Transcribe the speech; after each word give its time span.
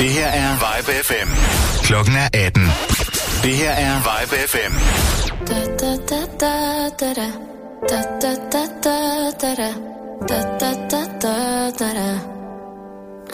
Det 0.00 0.10
her 0.10 0.26
er 0.26 0.50
Vibe 0.54 0.92
FM. 1.04 1.28
Klokken 1.82 2.16
er 2.16 2.28
18. 2.34 2.62
Det 3.42 3.52
her 3.52 3.70
er 3.70 3.96
Vibe 3.96 4.36
FM. 4.48 4.72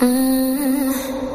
Mm. 0.00 1.26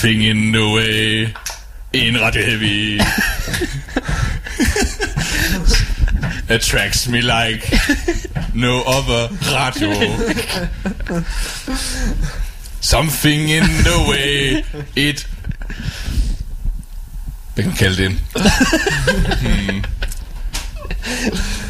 Something 0.00 0.22
in 0.22 0.52
the 0.52 0.66
way. 0.74 1.34
In 1.92 2.14
Radio 2.14 2.42
Heavy. 2.42 2.98
Attracts 6.48 7.06
me 7.06 7.20
like 7.20 7.70
no 8.54 8.82
other 8.86 9.28
radio. 9.52 9.92
Something 12.80 13.50
in 13.50 13.64
the 13.64 14.06
way. 14.08 14.64
It... 14.96 15.26
Hvad 17.54 17.64
kan 17.64 17.66
man 17.66 17.76
kalde 17.76 18.02
det? 18.02 18.18
Hmm. 19.40 19.84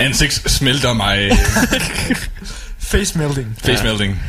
Ansigt 0.00 0.50
smelter 0.50 0.92
mig. 0.92 1.30
Face 2.78 3.19
melting. 3.19 3.56
Face 3.64 3.82
melting. 3.82 4.20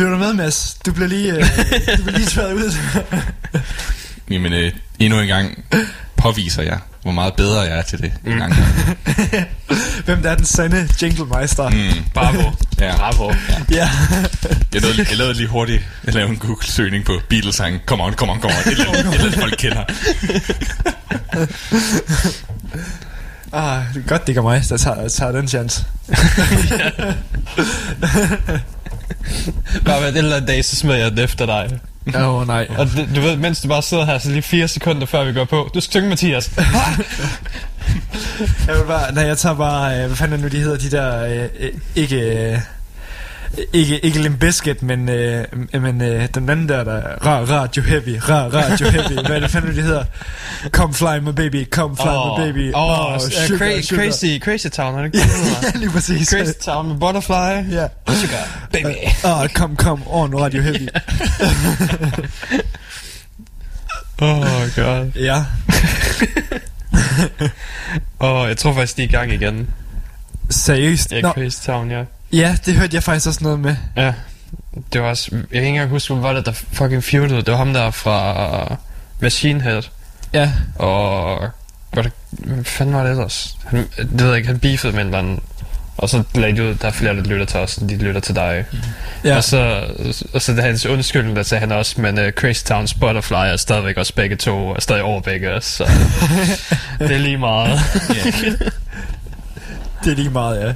Lytter 0.00 0.12
du 0.12 0.18
med, 0.18 0.32
Mads? 0.32 0.76
Du 0.86 0.92
bliver 0.92 1.08
lige, 1.08 1.32
øh, 1.32 1.38
du 1.96 2.02
bliver 2.02 2.18
lige 2.18 2.26
tværet 2.26 2.52
ud. 2.52 2.76
Jamen, 4.30 4.52
øh, 4.52 4.72
endnu 4.98 5.20
en 5.20 5.28
gang 5.28 5.64
påviser 6.16 6.62
jeg, 6.62 6.78
hvor 7.02 7.12
meget 7.12 7.34
bedre 7.34 7.60
jeg 7.60 7.78
er 7.78 7.82
til 7.82 8.02
det. 8.02 8.12
Mm. 8.24 8.38
Gang. 8.38 8.54
Hvem 10.04 10.22
der 10.22 10.30
er 10.30 10.34
den 10.34 10.44
sande 10.44 10.88
jinglemeister? 11.02 11.68
Mm. 11.68 12.04
Bravo. 12.14 12.50
Ja. 12.80 12.96
Bravo. 12.96 13.32
Ja. 13.70 13.88
Jeg 14.74 14.82
lavede, 14.82 15.06
jeg 15.10 15.16
lavede 15.16 15.34
lige 15.34 15.48
hurtigt 15.48 15.82
Jeg 16.04 16.14
lavede 16.14 16.32
en 16.32 16.38
Google-søgning 16.38 17.04
på 17.04 17.20
Beatles-sang 17.28 17.80
Come 17.86 18.02
on, 18.02 18.12
come 18.12 18.32
on, 18.32 18.40
come 18.40 18.54
on 18.54 18.72
Et 18.72 18.78
eller 18.78 18.88
andet, 18.88 19.06
et 19.06 19.14
eller 19.14 19.26
andet 19.26 19.40
folk 19.40 19.54
kender 19.58 19.84
ah, 23.52 23.82
det 23.94 24.02
er 24.04 24.08
godt, 24.08 24.20
det 24.20 24.28
ikke 24.28 24.38
er 24.38 24.42
mig, 24.42 24.62
der 24.68 24.76
tager, 24.76 25.08
tager 25.08 25.32
den 25.32 25.48
chance. 25.48 25.84
Bare 29.84 30.08
et 30.08 30.16
eller 30.16 30.36
andet 30.36 30.48
dag, 30.48 30.64
så 30.64 30.76
smider 30.76 30.98
jeg 30.98 31.10
den 31.10 31.18
efter 31.18 31.46
dig. 31.46 31.80
Åh, 32.14 32.34
oh, 32.34 32.46
nej. 32.46 32.66
Og 32.78 32.86
det, 32.86 33.08
du 33.14 33.20
ved, 33.20 33.36
mens 33.36 33.60
du 33.60 33.68
bare 33.68 33.82
sidder 33.82 34.04
her, 34.04 34.18
så 34.18 34.30
lige 34.30 34.42
fire 34.42 34.68
sekunder 34.68 35.06
før 35.06 35.24
vi 35.24 35.32
går 35.32 35.44
på. 35.44 35.70
Du 35.74 35.80
skal 35.80 35.92
synge, 35.92 36.08
Mathias. 36.08 36.50
Jeg 38.66 38.76
vil 38.76 38.84
bare, 38.86 39.14
nej, 39.14 39.24
jeg 39.24 39.38
tager 39.38 39.54
bare, 39.54 40.00
øh, 40.00 40.06
hvad 40.06 40.16
fanden 40.16 40.38
er 40.38 40.42
nu 40.42 40.48
de 40.48 40.58
hedder, 40.58 40.78
de 40.78 40.90
der, 40.90 41.24
øh, 41.24 41.48
øh, 41.60 41.70
ikke, 41.94 42.16
øh, 42.16 42.58
ikke, 43.72 44.04
ikke 44.04 44.22
Limp 44.22 44.40
Bizkit, 44.40 44.82
men, 44.82 45.08
øh, 45.08 45.44
men 45.72 46.02
øh, 46.02 46.28
den 46.34 46.48
anden 46.48 46.68
der, 46.68 46.84
der 46.84 47.00
ra, 47.26 47.44
Radio 47.44 47.82
Heavy, 47.82 48.18
ra, 48.28 48.48
Radio 48.52 48.90
Heavy, 48.90 49.26
hvad 49.26 49.36
er 49.36 49.40
det 49.40 49.50
fanden 49.50 49.76
de 49.76 49.82
hedder? 49.82 50.04
Come 50.70 50.94
fly 50.94 51.18
my 51.22 51.32
baby, 51.32 51.70
come 51.70 51.96
fly 51.96 52.08
Åh, 52.08 52.38
my 52.38 52.44
baby. 52.46 52.74
Åh, 52.74 52.90
Åh, 52.90 53.14
oh, 53.14 53.20
sugar, 53.20 53.58
crazy, 53.58 53.86
sugar. 53.86 54.02
crazy, 54.02 54.38
crazy 54.38 54.68
Town, 54.68 54.94
er 54.94 54.98
det 54.98 55.06
ikke 55.06 55.18
ja, 55.18 55.78
lige 55.78 55.90
præcis. 55.90 56.28
Crazy 56.28 56.58
Town 56.64 56.88
med 56.88 56.96
Butterfly. 56.96 57.74
Ja. 57.74 57.86
Sugar, 58.08 58.68
baby. 58.72 58.94
Åh, 59.24 59.40
oh, 59.40 59.48
kom, 59.48 59.76
kom, 59.76 60.02
on 60.06 60.34
Radio 60.34 60.62
Heavy. 60.62 60.88
Oh 64.22 64.68
god. 64.76 65.12
ja. 65.16 65.36
Åh, 68.20 68.40
oh, 68.40 68.48
jeg 68.48 68.56
tror 68.56 68.72
faktisk, 68.72 68.96
de 68.96 69.02
er 69.02 69.08
i 69.08 69.10
gang 69.10 69.32
igen. 69.32 69.70
Seriøst? 70.50 71.12
Ja, 71.12 71.32
Crazy 71.32 71.66
Town, 71.66 71.90
ja. 71.90 72.04
Ja, 72.32 72.56
det 72.66 72.74
hørte 72.74 72.94
jeg 72.94 73.02
faktisk 73.02 73.26
også 73.26 73.40
noget 73.42 73.60
med. 73.60 73.76
Ja. 73.96 74.12
Det 74.92 75.02
var 75.02 75.08
også... 75.08 75.28
Jeg 75.32 75.40
kan 75.40 75.56
ikke 75.56 75.68
engang 75.68 75.90
huske, 75.90 76.14
hvem 76.14 76.22
var 76.22 76.32
det, 76.32 76.46
der 76.46 76.52
fucking 76.52 77.04
feudede. 77.04 77.36
Det 77.42 77.50
var 77.50 77.56
ham 77.56 77.72
der 77.72 77.90
fra 77.90 78.76
Machine 79.20 79.60
Head. 79.60 79.82
Ja, 80.32 80.52
Og... 80.78 81.48
Var 81.94 82.02
det, 82.02 82.12
hvad 82.30 82.64
fanden 82.64 82.94
var 82.94 83.02
det 83.02 83.10
ellers? 83.10 83.56
Han, 83.66 83.88
det 83.96 84.20
ved 84.20 84.26
jeg 84.28 84.36
ikke, 84.36 84.46
han 84.46 84.58
beefede 84.58 84.92
med 84.92 85.00
en 85.00 85.06
eller 85.06 85.18
anden. 85.18 85.40
Og 85.96 86.08
så 86.08 86.22
lagde 86.34 86.56
de 86.56 86.62
ud, 86.62 86.74
der 86.74 86.86
er 86.88 86.92
flere, 86.92 87.16
der 87.16 87.22
lytter 87.22 87.46
til 87.46 87.60
os, 87.60 87.76
end 87.76 87.88
de 87.88 87.96
lytter 87.96 88.20
til 88.20 88.34
dig. 88.34 88.64
ja. 89.24 89.36
Og 89.36 89.44
så, 89.44 89.84
og 90.32 90.42
så 90.42 90.52
det 90.52 90.62
hans 90.64 90.86
undskyldning, 90.86 91.36
der 91.36 91.42
sagde 91.42 91.60
han 91.60 91.72
også, 91.72 92.00
men 92.00 92.18
uh, 92.18 92.24
Crazy 92.30 92.64
Town's 92.72 92.98
Butterfly 93.00 93.34
er 93.34 93.56
stadigvæk 93.56 93.96
også 93.96 94.14
begge 94.14 94.36
to, 94.36 94.68
og 94.68 94.82
stadig 94.82 95.02
over 95.02 95.20
begge 95.20 95.50
os, 95.50 95.64
så 95.64 95.84
det 96.98 97.10
er 97.10 97.18
lige 97.18 97.38
meget. 97.38 97.80
Det 100.04 100.12
er 100.12 100.16
lige 100.16 100.30
meget, 100.30 100.60
ja. 100.60 100.74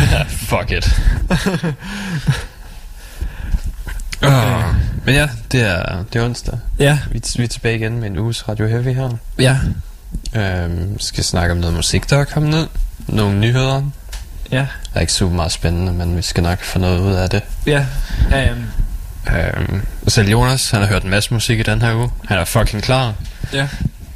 ja, 0.00 0.24
fuck 0.50 0.70
it. 0.70 1.00
Okay. 4.22 4.62
Men 5.04 5.14
ja, 5.14 5.28
det 5.52 5.60
er, 5.62 6.04
det 6.12 6.20
er 6.20 6.24
onsdag. 6.24 6.58
Ja, 6.78 6.98
Vi, 7.10 7.22
vi 7.36 7.44
er 7.44 7.48
tilbage 7.48 7.76
igen 7.76 7.98
med 8.00 8.06
en 8.10 8.18
uges 8.18 8.48
Radio 8.48 8.66
Heavy 8.66 8.94
her. 8.94 9.10
ja, 9.38 9.58
Øhm, 10.34 11.00
skal 11.00 11.24
snakke 11.24 11.52
om 11.52 11.58
noget 11.58 11.74
musik, 11.76 12.10
der 12.10 12.18
er 12.18 12.24
kommet 12.24 12.50
ned. 12.50 12.66
Nogle 13.08 13.38
nyheder. 13.38 13.82
ja, 14.52 14.58
Det 14.58 14.66
er 14.94 15.00
ikke 15.00 15.12
super 15.12 15.34
meget 15.34 15.52
spændende, 15.52 15.92
men 15.92 16.16
vi 16.16 16.22
skal 16.22 16.42
nok 16.42 16.62
få 16.64 16.78
noget 16.78 17.00
ud 17.00 17.12
af 17.12 17.30
det. 17.30 17.42
ja. 17.66 17.86
Um, 18.52 18.64
Øhm, 19.36 19.82
selv 20.08 20.28
Jonas, 20.28 20.70
han 20.70 20.80
har 20.80 20.88
hørt 20.88 21.02
en 21.02 21.10
masse 21.10 21.34
musik 21.34 21.58
i 21.60 21.62
den 21.62 21.82
her 21.82 21.94
uge. 21.94 22.10
Han 22.28 22.38
er 22.38 22.44
fucking 22.44 22.82
klar. 22.82 23.14
ja. 23.52 23.68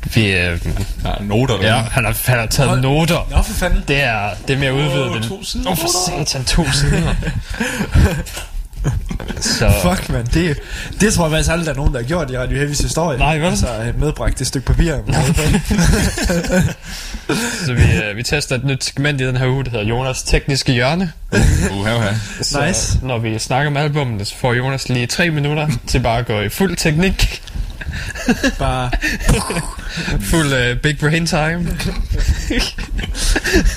Vi, 0.05 0.33
øh, 0.33 0.59
Der 1.03 1.11
er 1.11 1.23
noter 1.23 1.55
ja, 1.63 1.75
han 1.75 2.05
har, 2.05 2.17
han 2.25 2.39
har 2.39 2.47
taget 2.47 2.69
Hold- 2.69 2.81
noter. 2.81 3.29
Nå, 3.31 3.43
for 3.43 3.53
fanden. 3.53 3.85
Det 3.89 4.03
er, 4.03 4.31
det 4.49 4.55
er 4.55 4.59
mere 4.59 4.75
udvidet. 4.75 5.09
Åh, 5.11 5.17
end- 5.17 5.25
to 5.29 5.45
sider 5.45 5.71
Åh, 5.71 5.77
for 5.77 5.89
satan, 6.27 6.45
to 6.45 6.65
sider. 6.73 7.15
Så, 9.41 9.73
Fuck, 9.83 10.09
man. 10.09 10.27
Det, 10.27 10.57
det 11.01 11.15
tror 11.15 11.25
jeg 11.25 11.31
faktisk 11.33 11.51
aldrig, 11.51 11.67
der 11.67 11.73
er 11.73 11.77
nogen, 11.77 11.95
der 11.95 12.01
har 12.01 12.07
gjort 12.07 12.31
i 12.31 12.39
Radio 12.39 12.65
Heavy's 12.65 12.83
historie. 12.83 13.19
Nej, 13.19 13.39
vel? 13.39 13.47
Altså, 13.47 13.67
medbragt 13.99 14.41
et 14.41 14.47
stykke 14.47 14.67
papir. 14.67 14.95
så 17.67 17.73
vi, 17.75 17.83
øh, 17.83 18.17
vi 18.17 18.23
tester 18.23 18.57
et 18.57 18.65
nyt 18.65 18.85
segment 18.85 19.21
i 19.21 19.27
den 19.27 19.37
her 19.37 19.47
uge, 19.49 19.65
der 19.65 19.71
hedder 19.71 19.85
Jonas 19.87 20.23
tekniske 20.23 20.73
hjørne. 20.73 21.13
Uha, 21.79 21.97
uha. 21.97 22.09
Så 22.43 22.67
Nice. 22.67 22.99
når 23.03 23.19
vi 23.19 23.39
snakker 23.39 23.71
om 23.71 23.77
albummet, 23.77 24.27
så 24.27 24.35
får 24.41 24.53
Jonas 24.55 24.89
lige 24.89 25.07
tre 25.07 25.31
minutter 25.31 25.69
til 25.87 26.01
bare 26.01 26.19
at 26.19 26.27
gå 26.27 26.41
i 26.41 26.49
fuld 26.49 26.77
teknik. 26.77 27.43
Bare, 28.59 28.91
Fuld 30.21 30.53
uh, 30.53 30.77
big 30.83 30.99
brain 30.99 31.27
time. 31.27 31.79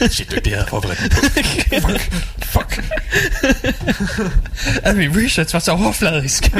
Shit, 0.09 0.31
det 0.31 0.37
er 0.37 0.41
det, 0.41 0.47
jeg 0.47 0.57
havde 0.57 0.67
forberedt. 0.69 0.99
Fuck. 1.81 2.13
Fuck. 2.43 2.83
Al 4.83 4.95
min 4.95 5.23
research 5.23 5.53
var 5.53 5.59
så 5.59 5.71
overfladisk. 5.71 6.53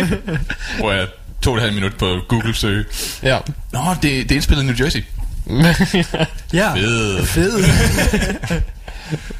Hvor 0.80 0.92
jeg 0.92 1.08
to 1.42 1.52
og 1.52 1.58
et 1.58 1.62
halvt 1.62 1.76
minut 1.76 1.96
på 1.98 2.20
Google 2.30 2.56
søge. 2.56 2.86
ja. 3.24 3.38
Nå, 3.72 3.80
det, 3.94 4.02
det 4.02 4.32
er 4.32 4.36
indspillet 4.36 4.64
i 4.64 4.66
New 4.66 4.76
Jersey. 4.80 5.04
Ja. 6.54 6.74
Fed. 6.74 7.26
Fed. 7.26 7.64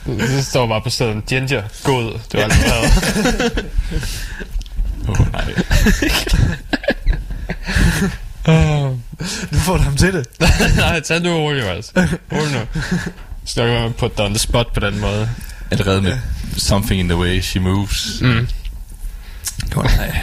det 0.06 0.46
står 0.46 0.68
bare 0.68 0.82
på 0.82 0.90
stedet 0.90 1.26
Ginger, 1.30 1.62
god. 1.84 2.20
Det 2.32 2.40
var 2.40 2.44
alt. 2.44 3.64
Åh, 5.08 5.22
oh, 5.22 5.32
nej. 5.32 5.54
Nu 9.52 9.58
får 9.60 9.78
du 9.78 9.84
ham 9.84 9.96
til 9.98 10.14
det. 10.14 10.26
Nej, 10.78 11.00
tag 11.00 11.22
nu 11.22 11.30
roligt, 11.38 11.66
altså. 11.66 11.92
Roligt 12.32 12.52
nu. 12.54 12.82
Så 13.46 13.64
jeg 13.64 13.82
kan 13.82 13.94
putte 13.94 14.18
dig 14.18 14.26
on 14.26 14.32
the 14.32 14.40
spot 14.40 14.74
på 14.74 14.80
den 14.80 15.00
måde. 15.00 15.30
Allerede 15.72 16.02
med 16.02 16.18
Something 16.58 17.00
in 17.00 17.10
the 17.10 17.18
way 17.18 17.42
she 17.42 17.60
moves. 17.60 18.22
Mm. 18.22 18.48
Nej. 19.76 20.20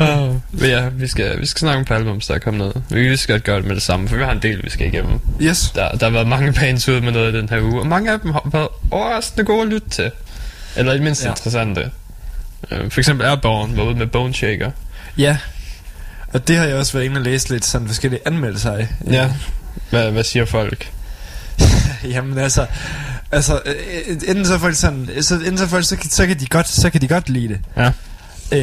Uh, 0.00 0.34
men 0.60 0.70
ja, 0.70 0.88
vi 0.88 1.06
skal, 1.06 1.40
vi 1.40 1.46
skal 1.46 1.58
snakke 1.60 1.78
om 1.78 1.84
på 1.84 1.94
albums, 1.94 2.26
der 2.26 2.34
er 2.34 2.38
kommet 2.38 2.58
noget. 2.58 2.82
Vi 2.88 2.94
kan 2.94 3.04
lige 3.04 3.16
så 3.16 3.28
godt 3.28 3.44
gøre 3.44 3.56
det 3.56 3.64
med 3.64 3.74
det 3.74 3.82
samme, 3.82 4.08
for 4.08 4.16
vi 4.16 4.24
har 4.24 4.32
en 4.32 4.42
del, 4.42 4.64
vi 4.64 4.70
skal 4.70 4.86
igennem. 4.86 5.18
Yes. 5.42 5.70
Der, 5.74 5.88
der 5.90 6.06
har 6.06 6.10
været 6.10 6.26
mange 6.28 6.52
bands 6.52 6.88
ude 6.88 7.00
med 7.00 7.12
noget 7.12 7.34
i 7.34 7.38
den 7.38 7.48
her 7.48 7.60
uge, 7.62 7.80
og 7.80 7.86
mange 7.86 8.12
af 8.12 8.20
dem 8.20 8.32
har 8.32 8.48
været 8.52 8.68
overraskende 8.90 9.44
gode 9.44 9.62
at 9.62 9.68
lytte 9.68 9.88
til. 9.90 10.10
Eller 10.76 10.92
i 10.92 10.96
Ja. 10.96 11.04
ja. 11.04 11.28
interessante. 11.30 11.90
Uh, 12.70 12.90
for 12.90 13.00
eksempel 13.00 13.26
Airborne 13.26 13.76
var 13.76 13.82
ude 13.82 13.94
med 13.94 14.06
Bone 14.06 14.34
Shaker. 14.34 14.70
Ja. 15.20 15.36
Og 16.32 16.48
det 16.48 16.56
har 16.56 16.64
jeg 16.64 16.76
også 16.76 16.92
været 16.92 17.04
inde 17.04 17.16
og 17.18 17.22
læse 17.22 17.48
lidt 17.50 17.64
sådan 17.64 17.86
forskellige 17.86 18.20
anmeldelser 18.26 18.72
af. 18.72 18.88
Ja. 19.10 19.30
Hvad, 19.90 20.10
hvad 20.10 20.24
siger 20.24 20.44
folk? 20.44 20.92
Jamen 22.04 22.38
altså, 22.38 22.66
altså 23.32 23.60
øh, 23.66 24.16
enten 24.28 24.44
så 24.46 24.58
folk 24.58 24.74
sådan, 24.76 25.08
så, 25.20 25.34
enten 25.34 25.58
så 25.58 25.66
folk, 25.66 25.84
så, 25.84 25.96
kan- 25.96 26.10
så, 26.10 26.26
kan 26.26 26.40
de 26.40 26.46
godt, 26.46 26.68
så 26.68 26.90
kan 26.90 27.00
de 27.00 27.08
godt 27.08 27.28
lide 27.28 27.48
det. 27.48 27.60
Ja. 27.76 27.92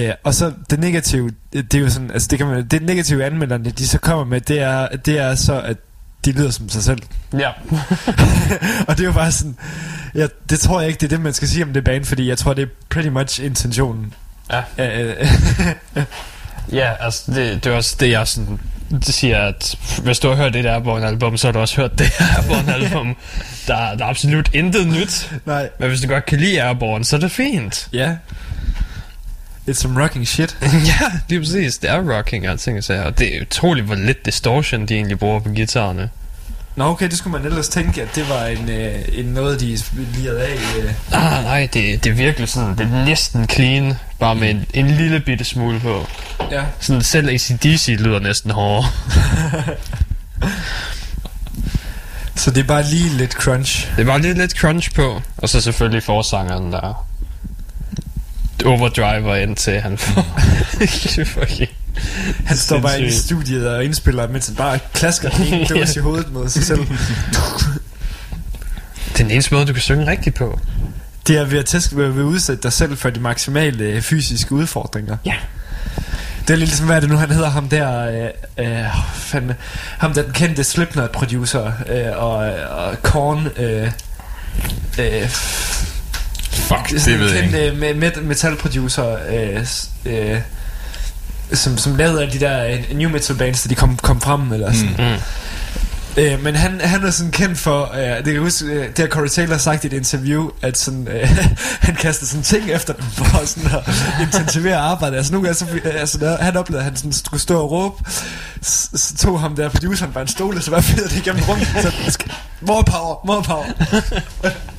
Øh, 0.09 0.13
og 0.23 0.33
så 0.33 0.51
det 0.69 0.79
negative, 0.79 1.31
det, 1.53 1.71
det 1.71 1.77
er 1.77 1.81
jo 1.81 1.89
sådan, 1.89 2.11
altså 2.11 2.27
det 2.31 2.37
kan 2.37 2.47
man, 2.47 2.67
det 2.67 2.81
negative 2.81 3.25
anmelderne, 3.25 3.69
de 3.71 3.87
så 3.87 3.97
kommer 3.97 4.25
med, 4.25 4.41
det 4.41 4.59
er, 4.59 4.87
det 5.05 5.19
er 5.19 5.35
så, 5.35 5.61
at 5.61 5.77
de 6.25 6.31
lyder 6.31 6.51
som 6.51 6.69
sig 6.69 6.83
selv. 6.83 7.01
Ja. 7.33 7.49
og 8.87 8.97
det 8.97 8.99
er 8.99 9.05
jo 9.05 9.11
bare 9.11 9.31
sådan, 9.31 9.55
ja, 10.15 10.27
det 10.49 10.59
tror 10.59 10.79
jeg 10.79 10.87
ikke, 10.89 10.99
det 10.99 11.05
er 11.05 11.09
det, 11.09 11.21
man 11.21 11.33
skal 11.33 11.47
sige 11.47 11.63
om 11.63 11.73
det 11.73 11.83
band, 11.83 12.05
fordi 12.05 12.29
jeg 12.29 12.37
tror, 12.37 12.53
det 12.53 12.61
er 12.61 12.67
pretty 12.89 13.09
much 13.09 13.43
intentionen. 13.45 14.13
Ja. 14.51 14.61
Øh, 15.07 15.15
øh, 15.95 16.03
Ja, 16.71 16.91
altså 16.99 17.31
det, 17.31 17.63
det 17.63 17.71
er 17.71 17.75
også 17.75 17.95
det, 17.99 18.09
jeg 18.09 18.27
sådan 18.27 18.59
det 18.89 19.05
siger, 19.05 19.39
at 19.39 19.75
hvis 20.03 20.19
du 20.19 20.27
har 20.27 20.35
hørt 20.35 20.53
det 20.53 20.63
der 20.63 20.73
Airborne-album, 20.73 21.37
så 21.37 21.47
har 21.47 21.51
du 21.51 21.59
også 21.59 21.75
hørt 21.75 21.99
det 21.99 22.07
her 22.19 22.25
Airborne-album. 22.37 23.15
Der, 23.67 23.95
der 23.95 24.05
er 24.05 24.09
absolut 24.09 24.49
intet 24.53 24.87
nyt. 24.87 25.31
nej. 25.45 25.69
Men 25.79 25.89
hvis 25.89 26.01
du 26.01 26.07
godt 26.07 26.25
kan 26.25 26.39
lide 26.39 26.63
Airborne, 26.63 27.05
så 27.05 27.15
er 27.15 27.19
det 27.19 27.31
fint. 27.31 27.89
Ja. 27.93 28.15
It's 29.69 29.73
some 29.73 30.03
rocking 30.03 30.27
shit. 30.27 30.57
ja, 30.61 31.11
lige 31.29 31.39
præcis. 31.39 31.77
Det 31.77 31.89
er 31.89 32.17
rocking, 32.17 32.49
og 32.49 32.59
ting 32.59 32.77
og 32.77 32.83
sager. 32.83 33.03
Og 33.03 33.19
det 33.19 33.37
er 33.37 33.41
utroligt, 33.41 33.85
hvor 33.85 33.95
lidt 33.95 34.25
distortion 34.25 34.85
de 34.85 34.95
egentlig 34.95 35.19
bruger 35.19 35.39
på 35.39 35.49
guitarerne. 35.49 36.09
Nå 36.77 36.85
okay, 36.85 37.09
det 37.09 37.17
skulle 37.17 37.37
man 37.37 37.45
ellers 37.45 37.69
tænke, 37.69 38.01
at 38.01 38.15
det 38.15 38.29
var 38.29 38.45
en, 38.45 38.69
øh, 38.69 38.95
en 39.11 39.25
noget, 39.25 39.59
de 39.59 39.77
lirede 39.95 40.43
af. 40.43 40.53
Øh. 40.53 40.93
Ah, 41.11 41.43
nej, 41.43 41.69
det, 41.73 42.03
det 42.03 42.09
er 42.09 42.13
virkelig 42.13 42.49
sådan, 42.49 42.77
det 42.77 42.79
er 42.93 43.05
næsten 43.05 43.49
clean, 43.49 43.93
bare 44.19 44.35
med 44.35 44.49
en, 44.49 44.65
en 44.73 44.87
lille 44.87 45.19
bitte 45.19 45.45
smule 45.45 45.79
på. 45.79 46.07
Ja. 46.51 46.63
Sådan 46.79 47.01
selv 47.01 47.29
ACDC 47.29 47.87
lyder 47.99 48.19
næsten 48.19 48.51
hårdere. 48.51 48.89
Så 52.35 52.51
det 52.51 52.59
er 52.59 52.67
bare 52.67 52.83
lige 52.83 53.09
lidt 53.09 53.31
crunch. 53.31 53.87
Det 53.95 54.01
er 54.01 54.05
bare 54.05 54.21
lige 54.21 54.33
lidt 54.33 54.51
crunch 54.51 54.95
på, 54.95 55.21
og 55.37 55.49
så 55.49 55.61
selvfølgelig 55.61 56.03
forsangeren 56.03 56.71
der 56.71 57.07
overdriver 58.65 59.35
ind 59.35 59.55
til 59.55 59.79
han 59.81 59.97
får 60.03 60.25
fucking 61.25 61.69
Han 62.45 62.57
står 62.57 62.79
bare 62.79 63.01
i 63.01 63.11
studiet 63.11 63.69
og 63.69 63.83
indspiller, 63.85 64.27
mens 64.27 64.45
han 64.47 64.55
bare 64.55 64.79
klasker 64.93 65.29
en 65.29 65.67
dås 65.67 65.95
i 65.95 65.99
hovedet 65.99 66.31
mod 66.33 66.49
sig 66.49 66.63
selv. 66.63 66.79
Det 69.07 69.17
den 69.17 69.31
eneste 69.31 69.53
måde, 69.53 69.65
du 69.65 69.73
kan 69.73 69.81
synge 69.81 70.07
rigtigt 70.11 70.35
på. 70.35 70.59
Det 71.27 71.37
er 71.37 71.45
ved 71.45 71.59
at 71.59 71.65
tæske, 71.65 71.95
ved 71.97 72.05
at 72.05 72.11
udsætte 72.11 72.63
dig 72.63 72.73
selv 72.73 72.97
for 72.97 73.09
de 73.09 73.19
maksimale 73.19 73.83
øh, 73.83 74.01
fysiske 74.01 74.51
udfordringer. 74.51 75.17
Ja. 75.25 75.33
Det 76.47 76.53
er 76.53 76.57
lidt 76.57 76.69
ligesom, 76.69 76.85
hvad 76.85 76.95
er 76.95 76.99
det 76.99 77.09
nu, 77.09 77.15
han 77.15 77.31
hedder 77.31 77.49
ham 77.49 77.69
der, 77.69 78.11
øh, 78.57 78.67
øh, 78.67 78.85
fandme, 79.15 79.55
ham 79.97 80.13
der 80.13 80.21
den 80.21 80.31
kendte 80.33 80.63
Slipknot-producer, 80.63 81.71
øh, 81.89 82.23
og, 82.23 82.35
og 82.69 83.01
Korn, 83.03 83.47
øh, 83.57 83.91
øh, 84.99 85.27
Fuck, 86.51 86.89
det 86.89 87.19
ved 87.19 87.33
jeg 87.33 87.43
ikke. 87.45 87.67
øh, 87.71 87.77
me- 87.79 88.05
met- 88.05 88.21
metalproducer, 88.21 89.17
øh, 89.29 89.65
øh, 90.05 90.39
som, 91.53 91.77
som 91.77 91.95
lavede 91.95 92.21
alle 92.21 92.33
de 92.33 92.39
der 92.39 92.65
øh, 92.65 92.97
new 92.97 93.09
metal 93.09 93.35
bands, 93.35 93.63
da 93.63 93.69
de 93.69 93.75
kom, 93.75 93.97
kom 93.97 94.21
frem, 94.21 94.51
eller 94.53 94.73
sådan. 94.73 94.95
Mm. 94.97 95.03
Mm. 95.03 95.19
Øh, 96.17 96.43
men 96.43 96.55
han, 96.55 96.81
han 96.83 97.03
er 97.03 97.11
sådan 97.11 97.31
kendt 97.31 97.57
for, 97.57 97.91
øh, 97.93 98.15
det 98.17 98.23
kan 98.23 98.33
jeg 98.33 98.41
huske, 98.41 98.65
øh, 98.65 98.87
det 98.87 98.97
har 98.97 99.07
Corey 99.07 99.27
Taylor 99.27 99.57
sagt 99.57 99.83
i 99.83 99.87
et 99.87 99.93
interview, 99.93 100.49
at 100.61 100.77
sådan, 100.77 101.07
øh, 101.07 101.29
han 101.87 101.95
kaster 101.95 102.25
sådan 102.25 102.43
ting 102.43 102.71
efter 102.71 102.93
dem, 102.93 103.03
for 103.17 103.45
sådan 103.45 103.71
at 103.71 103.83
intensivere 104.21 104.77
arbejdet. 104.77 105.17
Altså 105.17 105.31
nogle 105.31 105.47
gange, 105.47 105.59
så, 105.59 105.65
øh, 105.83 105.95
altså, 105.99 106.17
der, 106.17 106.37
han 106.37 106.57
oplevede, 106.57 106.79
at 106.79 106.85
han 106.85 106.95
sådan 106.95 107.13
skulle 107.13 107.41
stå 107.41 107.61
og 107.61 107.71
råbe, 107.71 108.03
så, 108.61 108.89
så 108.95 109.17
tog 109.17 109.39
ham 109.39 109.55
der 109.55 109.69
produceren 109.69 110.11
bare 110.11 110.21
en 110.21 110.27
stol, 110.27 110.57
og 110.57 110.63
så 110.63 110.71
bare 110.71 110.83
fedede 110.83 111.09
det 111.09 111.17
igennem 111.17 111.43
rummet, 111.43 111.67
så 111.81 112.17
more 112.61 112.83
power, 112.83 113.25
more 113.25 113.43
power. 113.43 113.65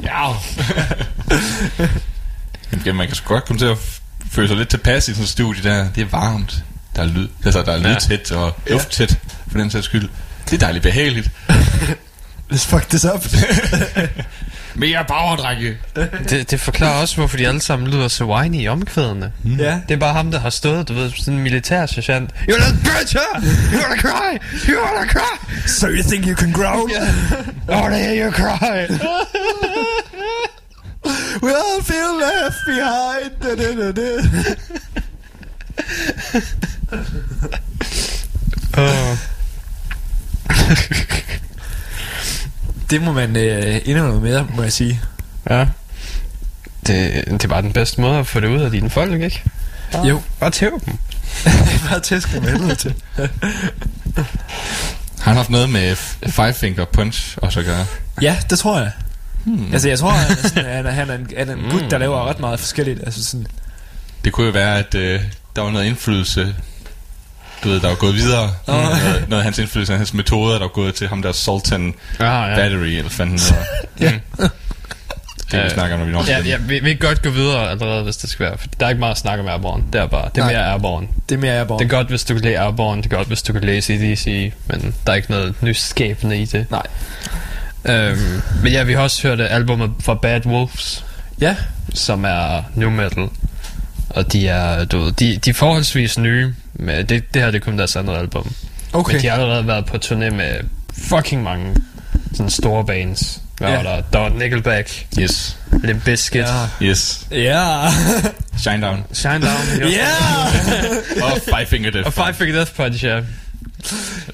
Ja. 0.02 0.32
Jamen, 2.86 2.96
man 2.96 3.06
kan 3.06 3.16
sgu 3.16 3.28
godt 3.28 3.44
komme 3.44 3.58
til 3.58 3.66
at 3.66 3.78
f- 4.28 4.34
føle 4.34 4.48
sig 4.48 4.56
lidt 4.56 4.68
tilpas 4.68 5.08
i 5.08 5.12
sådan 5.12 5.22
et 5.24 5.28
studie 5.28 5.62
der. 5.62 5.88
Det 5.94 6.00
er 6.00 6.06
varmt. 6.06 6.64
Der 6.96 7.02
er 7.02 7.06
lyd. 7.06 7.28
Altså, 7.44 7.62
der 7.62 7.72
er 7.72 7.78
Ja. 7.80 7.88
lydtæt 7.94 8.32
og 8.32 8.56
lufttæt, 8.70 9.18
for 9.50 9.58
den 9.58 9.70
sags 9.70 9.84
skyld. 9.84 10.08
Det 10.44 10.52
er 10.52 10.58
dejligt 10.58 10.82
behageligt. 10.82 11.30
Let's 12.52 12.66
fuck 12.66 12.88
this 12.88 13.04
up. 13.04 13.24
Mere 14.74 15.04
power, 15.08 15.36
drenge. 15.36 15.76
Det, 16.28 16.50
det 16.50 16.60
forklarer 16.60 17.00
også, 17.00 17.16
hvorfor 17.16 17.36
de 17.36 17.48
alle 17.48 17.60
sammen 17.60 17.88
lyder 17.88 18.08
så 18.08 18.24
whiny 18.24 18.62
i 18.62 18.68
omkvædene. 18.68 19.32
ja. 19.58 19.80
Det 19.88 19.94
er 19.94 19.98
bare 19.98 20.12
ham, 20.14 20.30
der 20.30 20.40
har 20.40 20.50
stået, 20.50 20.88
du 20.88 20.94
ved, 20.94 21.10
sådan 21.16 21.34
en 21.34 21.40
militær 21.40 21.86
sergeant. 21.86 22.30
You 22.48 22.56
little 22.56 22.78
bitch, 22.82 23.16
huh? 23.16 23.44
You 23.72 23.80
wanna 23.82 23.96
cry? 24.00 24.38
You 24.68 24.82
wanna 24.84 25.08
cry? 25.12 25.66
So 25.66 25.86
you 25.86 26.02
think 26.02 26.26
you 26.26 26.34
can 26.36 26.52
growl? 26.52 26.90
I 27.68 27.72
wanna 27.72 27.96
hear 27.98 28.24
you 28.24 28.32
cry. 28.32 28.98
We 31.42 31.50
all 31.50 31.82
feel 31.82 32.20
left 32.20 32.56
behind. 32.66 33.30
Da, 33.42 33.56
da, 33.56 33.74
da, 33.76 33.92
da. 33.92 34.08
uh. 38.78 39.16
Det 42.90 43.02
må 43.02 43.12
man 43.12 43.36
øh, 43.36 43.80
indrømme 43.84 44.20
med, 44.20 44.44
må 44.56 44.62
jeg 44.62 44.72
sige. 44.72 45.00
Ja. 45.50 45.66
Det, 46.86 47.24
det 47.30 47.44
er 47.44 47.48
bare 47.48 47.62
den 47.62 47.72
bedste 47.72 48.00
måde 48.00 48.18
at 48.18 48.26
få 48.26 48.40
det 48.40 48.48
ud 48.48 48.60
af 48.60 48.70
dine 48.70 48.90
folk, 48.90 49.12
ikke? 49.22 49.42
Bare, 49.92 50.06
Jo. 50.06 50.22
Bare 50.40 50.50
tæv 50.50 50.80
dem. 50.86 50.94
Bare 51.90 52.00
tæsk 52.00 52.32
mig 52.34 52.42
helvede 52.42 52.74
til. 52.74 52.94
Har 55.20 55.30
han 55.30 55.36
haft 55.36 55.50
noget 55.50 55.70
med 55.70 55.96
Five 56.26 56.54
Finger 56.54 56.84
Punch 56.84 57.38
også 57.42 57.60
at 57.60 57.66
gøre? 57.66 57.86
Ja, 58.22 58.36
det 58.50 58.58
tror 58.58 58.78
jeg. 58.78 58.90
Hmm. 59.44 59.72
Altså, 59.72 59.88
jeg 59.88 59.98
tror, 59.98 60.10
han 60.10 60.30
er, 60.30 60.48
sådan, 60.48 60.64
han 60.64 60.86
er, 60.86 60.90
han 60.90 61.10
er 61.10 61.14
en, 61.14 61.30
han 61.38 61.48
er 61.48 61.52
en 61.54 61.70
gut, 61.70 61.84
der 61.90 61.98
laver 61.98 62.28
ret 62.28 62.40
meget 62.40 62.60
forskelligt. 62.60 63.00
Altså, 63.06 63.24
sådan, 63.24 63.46
Det 64.24 64.32
kunne 64.32 64.46
jo 64.46 64.52
være, 64.52 64.78
at 64.78 64.94
øh, 64.94 65.20
der 65.56 65.62
var 65.62 65.70
noget 65.70 65.86
indflydelse, 65.86 66.54
du 67.64 67.68
ved, 67.68 67.80
der 67.80 67.88
var 67.88 67.94
gået 67.94 68.14
videre. 68.14 68.50
Nå. 68.66 68.72
Noget, 68.72 69.24
noget 69.28 69.40
af 69.40 69.44
hans 69.44 69.58
indflydelse, 69.58 69.96
hans 69.96 70.14
metoder, 70.14 70.52
der 70.52 70.60
var 70.60 70.68
gået 70.68 70.94
til 70.94 71.08
ham 71.08 71.22
der 71.22 71.32
Sultan 71.32 71.94
Ah, 72.20 72.50
ja. 72.50 72.56
Battery, 72.56 72.86
eller 72.86 73.10
fanden 73.10 73.38
hedder. 73.98 74.12
Mm. 75.52 75.56
Det 75.58 75.64
vi 75.64 75.70
snakker 75.70 75.94
om, 75.94 76.00
når 76.00 76.06
vi 76.06 76.12
når 76.12 76.24
Ja, 76.28 76.38
ja 76.44 76.56
vi, 76.56 76.78
vi 76.78 76.94
kan 76.94 77.08
godt 77.08 77.22
gå 77.22 77.30
videre 77.30 77.70
allerede, 77.70 78.02
hvis 78.02 78.16
det 78.16 78.30
skal 78.30 78.46
være. 78.46 78.58
For 78.58 78.66
der 78.80 78.86
er 78.86 78.90
ikke 78.90 78.98
meget 79.00 79.10
at 79.12 79.18
snakke 79.18 79.42
om 79.42 79.48
Airborne. 79.48 79.82
Det 79.92 80.00
er 80.00 80.06
bare, 80.06 80.28
det 80.34 80.40
er 80.40 80.44
Nej. 80.44 80.52
mere 80.52 80.70
Airborne. 80.72 81.08
det 81.28 81.34
er 81.34 81.38
mere 81.38 81.52
jeg 81.52 81.68
Det 81.68 81.80
er 81.80 81.88
godt, 81.88 82.08
hvis 82.08 82.24
du 82.24 82.34
kan 82.34 82.42
lide 82.42 82.58
Airborne. 82.58 83.02
Det 83.02 83.12
er 83.12 83.16
godt, 83.16 83.28
hvis 83.28 83.42
du 83.42 83.52
kan 83.52 83.62
læse 83.64 83.94
EDC. 83.94 84.52
Men 84.66 84.94
der 85.06 85.12
er 85.12 85.16
ikke 85.16 85.30
noget 85.30 85.54
nyskabende 85.62 86.38
i 86.38 86.44
det. 86.44 86.66
Nej. 86.70 86.82
Øhm, 87.88 88.42
men 88.62 88.72
ja, 88.72 88.82
vi 88.82 88.92
har 88.92 89.00
også 89.00 89.28
hørt 89.28 89.40
albumet 89.40 89.90
fra 90.00 90.14
Bad 90.14 90.46
Wolves, 90.46 91.04
Ja, 91.40 91.56
som 91.94 92.24
er 92.24 92.62
new 92.74 92.90
metal. 92.90 93.28
Og 94.10 94.32
de 94.32 94.48
er, 94.48 94.84
du 94.84 94.98
ved, 94.98 95.12
de, 95.12 95.38
de 95.44 95.50
er 95.50 95.54
forholdsvis 95.54 96.18
nye. 96.18 96.54
Men 96.74 97.06
det, 97.06 97.34
det 97.34 97.42
her 97.42 97.50
det 97.50 97.60
er 97.60 97.64
kun 97.64 97.78
deres 97.78 97.96
andet 97.96 98.16
album. 98.16 98.52
okay. 98.92 99.12
Men 99.12 99.22
de 99.22 99.26
har 99.28 99.34
allerede 99.36 99.66
været 99.66 99.86
på 99.86 99.96
turné 100.04 100.30
med 100.30 100.54
fucking 100.98 101.42
mange 101.42 101.76
sådan 102.32 102.50
store 102.50 102.84
bands. 102.86 103.40
Hvad 103.58 103.68
Ja. 103.68 103.76
var 103.76 103.82
der? 103.82 104.02
Der 104.12 104.18
var 104.18 104.28
Nickelback, 104.28 105.06
Yes, 105.20 105.56
Limp 105.84 106.04
Bizkit, 106.04 106.40
Ja. 106.40 106.66
yes. 106.82 107.26
Ja. 107.30 107.78
Shine 108.58 108.86
Down. 108.86 109.04
Shine 109.12 109.34
Down, 109.40 109.90
Ja. 109.90 110.06
Og 111.22 111.38
Five 111.44 111.66
Finger 111.66 111.90
Death 111.90 112.06
og 112.06 112.12
Five 112.12 112.24
Punch. 112.24 112.38
Finger 112.38 112.54
Death 112.56 112.72
Punch, 112.72 113.04
ja. 113.04 113.20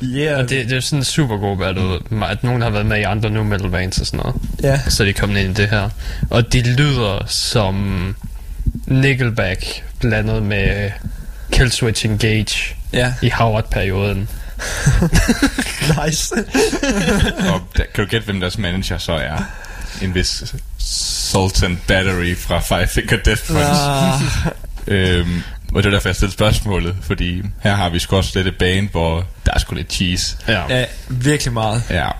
Yeah. 0.02 0.38
Og 0.38 0.48
det, 0.50 0.68
det 0.70 0.76
er 0.76 0.80
sådan 0.80 0.98
en 0.98 1.04
super 1.04 1.36
god 1.36 1.56
battle, 1.58 2.24
at 2.30 2.44
nogen 2.44 2.62
har 2.62 2.70
været 2.70 2.86
med 2.86 2.98
i 2.98 3.02
andre 3.02 3.30
nu 3.30 3.44
metal 3.44 3.70
bands 3.70 3.98
og 3.98 4.06
sådan 4.06 4.20
noget. 4.20 4.34
Ja. 4.62 4.80
Så 4.88 5.02
er 5.02 5.06
de 5.06 5.12
kommet 5.12 5.40
ind 5.40 5.58
i 5.58 5.62
det 5.62 5.70
her. 5.70 5.88
Og 6.30 6.52
de 6.52 6.62
lyder 6.76 7.24
som 7.26 8.16
Nickelback 8.86 9.84
blandet 10.00 10.42
med 10.42 10.90
Killswitch 11.52 12.06
Engage 12.06 12.74
Ja. 12.92 13.14
i 13.22 13.28
Howard-perioden. 13.30 14.28
Nice. 16.06 16.34
Og 17.52 17.60
der, 17.76 17.84
kan 17.94 18.04
du 18.04 18.10
gætte, 18.10 18.24
hvem 18.24 18.40
deres 18.40 18.58
manager 18.58 18.98
så 18.98 19.12
er? 19.12 19.42
En 20.02 20.14
vis 20.14 20.54
Sultan 20.78 21.80
Battery 21.86 22.36
fra 22.36 22.60
Five 22.60 22.86
Finger 22.86 23.16
Death 23.24 23.46
Punch. 23.46 23.60
Ah, 23.62 24.20
Øhm, 24.86 25.42
og 25.74 25.82
det 25.82 25.86
er 25.86 25.90
derfor, 25.90 26.08
jeg 26.08 26.16
stillede 26.16 26.34
spørgsmålet, 26.34 26.96
fordi 27.02 27.42
her 27.62 27.74
har 27.74 27.88
vi 27.88 27.98
sgu 27.98 28.16
også 28.16 28.32
lidt 28.34 28.46
et 28.46 28.58
band, 28.58 28.88
hvor 28.90 29.24
der 29.46 29.52
er 29.54 29.58
sgu 29.58 29.74
lidt 29.74 29.92
cheese. 29.92 30.36
Ja. 30.48 30.76
ja, 30.78 30.84
virkelig 31.08 31.52
meget. 31.52 31.82
Uh, 31.90 31.94
Ja, 31.94 32.10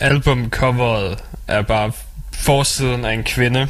albumcoveret 0.00 1.18
er 1.48 1.62
bare 1.62 1.92
forsiden 2.32 3.04
af 3.04 3.12
en 3.12 3.24
kvinde 3.24 3.68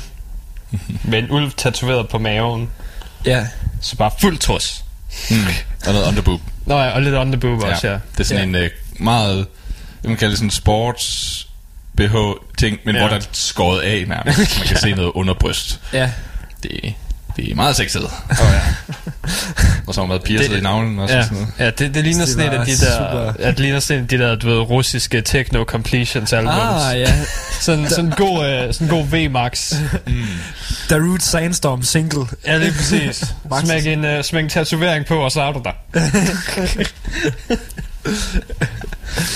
med 1.11 1.19
en 1.19 1.31
ulv 1.31 1.51
tatoveret 1.57 2.09
på 2.09 2.19
maven. 2.19 2.71
Ja. 3.27 3.47
Så 3.81 3.97
bare 3.97 4.11
fuld 4.21 4.39
trus. 4.39 4.85
mm. 5.31 5.37
og 5.87 5.93
noget 5.93 6.09
underboob. 6.09 6.41
Nå 6.67 6.79
ja, 6.81 6.91
og 6.91 7.03
lidt 7.03 7.15
underboob 7.15 7.63
ja. 7.65 7.71
også, 7.71 7.89
ja. 7.89 7.93
Det 8.13 8.21
er 8.21 8.25
sådan 8.25 8.55
Ja. 8.55 8.59
en 8.61 8.65
uh, 8.99 9.05
meget, 9.05 9.47
hvad 10.01 10.09
man 10.09 10.17
kalder 10.17 10.31
det 10.31 10.39
sådan 10.39 10.51
sports 10.51 11.49
BH 11.97 12.15
ting, 12.59 12.79
men 12.85 12.95
Ja. 12.95 13.01
ja. 13.03 13.09
hvor 13.09 13.17
der 13.19 13.25
er 13.25 13.29
skåret 13.33 13.81
af 13.81 14.05
nærmest. 14.09 14.39
Man 14.39 14.67
kan 14.67 14.77
se 14.89 14.91
noget 14.93 15.13
underbryst. 15.15 15.81
Ja. 15.93 16.11
Det, 16.63 16.95
det 17.45 17.51
er 17.51 17.55
meget 17.55 17.77
sexet. 17.77 18.05
Oh, 18.05 18.37
ja. 18.41 18.61
Og 19.87 19.95
så 19.95 20.01
har 20.01 20.07
man 20.07 20.11
været 20.11 20.23
pierced 20.23 20.51
Det- 20.51 20.59
i 20.59 20.61
navlen 20.63 20.99
også. 20.99 21.15
Ja, 21.15 21.21
og 21.21 21.25
Sådan 21.27 21.39
noget. 21.39 21.53
ja 21.59 21.71
det, 21.85 21.95
det 21.95 22.05
ligner 22.05 22.25
Det 22.25 22.29
sådan 22.35 22.53
et 22.53 22.59
af 22.59 22.67
de 22.67 22.77
der, 22.77 23.33
ja, 23.39 23.49
det 23.51 23.61
ligner 23.61 23.81
sådan 23.81 24.07
de 24.07 24.19
der, 24.19 24.35
du 24.35 24.47
ved, 24.49 24.59
russiske 24.59 25.21
techno 25.23 25.65
completions 25.65 26.33
albums. 26.33 26.55
Ah, 26.59 27.01
ja. 27.01 27.15
Sådan, 27.61 27.89
sådan 27.89 28.05
en 28.05 28.11
god, 28.11 28.39
uh, 28.69 28.75
sådan 28.75 28.87
en 28.87 28.89
god 28.89 29.05
V-Max. 29.07 29.75
Darude 30.91 31.21
Sandstorm 31.23 31.83
single. 31.83 32.27
Ja, 32.47 32.57
lige 32.59 32.73
præcis. 32.73 33.25
Max. 33.51 33.65
Smæk 33.65 33.87
en, 33.87 34.05
uh, 34.05 34.23
smæk 34.23 34.43
en 34.45 34.51
tatovering 34.51 35.07
på, 35.07 35.19
og 35.19 35.33
så 35.33 35.43
er 35.43 35.53
du 35.53 35.63
der. 35.65 35.73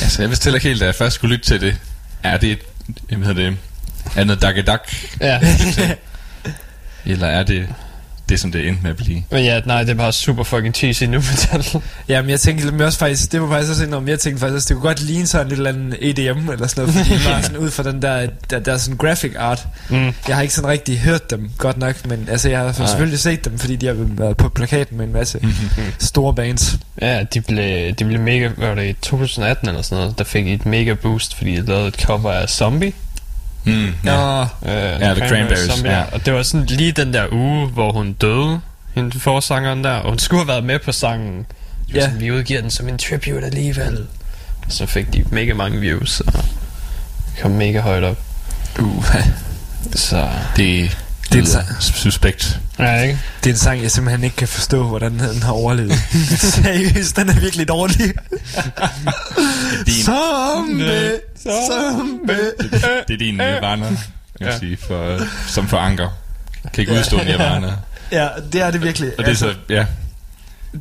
Altså, 0.02 0.22
jeg 0.22 0.28
vidste 0.28 0.44
heller 0.44 0.56
ikke 0.56 0.68
helt, 0.68 0.80
da 0.80 0.86
jeg 0.86 0.94
først 0.94 1.14
skulle 1.14 1.36
lytte 1.36 1.48
til 1.50 1.60
det. 1.60 1.76
Er 2.22 2.36
det, 2.36 2.52
et- 2.52 2.62
hvad 3.16 3.26
hedder 3.26 3.50
det, 3.50 3.56
andet 4.16 4.42
dakkedak? 4.42 4.92
Ja. 5.20 5.40
Eller 7.06 7.26
er 7.26 7.42
det 7.42 7.68
det, 8.28 8.40
som 8.40 8.52
det 8.52 8.68
endte 8.68 8.82
med 8.82 8.90
at 8.90 8.96
blive? 8.96 9.22
Men 9.30 9.44
ja, 9.44 9.60
nej, 9.66 9.82
det 9.82 9.90
er 9.90 9.94
bare 9.94 10.12
super 10.12 10.42
fucking 10.42 10.74
cheesy 10.74 11.04
nu 11.04 11.22
metal. 11.30 11.82
Jamen, 12.08 12.30
jeg 12.30 12.40
tænkte 12.40 12.72
mere 12.72 12.86
også 12.86 12.98
faktisk, 12.98 13.32
det 13.32 13.40
var 13.40 13.48
faktisk 13.48 13.70
også 13.70 13.84
en 13.84 13.94
om, 13.94 14.08
jeg 14.08 14.20
tænkte 14.20 14.40
faktisk 14.40 14.54
også, 14.54 14.68
det 14.68 14.76
kunne 14.76 14.88
godt 14.88 15.02
ligne 15.02 15.26
sådan 15.26 15.46
et 15.46 15.52
eller 15.52 15.70
andet 15.70 15.96
EDM 16.00 16.50
eller 16.50 16.66
sådan 16.66 16.84
noget, 16.84 17.06
fordi 17.06 17.24
bare 17.26 17.42
sådan 17.46 17.56
ud 17.58 17.70
fra 17.70 17.82
den 17.82 18.02
der, 18.02 18.28
der, 18.50 18.58
der 18.58 18.72
er 18.72 18.78
sådan 18.78 18.96
graphic 18.96 19.32
art. 19.38 19.66
Mm. 19.90 19.96
Jeg 20.28 20.36
har 20.36 20.42
ikke 20.42 20.54
sådan 20.54 20.70
rigtig 20.70 20.98
hørt 20.98 21.30
dem 21.30 21.50
godt 21.58 21.78
nok, 21.78 22.06
men 22.06 22.28
altså 22.30 22.48
jeg 22.48 22.58
har 22.58 22.72
selvfølgelig 22.72 23.18
set 23.18 23.44
dem, 23.44 23.58
fordi 23.58 23.76
de 23.76 23.86
har 23.86 23.96
været 23.98 24.36
på 24.36 24.48
plakaten 24.48 24.96
med 24.96 25.06
en 25.06 25.12
masse 25.12 25.40
store 25.98 26.34
bands. 26.34 26.78
Ja, 27.02 27.24
de 27.34 27.40
blev, 27.40 27.92
de 27.92 28.04
blev 28.04 28.20
mega, 28.20 28.50
var 28.56 28.74
det, 28.74 28.88
i 28.88 28.92
2018 28.92 29.68
eller 29.68 29.82
sådan 29.82 30.02
noget, 30.02 30.18
der 30.18 30.24
fik 30.24 30.46
et 30.46 30.66
mega 30.66 30.94
boost, 30.94 31.34
fordi 31.36 31.56
de 31.56 31.66
lavede 31.66 31.88
et 31.88 31.94
cover 31.94 32.32
af 32.32 32.48
Zombie. 32.48 32.92
Mm, 33.64 33.94
Ja. 34.04 34.42
Uh, 34.42 34.48
Ja, 34.68 35.14
The 35.14 35.28
Cranberries, 35.28 35.72
Zombie, 35.72 35.92
ja. 35.92 36.02
Og 36.12 36.26
det 36.26 36.32
var 36.34 36.42
sådan 36.42 36.66
lige 36.66 36.92
den 36.92 37.14
der 37.14 37.26
uge, 37.32 37.66
hvor 37.68 37.92
hun 37.92 38.12
døde, 38.12 38.60
hende 38.94 39.20
forsangeren 39.20 39.84
der, 39.84 39.90
og 39.94 40.08
hun 40.08 40.18
skulle 40.18 40.40
have 40.40 40.48
været 40.48 40.64
med 40.64 40.78
på 40.78 40.92
sangen. 40.92 41.46
De 41.88 41.94
var 41.94 42.00
sådan, 42.00 42.20
vi 42.20 42.30
udgiver 42.30 42.60
den 42.60 42.70
som 42.70 42.88
en 42.88 42.98
tribute 42.98 43.46
alligevel. 43.46 44.06
Og 44.66 44.72
så 44.72 44.86
fik 44.86 45.12
de 45.12 45.24
mega 45.30 45.54
mange 45.54 45.80
views, 45.80 46.20
og 46.20 46.44
kom 47.42 47.50
mega 47.50 47.80
højt 47.80 48.04
op. 48.04 48.18
Uh, 48.78 49.04
Så, 49.94 50.28
det, 50.56 50.98
Det 51.32 51.38
er 51.40 51.44
det 51.44 51.54
er 51.54 51.80
suspekt. 51.80 52.60
ja, 52.78 53.00
ikke? 53.02 53.18
Det 53.44 53.50
er 53.50 53.54
en 53.54 53.58
sang, 53.58 53.82
jeg 53.82 53.90
simpelthen 53.90 54.24
ikke 54.24 54.36
kan 54.36 54.48
forstå, 54.48 54.82
hvordan 54.88 55.18
den 55.18 55.42
har 55.42 55.52
overlevet. 55.52 55.92
Seriøst, 56.62 57.16
den 57.16 57.28
er 57.28 57.40
virkelig 57.40 57.68
dårlig. 57.68 57.96
Din, 59.86 60.02
Zombie, 60.04 61.12
zombie. 61.42 62.52
det 63.08 63.14
er 63.14 63.18
din 63.18 63.34
nirvana, 63.34 63.86
kan 63.86 63.96
Ja. 64.40 64.46
ja. 64.46 64.58
sige, 64.58 64.76
for, 64.86 65.18
som 65.46 65.68
for 65.68 65.76
anker. 65.76 66.08
Kan 66.74 66.82
ikke 66.82 66.92
udstå 66.92 67.16
nirvana. 67.24 67.72
Ja, 68.12 68.28
det 68.52 68.60
er 68.62 68.70
det 68.70 68.82
virkelig. 68.82 69.10
Og 69.18 69.24
det 69.24 69.30
er 69.32 69.36
så, 69.36 69.54
ja, 69.68 69.86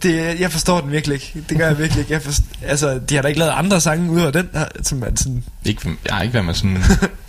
det, 0.04 0.40
jeg 0.40 0.52
forstår 0.52 0.82
den 0.82 0.92
virkelig 0.92 1.14
ikke. 1.14 1.44
Det 1.50 1.58
gør 1.58 1.68
jeg 1.68 1.78
virkelig 1.78 2.00
ikke. 2.00 2.14
Jeg 2.14 2.22
forst, 2.22 2.42
altså, 2.66 3.00
de 3.10 3.16
har 3.16 3.22
da 3.22 3.28
ikke 3.28 3.40
lavet 3.40 3.52
andre 3.52 3.82
sange 3.82 4.12
ud 4.12 4.22
af 4.22 4.34
den 4.34 4.50
her, 4.54 4.66
som 4.84 4.98
man 4.98 5.18
sådan... 5.18 5.44
ikke, 5.66 5.90
jeg 6.06 6.16
har 6.16 6.22
ikke 6.22 6.34
været 6.34 6.46
med 6.46 6.54
sådan, 6.54 6.78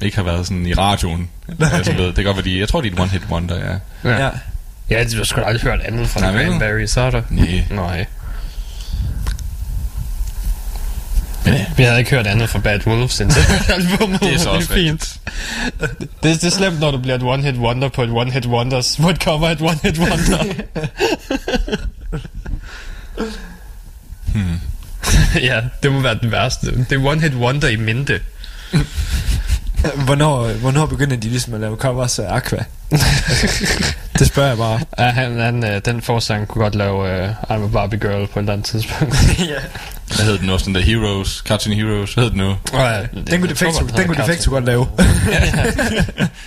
ikke 0.02 0.16
har 0.16 0.25
været 0.25 0.47
sådan 0.47 0.66
i 0.66 0.75
radioen. 0.75 1.28
Altså, 1.73 1.92
ved, 1.92 2.07
det 2.07 2.14
kan 2.14 2.25
godt 2.25 2.37
være, 2.37 2.45
de, 2.45 2.59
jeg 2.59 2.69
tror, 2.69 2.81
det 2.81 2.99
er 2.99 3.02
et 3.02 3.09
one-hit 3.09 3.31
wonder, 3.31 3.59
ja. 3.59 4.11
Ja. 4.11 4.25
Ja, 4.25 4.31
ja 4.90 5.04
du 5.04 5.16
har 5.16 5.25
sgu 5.25 5.40
da 5.40 5.47
aldrig 5.47 5.62
hørt 5.62 5.81
andet 5.81 6.09
fra 6.09 6.21
Nej? 6.21 6.47
Cranberries, 6.47 6.90
så 6.90 7.00
er 7.00 7.11
der? 7.11 7.23
Nej. 7.31 7.64
Nej. 7.71 8.07
Men 11.45 11.54
ja, 11.54 11.66
Vi 11.76 11.83
havde 11.83 11.99
ikke 11.99 12.11
hørt 12.11 12.26
andet 12.26 12.49
fra 12.49 12.59
Bad 12.59 12.87
Wolves 12.87 13.21
jeg 13.21 13.26
hørte 13.26 13.73
albumet. 13.75 14.21
det 14.23 14.35
er 14.35 14.38
så 14.38 14.50
også 14.50 14.73
fint. 14.73 15.21
Det, 15.81 16.11
det 16.23 16.45
er 16.45 16.50
slemt, 16.50 16.81
når 16.81 16.90
du 16.90 16.99
bliver 16.99 17.14
et 17.14 17.23
one-hit 17.23 17.59
wonder 17.59 17.88
på 17.88 18.02
et 18.02 18.11
one-hit 18.11 18.49
wonders, 18.49 18.99
et 18.99 19.23
cover 19.23 19.49
et 19.49 19.61
one-hit 19.61 19.99
wonder. 19.99 20.54
Hmm. 24.35 24.61
ja, 25.49 25.61
det 25.83 25.92
må 25.92 26.00
være 26.00 26.19
den 26.23 26.33
værste. 26.33 26.66
Det 26.66 26.92
er 26.92 27.12
one-hit 27.12 27.35
wonder 27.35 27.69
i 27.69 27.76
mente. 27.76 28.21
Hvornår, 30.04 30.49
hvornår 30.52 30.87
begynder 30.87 31.16
de 31.16 31.28
ligesom 31.28 31.54
at 31.54 31.61
lave 31.61 31.76
covers 31.76 32.19
af 32.19 32.35
Aqua? 32.37 32.64
det 34.19 34.26
spørger 34.26 34.49
jeg 34.49 34.59
bare. 34.59 34.81
Ja, 34.99 35.04
han, 35.11 35.40
han, 35.40 35.64
øh, 35.64 35.81
den 35.85 36.02
forsang 36.02 36.49
kunne 36.49 36.62
godt 36.62 36.75
lave 36.75 37.25
uh, 37.25 37.31
I'm 37.31 37.64
a 37.64 37.66
Barbie 37.73 37.99
Girl 37.99 38.26
på 38.26 38.38
et 38.38 38.42
eller 38.42 38.52
andet 38.52 38.66
tidspunkt. 38.66 39.14
ja. 39.38 39.61
hvad 40.16 40.26
hed 40.26 40.38
den 40.38 40.50
også, 40.50 40.66
den 40.66 40.75
der 40.75 40.81
Heroes, 40.81 41.42
Cartoon 41.47 41.75
Heroes, 41.76 42.14
hvad 42.14 42.25
hed 42.25 42.31
den 42.31 42.38
nu? 42.38 42.49
oh, 42.50 42.57
ja, 42.73 43.00
Den 43.31 43.40
kunne 43.40 43.49
Defecto, 43.50 43.87
den 43.97 44.07
kunne 44.07 44.16
Defecto 44.16 44.50
godt 44.50 44.64
lave. 44.64 44.87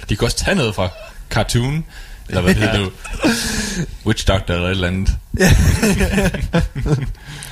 De 0.10 0.16
kunne 0.16 0.28
også 0.28 0.38
tage 0.38 0.56
noget 0.56 0.76
fra 0.76 0.90
Cartoon, 1.30 1.86
eller 2.29 2.41
hvad 2.41 2.55
det 2.55 2.63
hedder 2.63 2.79
nu, 2.79 2.91
Witch 4.05 4.27
Doctor 4.27 4.53
eller 4.53 4.67
et 4.67 4.72
eller 4.72 4.88
andet. 4.88 5.10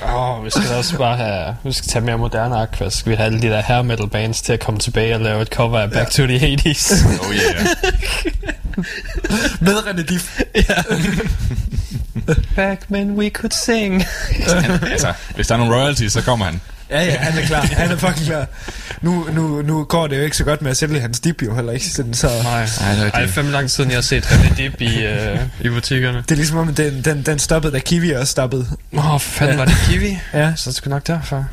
Åh, 0.04 0.38
oh, 0.38 0.44
vi 0.44 0.50
skal 0.50 0.74
også 0.78 0.98
bare 0.98 1.16
have... 1.16 1.56
Vi 1.64 1.72
skal 1.72 1.88
tage 1.88 2.04
mere 2.04 2.18
moderne 2.18 2.56
Aqua. 2.56 2.90
Skal 2.90 3.10
vi 3.10 3.16
have 3.16 3.26
alle 3.26 3.42
de 3.42 3.46
der 3.46 3.60
hair 3.60 3.82
metal 3.82 4.08
bands 4.08 4.42
til 4.42 4.52
at 4.52 4.60
komme 4.60 4.80
tilbage 4.80 5.14
og 5.14 5.20
lave 5.20 5.42
et 5.42 5.48
cover 5.48 5.78
af 5.78 5.90
Back 5.90 6.10
to 6.10 6.26
the 6.26 6.56
80s? 6.56 7.06
Oh 7.20 7.34
yeah. 7.34 7.66
Med 9.60 9.74
René 9.74 10.02
Diff. 10.02 10.40
Back 12.56 12.82
when 12.90 13.10
we 13.10 13.30
could 13.30 13.52
sing. 13.52 14.04
Han, 14.46 14.84
altså, 14.90 15.12
hvis 15.34 15.46
der 15.46 15.54
er 15.54 15.58
nogle 15.58 15.74
royalties, 15.74 16.12
så 16.12 16.22
kommer 16.22 16.44
han. 16.44 16.60
Ja, 16.90 17.02
ja, 17.04 17.16
han 17.18 17.42
er 17.42 17.46
klar. 17.46 17.60
Han 17.60 17.90
er 17.90 17.96
fucking 17.96 18.26
klar. 18.26 18.46
Nu, 19.00 19.28
nu, 19.32 19.62
nu 19.62 19.84
går 19.84 20.06
det 20.06 20.16
jo 20.18 20.22
ikke 20.22 20.36
så 20.36 20.44
godt 20.44 20.62
med 20.62 20.70
at 20.70 20.76
sælge 20.76 21.00
hans 21.00 21.20
dip 21.20 21.42
jo 21.42 21.54
heller 21.54 21.72
ikke. 21.72 21.86
Sådan, 21.86 22.14
så 22.14 22.26
Nej, 22.42 22.62
Ej, 22.62 22.94
det 22.94 23.10
er 23.14 23.20
det. 23.20 23.30
fem 23.30 23.50
lang 23.50 23.70
siden, 23.70 23.90
jeg 23.90 23.96
har 23.96 24.02
set 24.02 24.24
René 24.26 24.56
Dip 24.56 24.80
i, 24.80 25.04
øh, 25.04 25.38
i 25.60 25.68
butikkerne. 25.68 26.18
det 26.18 26.30
er 26.30 26.36
ligesom 26.36 26.58
om, 26.58 26.74
den, 26.74 27.02
den, 27.04 27.22
den 27.22 27.38
stoppede, 27.38 27.72
da 27.72 27.78
Kiwi 27.78 28.10
også 28.10 28.30
stoppede. 28.30 28.66
Åh, 28.96 29.14
oh, 29.14 29.20
fanden 29.20 29.58
var 29.58 29.64
det 29.64 29.76
Kiwi? 29.88 30.18
Ja. 30.34 30.52
Så 30.56 30.70
er 30.70 30.72
det 30.72 30.74
sgu 30.74 30.90
nok 30.90 31.06
derfor. 31.06 31.46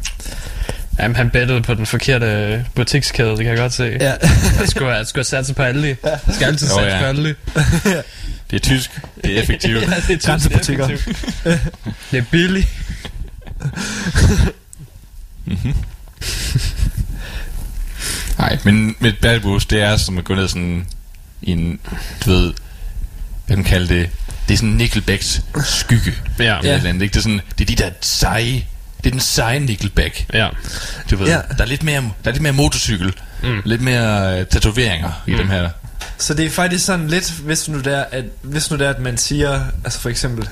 Jamen, 1.00 1.16
han 1.16 1.30
bettede 1.30 1.62
på 1.62 1.74
den 1.74 1.86
forkerte 1.86 2.66
butikskæde, 2.76 3.30
det 3.30 3.38
kan 3.38 3.48
jeg 3.48 3.58
godt 3.58 3.74
se. 3.74 3.84
Ja. 3.84 4.14
Jeg 4.60 4.68
skulle, 4.68 4.92
jeg 4.92 5.08
skulle 5.08 5.20
have 5.20 5.26
sat 5.26 5.46
sig 5.46 5.56
på 5.56 5.64
alle. 5.64 5.98
Jeg 6.04 6.20
skal 6.34 6.46
altid 6.48 6.68
satse 6.68 6.82
ja. 6.82 7.00
på 7.00 7.06
alle. 7.06 7.36
Det 8.52 8.56
er 8.56 8.60
tysk, 8.60 8.92
det 9.24 9.38
er 9.38 9.42
effektivt. 9.42 9.82
Ja, 9.82 9.86
det 9.88 9.96
er 9.96 10.02
tydeligt 10.02 10.26
Grænsebutikker. 10.26 10.88
effektivt. 10.88 11.36
Det 12.12 12.18
er 12.20 12.24
billigt. 12.32 12.68
Nej, 18.38 18.58
men 18.66 18.96
med 19.00 19.14
Bad 19.22 19.40
Wolves, 19.46 19.66
det 19.66 19.82
er 19.82 19.98
som 19.98 20.18
at 20.18 20.24
gå 20.24 20.36
ned 20.36 20.48
sådan 20.48 20.86
i 21.42 21.52
en, 21.52 21.80
du 22.26 22.30
ved, 22.32 22.44
hvad 22.44 22.54
kan 23.48 23.58
man 23.58 23.64
kalde 23.66 23.88
det, 23.96 24.10
det 24.48 24.54
er 24.54 24.58
sådan 24.58 24.70
Nickelbacks 24.70 25.42
skygge. 25.64 26.14
Ja. 26.40 26.44
Eller 26.58 26.72
et 26.72 26.76
eller 26.78 26.90
andet, 26.90 27.02
ikke? 27.02 27.14
Det 27.14 27.20
er 27.20 27.24
sådan, 27.24 27.42
det 27.58 27.70
er 27.72 27.76
de 27.76 27.84
der 27.84 27.90
seje, 28.02 28.66
det 28.98 29.06
er 29.06 29.12
den 29.12 29.20
seje 29.20 29.60
Nickelback. 29.60 30.26
Ja. 30.34 30.50
Du 31.12 31.16
ved, 31.16 31.28
Ja. 31.28 31.34
ja. 31.36 31.42
der, 31.58 31.64
er 31.64 31.68
lidt 31.68 31.84
mere, 31.84 32.02
der 32.02 32.30
er 32.30 32.32
lidt 32.32 32.42
mere 32.42 32.54
motorcykel, 32.54 33.14
Mm. 33.44 33.62
lidt 33.66 33.82
mere 33.82 34.40
uh, 34.42 34.48
tatoveringer 34.48 35.24
mm. 35.28 35.34
i 35.34 35.38
dem 35.38 35.50
her. 35.50 35.70
Så 36.18 36.34
det 36.34 36.46
er 36.46 36.50
faktisk 36.50 36.86
sådan 36.86 37.08
lidt, 37.08 37.32
hvis 37.32 37.70
nu 37.70 37.80
der, 37.80 38.04
at, 38.12 38.24
hvis 38.42 38.72
nu 38.72 38.78
der, 38.78 38.90
at 38.90 39.00
man 39.00 39.18
siger, 39.18 39.62
altså 39.84 40.00
for 40.00 40.10
eksempel, 40.10 40.50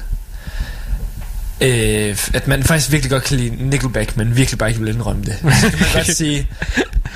øh, 1.61 2.17
at 2.33 2.47
man 2.47 2.63
faktisk 2.63 2.91
virkelig 2.91 3.11
godt 3.11 3.23
kan 3.23 3.37
lide 3.37 3.69
Nickelback, 3.69 4.17
men 4.17 4.35
virkelig 4.35 4.57
bare 4.57 4.69
ikke 4.69 4.81
vil 4.81 4.93
indrømme 4.95 5.23
det. 5.25 5.37
Så 5.61 5.69
kan 5.69 5.79
man 5.79 5.89
godt 5.93 6.15
sige, 6.15 6.47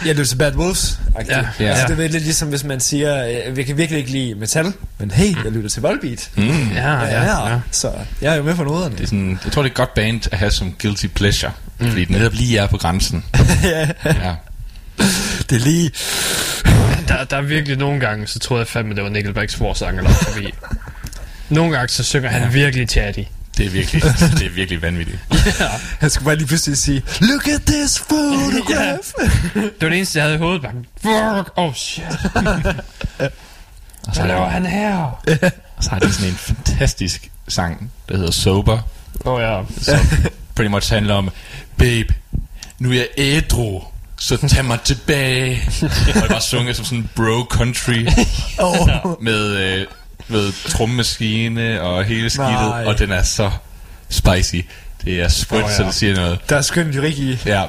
Ja, 0.05 0.09
det 0.09 0.19
er 0.19 0.23
så 0.23 0.37
Bad 0.37 0.55
Wolves. 0.55 0.99
Ja, 1.29 1.45
ja. 1.59 1.65
Altså, 1.65 1.95
det 1.95 2.05
er 2.05 2.09
lidt 2.09 2.23
ligesom, 2.23 2.47
hvis 2.49 2.63
man 2.63 2.79
siger, 2.79 3.27
øh, 3.47 3.55
vi 3.55 3.63
kan 3.63 3.77
virkelig 3.77 3.99
ikke 3.99 4.11
lide 4.11 4.35
metal, 4.35 4.73
men 4.99 5.11
hey, 5.11 5.35
jeg 5.43 5.51
lytter 5.51 5.69
til 5.69 5.81
Volbeat. 5.81 6.29
Mm. 6.35 6.43
Ja, 6.73 6.91
ja, 7.01 7.47
ja. 7.49 7.59
Så 7.71 7.91
jeg 8.21 8.33
er 8.33 8.37
jo 8.37 8.43
med 8.43 8.55
på 8.55 8.63
noderne. 8.63 8.95
Det 8.95 9.03
er 9.03 9.07
sådan, 9.07 9.39
jeg 9.45 9.51
tror, 9.51 9.61
det 9.61 9.69
er 9.69 9.71
et 9.71 9.77
godt 9.77 9.93
band 9.93 10.21
at 10.31 10.37
have 10.39 10.51
som 10.51 10.73
guilty 10.81 11.05
pleasure. 11.07 11.51
Mm. 11.79 11.87
Fordi 11.87 12.05
den 12.05 12.15
netop 12.15 12.33
lige 12.33 12.57
er 12.57 12.67
på 12.67 12.77
grænsen. 12.77 13.25
ja, 13.63 13.87
Ja. 14.05 14.35
det 15.49 15.55
er 15.55 15.59
lige... 15.59 15.91
Der, 17.07 17.23
der 17.23 17.37
er 17.37 17.41
virkelig 17.41 17.77
nogle 17.77 17.99
gange, 17.99 18.27
så 18.27 18.39
troede 18.39 18.59
jeg 18.61 18.67
fandme, 18.67 18.95
det 18.95 19.03
var 19.03 19.09
Nickelbacks 19.09 19.55
forsanger, 19.55 20.03
der 20.03 20.09
forbi. 20.09 20.53
Nogle 21.49 21.71
gange, 21.77 21.87
så 21.89 22.03
synger 22.03 22.29
han 22.29 22.53
virkelig 22.53 22.89
chatty. 22.89 23.21
Det 23.57 23.65
er 23.65 23.69
virkelig, 23.69 24.03
det 24.39 24.45
er 24.45 24.49
virkelig 24.49 24.81
vanvittigt. 24.81 25.19
Han 25.99 26.09
skulle 26.09 26.25
bare 26.25 26.35
lige 26.35 26.47
pludselig 26.47 26.77
sige, 26.77 27.03
look 27.21 27.47
at 27.47 27.61
this 27.61 28.03
photograph. 28.09 29.07
Det 29.53 29.81
var 29.81 29.89
det 29.89 29.97
eneste, 29.97 30.19
jeg 30.19 30.25
havde 30.25 30.35
i 30.35 30.39
hovedet. 30.39 30.61
Bare, 30.61 31.43
fuck, 31.43 31.53
oh 31.55 31.73
shit. 31.73 32.03
Og 34.07 34.15
så, 34.15 34.25
laver 34.25 34.45
er, 34.45 34.49
han 34.49 34.65
her? 34.65 34.95
og 35.77 35.83
så 35.83 35.89
har 35.89 35.99
de 35.99 36.13
sådan 36.13 36.29
en 36.29 36.35
fantastisk 36.35 37.31
sang, 37.47 37.91
der 38.09 38.17
hedder 38.17 38.31
Sober. 38.31 38.79
Åh 39.25 39.33
oh, 39.33 39.41
ja. 39.41 39.61
Som 39.81 39.99
pretty 40.55 40.71
much 40.71 40.93
handler 40.93 41.13
om, 41.13 41.29
babe, 41.77 42.13
nu 42.79 42.89
er 42.89 42.93
jeg 42.93 43.07
ædru, 43.17 43.83
så 44.17 44.47
tag 44.47 44.65
mig 44.65 44.81
tilbage. 44.81 45.61
og 45.81 46.21
det 46.21 46.29
var 46.29 46.39
sunget 46.39 46.75
som 46.75 46.85
sådan 46.85 46.97
en 46.97 47.09
bro 47.15 47.43
country 47.49 48.07
oh. 48.59 49.23
med, 49.23 49.57
øh, 49.57 49.85
med 50.33 50.69
trommemaskine 50.69 51.81
og 51.81 52.03
hele 52.03 52.29
skidtet, 52.29 52.51
Nej. 52.53 52.83
og 52.85 52.99
den 52.99 53.11
er 53.11 53.23
så 53.23 53.51
spicy. 54.09 54.55
Det 55.05 55.21
er 55.21 55.45
Åh, 55.51 55.57
oh, 55.57 55.69
ja. 55.69 55.75
så 55.77 55.83
det 55.83 55.93
siger 55.93 56.15
noget. 56.15 56.39
Der 56.49 56.55
er 56.57 56.61
skønt 56.61 56.91
lyrik 56.91 57.19
i. 57.19 57.37
Ja, 57.45 57.63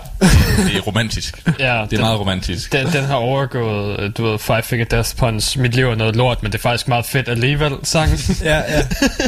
det 0.57 0.77
er 0.77 0.81
romantisk. 0.81 1.43
ja 1.59 1.85
Det 1.91 1.97
er 1.99 2.01
meget 2.01 2.21
romantisk. 2.21 2.73
Den, 2.73 2.87
den 2.93 3.05
har 3.05 3.15
overgået, 3.15 4.17
du 4.17 4.31
ved, 4.31 4.39
Five 4.39 4.63
Finger 4.63 4.87
Death 4.87 5.17
Punch, 5.17 5.59
Mit 5.59 5.75
liv 5.75 5.89
er 5.89 5.95
noget 5.95 6.17
lort, 6.17 6.43
men 6.43 6.53
det 6.53 6.59
er 6.59 6.63
faktisk 6.63 6.89
meget 6.89 7.07
fedt 7.07 7.29
alligevel, 7.29 7.73
sang. 7.83 8.11
Ja, 8.45 8.57
ja. 8.57 8.83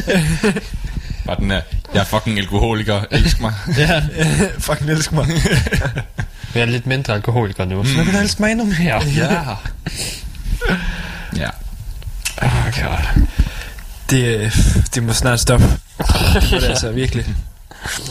Bare 1.25 1.35
den 1.39 1.51
er, 1.51 1.61
jeg 1.93 1.99
er 1.99 2.03
fucking 2.05 2.39
alkoholiker, 2.39 3.01
elsk 3.11 3.41
mig. 3.41 3.53
ja. 3.77 4.01
Fucking 4.59 4.89
elsker 4.89 5.15
mig. 5.15 5.27
Jeg 6.55 6.61
er 6.61 6.65
lidt 6.65 6.85
mindre 6.87 7.13
alkoholiker 7.13 7.65
nu, 7.65 7.85
så 7.85 7.91
jeg 7.97 8.05
vil 8.05 8.15
elske 8.15 8.41
mig 8.41 8.51
endnu 8.51 8.65
mere. 8.65 9.01
ja. 9.17 9.43
Ja. 11.37 11.49
Oh 12.41 12.65
god. 12.81 13.23
Det, 14.09 14.51
det 14.95 15.03
må 15.03 15.13
snart 15.13 15.39
stoppe. 15.39 15.65
Det 15.65 16.53
er 16.53 16.59
det 16.59 16.63
altså 16.63 16.91
virkelig. 16.91 17.25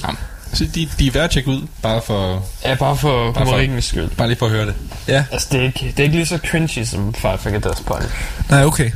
Jamen, 0.04 0.18
Så 0.52 0.64
de, 0.74 0.88
de 0.98 1.06
er 1.06 1.10
værd 1.10 1.24
at 1.24 1.30
tjekke 1.30 1.50
ud, 1.50 1.66
bare 1.82 2.02
for, 2.06 2.46
Ja, 2.64 2.74
bare 2.74 2.96
for 2.96 3.32
Bare 3.32 3.34
for- 3.34 3.44
humorikkens 3.44 3.84
skyld. 3.84 4.08
bare 4.10 4.28
lige 4.28 4.38
for 4.38 4.46
at 4.46 4.52
høre 4.52 4.66
det. 4.66 4.74
Ja. 5.08 5.24
Altså, 5.32 5.48
det 5.52 5.60
er 5.60 5.64
ikke, 5.64 5.86
det 5.86 5.98
er 5.98 6.02
ikke 6.04 6.16
lige 6.16 6.26
så 6.26 6.38
cringy 6.46 6.84
som 6.84 7.14
Five 7.14 7.38
Finger 7.38 7.60
Death 7.60 7.82
Punch 7.82 8.06
Nej, 8.50 8.64
okay. 8.64 8.90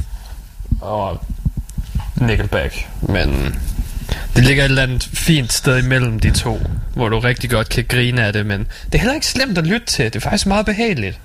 og 0.81 1.25
Nickelback, 2.17 2.89
men 3.03 3.59
det 4.37 4.45
ligger 4.45 4.65
et 4.65 4.69
eller 4.69 4.83
andet 4.83 5.09
fint 5.15 5.53
sted 5.53 5.79
imellem 5.85 6.21
de 6.21 6.31
to, 6.31 6.61
hvor 6.95 7.09
du 7.09 7.19
rigtig 7.19 7.51
godt 7.51 7.69
kan 7.69 7.85
grine 7.89 8.25
af 8.27 8.33
det, 8.33 8.47
men 8.47 8.61
det 8.87 8.95
er 8.95 8.99
heller 8.99 9.15
ikke 9.15 9.27
slemt 9.27 9.59
at 9.59 9.67
lytte 9.67 9.87
til. 9.87 10.05
Det 10.05 10.17
er 10.17 10.21
faktisk 10.21 10.47
meget 10.47 10.67
behageligt. 10.67 11.19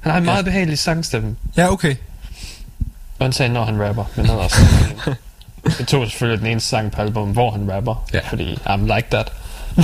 Han 0.00 0.10
har 0.12 0.18
en 0.18 0.24
meget 0.24 0.44
behagelig 0.44 0.78
sangstemme, 0.78 1.36
Ja, 1.56 1.72
okay. 1.72 1.94
Undtagen 3.24 3.52
når 3.52 3.64
han 3.64 3.82
rapper, 3.88 4.04
men 4.16 4.26
han 4.26 4.34
er 4.34 4.38
også 4.40 4.56
Det 5.78 5.88
tog 5.88 6.06
selvfølgelig 6.10 6.40
den 6.40 6.46
eneste 6.50 6.68
sang 6.68 6.92
på 6.92 7.02
album, 7.02 7.30
hvor 7.30 7.50
han 7.50 7.72
rapper, 7.72 8.04
Ja. 8.14 8.20
fordi 8.30 8.58
I'm 8.66 8.96
like 8.96 9.06
that. 9.10 9.32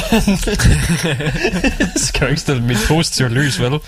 skal 1.97 2.21
jo 2.23 2.27
ikke 2.27 2.41
stille 2.41 2.63
mit 2.63 2.77
positive 2.89 3.29
lys, 3.29 3.61
vel? 3.61 3.71
Du 3.71 3.81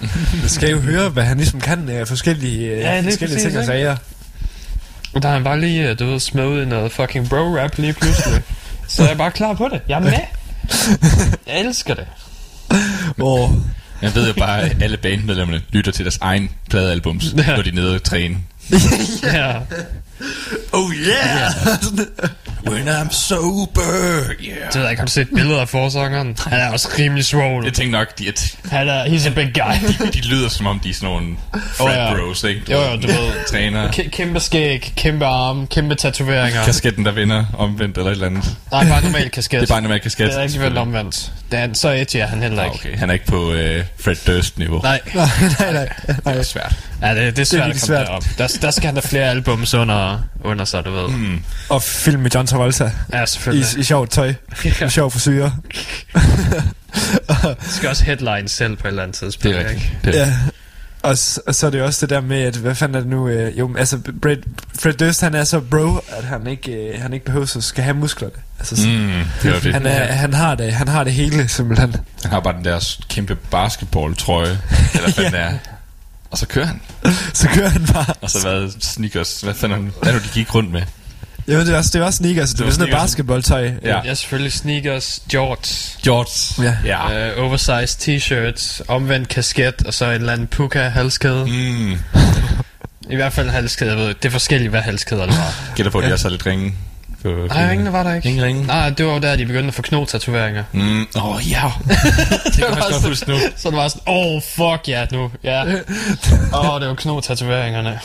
skal 0.49 0.71
jo 0.71 0.79
høre, 0.79 1.09
hvad 1.09 1.25
han 1.25 1.37
ligesom 1.37 1.61
kan 1.61 1.89
af 1.89 2.09
forskellige, 2.09 2.69
Ja, 2.69 2.77
ja, 2.95 3.01
lige 3.01 3.11
forskellige 3.11 3.37
præcis, 3.37 3.53
ting 3.53 3.59
og 3.59 3.65
sager. 3.65 3.97
Der 5.23 5.29
har 5.29 5.35
han 5.35 5.45
bare 5.45 5.61
lige, 5.61 5.89
øh, 5.91 5.99
du 5.99 6.07
ved, 6.07 6.21
smed 6.21 6.47
ud 6.47 6.63
i 6.63 6.67
noget 6.67 6.93
fucking 6.93 7.29
bro-rap 7.29 7.79
lige 7.79 7.93
pludselig. 7.93 8.43
Så 8.89 9.03
jeg 9.03 9.13
er 9.13 9.17
bare 9.17 9.31
klar 9.31 9.55
på 9.55 9.69
det. 9.73 9.81
Jeg 9.89 9.97
er 9.97 10.01
med. 10.01 10.13
Jeg 11.47 11.61
elsker 11.61 11.95
det. 11.95 12.07
Oh, 13.21 13.51
Jeg 14.03 14.15
ved 14.15 14.27
jo 14.29 14.35
bare, 14.39 14.61
at 14.63 14.83
alle 14.83 14.97
bandmedlemmerne 14.97 15.63
lytter 15.71 15.93
til 15.93 16.05
deres 16.05 16.19
egen 16.21 16.51
pladealbums, 16.71 17.25
Ja. 17.37 17.57
når 17.57 17.63
de 17.63 17.69
er 17.69 17.73
nede 17.75 17.95
og 17.95 18.03
træne. 18.03 18.37
Ja. 19.23 19.67
oh 20.73 20.91
yeah! 20.95 21.51
When 22.71 22.89
I'm 22.89 23.13
sober, 23.13 23.81
yeah. 24.41 24.57
Det 24.67 24.75
ved 24.75 24.83
jeg 24.83 24.91
ikke, 24.91 25.01
har 25.01 25.07
du 25.07 25.13
set 25.13 25.29
billeder 25.35 25.61
af 25.61 25.69
forsangeren? 25.69 26.37
Han 26.47 26.61
er 26.61 26.71
også 26.73 26.89
rimelig 26.99 27.25
svogl. 27.25 27.65
Jeg 27.65 27.73
tænker 27.73 27.99
nok, 27.99 28.19
de, 28.19 28.29
er 28.29 28.33
t- 28.39 28.71
Han 28.71 28.89
er, 28.89 29.05
he's 29.05 29.27
a 29.27 29.31
big 29.31 29.51
guy. 29.55 30.07
de 30.15 30.21
lyder 30.21 30.49
som 30.49 30.67
om, 30.67 30.81
de 30.81 30.91
er 30.91 30.95
sådan 30.95 31.09
nogle 31.09 31.27
frat 31.77 31.87
Åh, 32.13 32.19
ja. 32.21 32.27
bros, 32.27 32.45
ikke? 32.45 32.63
Jo, 32.71 32.79
jo, 32.81 32.97
du 32.97 33.07
ved. 33.07 33.45
Træner. 33.51 33.89
K- 33.91 34.09
kæmpe 34.09 34.41
skæg, 34.41 34.93
kæmpe 34.97 35.27
arme, 35.27 35.67
kæmpe 35.67 35.95
tatoveringer. 35.95 36.65
Kasketten, 36.65 37.05
der 37.05 37.13
vinder 37.13 37.45
omvendt 37.59 37.97
eller 37.99 38.11
et 38.11 38.15
eller 38.15 38.27
andet. 38.27 38.57
Nej, 38.73 38.89
bare 38.89 39.03
normal 39.03 39.31
kasket. 39.31 39.61
Det 39.61 39.67
er 39.67 39.73
bare 39.73 39.79
en 39.79 39.83
normal 39.85 40.01
kasket. 40.01 40.27
Det 40.27 40.37
er 40.39 40.43
ikke 40.43 40.61
vel 40.61 40.79
omvendt. 40.79 41.33
Det 41.51 41.59
er, 41.59 41.69
så 41.75 41.89
edgy 41.91 42.17
er 42.17 42.27
han 42.27 42.43
heller 42.43 42.63
Ah, 42.63 42.67
ikke. 42.75 42.89
okay. 42.89 42.99
Han 42.99 43.09
er 43.11 43.15
ikke 43.15 43.27
på 43.27 43.53
øh, 43.53 43.85
Fred 44.01 44.17
Durst-niveau. 44.27 44.81
Nej, 44.83 45.01
nej, 45.15 45.27
nej, 45.61 45.73
nej. 45.73 45.89
Det 46.33 46.39
er 46.39 46.43
svært. 46.43 46.75
ja, 47.03 47.15
det, 47.15 47.37
det 47.37 47.43
er 47.43 47.45
svært 47.45 47.67
virkelig 47.67 47.83
at 47.83 47.89
komme 47.89 48.07
svært. 48.07 48.07
derop. 48.07 48.25
Der, 48.39 48.59
der 48.63 48.71
skal 48.71 48.87
han 48.87 48.95
have 48.95 49.03
flere 49.03 49.25
albums 49.31 49.75
under, 49.75 50.10
under 50.45 50.65
sig, 50.65 50.85
du 50.85 50.91
ved. 50.91 51.09
Mm. 51.09 51.43
Og 51.69 51.83
film 51.83 52.23
med 52.23 52.31
John 52.35 52.47
Travolta 52.47 52.91
Ja, 53.13 53.23
i, 53.23 53.27
selvfølgelig. 53.27 53.67
i 53.79 53.83
sjovt 53.83 54.11
tøj. 54.11 54.35
Ja. 54.81 54.87
I 54.87 54.91
sjov. 54.91 55.13
Det 55.13 55.53
skal 57.69 57.89
også 57.89 58.05
headline 58.05 58.49
selv 58.49 58.77
på 58.77 58.87
et 58.87 58.91
eller 58.91 59.03
andet 59.03 59.17
tidspunkt. 59.17 59.57
Det 59.57 59.65
er 59.67 59.69
ikke? 59.71 59.83
rigtigt. 59.83 60.05
Det 60.05 60.21
er 60.21 60.27
Ja. 60.27 60.35
Og, 61.03 61.17
og 61.47 61.55
så 61.55 61.67
er 61.67 61.71
det 61.71 61.83
også 61.83 62.07
det 62.07 62.11
der 62.11 62.21
med, 62.21 62.43
at 62.43 62.57
hvad 62.57 62.75
fanden 62.75 62.95
er 62.97 63.01
det 63.01 63.09
nu? 63.09 63.29
Øh, 63.29 63.59
jo, 63.59 63.77
altså, 63.79 63.99
Fred, 64.23 64.37
Fred 64.81 64.93
Durst, 64.93 65.21
han 65.21 65.35
er 65.35 65.45
så 65.45 65.61
bro, 65.61 65.97
at 65.97 66.25
han 66.25 66.47
ikke, 66.47 66.73
øh, 66.73 67.03
han 67.03 67.13
ikke 67.13 67.25
behøver 67.25 67.57
at 67.57 67.65
skal 67.65 67.85
have 67.85 67.97
musklerne. 67.97 68.33
Altså, 68.59 68.89
mm. 68.89 68.95
Mm, 68.95 69.13
det 69.43 69.55
er 69.55 69.61
det. 69.61 69.73
han, 69.73 69.87
er, 69.87 70.13
han, 70.13 70.35
har 70.35 70.55
det, 70.55 70.73
han 70.73 70.89
har 70.89 71.05
det 71.05 71.13
hele, 71.13 71.49
simpelthen. 71.49 71.97
Han 72.23 72.31
har 72.31 72.41
bare 72.41 72.57
den 72.57 72.65
der 72.65 72.97
kæmpe 73.09 73.35
basketball-trøje, 73.51 74.59
eller 74.95 75.15
hvad 75.15 75.25
den 75.31 75.35
er. 75.35 75.53
Og 76.31 76.39
så 76.39 76.47
kører 76.47 76.67
han. 76.67 76.81
Så 77.35 77.49
kører 77.49 77.69
han 77.69 77.87
bare. 77.87 78.15
Og 78.21 78.31
så 78.31 78.49
hvad 78.49 78.71
sneakers, 78.81 79.41
hvad 79.41 79.55
fanden 79.55 79.93
hvad 80.03 80.13
er 80.13 80.19
det, 80.19 80.25
de 80.25 80.29
gik 80.35 80.55
rundt 80.55 80.73
med? 80.73 80.83
Jo, 81.49 81.61
det 81.61 81.69
er 81.69 81.77
også, 81.77 81.91
det 81.93 82.01
er 82.03 82.07
også 82.07 82.17
sneakers. 82.17 82.49
Det, 82.49 82.59
det 82.59 82.65
var 82.65 82.71
er 82.71 82.75
sådan 82.75 82.89
noget 82.89 83.03
basketballtøj. 83.03 83.71
Ja. 83.83 84.01
Ja, 84.05 84.15
selvfølgelig 84.15 84.53
sneakers, 84.53 85.23
jorts, 85.35 85.99
George. 86.05 86.65
Ja. 86.65 86.77
Ja. 86.85 87.33
uh, 87.39 87.45
oversized 87.45 87.87
t-shirts, 88.01 88.81
omvendt 88.89 89.29
kasket, 89.29 89.83
og 89.87 89.95
så 89.95 90.05
en 90.05 90.13
eller 90.13 90.33
anden 90.33 90.47
puka 90.47 90.89
halskæde. 90.89 91.45
Mm. 91.47 91.93
I 93.11 93.15
hvert 93.15 93.33
fald 93.33 93.49
halskæde, 93.49 93.91
jeg 93.91 93.99
ved. 93.99 94.09
Det 94.09 94.25
er 94.25 94.31
forskelligt, 94.31 94.71
hvad 94.71 94.81
halskæder 94.81 95.27
det 95.27 95.37
var. 95.37 95.75
Gætter 95.77 95.93
på, 95.93 95.99
at 95.99 96.09
de 96.09 96.13
også 96.13 96.25
har 96.25 96.31
lidt 96.31 96.47
ringe. 96.47 96.75
Nej, 97.25 97.73
ingen 97.73 97.93
var 97.93 98.03
der 98.03 98.15
ikke. 98.15 98.29
Ingen 98.29 98.45
ringe? 98.45 98.67
Nej, 98.67 98.91
det 98.91 99.07
var 99.07 99.13
jo 99.13 99.19
der, 99.19 99.37
de 99.37 99.47
begyndte 99.47 99.69
at 99.69 99.75
få 99.75 99.83
knotatoveringer. 99.83 100.65
Mm. 100.73 101.07
Åh, 101.17 101.35
oh, 101.35 101.51
ja. 101.51 101.63
det 102.45 102.53
kan 102.55 102.65
man 102.71 102.71
var 102.71 102.77
også 102.77 102.93
godt 102.93 103.09
huske 103.09 103.31
nu. 103.31 103.37
Så 103.57 103.71
det 103.71 103.77
var 103.77 103.89
sådan, 103.89 104.03
oh, 104.07 104.43
fuck 104.43 104.89
ja, 104.89 105.07
nu. 105.13 105.31
Ja. 105.45 105.63
Åh, 106.55 106.75
oh, 106.75 106.81
det 106.81 106.89
var 106.89 106.95
knotatoveringerne. 106.95 108.01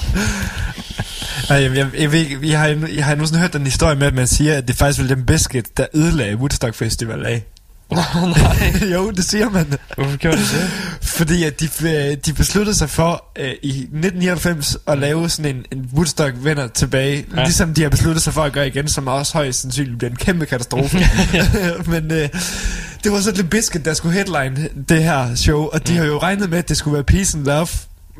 Ej, 1.49 1.55
jeg, 1.55 1.75
jeg, 1.75 1.87
jeg, 1.99 2.11
ved, 2.11 2.25
jeg, 2.43 2.59
har, 2.59 2.67
jeg, 2.67 2.77
jeg 2.95 3.05
har 3.05 3.15
nogensinde 3.15 3.41
hørt 3.41 3.53
den 3.53 3.63
historie 3.63 3.95
med, 3.95 4.07
at 4.07 4.13
man 4.13 4.27
siger, 4.27 4.57
at 4.57 4.67
det 4.67 4.75
faktisk 4.75 5.01
var 5.01 5.15
den 5.15 5.25
biscuit, 5.25 5.77
der 5.77 5.85
ødelagde 5.93 6.37
Woodstock 6.37 6.75
Festival 6.75 7.25
af. 7.25 7.43
Nej, 7.91 8.73
jo, 8.93 9.11
det 9.11 9.25
siger 9.25 9.49
man. 9.49 9.73
hvorfor 9.95 10.17
gjorde 10.17 10.37
de 10.37 10.41
det? 10.41 10.69
Fordi 11.01 11.43
at 11.43 11.59
de, 11.59 11.69
øh, 11.83 12.17
de 12.25 12.33
besluttede 12.33 12.75
sig 12.77 12.89
for 12.89 13.25
øh, 13.39 13.51
i 13.63 13.69
1999 13.69 14.77
at 14.87 14.97
lave 14.97 15.29
sådan 15.29 15.55
en, 15.55 15.65
en 15.71 15.89
Woodstock 15.93 16.33
vinder 16.43 16.67
tilbage. 16.67 17.25
Ja. 17.35 17.43
Ligesom 17.43 17.73
de 17.73 17.81
har 17.81 17.89
besluttet 17.89 18.23
sig 18.23 18.33
for 18.33 18.43
at 18.43 18.53
gøre 18.53 18.67
igen, 18.67 18.87
som 18.87 19.07
også 19.07 19.33
højst 19.33 19.61
sandsynligt 19.61 19.97
bliver 19.97 20.11
en 20.11 20.17
kæmpe 20.17 20.45
katastrofe. 20.45 20.97
Men 21.91 22.11
øh, 22.11 22.29
det 23.03 23.11
var 23.11 23.19
så 23.21 23.31
lidt 23.31 23.49
Biscuit, 23.49 23.85
der 23.85 23.93
skulle 23.93 24.13
headline 24.13 24.69
det 24.89 25.03
her 25.03 25.35
show, 25.35 25.57
og 25.73 25.87
de 25.87 25.91
Mm. 25.93 25.97
har 25.99 26.05
jo 26.05 26.17
regnet 26.17 26.49
med, 26.49 26.57
at 26.57 26.69
det 26.69 26.77
skulle 26.77 26.93
være 26.93 27.03
peace 27.03 27.37
and 27.37 27.45
love. 27.45 27.67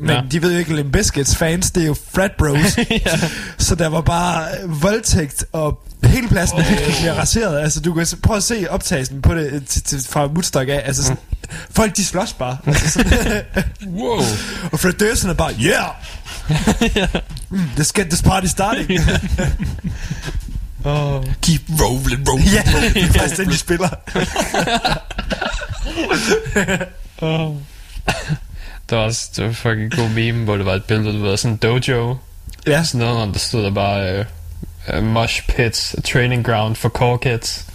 Men 0.00 0.10
Ja. 0.10 0.22
de 0.32 0.42
ved 0.42 0.52
jo 0.52 0.58
ikke, 0.58 0.70
at 0.70 0.76
Limp 0.76 0.92
Bizkits 0.92 1.36
fans, 1.36 1.70
det 1.70 1.82
er 1.82 1.86
jo 1.86 1.96
frat 2.14 2.30
bros. 2.38 2.78
ja. 2.90 3.18
Så 3.58 3.74
der 3.74 3.86
var 3.88 4.00
bare 4.00 4.44
voldtægt, 4.66 5.44
og 5.52 5.80
hele 6.04 6.28
pladsen 6.28 6.58
oh. 6.58 6.64
bliver 7.00 7.14
raseret. 7.14 7.60
Altså, 7.60 7.80
du 7.80 7.94
kan 7.94 8.06
prøve 8.22 8.36
at 8.36 8.42
se 8.42 8.66
optagelsen 8.70 9.22
på 9.22 9.34
det 9.34 9.66
til, 9.66 9.82
til, 9.82 10.04
fra 10.08 10.26
Woodstock 10.26 10.68
af. 10.68 10.82
Altså, 10.84 11.02
sådan, 11.02 11.18
folk 11.70 11.96
de 11.96 12.04
slås 12.04 12.32
bare. 12.32 12.58
Altså, 12.66 12.88
sådan, 12.88 13.42
Wow. 13.86 14.20
og 14.72 14.80
Fred 14.80 14.92
Durst 14.92 15.22
han 15.22 15.30
er 15.30 15.34
bare, 15.34 15.52
yeah! 15.60 15.90
mm, 17.50 17.70
let's 17.76 17.92
get 17.94 18.06
this 18.10 18.22
party 18.22 18.46
starting. 18.46 19.00
Oh. 20.84 21.24
Keep 21.42 21.60
rolling, 21.80 22.28
rolling. 22.28 22.48
ja, 22.50 22.62
det 22.94 23.02
er 23.02 23.12
faktisk 23.12 23.36
den, 23.36 23.48
de 23.48 23.58
spiller. 23.58 23.88
Oh. 27.18 27.56
Der 28.90 28.96
var 28.96 29.04
også 29.04 29.28
det 29.36 29.44
var 29.44 29.52
fucking 29.52 29.96
god 29.96 30.08
meme, 30.08 30.44
hvor 30.44 30.56
det 30.56 30.66
var 30.66 30.74
et 30.74 30.84
billede, 30.84 31.18
du 31.18 31.22
ved, 31.22 31.36
sådan 31.36 31.52
en 31.52 31.56
dojo. 31.56 32.16
Ja, 32.66 32.84
Sådan 32.84 33.06
noget, 33.06 33.28
og 33.28 33.34
der 33.34 33.38
stod 33.38 33.62
der 33.64 33.70
bare, 33.70 34.20
uh, 34.20 34.26
uh, 34.94 35.02
mosh 35.02 35.48
pits, 35.48 35.94
a 35.94 36.00
training 36.00 36.46
ground 36.46 36.76
for 36.76 36.88
core 36.88 37.18
kids. 37.18 37.66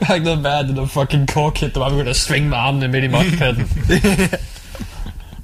Der 0.00 0.06
var 0.08 0.14
ikke 0.14 0.24
noget 0.24 0.44
værd, 0.44 0.66
det 0.66 0.76
der 0.76 0.86
fucking 0.86 1.28
core-kid, 1.28 1.68
der 1.68 1.80
bare 1.80 1.90
begyndte 1.90 2.10
at 2.10 2.16
svinge 2.16 2.48
med 2.48 2.58
armene 2.58 2.88
midt 2.88 3.04
i 3.04 3.08
modpatten. 3.08 3.70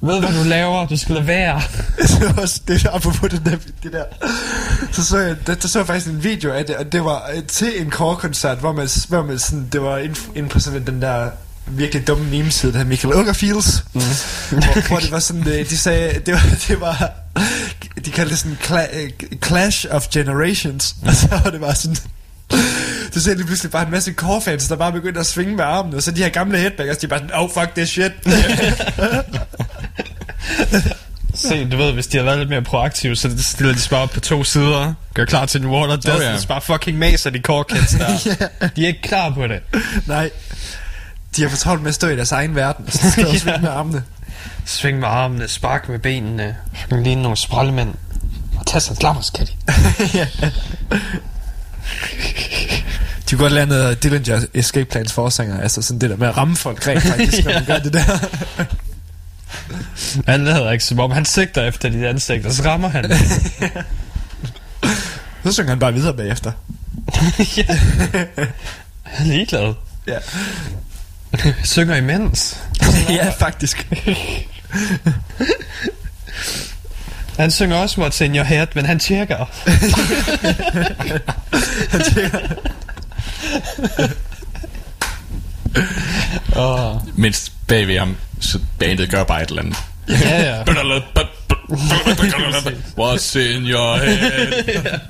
Ved 0.00 0.20
hvad 0.20 0.42
du 0.42 0.48
laver? 0.48 0.86
Du 0.86 0.96
skal 0.96 1.14
lade 1.14 1.26
være. 1.26 1.60
det 2.20 2.36
var 2.36 2.42
også 2.42 2.60
det 2.68 2.82
der, 2.82 2.90
apropos 2.90 3.30
det 3.30 3.44
der, 3.44 3.56
det 3.82 3.92
der. 3.92 4.04
Så 4.92 5.04
så 5.04 5.18
jeg, 5.18 5.36
der, 5.46 5.54
der 5.54 5.68
så 5.68 5.78
jeg 5.78 5.86
faktisk 5.86 6.06
en 6.06 6.24
video 6.24 6.52
af 6.52 6.64
det, 6.64 6.76
og 6.76 6.92
det 6.92 7.04
var 7.04 7.22
øh, 7.36 7.42
til 7.42 7.80
en 7.80 7.90
core-koncert, 7.90 8.58
hvor 8.58 8.72
man, 8.72 8.88
hvor 9.08 9.22
man 9.22 9.38
sådan, 9.38 9.68
det 9.72 9.82
var 9.82 9.98
inden, 9.98 10.16
inde 10.34 10.48
på 10.48 10.60
sådan 10.60 10.86
den 10.86 11.02
der 11.02 11.30
virkelig 11.66 12.06
dumme 12.06 12.24
meme-side, 12.30 12.72
der 12.72 12.78
hedder 12.78 12.88
Michael 12.90 13.14
Unger-Fields, 13.14 13.84
mm. 13.92 14.00
hvor, 14.58 14.88
hvor, 14.88 14.98
det 14.98 15.10
var 15.10 15.18
sådan, 15.18 15.48
øh, 15.48 15.70
de 15.70 15.78
sagde, 15.78 16.20
det 16.26 16.34
var, 16.34 16.40
det 16.68 16.80
var 16.80 17.10
de 18.04 18.10
kaldte 18.10 18.30
det 18.30 18.38
sådan 18.38 18.58
cla- 18.64 18.96
øh, 18.98 19.10
Clash 19.44 19.86
of 19.90 20.08
Generations, 20.08 20.96
og 21.06 21.14
så 21.20 21.28
var 21.44 21.50
det 21.50 21.60
bare 21.60 21.74
sådan, 21.74 21.96
du 23.14 23.20
ser 23.20 23.34
lige 23.34 23.46
pludselig 23.46 23.72
bare 23.72 23.84
en 23.84 23.90
masse 23.90 24.12
core-fans, 24.12 24.68
der 24.68 24.76
bare 24.76 24.92
begyndte 24.92 25.20
at 25.20 25.26
svinge 25.26 25.56
med 25.56 25.64
armene, 25.64 25.96
og 25.96 26.02
så 26.02 26.10
de 26.10 26.22
her 26.22 26.28
gamle 26.28 26.58
headbangers, 26.58 26.96
de 26.98 27.06
er 27.06 27.08
bare 27.08 27.18
sådan, 27.20 27.34
oh 27.34 27.50
fuck 27.50 27.74
this 27.74 27.88
shit. 27.88 28.12
Se, 31.34 31.64
du 31.70 31.76
ved, 31.76 31.92
hvis 31.92 32.06
de 32.06 32.16
har 32.16 32.24
været 32.24 32.38
lidt 32.38 32.48
mere 32.48 32.62
proaktive, 32.62 33.16
så 33.16 33.30
stiller 33.42 33.74
de 33.74 33.80
bare 33.90 34.00
op 34.02 34.10
på 34.10 34.20
to 34.20 34.44
sider, 34.44 34.94
gør 35.14 35.24
klar 35.24 35.46
til 35.46 35.60
en 35.60 35.66
water 35.66 35.96
death, 35.96 36.16
Oh, 36.16 36.22
ja. 36.22 36.30
yeah. 36.30 36.46
bare 36.48 36.60
fucking 36.60 36.98
maser 36.98 37.30
de 37.30 37.38
core 37.38 37.64
kids 37.64 37.90
der. 37.90 38.68
De 38.76 38.82
er 38.82 38.86
ikke 38.86 39.02
klar 39.02 39.30
på 39.30 39.46
det. 39.46 39.60
Nej, 40.06 40.30
de 41.36 41.42
har 41.42 41.48
fortalt 41.48 41.80
med 41.80 41.88
at 41.88 41.94
stå 41.94 42.08
i 42.08 42.16
deres 42.16 42.32
egen 42.32 42.54
verden, 42.54 42.84
og 42.86 42.92
så 42.92 43.10
skal 43.10 43.26
de 43.26 43.38
svinge 43.40 43.60
med 43.60 43.68
armene. 43.68 44.02
Sving 44.64 44.98
med 44.98 45.08
armene, 45.08 45.48
spark 45.48 45.88
med 45.88 45.98
benene, 45.98 46.56
fucking 46.80 47.02
ligne 47.02 47.22
nogle 47.22 47.36
sprællemænd. 47.36 47.94
Og 48.58 48.66
tag 48.66 48.82
sig 48.82 48.92
en 48.92 48.96
klammer, 48.96 49.22
skal 49.22 49.46
de. 49.46 49.52
De 53.30 53.36
kunne 53.36 53.44
godt 53.44 53.52
lære 53.52 53.66
noget 53.66 53.82
af 53.82 53.96
Dillinger 53.96 54.40
Escape 54.54 54.84
Plans 54.90 55.12
forsanger, 55.12 55.60
altså 55.60 55.82
sådan 55.82 56.00
det 56.00 56.10
der 56.10 56.16
med 56.16 56.28
at 56.28 56.36
ramme 56.36 56.56
folk 56.56 56.86
rent 56.86 57.02
faktisk, 57.12 57.44
når 57.44 57.52
man 57.52 57.64
gør 57.64 57.78
det 57.78 57.92
der. 57.92 58.28
Han 60.26 60.44
lader 60.44 60.70
ikke 60.70 60.84
som 60.84 61.00
om, 61.00 61.10
han 61.10 61.24
sigter 61.24 61.62
efter 61.62 61.88
de 61.88 62.08
ansigter, 62.08 62.50
så 62.52 62.62
rammer 62.64 62.88
han. 62.88 63.12
Så 65.44 65.52
synger 65.52 65.68
han 65.68 65.78
bare 65.78 65.94
videre 65.94 66.14
bagefter. 66.14 66.52
Han 69.02 69.26
er 69.26 69.32
ligeglad. 69.32 69.74
Ja, 70.06 70.18
Synger 71.64 71.96
imens. 71.96 72.56
ja 73.08 73.30
faktisk. 73.38 73.86
Han 77.38 77.50
synger 77.50 77.76
også 77.76 78.00
What's 78.00 78.24
in 78.24 78.34
your 78.36 78.44
head, 78.44 78.66
men 78.74 78.86
han 78.86 78.98
tjekker. 78.98 79.46
Åh, 86.56 86.96
Mens 87.14 87.52
bagved 87.66 87.98
ham, 87.98 88.16
så 88.40 88.58
bandet 88.78 89.10
gør 89.10 89.24
bare 89.24 89.42
et 89.42 89.48
eller 89.48 89.62
andet. 89.62 89.76
ja, 90.08 90.42
ja. 90.42 90.62
What's 92.98 93.38
in 93.38 93.66
your 93.66 93.96
head? 93.98 95.00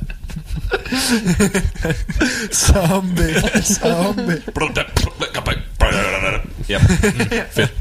Zombie, 2.53 3.35
zombie. 3.63 4.43
Ja, 6.69 6.79
fedt. 7.51 7.73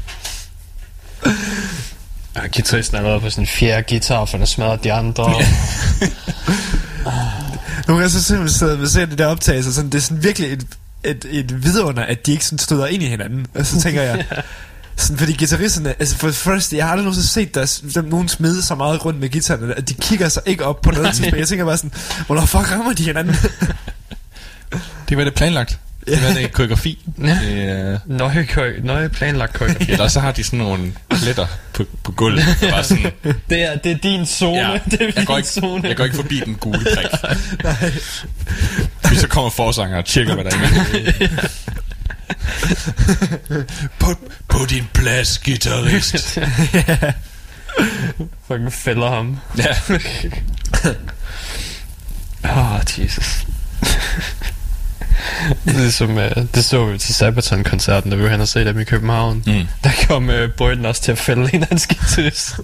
Og 2.34 2.42
guitaristen 2.54 2.96
har 2.96 3.04
været 3.04 3.22
på 3.22 3.30
sådan 3.30 3.42
en 3.42 3.46
fjerde 3.46 3.84
guitar, 3.88 4.24
for 4.24 4.38
at 4.38 4.48
smadre 4.48 4.78
de 4.84 4.92
andre. 4.92 5.32
Nogle 7.88 8.02
gange 8.02 8.10
så 8.10 8.22
simpelthen 8.22 8.58
sidder 8.58 8.80
og 8.80 8.88
ser 8.88 9.06
det 9.06 9.18
der 9.18 9.26
optagelse, 9.26 9.74
sådan, 9.74 9.90
det 9.90 9.98
er 9.98 10.02
sådan 10.02 10.22
virkelig 10.22 10.52
et, 10.52 10.66
et, 11.04 11.26
et 11.30 11.64
vidunder, 11.64 12.02
at 12.02 12.26
de 12.26 12.32
ikke 12.32 12.44
sådan 12.44 12.58
støder 12.58 12.86
ind 12.86 13.02
i 13.02 13.06
hinanden. 13.06 13.46
Og 13.54 13.66
så 13.66 13.80
tænker 13.80 14.02
jeg, 14.02 14.24
sådan, 14.96 15.18
fordi 15.18 15.36
guitaristerne, 15.36 15.94
altså 15.98 16.16
for 16.16 16.26
det 16.26 16.36
første, 16.36 16.76
jeg 16.76 16.84
har 16.84 16.92
aldrig 16.92 17.04
nogensinde 17.04 17.28
set 17.28 17.54
der, 17.54 17.80
dem, 17.94 18.04
nogen 18.04 18.28
smide 18.28 18.62
så 18.62 18.74
meget 18.74 19.04
rundt 19.04 19.20
med 19.20 19.30
guitarerne, 19.30 19.74
at 19.74 19.88
de 19.88 19.94
kigger 19.94 20.28
sig 20.28 20.42
ikke 20.46 20.64
op 20.64 20.80
på 20.80 20.90
noget 20.90 21.14
tidspunkt. 21.14 21.38
Jeg 21.38 21.48
tænker 21.48 21.64
bare 21.64 21.76
sådan, 21.76 21.92
hvornår 22.26 22.44
fuck 22.44 22.72
rammer 22.72 22.92
de 22.92 23.04
hinanden? 23.04 23.36
Det 25.08 25.16
var 25.16 25.24
det 25.24 25.34
planlagt. 25.34 25.78
Det 26.06 26.22
var 26.22 26.30
det 26.34 26.52
koreografi. 26.52 26.98
Ja. 27.24 27.38
Øh, 27.92 27.98
Nøje, 28.06 28.44
kø- 28.44 28.80
nøje 28.82 29.08
planlagt 29.08 29.52
koreografi. 29.52 29.92
eller 29.92 30.08
så 30.08 30.20
har 30.20 30.32
de 30.32 30.44
sådan 30.44 30.58
nogle 30.58 30.92
pletter 31.10 31.46
på, 31.72 31.84
på 32.02 32.12
gulvet. 32.12 32.44
Der 32.60 32.82
sådan, 32.82 33.12
Det 33.50 33.62
er, 33.62 33.76
det 33.76 33.92
er 33.92 33.96
din 33.98 34.26
zone. 34.26 34.70
ja, 34.70 34.78
det 34.90 35.02
er 35.02 35.12
jeg, 35.16 35.26
går 35.26 35.36
ikke, 35.36 35.48
zone. 35.48 35.88
jeg 35.88 35.96
går 35.96 36.04
ikke 36.04 36.16
forbi 36.16 36.40
den 36.40 36.54
gule 36.54 36.78
prik. 36.94 37.06
Fordi 39.04 39.16
så 39.16 39.28
kommer 39.28 39.50
forsanger 39.50 39.98
og 39.98 40.04
tjekker, 40.04 40.34
hvad 40.34 40.44
der 40.44 40.50
er. 40.50 41.42
på, 43.98 44.06
på 44.48 44.58
din 44.70 44.84
plads, 44.94 45.38
guitarist. 45.38 46.38
Fucking 48.48 48.72
fælder 48.72 49.10
ham. 49.10 49.38
Ja. 49.58 49.66
Åh, 52.44 52.74
oh, 52.74 52.80
Jesus. 53.04 53.46
Det, 55.64 55.86
er 55.86 55.90
som, 55.90 56.10
uh, 56.10 56.22
det 56.54 56.64
så 56.64 56.84
vi 56.84 56.98
til 56.98 57.14
Sabaton-koncerten, 57.14 58.10
da 58.10 58.16
vi 58.16 58.22
var 58.22 58.28
hen 58.28 58.40
og 58.40 58.48
se 58.48 58.64
dem 58.64 58.80
i 58.80 58.84
København. 58.84 59.42
Mm. 59.46 59.66
Der 59.84 59.90
kom 60.08 60.28
uh, 60.28 60.34
Boyden 60.56 60.86
også 60.86 61.02
til 61.02 61.12
at 61.12 61.18
fælde 61.18 61.50
en 61.54 61.62
af 61.62 61.68
hans 61.68 61.86
guitarist. 61.86 62.54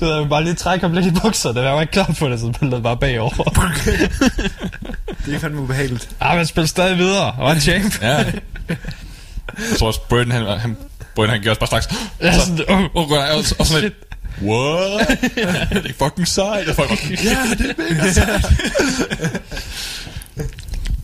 Du 0.00 0.04
ved, 0.04 0.28
bare 0.28 0.44
lige 0.44 0.54
trække 0.54 0.86
ham 0.86 0.92
lidt 0.94 1.06
i 1.06 1.10
bukserne. 1.22 1.60
Jeg 1.60 1.74
var 1.74 1.80
ikke 1.80 1.92
klar 1.92 2.14
på 2.18 2.28
det, 2.28 2.40
så 2.40 2.52
spillede 2.56 2.82
bare 2.82 2.96
bagover. 2.96 3.30
Det 5.26 5.34
er 5.34 5.38
fandme 5.38 5.60
ubehageligt. 5.60 6.08
ah, 6.20 6.36
men 6.36 6.46
spillede 6.46 6.68
stadig 6.68 6.98
videre. 6.98 7.32
Og 7.38 7.52
en 7.52 7.60
champ. 7.60 8.02
ja. 8.02 8.16
Jeg 8.18 9.78
tror 9.78 9.86
også, 9.86 10.00
Braden, 10.08 10.30
han, 10.30 10.58
han, 10.58 10.76
Braden, 11.14 11.30
han 11.30 11.40
gjorde 11.40 11.50
også 11.50 11.60
bare 11.60 11.82
straks. 11.82 11.88
Jeg 12.20 12.28
er 12.28 12.38
sådan, 12.38 12.64
oh, 12.68 12.80
Og, 12.82 12.90
og, 12.94 13.08
og, 13.18 13.44
og 13.58 13.66
sådan 13.66 13.82
lidt, 13.82 13.94
what? 14.42 15.08
det 15.84 15.90
er 15.90 16.04
fucking 16.04 16.28
sejt. 16.28 16.68
Og 16.68 16.74
folk 16.76 16.90
var 16.90 16.96
sådan, 16.96 17.18
ja, 17.24 17.36
det 17.58 17.70
er 17.70 17.94
mega 17.94 18.12
sejt. 18.12 18.46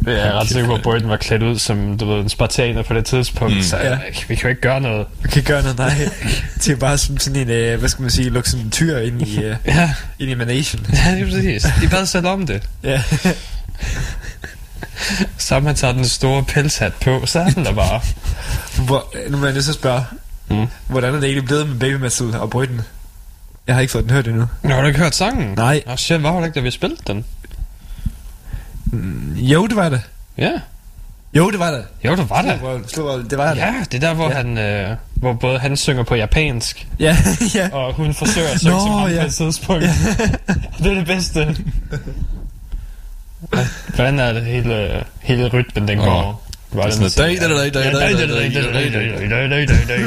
Jeg 0.07 0.15
er 0.29 0.33
ret 0.33 0.49
sikker 0.49 0.67
på, 0.69 0.75
at 0.75 0.83
Boyden 0.83 1.09
var 1.09 1.17
klædt 1.17 1.43
ud 1.43 1.59
som, 1.59 1.99
du 1.99 2.07
ved, 2.07 2.21
en 2.21 2.29
spartaner 2.29 2.83
på 2.83 2.95
det 2.95 3.05
tidspunkt. 3.05 3.57
Mm. 3.57 3.63
Så 3.63 3.77
Ja. 3.77 3.89
ja. 3.91 3.99
vi 4.29 4.35
kan 4.35 4.43
jo 4.43 4.49
ikke 4.49 4.61
gøre 4.61 4.81
noget. 4.81 5.07
Man 5.23 5.31
kan 5.31 5.43
gøre 5.43 5.63
noget, 5.63 5.79
nej. 5.79 6.09
Det 6.65 6.69
er 6.73 6.77
bare 6.77 6.99
som 6.99 7.19
sådan 7.19 7.41
en, 7.41 7.51
øh, 7.51 7.79
hvad 7.79 7.89
skal 7.89 8.03
man 8.03 8.11
sige, 8.11 8.31
lukke 8.31 8.51
sådan 8.51 8.65
en 8.65 8.71
tyr 8.71 8.99
ind 8.99 9.23
i, 9.23 9.43
øh, 9.45 9.57
Ja, 9.67 9.95
ind 10.19 10.31
i 10.31 10.35
Manation. 10.35 10.87
ja 11.07 11.11
det 11.15 11.21
er 11.21 11.25
præcis. 11.25 11.63
De 11.83 11.89
bad 11.89 12.07
selv 12.07 12.27
om 12.27 12.47
det. 12.47 12.63
Ja. 12.83 13.03
Så 15.39 15.61
man 15.61 15.75
tager 15.75 15.93
den 15.93 16.05
store 16.05 16.45
pelshat 16.45 16.93
på, 16.95 17.23
så 17.27 17.41
er 17.41 17.51
den 17.51 17.65
der 17.65 17.73
bare. 17.73 18.01
Hvor, 18.85 19.15
nu 19.31 19.37
må 19.37 19.45
jeg 19.47 19.55
næsten 19.55 19.75
spørge, 19.75 20.05
Mm. 20.51 20.67
hvordan 20.87 21.15
er 21.15 21.21
det 21.21 21.25
egentlig 21.25 21.45
blevet 21.45 21.69
med 21.69 21.77
Baby 21.79 21.95
Metal 21.95 22.35
og 22.35 22.51
Bryden? 22.51 22.81
Jeg 23.67 23.75
har 23.75 23.83
ikke 23.83 23.91
fået 23.93 24.05
den 24.05 24.13
hørt 24.13 24.27
endnu. 24.29 24.47
Nå, 24.63 24.75
har 24.75 24.81
du 24.81 24.87
ikke 24.87 24.99
hørt 25.01 25.15
sangen? 25.15 25.55
Nej. 25.57 25.83
Nå, 25.87 25.97
shit, 25.97 26.23
var 26.23 26.37
det 26.39 26.47
ikke, 26.47 26.55
da 26.55 26.61
vi 26.61 26.71
spillede 26.71 27.01
den? 27.07 27.25
Jo, 29.37 29.67
det 29.67 29.77
var 29.77 29.89
det. 29.89 30.01
Ja. 30.39 30.53
Jo, 31.35 31.51
det 31.51 31.59
var 31.59 31.71
det. 31.71 31.85
Jo, 32.05 32.17
det 32.17 32.31
var 32.31 32.43
det. 32.43 32.61
Slå, 32.91 33.23
det 33.23 33.39
var 33.39 33.55
det. 33.55 33.61
Ja, 33.61 33.75
det 33.93 34.05
er 34.05 34.09
der, 34.09 34.15
hvor, 34.15 34.25
Ja. 34.31 34.31
ja. 34.31 34.37
han, 34.37 34.59
øh, 34.59 34.97
hvor 35.15 35.33
både 35.33 35.59
han 35.59 35.77
synger 35.77 36.03
på 36.03 36.15
japansk, 36.15 36.87
Ja, 36.99 37.17
ja. 37.55 37.69
og 37.73 37.95
hun 37.95 38.15
forsøger 38.15 38.49
at 38.49 38.61
synge 38.61 38.75
Nå, 38.75 38.81
som 38.81 38.91
ham 38.91 39.11
ja. 39.11 39.21
på 39.21 39.27
et 39.27 39.35
tidspunkt. 39.35 39.83
det 40.79 40.87
er 40.91 40.95
det 40.95 41.07
bedste. 41.07 41.57
Hvordan 43.95 44.19
er 44.19 44.33
det 44.33 44.45
hele, 44.45 45.05
hele 45.21 45.49
rytmen, 45.49 45.89
den 45.89 45.99
går? 45.99 46.43
Var 46.73 46.83
Det 46.83 46.89
er 46.89 46.93
sådan 47.09 47.29
noget, 47.29 47.41
dag, 47.41 47.49
dag, 47.49 47.73
dag, 47.73 47.73
dag, 47.93 48.29
dag, 48.29 49.69
dag, 49.69 50.03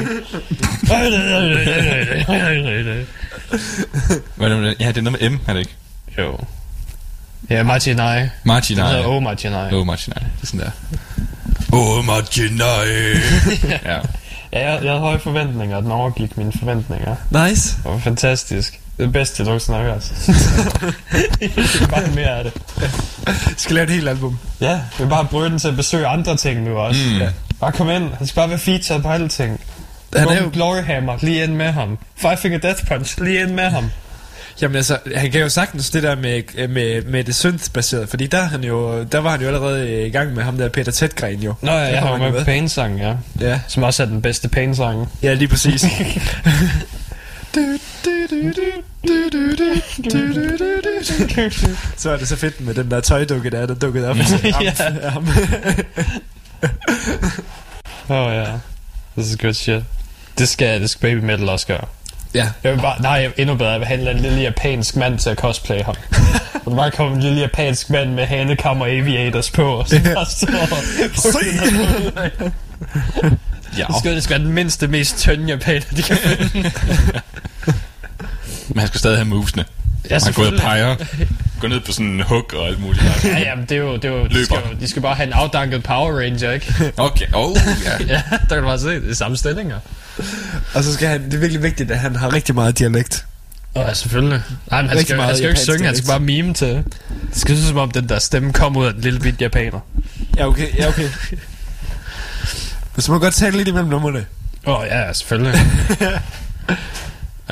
Hvad 4.35 4.47
er 4.47 4.49
det 4.49 4.59
med 4.59 4.69
det? 4.69 4.75
Ja, 4.79 4.87
det 4.87 4.97
er 4.97 5.01
noget 5.01 5.21
med 5.21 5.29
M, 5.29 5.39
er 5.47 5.53
det 5.53 5.59
ikke? 5.59 5.75
Jo. 6.17 6.37
Ja, 7.49 7.63
Martinai. 7.63 8.27
Martin, 8.43 8.77
Den 8.77 8.85
nej. 8.85 8.93
hedder 8.93 9.07
Oh 9.07 9.23
Martinai. 9.23 9.73
Åh, 9.73 9.85
Martin, 9.87 10.13
nej. 10.15 10.29
Det 10.35 10.43
er 10.43 10.47
sådan 10.47 10.59
der. 10.59 10.71
Åh, 11.77 12.05
Martin, 12.05 12.51
nej. 12.53 12.85
Ja. 13.91 13.97
Ja, 14.53 14.71
jeg, 14.71 14.83
jeg 14.83 14.89
havde 14.91 14.99
høje 14.99 15.19
forventninger, 15.19 15.77
og 15.77 15.83
den 15.83 15.91
overgik 15.91 16.37
mine 16.37 16.51
forventninger. 16.59 17.15
Nice. 17.47 17.77
Det 17.77 17.91
var 17.91 17.97
fantastisk. 17.99 18.73
Det 18.97 19.03
er 19.03 19.07
det 19.07 19.13
bedste, 19.13 19.35
jeg 19.39 19.45
nogensinde 19.45 19.77
har 19.79 19.85
hørt. 19.85 20.11
bare 21.89 22.07
mere 22.15 22.27
af 22.37 22.43
det. 22.43 22.53
Jeg 23.27 23.35
skal 23.57 23.75
lave 23.75 23.83
et 23.83 23.89
helt 23.93 24.09
album. 24.09 24.39
Ja, 24.61 24.73
vi 24.97 25.03
vil 25.03 25.09
bare 25.09 25.25
bruge 25.25 25.45
den 25.45 25.59
til 25.59 25.67
at 25.67 25.75
besøge 25.75 26.07
andre 26.07 26.37
ting 26.37 26.61
nu 26.63 26.77
også. 26.77 27.01
Mm. 27.11 27.17
Ja. 27.17 27.29
Bare 27.59 27.71
kom 27.71 27.89
ind. 27.89 28.09
Han 28.17 28.27
skal 28.27 28.35
bare 28.35 28.49
være 28.49 28.59
featured 28.59 29.01
på 29.01 29.09
alle 29.09 29.27
ting. 29.29 29.59
Han 30.15 30.27
er 30.27 30.43
jo, 30.43 30.49
Glory 30.53 30.83
Hammer, 30.83 31.17
lige 31.21 31.43
ind 31.43 31.53
med 31.53 31.71
ham. 31.71 31.97
Five 32.15 32.37
Finger 32.37 32.59
Death 32.59 32.87
Punch, 32.87 33.21
lige 33.21 33.41
ind 33.41 33.51
med 33.51 33.69
ham. 33.69 33.91
Jamen 34.61 34.75
altså, 34.75 34.97
han 35.15 35.31
kan 35.31 35.41
jo 35.41 35.49
sagtens 35.49 35.89
det 35.89 36.03
der 36.03 36.15
med, 36.15 36.67
med, 36.67 37.01
med 37.01 37.23
det 37.23 37.35
synth-baserede, 37.35 38.07
fordi 38.07 38.27
der, 38.27 38.37
er 38.37 38.43
han 38.45 38.63
jo, 38.63 39.03
der 39.03 39.19
var 39.19 39.29
han 39.31 39.41
jo 39.41 39.47
allerede 39.47 40.07
i 40.07 40.09
gang 40.09 40.33
med 40.33 40.43
ham 40.43 40.57
der 40.57 40.69
Peter 40.69 40.91
Tedgren 40.91 41.39
jo. 41.39 41.53
Nå 41.61 41.71
ja, 41.71 41.77
jeg 41.77 41.99
har 42.01 42.17
med 42.17 42.31
på 42.39 42.45
Pain-sang, 42.45 42.99
ja. 42.99 43.13
Ja, 43.39 43.59
Som 43.67 43.83
også 43.83 44.03
er 44.03 44.07
den 44.07 44.21
bedste 44.21 44.49
Pain-sang. 44.49 45.09
ja 45.23 45.33
lige 45.33 45.47
præcis. 45.47 45.85
Så 51.97 52.09
er 52.09 52.17
det 52.17 52.27
så 52.27 52.35
fedt 52.35 52.61
med 52.61 52.73
den 52.73 52.91
der 52.91 52.99
tøjdukke 52.99 53.49
der, 53.49 53.65
der 53.65 53.73
dukkede 53.73 54.09
op. 54.09 54.15
Ja. 54.61 54.71
Oh 58.09 58.33
ja. 58.33 58.45
This 59.17 59.31
is 59.31 59.37
good 59.37 59.53
shit. 59.53 59.83
Det 60.37 60.49
skal, 60.49 60.81
det 60.81 60.89
skal 60.89 61.01
Baby 61.01 61.25
Metal 61.25 61.49
også 61.49 61.67
gøre. 61.67 61.85
Ja. 62.33 62.49
Jeg 62.63 62.71
vil 62.71 62.81
bare, 62.81 63.01
nej, 63.01 63.31
endnu 63.37 63.55
bedre. 63.55 63.71
Jeg 63.71 63.79
vil 63.79 63.87
have 63.87 64.11
en 64.11 64.19
lille 64.19 64.41
japansk 64.41 64.95
mand 64.95 65.19
til 65.19 65.29
at 65.29 65.37
cosplay 65.37 65.81
ham. 65.81 65.95
Og 66.65 66.75
bare 66.75 66.91
kommer 66.91 67.15
en 67.15 67.23
lille 67.23 67.39
japansk 67.39 67.89
mand 67.89 68.09
med 68.13 68.25
hanekammer 68.25 68.85
aviators 68.85 69.51
på, 69.51 69.63
og 69.63 69.89
så 69.89 70.01
bare 70.15 70.25
står 70.25 70.59
Ja, 73.77 73.85
Det 73.87 73.95
skal, 73.99 74.15
det 74.15 74.23
skal 74.23 74.37
være 74.37 74.45
den 74.45 74.53
mindste, 74.53 74.87
mest 74.87 75.17
tynde 75.17 75.47
japaner, 75.47 75.85
de 75.95 76.01
kan 76.01 76.17
finde. 76.17 76.71
men 78.67 78.79
han 78.79 78.87
skal 78.87 78.99
stadig 78.99 79.17
have 79.17 79.27
movesene. 79.27 79.65
Ja, 80.09 80.19
han 80.23 80.33
går 80.33 80.43
ud 80.43 80.47
og 80.47 80.59
peger. 80.59 80.95
Går 81.59 81.67
ned 81.67 81.79
på 81.79 81.91
sådan 81.91 82.07
en 82.07 82.21
hook 82.21 82.53
og 82.53 82.67
alt 82.67 82.81
muligt. 82.81 83.03
Ja, 83.25 83.39
jamen, 83.39 83.65
det 83.65 83.71
er 83.71 83.81
jo, 83.81 83.95
det 83.95 84.05
er 84.05 84.09
jo 84.09 84.27
de, 84.27 84.45
skal, 84.45 84.57
de 84.79 84.87
skal 84.87 85.01
bare 85.01 85.15
have 85.15 85.27
en 85.27 85.33
afdanket 85.33 85.83
Power 85.83 86.19
Ranger, 86.19 86.51
ikke? 86.51 86.93
Okay, 86.97 87.25
oh, 87.33 87.57
ja. 87.85 88.05
ja, 88.13 88.21
der 88.31 88.55
kan 88.55 88.57
du 88.57 88.63
bare 88.63 88.79
se, 88.79 88.87
det 88.89 89.09
er 89.09 89.15
samme 89.15 89.37
stillinger. 89.37 89.79
Og 90.73 90.83
så 90.83 90.93
skal 90.93 91.07
han, 91.07 91.25
det 91.25 91.33
er 91.33 91.37
virkelig 91.37 91.63
vigtigt, 91.63 91.91
at 91.91 91.99
han 91.99 92.15
har 92.15 92.33
rigtig 92.33 92.55
meget 92.55 92.79
dialekt. 92.79 93.25
Åh, 93.75 93.83
ja, 93.87 93.93
selvfølgelig. 93.93 94.41
Nej, 94.71 94.81
men 94.81 94.89
han 94.89 95.01
skal, 95.01 95.21
han 95.21 95.35
skal 95.35 95.43
jo 95.43 95.49
ikke 95.49 95.61
synge, 95.61 95.85
han 95.85 95.95
skal 95.95 96.07
bare 96.07 96.19
mime 96.19 96.53
til. 96.53 96.67
Det 96.67 96.85
skal 97.33 97.57
se 97.57 97.67
som 97.67 97.77
om, 97.77 97.91
den 97.91 98.09
der 98.09 98.19
stemme 98.19 98.53
kommer 98.53 98.81
ud 98.81 98.85
af 98.85 98.93
en 98.93 99.01
lille 99.01 99.19
bit 99.19 99.41
japaner. 99.41 99.79
Ja, 100.37 100.47
okay. 100.47 100.77
Ja, 100.77 100.87
okay. 100.87 101.09
Men 102.95 103.01
så 103.01 103.11
må 103.11 103.19
godt 103.19 103.33
tale 103.33 103.57
lidt 103.57 103.67
imellem 103.67 103.89
numrene. 103.89 104.25
Åh, 104.67 104.79
oh, 104.79 104.87
ja, 104.87 105.13
selvfølgelig. 105.13 105.61
uh, 106.01 106.07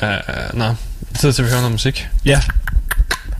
uh, 0.08 0.58
nå, 0.58 0.74
tid 1.18 1.32
til 1.32 1.44
vi 1.44 1.48
hører 1.50 1.60
noget 1.60 1.72
musik. 1.72 2.08
Ja. 2.24 2.40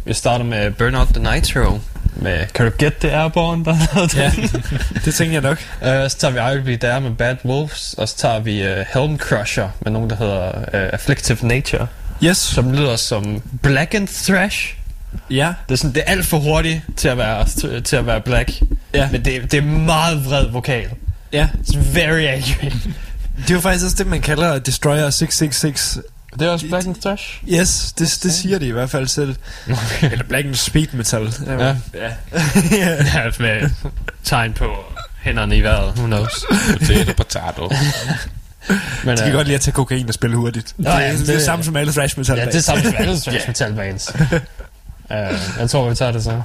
Vi 0.04 0.14
starter 0.14 0.44
med 0.44 0.70
Burn 0.70 0.94
Out 0.94 1.08
The 1.08 1.34
Nitro. 1.34 1.80
Med, 2.20 2.46
kan 2.54 2.66
du 2.66 2.72
gætte 2.78 2.98
det 3.02 3.08
Airborne, 3.14 3.64
der 3.64 3.72
hedder 3.72 4.22
Ja, 4.22 4.32
det 5.04 5.14
tænker 5.14 5.32
jeg 5.32 5.42
nok. 5.42 5.58
Uh, 5.80 6.10
så 6.10 6.16
tager 6.18 6.32
vi 6.32 6.38
I 6.38 6.42
Will 6.62 6.78
Be 6.78 6.86
There 6.86 7.00
med 7.00 7.10
Bad 7.10 7.36
Wolves, 7.44 7.94
og 7.98 8.08
så 8.08 8.16
tager 8.16 8.38
vi 8.40 8.62
uh, 8.62 8.68
Helm 8.94 9.18
Crusher 9.18 9.68
med 9.80 9.92
nogen, 9.92 10.10
der 10.10 10.16
hedder 10.16 10.48
uh, 10.48 10.62
Afflictive 10.72 11.38
Nature, 11.42 11.86
Yes. 12.24 12.36
som 12.38 12.72
lyder 12.72 12.96
som 12.96 13.42
Black 13.62 13.94
and 13.94 14.08
Thrash. 14.08 14.74
Ja. 15.30 15.52
Det 15.68 15.72
er, 15.74 15.76
sådan, 15.76 15.94
det 15.94 16.02
er 16.06 16.10
alt 16.12 16.26
for 16.26 16.38
hurtigt 16.38 16.80
til 16.96 17.08
at 17.08 17.18
være, 17.18 17.80
til 17.80 17.96
at 17.96 18.06
være 18.06 18.20
black, 18.20 18.50
Ja. 18.94 19.08
men 19.12 19.24
det, 19.24 19.52
det 19.52 19.58
er 19.58 19.62
meget 19.62 20.24
vred 20.26 20.46
vokal. 20.50 20.88
Ja. 21.32 21.48
It's 21.68 21.78
very 21.94 22.20
angry. 22.22 22.70
Det 23.38 23.50
er 23.50 23.54
jo 23.54 23.60
faktisk 23.60 23.84
også 23.84 23.96
det, 23.98 24.06
man 24.06 24.20
kalder 24.20 24.58
Destroyer 24.58 25.10
666. 25.10 25.98
Det 26.38 26.46
er 26.46 26.50
også 26.50 26.66
Black 26.66 26.86
and 26.86 26.94
Thrash? 26.94 27.42
Yes, 27.48 27.92
det, 27.98 28.18
det 28.22 28.32
siger 28.32 28.58
de 28.58 28.66
i 28.66 28.70
hvert 28.70 28.90
fald 28.90 29.06
selv. 29.08 29.34
Eller 30.02 30.24
Black 30.24 30.46
and 30.46 30.54
Speed 30.54 30.86
Metal. 30.92 31.32
Ja. 31.46 31.66
ja. 31.68 31.74
Ja, 32.72 33.30
med 33.38 33.70
tegn 34.24 34.52
på 34.52 34.66
hænderne 35.22 35.56
i 35.56 35.60
vejret. 35.60 35.92
Who 35.96 36.06
knows? 36.06 36.44
Potato, 36.78 37.12
potato. 37.16 37.70
Men, 39.04 39.16
De 39.16 39.22
kan 39.22 39.28
øh, 39.28 39.32
godt 39.34 39.46
lide 39.46 39.54
at 39.54 39.60
tage 39.60 39.72
kokain 39.72 40.08
og 40.08 40.14
spille 40.14 40.36
hurtigt. 40.36 40.74
Nå, 40.76 40.90
det, 40.90 40.96
ja, 40.96 41.02
er, 41.02 41.10
det, 41.10 41.18
det- 41.18 41.26
det 41.26 41.36
er 41.36 41.40
samme 41.44 41.64
som 41.64 41.76
alle 41.76 41.92
thrash 41.92 42.18
metal. 42.18 42.38
Ja, 42.38 42.44
det 42.44 42.54
er 42.54 42.60
samme 42.60 42.82
som 42.84 42.94
alle 42.98 43.20
thrash 43.20 43.48
metal 43.48 43.72
bands. 43.74 44.12
uh, 44.14 45.16
jeg 45.60 45.70
tror, 45.70 45.88
vi 45.88 45.94
tager 45.94 46.12
det 46.12 46.22
så. 46.24 46.42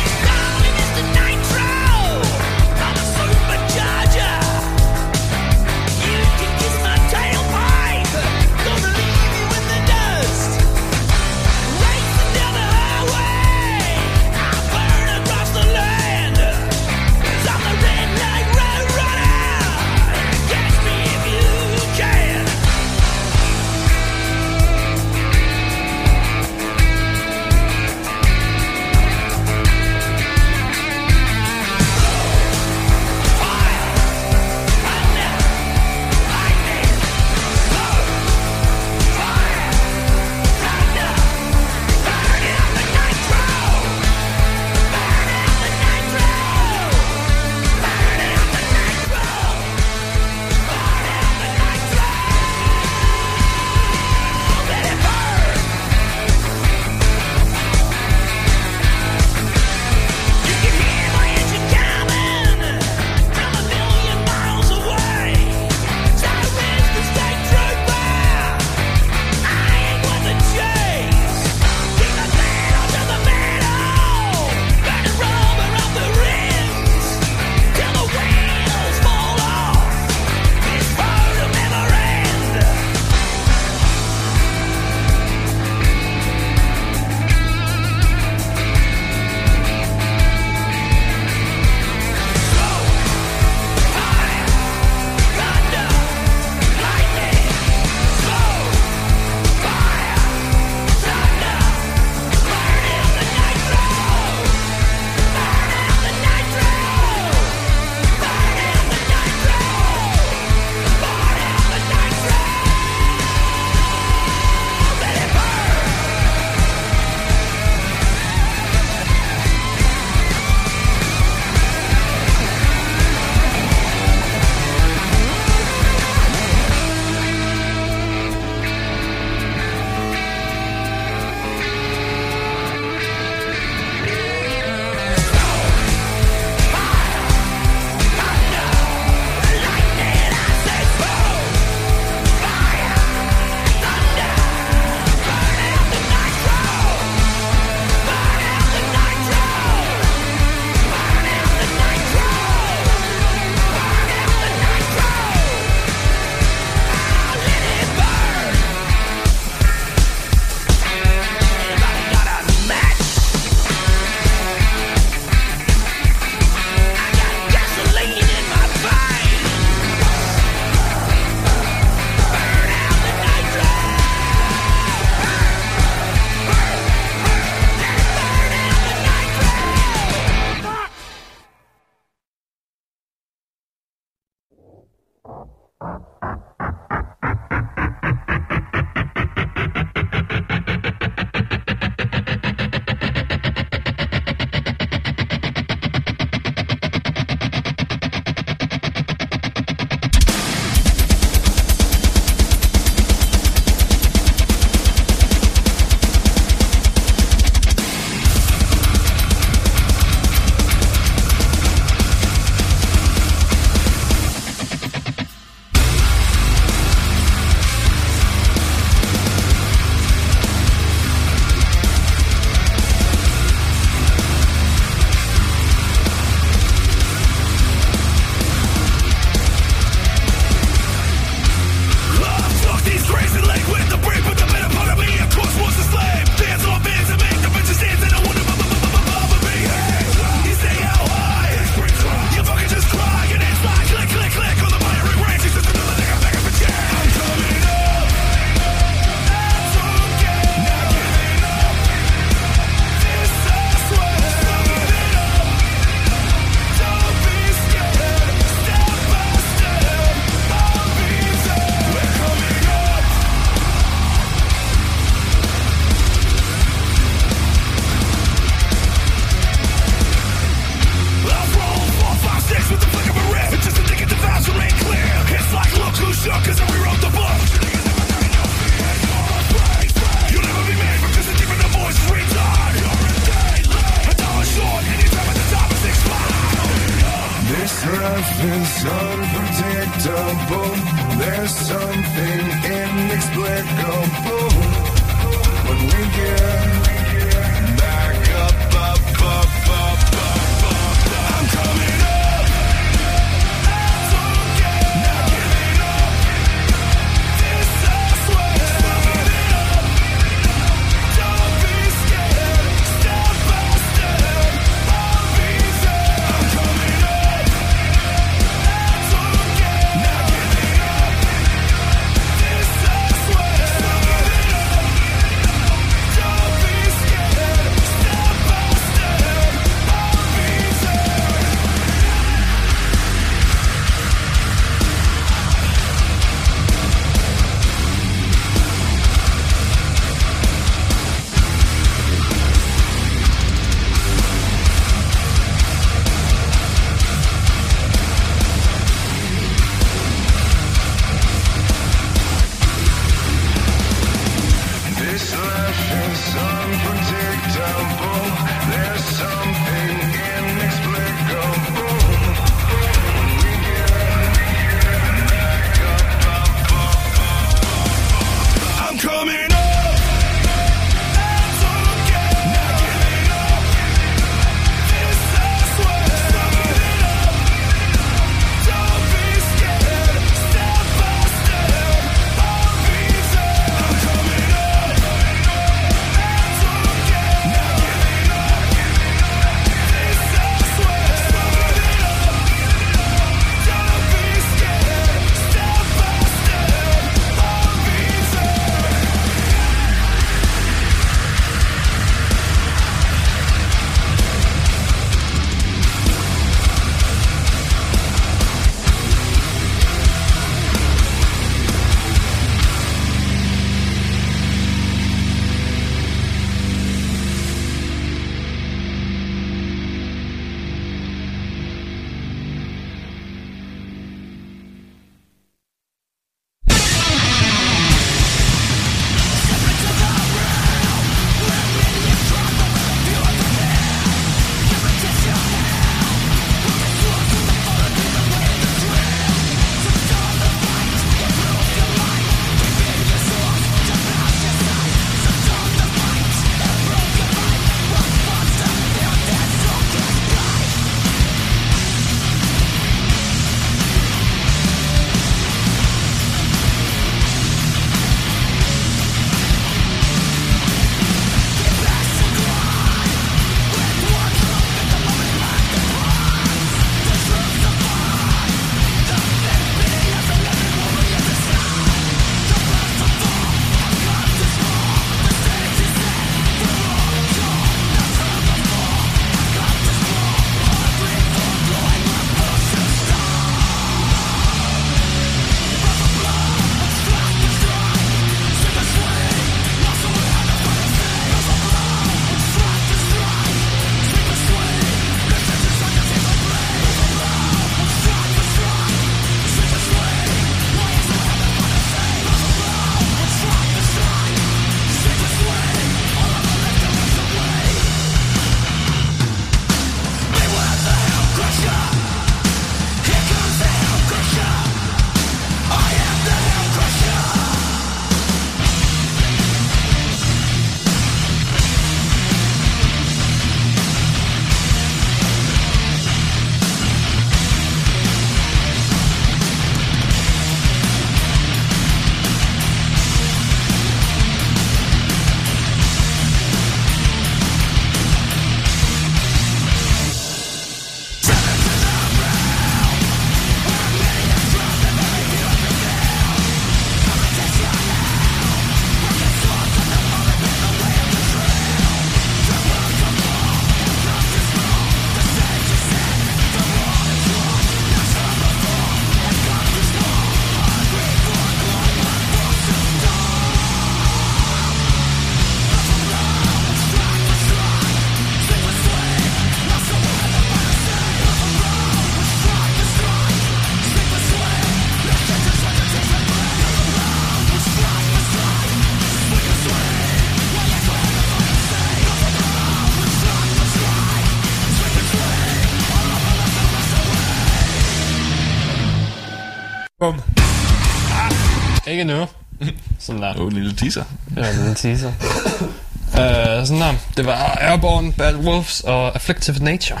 Ikke 591.96 592.04
nu. 592.04 592.26
Sådan 592.98 593.22
der. 593.22 593.34
Oh, 593.36 593.46
en 593.46 593.52
lille 593.52 593.72
teaser. 593.76 594.04
Det 594.28 594.36
var 594.36 594.48
en 594.48 594.56
lille 594.56 594.74
teaser. 594.74 595.08
uh, 595.08 596.66
sådan 596.68 596.80
der. 596.80 596.94
Det 597.16 597.26
var 597.26 597.58
Airborne, 597.60 598.12
Bad 598.12 598.34
Wolves 598.34 598.80
og 598.80 599.14
Afflictive 599.14 599.58
Nature. 599.64 600.00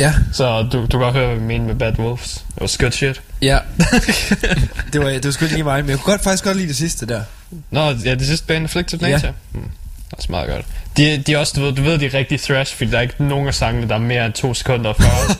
Ja. 0.00 0.14
Så 0.32 0.62
du, 0.62 0.80
du 0.82 0.86
kan 0.86 1.00
godt 1.00 1.14
høre, 1.14 1.26
hvad 1.26 1.36
vi 1.36 1.42
mener 1.42 1.66
med 1.66 1.74
Bad 1.74 1.98
Wolves. 1.98 2.44
Det 2.54 2.60
var 2.60 2.66
skørt 2.66 2.94
shit. 2.94 3.22
Ja. 3.42 3.58
det 4.92 5.00
var, 5.00 5.08
det 5.08 5.24
var 5.24 5.30
sgu 5.30 5.44
ikke 5.44 5.54
lige 5.54 5.64
mig, 5.64 5.82
men 5.82 5.90
jeg 5.90 5.98
kunne 5.98 6.12
godt, 6.12 6.22
faktisk 6.24 6.44
godt 6.44 6.56
lide 6.56 6.68
det 6.68 6.76
sidste 6.76 7.06
der. 7.06 7.22
Nå, 7.70 7.80
ja, 7.80 8.14
det 8.14 8.26
sidste 8.26 8.46
band, 8.46 8.64
Afflictive. 8.64 9.00
Nature. 9.00 9.26
Ja. 9.26 9.32
Hmm. 9.52 9.70
Det 10.10 10.26
er 10.26 10.30
meget 10.30 10.48
godt. 10.48 10.66
De, 10.96 11.22
de 11.26 11.32
er 11.32 11.38
også, 11.38 11.52
du 11.56 11.60
ved, 11.60 11.72
du 11.72 11.82
ved, 11.82 11.98
de 11.98 12.06
er 12.06 12.14
rigtig 12.14 12.40
thrash, 12.40 12.76
fordi 12.76 12.90
der 12.90 12.98
er 12.98 13.02
ikke 13.02 13.24
nogen 13.24 13.48
af 13.48 13.54
sangene, 13.54 13.88
der 13.88 13.94
er 13.94 13.98
mere 13.98 14.26
end 14.26 14.32
to 14.34 14.54
sekunder 14.54 14.92
før. 14.92 15.36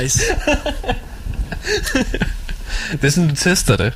Nice. 0.00 0.22
Det 3.02 3.04
er 3.08 3.10
sådan, 3.10 3.28
du 3.28 3.34
tester 3.34 3.76
det. 3.76 3.92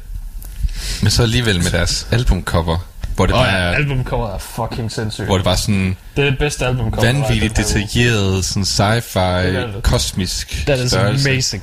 Men 1.03 1.11
så 1.11 1.23
alligevel 1.23 1.63
med 1.63 1.71
deres 1.71 2.07
albumcover, 2.13 2.79
hvor 3.17 3.27
det 3.27 3.35
Og 3.35 3.41
bare 3.45 3.55
ja, 3.55 3.63
er, 3.63 3.71
albumcoveret 3.73 4.35
er 4.35 4.39
fucking 4.39 4.93
sindssygt. 4.93 5.27
hvor 5.27 5.37
det 5.37 5.45
bare 5.45 5.57
sådan 5.57 5.97
Det 6.17 6.25
er 6.27 6.31
det 6.31 6.39
bedste 6.39 6.67
albumcover. 6.67 7.05
der 7.05 7.19
er 7.19 7.23
vanvittigt 7.23 7.59
uge. 7.59 7.65
detaljeret, 7.65 8.45
sådan 8.45 8.63
sci-fi, 8.63 9.47
det. 9.47 9.83
kosmisk 9.83 10.65
That 10.67 10.79
is 10.81 10.91
størrelse. 10.91 11.31
amazing. 11.31 11.63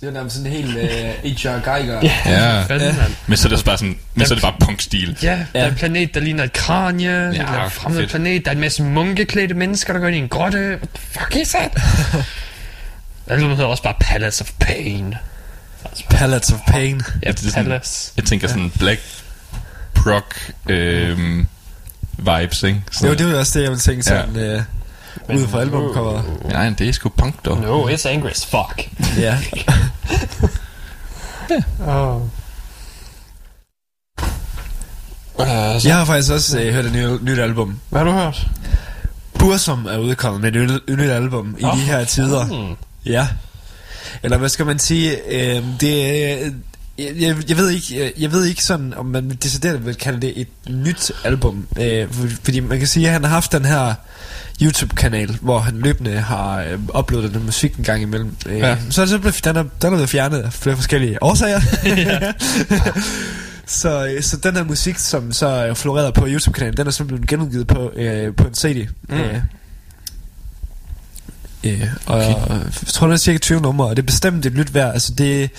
Det 0.00 0.06
var 0.06 0.12
nærmest 0.12 0.36
sådan 0.36 0.52
en 0.52 0.58
helt 0.62 0.76
uh, 0.76 1.30
H.R. 1.32 1.64
Geiger. 1.76 2.00
Ja, 2.02 2.12
Ja. 2.26 2.62
fanden, 2.62 2.88
Ja. 2.96 3.04
Men 3.26 3.36
så 3.36 3.46
er 3.46 3.48
det 3.48 3.52
også 3.52 3.64
bare 3.64 3.78
sådan, 3.78 3.98
men 4.14 4.26
så 4.26 4.34
er 4.34 4.36
det 4.36 4.42
bare 4.42 4.54
punkstil. 4.60 5.18
Ja, 5.22 5.46
der 5.52 5.60
er 5.60 5.68
en 5.68 5.74
planet, 5.74 6.14
der 6.14 6.20
ligner 6.20 6.44
et 6.44 6.52
kranje. 6.52 7.10
Ja, 7.10 7.28
det 7.28 7.40
er 7.40 7.64
en 7.64 7.70
fremmed 7.70 8.00
fedt. 8.00 8.10
planet. 8.10 8.44
Der 8.44 8.50
er 8.50 8.54
en 8.54 8.60
masse 8.60 8.82
munkeklædte 8.82 9.54
mennesker, 9.54 9.92
der 9.92 10.00
går 10.00 10.06
ind 10.06 10.16
i 10.16 10.18
en 10.18 10.28
grotte. 10.28 10.58
What 10.68 10.88
the 10.94 11.20
fuck 11.20 11.36
is 11.36 11.48
that? 11.48 11.70
Albumet 13.30 13.56
hedder 13.56 13.70
også 13.70 13.82
bare 13.82 13.94
Palace 14.00 14.42
of 14.42 14.50
Pain. 14.60 15.14
Pallets 16.10 16.52
of 16.52 16.58
Pain. 16.68 17.02
Ja, 17.22 17.30
det 17.32 17.38
er 17.46 17.50
sådan- 17.50 17.64
Palace. 17.64 18.12
Jeg 18.16 18.24
tænker 18.24 18.48
sådan 18.48 18.72
black 18.78 19.00
prog 19.94 20.22
øhm, 20.68 21.46
vibes, 22.18 22.62
ikke? 22.62 22.82
Det 22.88 22.94
Sådan, 22.96 23.08
var, 23.10 23.16
det 23.16 23.26
var 23.32 23.34
også 23.38 23.58
det, 23.58 23.62
jeg 23.64 23.70
ville 23.70 23.80
tænke 23.80 24.02
sådan, 24.02 24.36
ja. 24.36 24.56
uh, 25.34 25.36
ud 25.42 25.48
fra 25.48 25.60
albumcoveret. 25.60 26.24
Nej, 26.44 26.70
det 26.78 26.88
er 26.88 26.92
sgu 26.92 27.08
punk, 27.08 27.44
dog. 27.44 27.60
No, 27.60 27.88
it's 27.88 28.08
angry 28.08 28.28
as 28.30 28.46
fuck. 28.46 28.90
Ja. 29.18 29.38
Oh. 31.80 32.22
Uh, 35.38 35.46
så, 35.80 35.82
Jeg 35.84 35.96
har 35.96 36.04
faktisk 36.04 36.32
også 36.32 36.58
uh, 36.60 36.64
hørt 36.74 36.84
et 36.84 36.92
nyt, 36.92 37.22
nyt 37.22 37.38
album. 37.38 37.80
Hvad 37.90 38.00
har 38.00 38.04
du 38.06 38.12
hørt? 38.12 38.46
Bursum 39.38 39.86
er 39.86 39.98
udkommet 39.98 40.40
med 40.42 40.56
et 40.62 40.70
nyt, 40.70 40.98
nyt 40.98 41.10
album 41.10 41.56
i 41.58 41.64
Åh, 41.64 41.72
de 41.76 41.80
her 41.80 42.04
tider. 42.04 42.46
Mm. 42.68 42.76
Ja. 43.06 43.28
Eller 44.22 44.38
hvad 44.38 44.48
skal 44.48 44.66
man 44.66 44.78
sige? 44.78 45.32
Øh, 45.56 45.62
det 45.80 46.22
er... 46.32 46.50
Jeg, 46.98 47.36
jeg, 47.48 47.56
ved 47.56 47.70
ikke 47.70 48.12
jeg, 48.18 48.32
ved 48.32 48.44
ikke 48.44 48.64
sådan 48.64 48.94
om 48.96 49.06
man 49.06 49.30
decideret 49.42 49.86
vil 49.86 49.94
kalde 49.94 50.20
det 50.20 50.32
et 50.40 50.48
nyt 50.68 51.12
album 51.24 51.66
øh, 51.80 52.08
for- 52.12 52.28
fordi 52.44 52.60
man 52.60 52.78
kan 52.78 52.86
sige 52.86 53.06
at 53.06 53.12
han 53.12 53.24
har 53.24 53.30
haft 53.30 53.52
den 53.52 53.64
her 53.64 53.94
YouTube 54.62 54.96
kanal 54.96 55.38
hvor 55.40 55.58
han 55.58 55.78
løbende 55.78 56.20
har 56.20 56.60
øh, 56.62 56.78
uploadet 56.98 57.34
den 57.34 57.44
musik 57.44 57.76
en 57.76 57.84
gang 57.84 58.02
imellem 58.02 58.36
øh, 58.46 58.58
Ja. 58.58 58.76
så 58.90 59.02
er 59.02 59.06
det 59.06 59.20
blevet, 59.20 59.44
den 59.44 59.56
er, 59.56 59.62
den 59.62 59.86
er 59.86 59.90
blevet 59.90 60.08
fjernet 60.08 60.38
af 60.38 60.52
flere 60.52 60.76
forskellige 60.76 61.22
årsager 61.22 61.60
så, 63.66 64.06
øh, 64.06 64.22
så 64.22 64.36
den 64.36 64.56
her 64.56 64.64
musik 64.64 64.98
som 64.98 65.32
så 65.32 65.46
er 65.46 65.74
floreret 65.74 66.14
på 66.14 66.26
YouTube 66.28 66.54
kanalen 66.54 66.76
den 66.76 66.86
er 66.86 66.90
så 66.90 67.04
blevet 67.04 67.26
genudgivet 67.28 67.66
på, 67.66 67.92
øh, 67.96 68.34
på 68.36 68.44
en 68.44 68.54
CD 68.54 68.88
mm. 69.08 69.14
øh, 69.16 69.34
Øh, 71.72 71.88
og 72.06 72.16
okay. 72.16 72.26
jeg 72.28 72.60
tror, 72.88 73.06
det 73.06 73.14
er 73.14 73.18
cirka 73.18 73.38
20 73.38 73.60
numre, 73.60 73.86
og 73.86 73.96
det 73.96 74.02
er 74.02 74.06
bestemt 74.06 74.46
et 74.46 74.52
lyt 74.52 74.74
værd. 74.74 74.92
Altså, 74.92 75.12
det, 75.18 75.50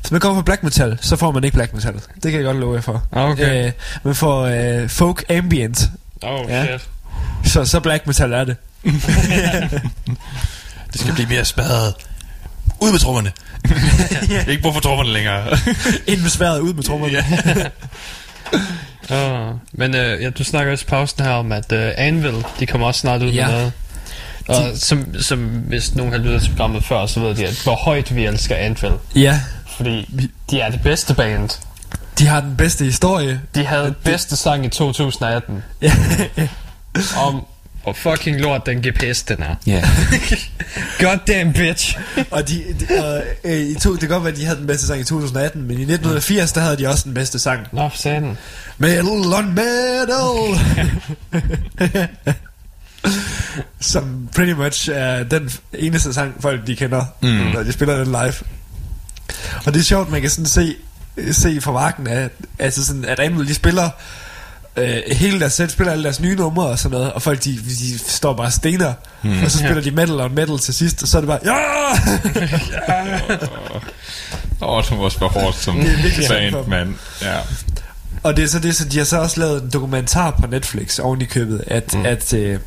hvis 0.00 0.10
man 0.10 0.20
kommer 0.20 0.38
fra 0.42 0.44
black 0.44 0.62
metal, 0.62 0.98
så 1.00 1.16
får 1.16 1.30
man 1.30 1.44
ikke 1.44 1.54
black 1.56 1.74
metal. 1.74 1.92
Det 1.94 2.22
kan 2.22 2.32
jeg 2.32 2.44
godt 2.44 2.56
love 2.56 2.74
jer 2.74 2.80
for. 2.80 3.02
Okay. 3.12 3.66
Øh, 3.66 3.72
men 4.02 4.14
for 4.14 4.42
øh, 4.42 4.88
folk 4.88 5.24
ambient, 5.30 5.90
Oh, 6.22 6.44
Ja. 6.50 6.66
shit. 6.66 6.88
så, 7.52 7.64
så 7.64 7.80
black 7.80 8.06
metal 8.06 8.32
er 8.32 8.44
det. 8.44 8.56
Det 10.92 11.00
skal 11.00 11.12
blive 11.14 11.28
mere 11.28 11.44
spadet. 11.44 11.94
Ud 12.80 12.90
med 12.90 12.98
trommerne. 12.98 13.32
ikke 14.50 14.62
brug 14.62 14.74
for 14.74 14.80
trommerne 14.80 15.12
længere. 15.12 15.46
Ind 16.06 16.20
med 16.20 16.30
sværet, 16.30 16.60
ud 16.60 16.74
med 16.74 16.82
trommerne. 16.82 17.18
Oh. 19.10 19.54
Men 19.72 19.90
uh, 19.94 20.22
ja, 20.22 20.30
du 20.30 20.44
snakker 20.44 20.72
også 20.72 20.86
pausen 20.86 21.24
her 21.24 21.32
om, 21.32 21.52
at 21.52 21.72
uh, 21.72 21.78
Anvil, 21.96 22.44
de 22.60 22.66
kommer 22.66 22.86
også 22.86 23.00
snart 23.00 23.22
ud 23.22 23.30
Ja. 23.30 23.46
med 23.46 23.54
noget. 23.54 23.72
Og 24.50 24.76
som, 24.76 25.14
som 25.20 25.38
hvis 25.48 25.94
nogen 25.94 26.12
har 26.12 26.18
lyttet 26.18 26.42
til 26.42 26.50
programmet 26.50 26.84
før, 26.84 27.06
så 27.06 27.20
ved 27.20 27.34
de, 27.34 27.46
at 27.46 27.60
hvor 27.62 27.74
højt 27.76 28.14
vi 28.14 28.26
elsker 28.26 28.54
Anvil. 28.56 28.92
ja, 29.14 29.40
Fordi 29.76 30.30
de 30.50 30.60
er 30.60 30.70
det 30.70 30.80
bedste 30.82 31.14
band. 31.14 31.48
de 32.18 32.26
har 32.26 32.40
den 32.40 32.56
bedste 32.56 32.84
historie. 32.84 33.40
De 33.54 33.64
havde 33.66 33.94
bedste 34.04 34.36
sang 34.36 34.64
i 34.66 34.68
2018. 34.68 35.62
Ja. 35.82 35.92
om 37.26 37.46
hvor 37.82 37.92
fucking 37.92 38.40
lort 38.40 38.66
den 38.66 38.78
GPS 38.88 39.22
den 39.22 39.42
er. 39.42 39.54
Ja. 39.66 39.82
Goddamn 41.00 41.52
bitch. 41.52 41.98
og 42.30 42.48
de, 42.48 42.64
de 42.80 43.04
og, 43.04 43.22
øh, 43.44 43.60
i 43.60 43.74
to, 43.74 43.92
det 43.92 44.00
kan 44.00 44.08
godt 44.08 44.22
være, 44.24 44.32
at 44.32 44.38
de 44.38 44.44
havde 44.44 44.58
den 44.58 44.66
bedste 44.66 44.86
sang 44.86 45.00
i 45.00 45.04
2018, 45.04 45.62
men 45.62 45.70
i 45.70 45.82
1980, 45.82 46.52
der 46.52 46.60
havde 46.60 46.76
de 46.76 46.86
også 46.88 47.04
den 47.04 47.14
bedste 47.14 47.38
sang. 47.38 47.60
Nå, 47.72 47.88
for 47.88 47.96
satan. 47.96 48.38
Metal 48.78 49.06
on 49.08 49.54
metal! 49.54 50.58
Som 53.80 54.28
pretty 54.36 54.52
much 54.52 54.90
er 54.92 55.22
den 55.22 55.50
eneste 55.72 56.12
sang, 56.12 56.34
folk 56.40 56.66
de 56.66 56.76
kender, 56.76 57.04
mm. 57.22 57.28
når 57.28 57.62
de 57.62 57.72
spiller 57.72 57.96
den 57.96 58.06
live. 58.06 58.34
Og 59.66 59.74
det 59.74 59.80
er 59.80 59.84
sjovt, 59.84 60.10
man 60.10 60.20
kan 60.20 60.30
sådan 60.30 60.46
se, 60.46 60.76
se 61.32 61.60
fra 61.60 61.72
marken, 61.72 62.06
at, 62.06 62.30
altså 62.58 62.84
sådan, 62.86 63.04
at 63.04 63.20
Anvil, 63.20 63.48
de 63.48 63.54
spiller 63.54 63.90
øh, 64.76 64.96
hele 65.12 65.40
deres 65.40 65.52
sæt, 65.52 65.70
spiller 65.70 65.92
alle 65.92 66.04
deres 66.04 66.20
nye 66.20 66.36
numre 66.36 66.66
og 66.66 66.78
sådan 66.78 66.98
noget, 66.98 67.12
og 67.12 67.22
folk 67.22 67.44
de, 67.44 67.56
de 67.56 67.98
står 67.98 68.32
bare 68.34 68.46
og 68.46 68.52
stener, 68.52 68.92
mm. 69.22 69.42
og 69.44 69.50
så 69.50 69.58
spiller 69.58 69.82
de 69.82 69.90
metal 69.90 70.20
on 70.20 70.34
metal 70.34 70.58
til 70.58 70.74
sidst, 70.74 71.02
og 71.02 71.08
så 71.08 71.18
er 71.18 71.20
det 71.20 71.28
bare, 71.28 71.40
ja! 71.44 71.90
Åh, 74.62 74.68
oh, 74.68 74.84
det 74.84 74.92
må 74.96 75.04
også 75.04 75.18
være 75.18 75.28
hårdt 75.28 75.56
som 75.56 75.80
er 75.80 75.84
fan, 76.28 76.54
mand. 76.68 76.94
Ja. 77.22 77.38
Og 78.22 78.36
det 78.36 78.44
er 78.44 78.48
så 78.48 78.58
det, 78.58 78.76
så 78.76 78.84
de 78.84 78.98
har 78.98 79.04
så 79.04 79.18
også 79.18 79.40
lavet 79.40 79.62
en 79.62 79.70
dokumentar 79.70 80.30
på 80.30 80.46
Netflix 80.46 80.98
oven 80.98 81.22
i 81.22 81.24
købet, 81.24 81.64
at, 81.66 81.94
mm. 81.94 82.06
at 82.06 82.34
øh, 82.34 82.58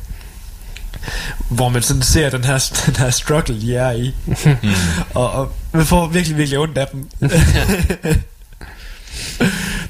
hvor 1.48 1.68
man 1.68 1.82
sådan 1.82 2.02
ser 2.02 2.30
den 2.30 2.44
her, 2.44 2.70
den 2.86 2.96
her 2.96 3.10
struggle, 3.10 3.60
de 3.60 3.76
er 3.76 3.92
i. 3.92 4.14
mm. 4.26 4.70
og, 5.14 5.30
og 5.30 5.52
man 5.72 5.86
får 5.86 6.06
virkelig, 6.06 6.36
virkelig 6.38 6.58
ondt 6.58 6.78
af 6.78 6.86
dem. 6.92 7.08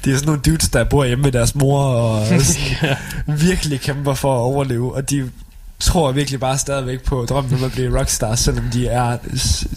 det 0.03 0.13
er 0.13 0.15
sådan 0.15 0.25
nogle 0.25 0.41
dudes, 0.41 0.69
der 0.69 0.83
bor 0.83 1.05
hjemme 1.05 1.21
med 1.21 1.31
deres 1.31 1.55
mor, 1.55 1.83
og 1.83 2.27
sådan, 2.41 2.95
virkelig 3.27 3.81
kæmper 3.81 4.13
for 4.13 4.35
at 4.35 4.39
overleve, 4.39 4.95
og 4.95 5.09
de 5.09 5.29
tror 5.79 6.11
virkelig 6.11 6.39
bare 6.39 6.57
stadigvæk 6.57 7.03
på 7.03 7.25
drømmen 7.29 7.53
om 7.53 7.63
at 7.63 7.71
blive 7.71 7.99
rockstar, 7.99 8.35
selvom 8.35 8.69
de 8.73 8.87
er 8.87 9.17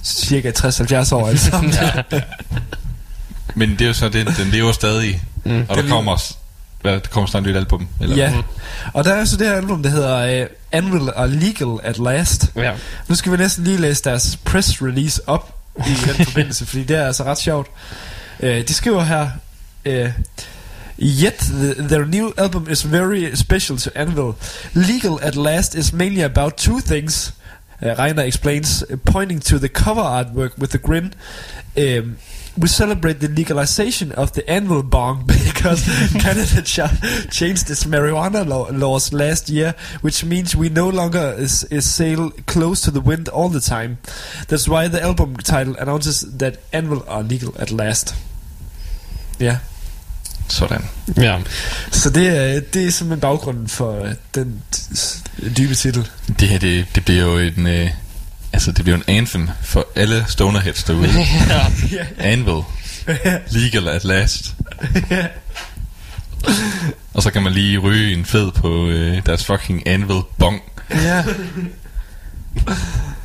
cirka 0.05 0.51
60-70 0.51 1.15
år 1.15 1.29
alle 1.29 1.41
sammen. 1.41 1.75
Men 3.55 3.71
det 3.71 3.81
er 3.81 3.87
jo 3.87 3.93
så 3.93 4.09
det, 4.09 4.27
den 4.39 4.47
lever 4.47 4.73
stadig. 4.73 5.23
Mm. 5.45 5.67
Og 5.69 5.77
der 5.77 5.83
Den 5.83 5.91
kommer, 5.91 6.19
hvad, 6.81 6.93
der 6.93 7.09
kommer 7.11 7.29
snart 7.29 7.43
et 7.43 7.49
nyt 7.49 7.57
album. 7.57 7.89
Eller? 8.01 8.17
Ja, 8.17 8.33
og 8.93 9.05
der 9.05 9.15
er 9.15 9.25
så 9.25 9.37
det 9.37 9.47
her 9.47 9.55
album, 9.55 9.83
der 9.83 9.91
hedder 9.91 10.47
uh, 10.73 10.79
Anvil 10.79 11.11
are 11.17 11.29
Legal 11.29 11.81
at 11.83 11.99
Last. 11.99 12.53
Ja. 12.57 12.75
Nu 13.09 13.15
skal 13.15 13.33
vi 13.33 13.37
næsten 13.37 13.65
lige 13.65 13.77
læse 13.77 14.05
deres 14.05 14.39
press 14.45 14.83
release 14.83 15.29
op 15.29 15.55
i 15.77 15.91
den 16.07 16.27
forbindelse, 16.27 16.67
fordi 16.67 16.85
det 16.85 16.97
er 16.97 17.07
altså 17.07 17.25
ret 17.25 17.39
sjovt. 17.39 17.71
Uh, 18.41 18.49
de 18.49 18.75
skriver 18.75 19.03
her, 19.03 19.31
uh, 19.87 20.13
Yet 21.01 21.39
the, 21.39 21.75
their 21.75 22.05
new 22.05 22.33
album 22.37 22.67
is 22.71 22.83
very 22.83 23.35
special 23.35 23.79
to 23.79 23.91
Anvil. 23.95 24.35
Legal 24.75 25.19
at 25.23 25.37
Last 25.37 25.75
is 25.75 25.93
mainly 25.93 26.23
about 26.23 26.57
two 26.57 26.81
things. 26.81 27.35
Uh, 27.81 27.95
Reiner 27.95 28.25
explains, 28.25 28.83
uh, 28.83 28.97
pointing 29.05 29.41
to 29.41 29.59
the 29.59 29.69
cover 29.69 30.03
artwork 30.03 30.59
with 30.59 30.75
a 30.75 30.79
grin. 30.79 31.15
Um, 31.77 32.17
we 32.61 32.69
celebrate 32.69 33.15
the 33.21 33.29
legalization 33.29 34.13
of 34.13 34.33
the 34.33 34.43
anvil 34.51 34.83
bong 34.83 35.25
because 35.27 35.83
Canada 36.25 36.63
ch- 36.63 37.31
changed 37.31 37.71
its 37.71 37.85
marijuana 37.85 38.45
law- 38.47 38.71
laws 38.73 39.13
last 39.13 39.49
year, 39.49 39.73
which 40.03 40.25
means 40.25 40.57
we 40.57 40.69
no 40.69 40.89
longer 40.91 41.35
is, 41.39 41.65
is 41.71 41.85
sail 41.85 42.31
close 42.47 42.81
to 42.83 42.91
the 42.91 43.01
wind 43.01 43.29
all 43.29 43.49
the 43.49 43.61
time. 43.61 43.97
That's 44.49 44.69
why 44.69 44.89
the 44.89 45.01
album 45.03 45.37
title 45.37 45.77
announces 45.79 46.25
that 46.39 46.59
anvil 46.73 47.05
are 47.09 47.23
legal 47.23 47.53
at 47.59 47.71
last. 47.71 48.15
Ja, 49.41 49.57
Sådan. 50.49 50.85
Ja. 51.17 51.39
så 51.91 52.11
det 52.11 52.29
er, 52.29 52.61
det 52.61 52.87
er 52.87 52.91
simpelthen 52.91 53.21
baggrunden 53.21 53.69
for 53.69 54.07
den 54.35 54.63
dybe 55.57 55.75
titel. 55.75 56.09
Det 56.41 56.49
her, 56.49 56.59
det, 56.59 56.87
det 56.95 57.05
bliver 57.05 57.25
jo 57.25 57.39
en... 57.39 57.67
Øh, 57.67 57.91
altså, 58.53 58.73
det 58.73 58.85
bliver 58.85 58.97
en 58.97 59.05
anthem 59.07 59.49
for 59.63 59.87
alle 59.97 60.25
stonerheads 60.29 60.85
derude. 60.85 61.09
ja. 61.93 62.07
Anvil. 62.19 62.63
Legal 63.51 63.89
at 63.89 64.05
last. 64.05 64.55
Og 67.15 67.23
så 67.23 67.31
kan 67.31 67.43
man 67.43 67.53
lige 67.53 67.79
ryge 67.79 68.13
en 68.13 68.25
fed 68.25 68.51
på 68.51 68.89
øh, 68.89 69.27
deres 69.27 69.45
fucking 69.45 69.89
Anvil 69.89 70.23
bong. 70.39 70.63
Ja. 70.91 71.25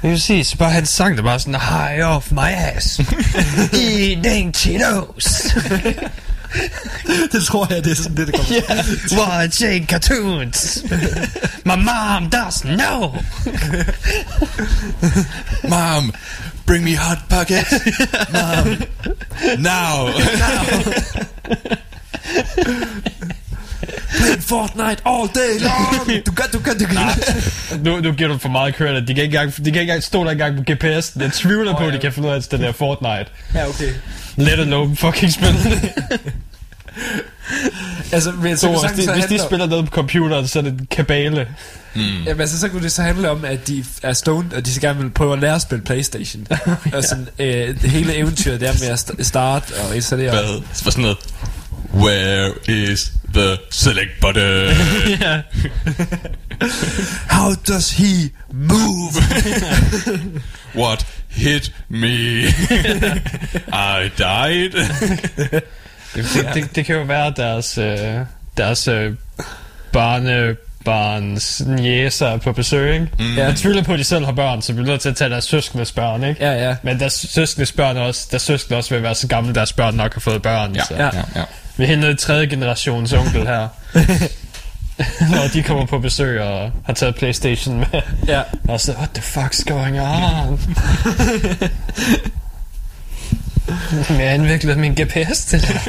Det 0.02 0.10
vil 0.10 0.22
sige, 0.22 0.44
så 0.44 0.58
bare 0.58 0.72
hans 0.72 0.90
sang, 0.90 1.18
der 1.18 1.24
bare 1.24 1.40
sådan, 1.40 1.60
high 1.62 2.08
off 2.08 2.32
my 2.32 2.50
ass. 2.76 3.00
Eating 3.74 4.56
Cheetos. 4.56 5.56
det 7.32 7.44
tror 7.44 7.68
jeg, 7.74 7.84
det 7.84 7.92
er 7.92 7.96
sådan 7.96 8.18
det, 8.18 8.28
det 8.28 8.36
kommer. 8.36 8.54
yeah. 8.54 9.30
Watching 9.30 9.88
cartoons. 9.88 10.84
My 11.66 11.76
mom 11.76 12.30
doesn't 12.36 12.76
know. 12.78 13.16
Mom, 15.70 16.14
bring 16.66 16.84
me 16.84 16.96
hot 16.96 17.18
pocket. 17.30 17.66
Mom, 18.34 18.78
now. 19.58 20.10
Play 24.18 24.38
Fortnite 24.40 25.02
all 25.06 25.28
day 25.28 25.60
long. 25.60 26.24
Du 26.26 26.32
kan, 26.32 26.46
du 26.54 26.60
kan, 26.60 26.78
du 26.80 26.86
kan. 26.86 26.98
Nu, 27.84 28.00
nu 28.00 28.12
giver 28.12 28.30
du 28.30 28.38
for 28.38 28.50
meget 28.50 28.76
credit. 28.76 29.08
De 29.08 29.14
kan 29.14 29.24
ikke 29.24 29.38
engang, 29.38 29.52
de 29.58 29.64
kan 29.64 29.66
ikke 29.68 29.82
engang 29.82 30.04
stå 30.04 30.24
der 30.24 30.32
engang 30.32 30.56
på 30.58 30.64
GPS. 30.74 31.12
Jeg 31.20 31.32
tvivler 31.34 31.78
på, 31.78 31.88
at 31.88 31.94
de 31.94 32.00
kan 32.00 32.14
finde 32.14 32.30
ud 32.30 32.34
af 32.34 32.42
den 32.44 32.62
der 32.62 32.72
Fortnite. 32.72 33.26
Ja, 33.56 33.68
okay. 33.70 33.94
Let 34.38 34.60
alone 34.60 34.96
fucking 34.96 35.34
spille 35.34 35.64
det. 35.70 35.92
Altså, 38.12 38.32
men 38.32 38.58
så, 38.58 38.62
Så, 38.62 38.68
kunne 38.68 38.74
hvis, 38.80 38.82
sagtens 39.06 39.06
de, 39.06 39.14
hvis 39.14 39.42
de 39.42 39.46
spiller 39.48 39.66
noget 39.68 39.86
på 39.86 39.92
computeren, 39.92 40.48
så 40.48 40.60
er 40.60 40.64
det 40.64 40.72
en 40.74 40.88
kabale. 40.92 41.48
Jamen, 41.96 42.42
altså, 42.42 42.60
så 42.60 42.70
kunne 42.70 42.84
det 42.84 42.92
så 42.92 43.02
handle 43.02 43.30
om, 43.32 43.46
at 43.46 43.68
de 43.68 43.86
er 44.04 44.14
stoned, 44.14 44.54
og 44.54 44.66
de 44.66 44.74
så 44.74 44.82
gerne 44.82 45.00
vil 45.00 45.10
prøve 45.10 45.34
at 45.34 45.40
lære 45.40 45.56
at 45.56 45.62
spille 45.62 45.84
Playstation. 45.86 46.48
Og 46.94 47.04
sådan, 47.04 47.28
øh, 47.40 47.82
det 47.82 47.90
hele 47.92 48.16
eventyret 48.16 48.62
der 48.62 48.74
med 48.80 48.88
at 48.88 49.00
st- 49.00 49.24
starte 49.24 49.74
og 49.90 49.96
installere. 49.96 50.30
Hvad? 50.32 50.62
Så 50.74 50.84
var 50.84 50.92
sådan 50.92 51.02
noget. 51.02 51.18
Where 51.94 52.54
is 52.68 53.12
the 53.34 53.58
select 53.70 54.20
button? 54.22 54.76
ja. 55.22 55.42
How 57.28 57.54
does 57.68 57.92
he 57.92 58.32
move? 58.52 59.14
What 60.76 61.06
hit 61.30 61.72
me? 61.90 62.48
I 63.72 64.12
died. 64.18 64.74
Det, 66.16 66.26
det, 66.34 66.50
det, 66.54 66.76
det 66.76 66.86
kan 66.86 66.96
jo 66.96 67.02
være 67.02 67.34
deres, 67.38 67.78
øh, 67.78 68.20
deres 68.58 68.88
øh, 68.88 69.14
barnebarns 69.94 71.62
næser 71.66 72.28
er 72.28 72.38
på 72.38 72.52
besøg, 72.52 72.94
ikke? 72.94 73.08
Mm. 73.20 73.36
Ja. 73.36 73.44
Jeg 73.44 73.56
tvivler 73.56 73.84
på, 73.84 73.94
at 73.94 74.00
de 74.00 74.04
selv 74.04 74.26
har 74.26 74.32
børn, 74.32 74.62
så 74.62 74.74
vi 74.74 74.82
er 74.82 74.86
nødt 74.86 75.02
til 75.02 75.10
at 75.10 75.16
tage 75.16 75.30
deres 75.30 75.44
søskendes 75.44 75.92
børn, 75.92 76.24
ikke? 76.24 76.46
Ja, 76.46 76.68
ja. 76.70 76.76
Men 76.84 77.00
deres 77.00 77.14
søskendes 77.14 77.72
børn 77.72 77.98
er 77.98 78.02
også, 78.02 78.28
deres 78.32 78.44
søskende 78.44 78.78
også 78.78 78.94
vil 78.96 79.04
være 79.04 79.16
så 79.16 79.28
gamle, 79.28 79.56
deres 79.56 79.74
børn 79.74 79.96
nok 79.96 80.14
har 80.14 80.20
fået 80.22 80.42
børn. 80.42 80.76
Ja, 80.76 80.84
så. 80.84 80.96
ja, 80.96 81.10
ja. 81.36 81.44
Vi 81.78 81.86
henter 81.86 82.10
et 82.10 82.20
tredje 82.20 82.48
generations 82.48 83.14
onkel 83.14 83.48
her. 83.48 83.68
Når 85.32 85.48
de 85.54 85.64
kommer 85.64 85.86
på 85.86 86.00
besøg 86.00 86.42
og 86.42 86.72
har 86.86 86.94
taget 86.94 87.16
Playstation 87.16 87.80
med. 87.80 88.02
Ja. 88.28 88.42
Og 88.68 88.82
så, 88.82 88.92
what 88.92 89.10
the 89.14 89.24
fuck's 89.24 89.64
going 89.64 90.00
on? 90.00 90.60
Men 94.10 94.22
jeg 94.22 94.36
indviklede 94.36 94.80
min 94.80 94.94
GPS 94.94 95.46
til 95.46 95.62
det. 95.62 95.82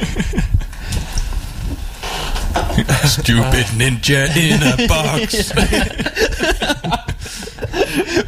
Stupid 3.04 3.64
ninja 3.76 4.24
in 4.24 4.62
a 4.62 4.76
box. 4.88 5.34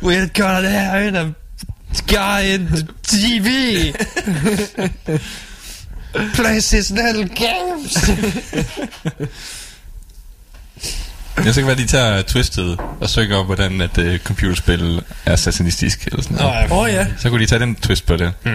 We're 0.03 0.29
gonna 0.35 0.69
have 0.69 1.17
a 1.17 1.33
guy 2.07 2.55
in 2.55 2.67
the 2.67 2.87
TV. 3.03 3.93
Plays 6.35 6.71
his 6.71 6.91
little 6.91 7.29
games. 7.29 8.11
Jeg 11.45 11.55
så 11.55 11.61
kan 11.61 11.67
være, 11.67 11.77
de 11.77 11.87
tager 11.87 12.23
twistet 12.23 12.81
og 13.01 13.11
søger 13.11 13.37
op, 13.37 13.47
hvordan 13.47 13.81
at 13.81 13.99
uh, 13.99 14.19
computerspil 14.19 15.03
er 15.27 15.37
satanistisk 15.37 16.07
eller 16.07 16.23
sådan 16.23 16.37
noget. 16.37 16.71
Åh 16.71 16.79
oh, 16.79 16.91
ja, 16.91 17.07
Så 17.19 17.31
kunne 17.31 17.41
de 17.41 17.47
tage 17.47 17.59
den 17.59 17.75
twist 17.75 18.07
på 18.07 18.17
det. 18.17 18.33
det 18.45 18.53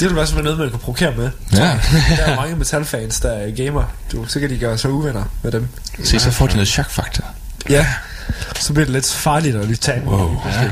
ville 0.00 0.16
være 0.16 0.26
sådan 0.26 0.44
noget, 0.44 0.58
man 0.58 0.70
kunne 0.70 0.78
provokere 0.78 1.14
med. 1.16 1.30
Ja. 1.52 1.58
Der 1.58 2.22
er 2.24 2.36
mange 2.36 2.56
metalfans, 2.56 3.20
der 3.20 3.30
er 3.32 3.64
gamer. 3.64 3.84
Du, 4.12 4.24
så 4.28 4.40
kan 4.40 4.50
de 4.50 4.58
gøre 4.58 4.78
sig 4.78 4.90
uvenner 4.90 5.24
med 5.42 5.52
dem. 5.52 5.68
Se, 6.04 6.18
så 6.20 6.30
får 6.30 6.46
de 6.46 6.52
noget 6.54 6.68
chokfaktor. 6.68 7.24
Ja. 7.70 7.86
Så 8.60 8.72
bliver 8.72 8.84
det 8.84 8.92
lidt 8.92 9.12
farligt 9.12 9.56
at 9.56 9.68
lytte 9.68 9.80
til. 9.82 10.02
Wow. 10.06 10.42
Ja. 10.46 10.70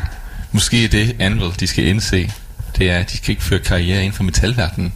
Måske 0.53 0.85
er 0.85 0.89
det 0.89 1.17
Anvil, 1.19 1.61
de 1.61 1.67
skal 1.67 1.87
indse. 1.87 2.33
Det 2.79 2.91
er, 2.91 2.99
at 2.99 3.11
de 3.11 3.17
skal 3.17 3.31
ikke 3.31 3.43
føre 3.43 3.59
karriere 3.59 3.99
inden 3.99 4.13
for 4.13 4.23
metalverdenen. 4.23 4.93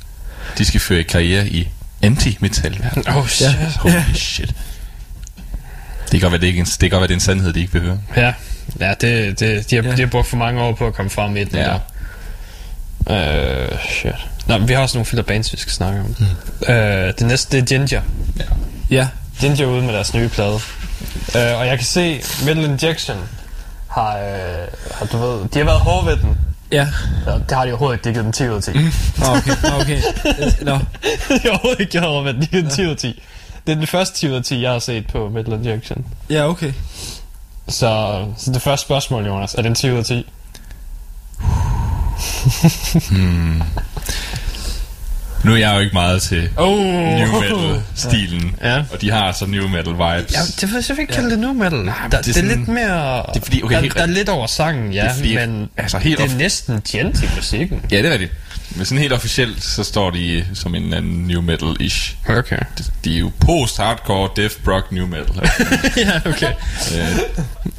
De 0.58 0.64
skal 0.64 0.80
føre 0.80 1.04
karriere 1.04 1.48
i 1.48 1.68
anti-metalverdenen. 2.02 3.16
Oh 3.16 3.28
shit. 3.28 3.48
Holy 3.78 4.14
shit. 4.14 4.54
Det 6.12 6.20
kan 6.20 6.20
godt 6.20 6.32
være, 6.32 6.40
det, 6.40 6.46
ikke 6.46 6.58
en, 6.60 6.64
det 6.66 6.78
kan 6.80 6.90
godt 6.90 7.00
være, 7.00 7.08
det 7.08 7.14
er 7.14 7.16
en 7.16 7.20
sandhed, 7.20 7.52
de 7.52 7.60
ikke 7.60 7.72
vil 7.72 7.82
høre. 7.82 7.98
Ja, 8.16 8.32
ja 8.80 8.94
det, 9.00 9.40
det, 9.40 9.70
de, 9.70 9.76
har, 9.76 9.82
Ja. 9.82 9.90
de 9.96 10.00
har 10.02 10.06
brugt 10.06 10.26
for 10.28 10.36
mange 10.36 10.62
år 10.62 10.72
på 10.74 10.86
at 10.86 10.94
komme 10.94 11.10
frem 11.10 11.36
i 11.36 11.44
den 11.44 11.56
Ja. 11.58 11.62
der. 11.62 11.78
Uh, 13.06 13.78
shit. 13.90 14.12
Nå, 14.46 14.58
men 14.58 14.68
vi 14.68 14.72
har 14.72 14.80
også 14.82 14.96
nogle 14.98 15.06
flere 15.06 15.22
bands, 15.22 15.52
vi 15.52 15.58
skal 15.58 15.72
snakke 15.72 16.00
om. 16.00 16.06
Mm. 16.18 16.24
Uh, 16.68 16.74
det 17.18 17.22
næste, 17.22 17.56
det 17.56 17.62
er 17.62 17.66
Ginger. 17.66 18.02
Ja. 18.90 19.08
Ginger 19.40 19.64
er 19.66 19.70
ude 19.70 19.82
med 19.82 19.92
deres 19.94 20.14
nye 20.14 20.28
plade. 20.28 20.54
Uh, 20.54 20.60
og 21.34 21.66
jeg 21.66 21.78
kan 21.78 21.84
se, 21.86 22.22
Metal 22.46 22.64
Injection 22.64 23.16
har, 23.90 24.12
uh, 24.14 24.98
har, 24.98 25.06
du 25.12 25.18
ved, 25.18 25.48
de 25.48 25.58
har 25.58 25.64
været 25.64 25.80
hårde 25.80 26.06
ved 26.06 26.16
den. 26.16 26.38
Ja. 26.74 26.88
Ja, 27.26 27.32
det 27.34 27.50
har 27.50 27.64
de 27.64 27.70
overhovedet 27.70 27.96
ikke, 27.96 28.04
det 28.04 28.14
givet 28.14 28.24
dem 28.24 28.32
10 28.32 28.48
ud 28.48 28.54
af 28.54 28.62
10. 28.62 28.70
Oh, 29.22 29.36
okay. 29.36 29.80
Okay. 29.80 30.00
Nå. 30.62 30.78
de 31.28 31.40
har 31.42 31.50
overhovedet 31.50 31.80
ikke 31.80 31.92
gjort 31.92 32.24
ved 32.24 32.34
den, 32.34 32.42
de 32.42 32.46
givet 32.46 32.64
dem 32.64 32.70
10 32.72 32.84
ud 32.84 32.90
af 32.90 32.96
10. 32.96 33.22
Det 33.66 33.72
er 33.72 33.76
den 33.76 33.86
første 33.86 34.18
10 34.18 34.28
ud 34.28 34.34
af 34.34 34.42
10, 34.42 34.62
jeg 34.62 34.72
har 34.72 34.78
set 34.78 35.06
på 35.06 35.28
Metal 35.28 35.52
Injection. 35.52 36.06
Ja, 36.30 36.48
okay. 36.48 36.72
Så, 37.68 38.24
så 38.36 38.52
det 38.52 38.62
første 38.62 38.84
spørgsmål, 38.84 39.26
Jonas, 39.26 39.54
er 39.54 39.62
det 39.62 39.68
en 39.68 39.74
10 39.74 39.90
ud 39.90 39.96
af 39.98 40.04
10? 40.04 40.26
Nu 45.44 45.52
er 45.52 45.56
jeg 45.56 45.74
jo 45.74 45.80
ikke 45.80 45.92
meget 45.92 46.22
til 46.22 46.48
Oh. 46.56 46.78
new 46.78 47.40
metal-stilen. 47.40 48.54
Ja. 48.62 48.84
Og 48.92 49.00
de 49.00 49.10
har 49.10 49.32
så 49.32 49.46
new 49.46 49.68
metal 49.68 49.92
vibes. 49.92 50.32
Ja, 50.34 50.40
det 50.60 50.72
vil 50.74 50.84
jeg 50.88 50.98
ikke 51.00 51.12
kalde 51.12 51.30
det 51.30 51.38
nu 51.38 51.52
metal. 51.52 51.78
Nej, 51.78 51.94
der, 52.10 52.16
det, 52.16 52.26
det 52.26 52.36
er 52.36 52.40
er 52.40 52.44
lidt 52.46 52.52
sådan- 52.60 52.74
mere... 52.74 53.22
Det 53.34 53.40
er 53.40 53.44
fordi- 53.44 53.62
okay, 53.62 53.74
der, 53.74 53.80
helt 53.80 53.94
der 53.94 54.02
er 54.02 54.06
lidt 54.06 54.28
over 54.28 54.46
sangen, 54.46 54.92
ja, 54.92 55.02
Det 55.02 55.10
er 55.10 55.14
fordi, 55.14 55.34
men 55.36 55.68
altså, 55.76 55.98
helt 55.98 56.18
det 56.18 56.24
er 56.24 56.28
off- 56.28 56.36
næsten 56.38 56.80
gent 56.88 57.22
i 57.22 57.26
musikken. 57.36 57.80
Ja, 57.90 57.96
det 57.98 58.06
er 58.06 58.10
rigtigt. 58.12 58.32
Men 58.76 58.86
sådan 58.86 58.98
helt 58.98 59.12
officielt, 59.12 59.64
så 59.64 59.84
står 59.84 60.10
de 60.10 60.46
som 60.54 60.74
en 60.74 60.82
eller 60.82 60.96
anden 60.96 61.26
new 61.26 61.40
metal-ish. 61.42 62.14
Okay. 62.28 62.58
De- 62.78 62.84
De 63.04 63.14
er 63.14 63.18
jo 63.18 63.32
post-hardcore, 63.40 64.30
death, 64.36 64.54
rock, 64.68 64.92
new 64.92 65.06
metal. 65.06 65.34
ja, 65.96 66.20
okay. 66.26 66.52
Øh, 66.94 67.18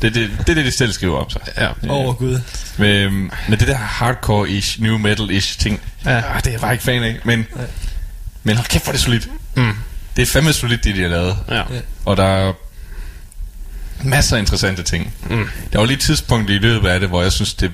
det, 0.01 0.15
det, 0.15 0.29
det 0.39 0.49
er 0.49 0.53
det, 0.53 0.65
de 0.65 0.71
selv 0.71 0.91
skriver 0.91 1.17
om 1.19 1.29
sig. 1.29 1.41
Ja. 1.57 1.67
Åh, 1.69 1.75
oh, 2.07 2.15
gud. 2.15 2.39
Men, 2.77 3.31
men 3.49 3.59
det 3.59 3.67
der 3.67 3.77
hardcore-ish, 3.77 4.81
new 4.83 4.97
metal-ish 4.97 5.59
ting, 5.59 5.81
Ja. 6.05 6.11
ja. 6.11 6.17
ah, 6.35 6.37
det 6.39 6.47
er 6.47 6.51
jeg 6.51 6.61
bare 6.61 6.71
ikke 6.73 6.83
fan 6.83 7.03
af. 7.03 7.17
Men, 7.23 7.45
men 8.43 8.55
hold 8.55 8.67
kæft, 8.67 8.83
hvor 8.83 8.91
er 8.91 8.95
det 8.95 9.01
solidt. 9.03 9.29
Mm. 9.55 9.73
Det 10.15 10.21
er 10.21 10.25
fandme 10.25 10.53
solidt, 10.53 10.83
det 10.83 10.95
de 10.95 11.01
har 11.01 11.09
lavet. 11.09 11.37
Ja. 11.49 11.63
Og 12.05 12.17
der 12.17 12.23
er 12.25 12.53
masser 14.03 14.35
af 14.35 14.39
interessante 14.39 14.83
ting. 14.83 15.13
Mm. 15.29 15.47
Der 15.73 15.79
var 15.79 15.85
lige 15.85 15.95
et 15.95 16.01
tidspunkt 16.01 16.49
i 16.49 16.57
løbet 16.57 16.89
af 16.89 16.99
det, 16.99 17.09
hvor 17.09 17.21
jeg 17.21 17.31
synes, 17.31 17.53
det 17.53 17.71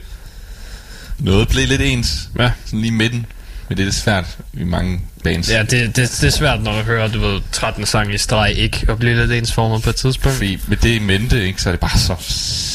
noget 1.23 1.47
blev 1.47 1.67
lidt 1.67 1.81
ens. 1.81 2.29
Ja. 2.39 2.51
Sådan 2.65 2.81
lige 2.81 2.91
midten. 2.91 3.25
Men 3.69 3.77
det 3.77 3.87
er 3.87 3.91
svært 3.91 4.37
i 4.53 4.63
mange 4.63 5.01
bands. 5.23 5.49
Ja, 5.51 5.61
det, 5.61 5.71
det, 5.71 5.95
det 5.95 6.23
er 6.23 6.29
svært, 6.29 6.63
når 6.63 6.71
du 6.77 6.83
hører, 6.83 7.07
du 7.07 7.19
ved, 7.19 7.41
13 7.51 7.85
sange 7.85 8.13
i 8.13 8.17
streg 8.17 8.53
ikke, 8.57 8.85
og 8.87 8.97
blive 8.99 9.15
lidt 9.15 9.31
ensformet 9.31 9.83
på 9.83 9.89
et 9.89 9.95
tidspunkt. 9.95 10.37
Fordi 10.37 10.59
med 10.67 10.77
det 10.77 10.89
i 10.95 10.99
mente, 10.99 11.47
ikke, 11.47 11.61
så 11.61 11.69
er 11.69 11.73
det 11.73 11.79
bare 11.79 11.97
så 11.97 12.15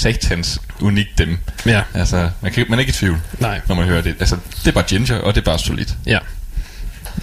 satans 0.00 0.60
unikt 0.80 1.18
dem. 1.18 1.38
Ja, 1.66 1.82
Altså, 1.94 2.30
man, 2.40 2.52
kan, 2.52 2.64
man 2.68 2.78
er 2.78 2.80
ikke 2.80 2.90
i 2.90 2.92
tvivl, 2.92 3.18
nej. 3.38 3.60
når 3.68 3.74
man 3.74 3.84
hører 3.84 4.02
det. 4.02 4.14
Altså, 4.20 4.36
det 4.60 4.66
er 4.68 4.72
bare 4.72 4.84
Ginger, 4.84 5.18
og 5.18 5.34
det 5.34 5.40
er 5.40 5.44
bare 5.44 5.58
solidt. 5.58 5.94
Ja. 6.06 6.18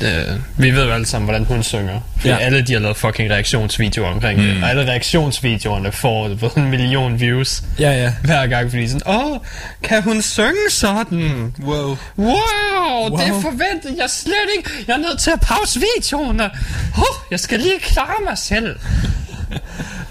Øh, 0.02 0.40
vi 0.58 0.72
ved 0.72 0.86
jo 0.86 0.92
alle 0.92 1.06
sammen, 1.06 1.26
hvordan 1.30 1.46
hun 1.46 1.64
synger. 1.64 2.00
Fordi 2.18 2.30
Ja. 2.30 2.38
alle 2.38 2.62
de 2.62 2.74
har 2.74 2.80
lavet 2.80 2.98
fucking 2.98 3.32
reaktionsvideoer 3.32 4.10
omkring 4.10 4.40
mm. 4.40 4.46
det. 4.46 4.64
Og 4.64 4.70
alle 4.70 4.86
reaktionsvideoerne 4.92 5.92
får 5.92 6.28
ved, 6.28 6.50
en 6.58 6.70
million 6.70 7.20
views 7.20 7.64
Ja, 7.80 7.92
ja. 7.92 8.14
hver 8.24 8.48
gang, 8.48 8.70
fordi 8.70 8.88
sådan, 8.88 9.02
åh, 9.08 9.38
kan 9.84 10.04
hun 10.04 10.22
synge 10.22 10.70
sådan? 10.70 11.54
Wow. 11.64 11.98
Wow, 12.18 12.28
wow, 12.28 13.18
det 13.18 13.28
forventede 13.42 13.96
jeg 14.02 14.10
slet 14.10 14.36
ikke. 14.58 14.70
Jeg 14.88 14.94
er 14.94 14.98
nødt 14.98 15.20
til 15.20 15.32
at 15.32 15.40
pause 15.40 15.80
videoen. 15.96 16.40
og- 16.40 16.50
Huh, 16.96 17.06
jeg 17.32 17.40
skal 17.40 17.60
lige 17.60 17.80
klare 17.80 18.24
mig 18.30 18.38
selv. 18.38 18.76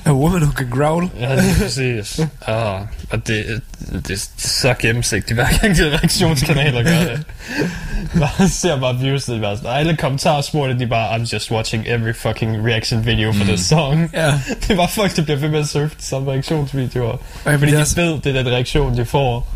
A 0.05 0.13
woman 0.13 0.43
who 0.43 0.53
can 0.53 0.71
growl. 0.71 1.11
Ja, 1.21 1.37
det 1.37 1.51
er 1.51 1.63
præcis. 1.63 2.21
Ah, 2.47 2.81
og 3.11 3.27
det, 3.27 3.61
det 4.09 4.11
er 4.11 4.27
så 4.37 4.75
gennemsigtigt, 4.79 5.35
hver 5.35 5.59
gang 5.61 5.77
de 5.77 5.91
reaktionskanaler 5.91 6.83
gør 6.83 7.15
det. 7.15 7.25
Man 8.39 8.49
ser 8.49 8.81
bare 8.81 8.99
views, 8.99 9.25
det 9.25 9.37
er 9.37 9.41
bare 9.41 9.57
sådan, 9.57 9.71
alle 9.73 9.97
kommentarsporene, 9.97 10.79
de 10.79 10.85
er 10.85 10.89
bare, 10.89 11.17
I'm 11.17 11.33
just 11.33 11.51
watching 11.51 11.85
every 11.87 12.15
fucking 12.15 12.67
reaction 12.67 13.07
video 13.07 13.33
for 13.33 13.45
this 13.45 13.61
song. 13.61 14.11
Ja. 14.15 14.41
Det 14.69 14.77
bare 14.77 14.89
folk, 14.89 15.17
der 15.17 15.23
bliver 15.23 15.39
ved 15.39 15.49
med 15.49 15.59
at 15.59 15.69
surfe 15.69 15.95
de 15.99 16.05
samme 16.05 16.31
reaktionsvideoer. 16.33 17.17
men 17.45 17.59
Fordi 17.59 17.73
de 17.73 17.77
ved, 17.97 18.21
det 18.21 18.37
er 18.37 18.43
den 18.43 18.53
reaktion, 18.53 18.97
de 18.97 19.05
får. 19.05 19.52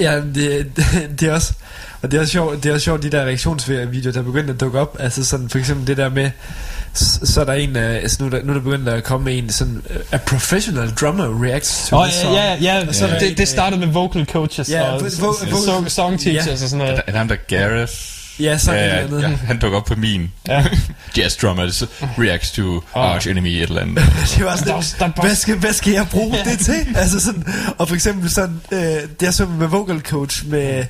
Ja, 0.00 0.16
det, 0.34 0.66
det, 0.76 0.84
det 1.20 1.28
er 1.28 1.32
også 1.32 1.52
og 2.02 2.10
det 2.10 2.16
er 2.16 2.20
også 2.20 2.32
sjovt, 2.32 2.62
det 2.62 2.68
er 2.70 2.74
også 2.74 2.84
sjovt 2.84 3.02
de 3.02 3.10
der 3.10 3.24
reaktionsvideoer 3.24 4.12
der 4.12 4.18
er 4.18 4.22
begyndt 4.24 4.50
at 4.50 4.60
dukke 4.60 4.78
op. 4.80 4.96
Altså 5.00 5.24
sådan 5.24 5.48
for 5.48 5.58
eksempel 5.58 5.86
det 5.86 5.96
der 5.96 6.08
med 6.08 6.30
så 6.94 7.40
er 7.40 7.44
der 7.44 7.52
en 7.52 7.76
øh, 7.76 7.94
altså 7.94 8.16
nu, 8.20 8.26
er 8.26 8.30
der, 8.30 8.42
nu 8.42 8.50
er 8.52 8.54
der 8.54 8.62
begyndt 8.62 8.88
at 8.88 9.04
komme 9.04 9.32
en 9.32 9.50
sådan 9.50 9.82
uh, 9.90 9.96
a 10.12 10.16
professional 10.16 10.90
drummer 10.90 11.44
reacts 11.44 11.88
to 11.88 12.04
the 12.04 12.32
ja, 12.32 12.54
ja, 12.62 12.78
ja, 12.78 12.88
Og 12.88 12.94
så 12.94 13.06
er 13.06 13.18
det, 13.18 13.38
det 13.38 13.48
startede 13.48 13.80
med 13.80 13.88
vocal 13.88 14.24
coaches 14.26 14.70
Ja, 14.70 14.82
og 14.92 15.00
vo- 15.00 15.04
vo- 15.04 15.64
song, 15.66 15.90
song 15.90 16.20
teachers 16.20 16.46
Ja. 16.46 16.52
og 16.52 16.58
sådan 16.58 16.80
Er 16.80 16.84
noget. 16.86 17.02
er 17.06 17.12
der 17.12 17.18
ham 17.18 17.28
der 17.28 17.36
Gareth? 17.48 17.92
Ja, 18.40 18.58
så 18.58 18.72
ja, 18.72 18.78
er 18.78 19.18
ja, 19.20 19.28
ja, 19.28 19.36
han 19.46 19.58
dukker 19.58 19.78
op 19.78 19.84
på 19.84 19.94
min 19.94 20.30
Ja. 20.48 20.64
jazz 21.16 21.36
drummer 21.36 21.70
så 21.70 21.86
reacts 22.18 22.50
to 22.50 22.84
arch 22.94 23.28
enemy 23.28 23.46
et 23.48 23.62
eller 23.62 23.80
andet 23.80 23.96
det 24.36 24.44
var 24.44 24.56
sådan, 24.56 25.12
bare- 25.12 25.26
hvad, 25.26 25.34
skal, 25.34 25.56
hvad 25.56 25.72
skal 25.72 25.92
jeg 25.92 26.06
bruge 26.10 26.36
det 26.44 26.58
til? 26.58 26.86
Altså 26.96 27.20
sådan, 27.20 27.44
og 27.78 27.88
for 27.88 27.94
eksempel 27.94 28.30
sådan, 28.30 28.60
øh, 28.72 28.78
det 29.20 29.22
er 29.22 29.30
så 29.30 29.46
med 29.46 29.66
vocal 29.66 30.00
coach 30.00 30.46
med, 30.46 30.84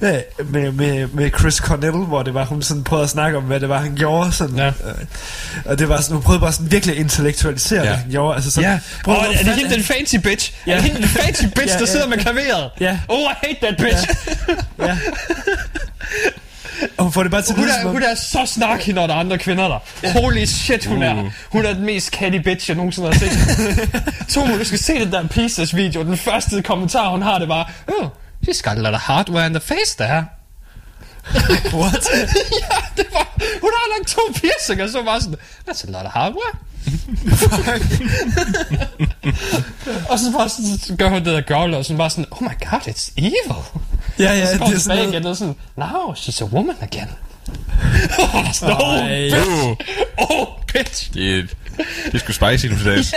øh, 0.00 0.14
med, 0.50 0.72
med, 0.72 1.06
med 1.06 1.30
Chris 1.38 1.54
Cornell, 1.54 1.92
hvor 1.96 2.22
det 2.22 2.34
var, 2.34 2.44
hun 2.44 2.62
sådan 2.62 2.84
prøvede 2.84 3.04
at 3.04 3.10
snakke 3.10 3.38
om, 3.38 3.44
hvad 3.44 3.60
det 3.60 3.68
var, 3.68 3.78
han 3.78 3.94
gjorde. 3.96 4.32
Sådan, 4.32 4.56
Ja. 4.56 4.66
øh, 4.66 4.72
og 5.64 5.78
det 5.78 5.88
var 5.88 6.00
sådan, 6.00 6.14
hun 6.14 6.22
prøvede 6.22 6.40
bare 6.40 6.52
sådan 6.52 6.70
virkelig 6.72 6.94
at 6.94 7.00
intellektualisere, 7.00 7.78
Ja. 7.78 7.84
ja. 7.84 7.90
hvad 7.90 7.98
han 8.02 8.10
gjorde. 8.10 8.34
Altså 8.34 8.50
sådan, 8.50 8.70
Ja, 8.70 8.78
prøv 9.04 9.14
oh, 9.16 9.24
er 9.24 9.28
det 9.42 9.54
hende 9.54 9.74
den 9.74 9.82
fancy 9.84 10.16
bitch? 10.16 10.52
Ja. 10.66 10.72
Er 10.72 10.76
det 10.76 10.84
hende 10.84 11.00
den 11.00 11.08
fancy 11.08 11.42
bitch, 11.44 11.66
Ja, 11.66 11.72
der 11.72 11.78
ja. 11.80 11.86
sidder 11.86 12.08
med 12.08 12.18
klaveret? 12.18 12.70
Ja. 12.80 12.98
Oh, 13.08 13.20
I 13.20 13.46
hate 13.46 13.56
that 13.62 13.76
bitch. 13.76 14.08
Ja. 14.78 14.96
Og 16.45 16.45
hun 16.98 17.12
får 17.12 17.22
det 17.22 17.30
bare 17.30 17.42
til 17.42 17.54
Hun 17.54 17.68
er, 17.68 17.88
hun 17.88 18.02
er 18.02 18.14
så 18.14 18.42
snarky, 18.46 18.90
når 18.90 19.06
der 19.06 19.14
er 19.14 19.18
andre 19.18 19.38
kvinder 19.38 19.68
der. 19.68 20.10
Holy 20.20 20.44
shit, 20.44 20.86
hun 20.86 21.02
er. 21.02 21.14
Uh. 21.14 21.32
Hun 21.50 21.64
er 21.64 21.74
den 21.74 21.84
mest 21.84 22.08
catty 22.10 22.38
bitch, 22.38 22.70
jeg 22.70 22.76
nogensinde 22.76 23.12
har 23.12 23.18
set. 23.18 23.30
Tomo, 24.34 24.58
du 24.58 24.64
skal 24.64 24.78
se 24.78 24.94
den 24.94 25.12
der 25.12 25.26
Pieces 25.28 25.76
video. 25.76 26.02
Den 26.02 26.16
første 26.16 26.62
kommentar, 26.62 27.08
hun 27.10 27.22
har, 27.22 27.38
det 27.38 27.48
var, 27.48 27.72
Oh, 27.88 28.08
she's 28.48 28.62
got 28.62 28.78
a 28.78 28.80
lot 28.80 28.94
of 28.94 29.00
hardware 29.00 29.46
in 29.46 29.52
the 29.52 29.60
face 29.60 29.96
der. 29.98 30.22
What? 31.74 32.08
ja, 32.62 32.76
det 32.96 33.06
var, 33.12 33.26
hun 33.60 33.70
har 33.74 33.98
nok 33.98 34.06
to 34.06 34.20
piercinger, 34.34 34.86
så 34.86 35.02
var 35.02 35.18
sådan, 35.18 35.36
that's 35.68 35.88
a 35.88 35.90
lot 35.90 36.06
of 36.06 36.12
hardware. 36.12 36.52
og 40.10 40.18
så 40.18 40.32
bare 40.32 40.48
sådan, 40.48 40.78
så 40.78 40.96
gør 40.98 41.08
hun 41.08 41.18
det 41.18 41.26
der 41.26 41.40
growl, 41.40 41.74
og 41.74 41.84
sådan 41.84 41.98
bare 41.98 42.10
sådan, 42.10 42.26
oh 42.30 42.42
my 42.42 42.70
god, 42.70 42.80
it's 42.80 43.12
evil. 43.16 43.62
Ja, 44.18 44.32
ja, 44.32 44.46
så 44.46 44.52
det 44.66 44.74
er 44.74 44.78
sådan 44.78 44.96
noget. 44.98 45.12
igen, 45.14 45.26
og 45.26 45.36
sådan, 45.36 45.54
now 45.76 46.12
she's 46.16 46.42
a 46.42 46.44
woman 46.44 46.76
again. 46.80 47.08
oh, 48.62 48.98
Ej. 48.98 49.30
uh, 49.30 49.76
oh, 50.18 50.46
bitch. 50.72 51.14
det, 51.14 51.50
det 52.06 52.14
er 52.14 52.18
sgu 52.18 52.32
spicy 52.32 52.66
nu 52.66 52.76
til 52.76 52.86
dags 52.86 53.14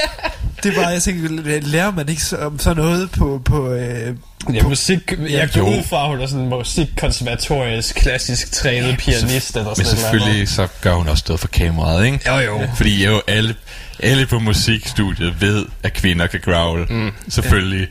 Det 0.64 0.76
var, 0.76 0.90
jeg 0.90 1.02
tænker, 1.04 1.30
lærer 1.62 1.92
man 1.92 2.10
ikke 2.10 2.24
så- 2.24 2.38
om 2.38 2.60
sådan 2.60 2.84
noget 2.84 3.12
på, 3.12 3.42
på 3.46 3.72
øh, 3.74 4.16
Ja, 4.54 4.64
musik, 4.64 5.14
jeg 5.30 5.50
går 5.54 5.62
ud 5.62 5.84
fra, 5.84 6.04
at 6.04 6.10
hun 6.10 6.22
er 6.22 6.28
sådan 6.28 6.44
en 6.44 6.50
musikkonservatorisk, 6.50 7.96
klassisk 7.96 8.52
trænet 8.52 8.98
pianist 8.98 9.56
eller 9.56 9.68
Men 9.70 9.76
sådan 9.76 9.86
noget. 9.86 9.88
selvfølgelig 10.00 10.50
så 10.50 10.68
gør 10.82 10.94
hun 10.94 11.08
også 11.08 11.24
noget 11.28 11.40
for 11.40 11.48
kameraet, 11.48 12.06
ikke? 12.06 12.32
Jo, 12.32 12.38
jo. 12.40 12.68
Fordi 12.76 13.06
jo 13.06 13.22
alle, 13.28 13.56
alle 14.04 14.26
på 14.26 14.40
musikstudiet 14.40 15.42
ved, 15.42 15.66
at 15.84 15.94
kvinder 15.94 16.28
kan 16.28 16.40
growl. 16.44 16.86
Mm. 16.90 17.12
Selvfølgelig. 17.30 17.88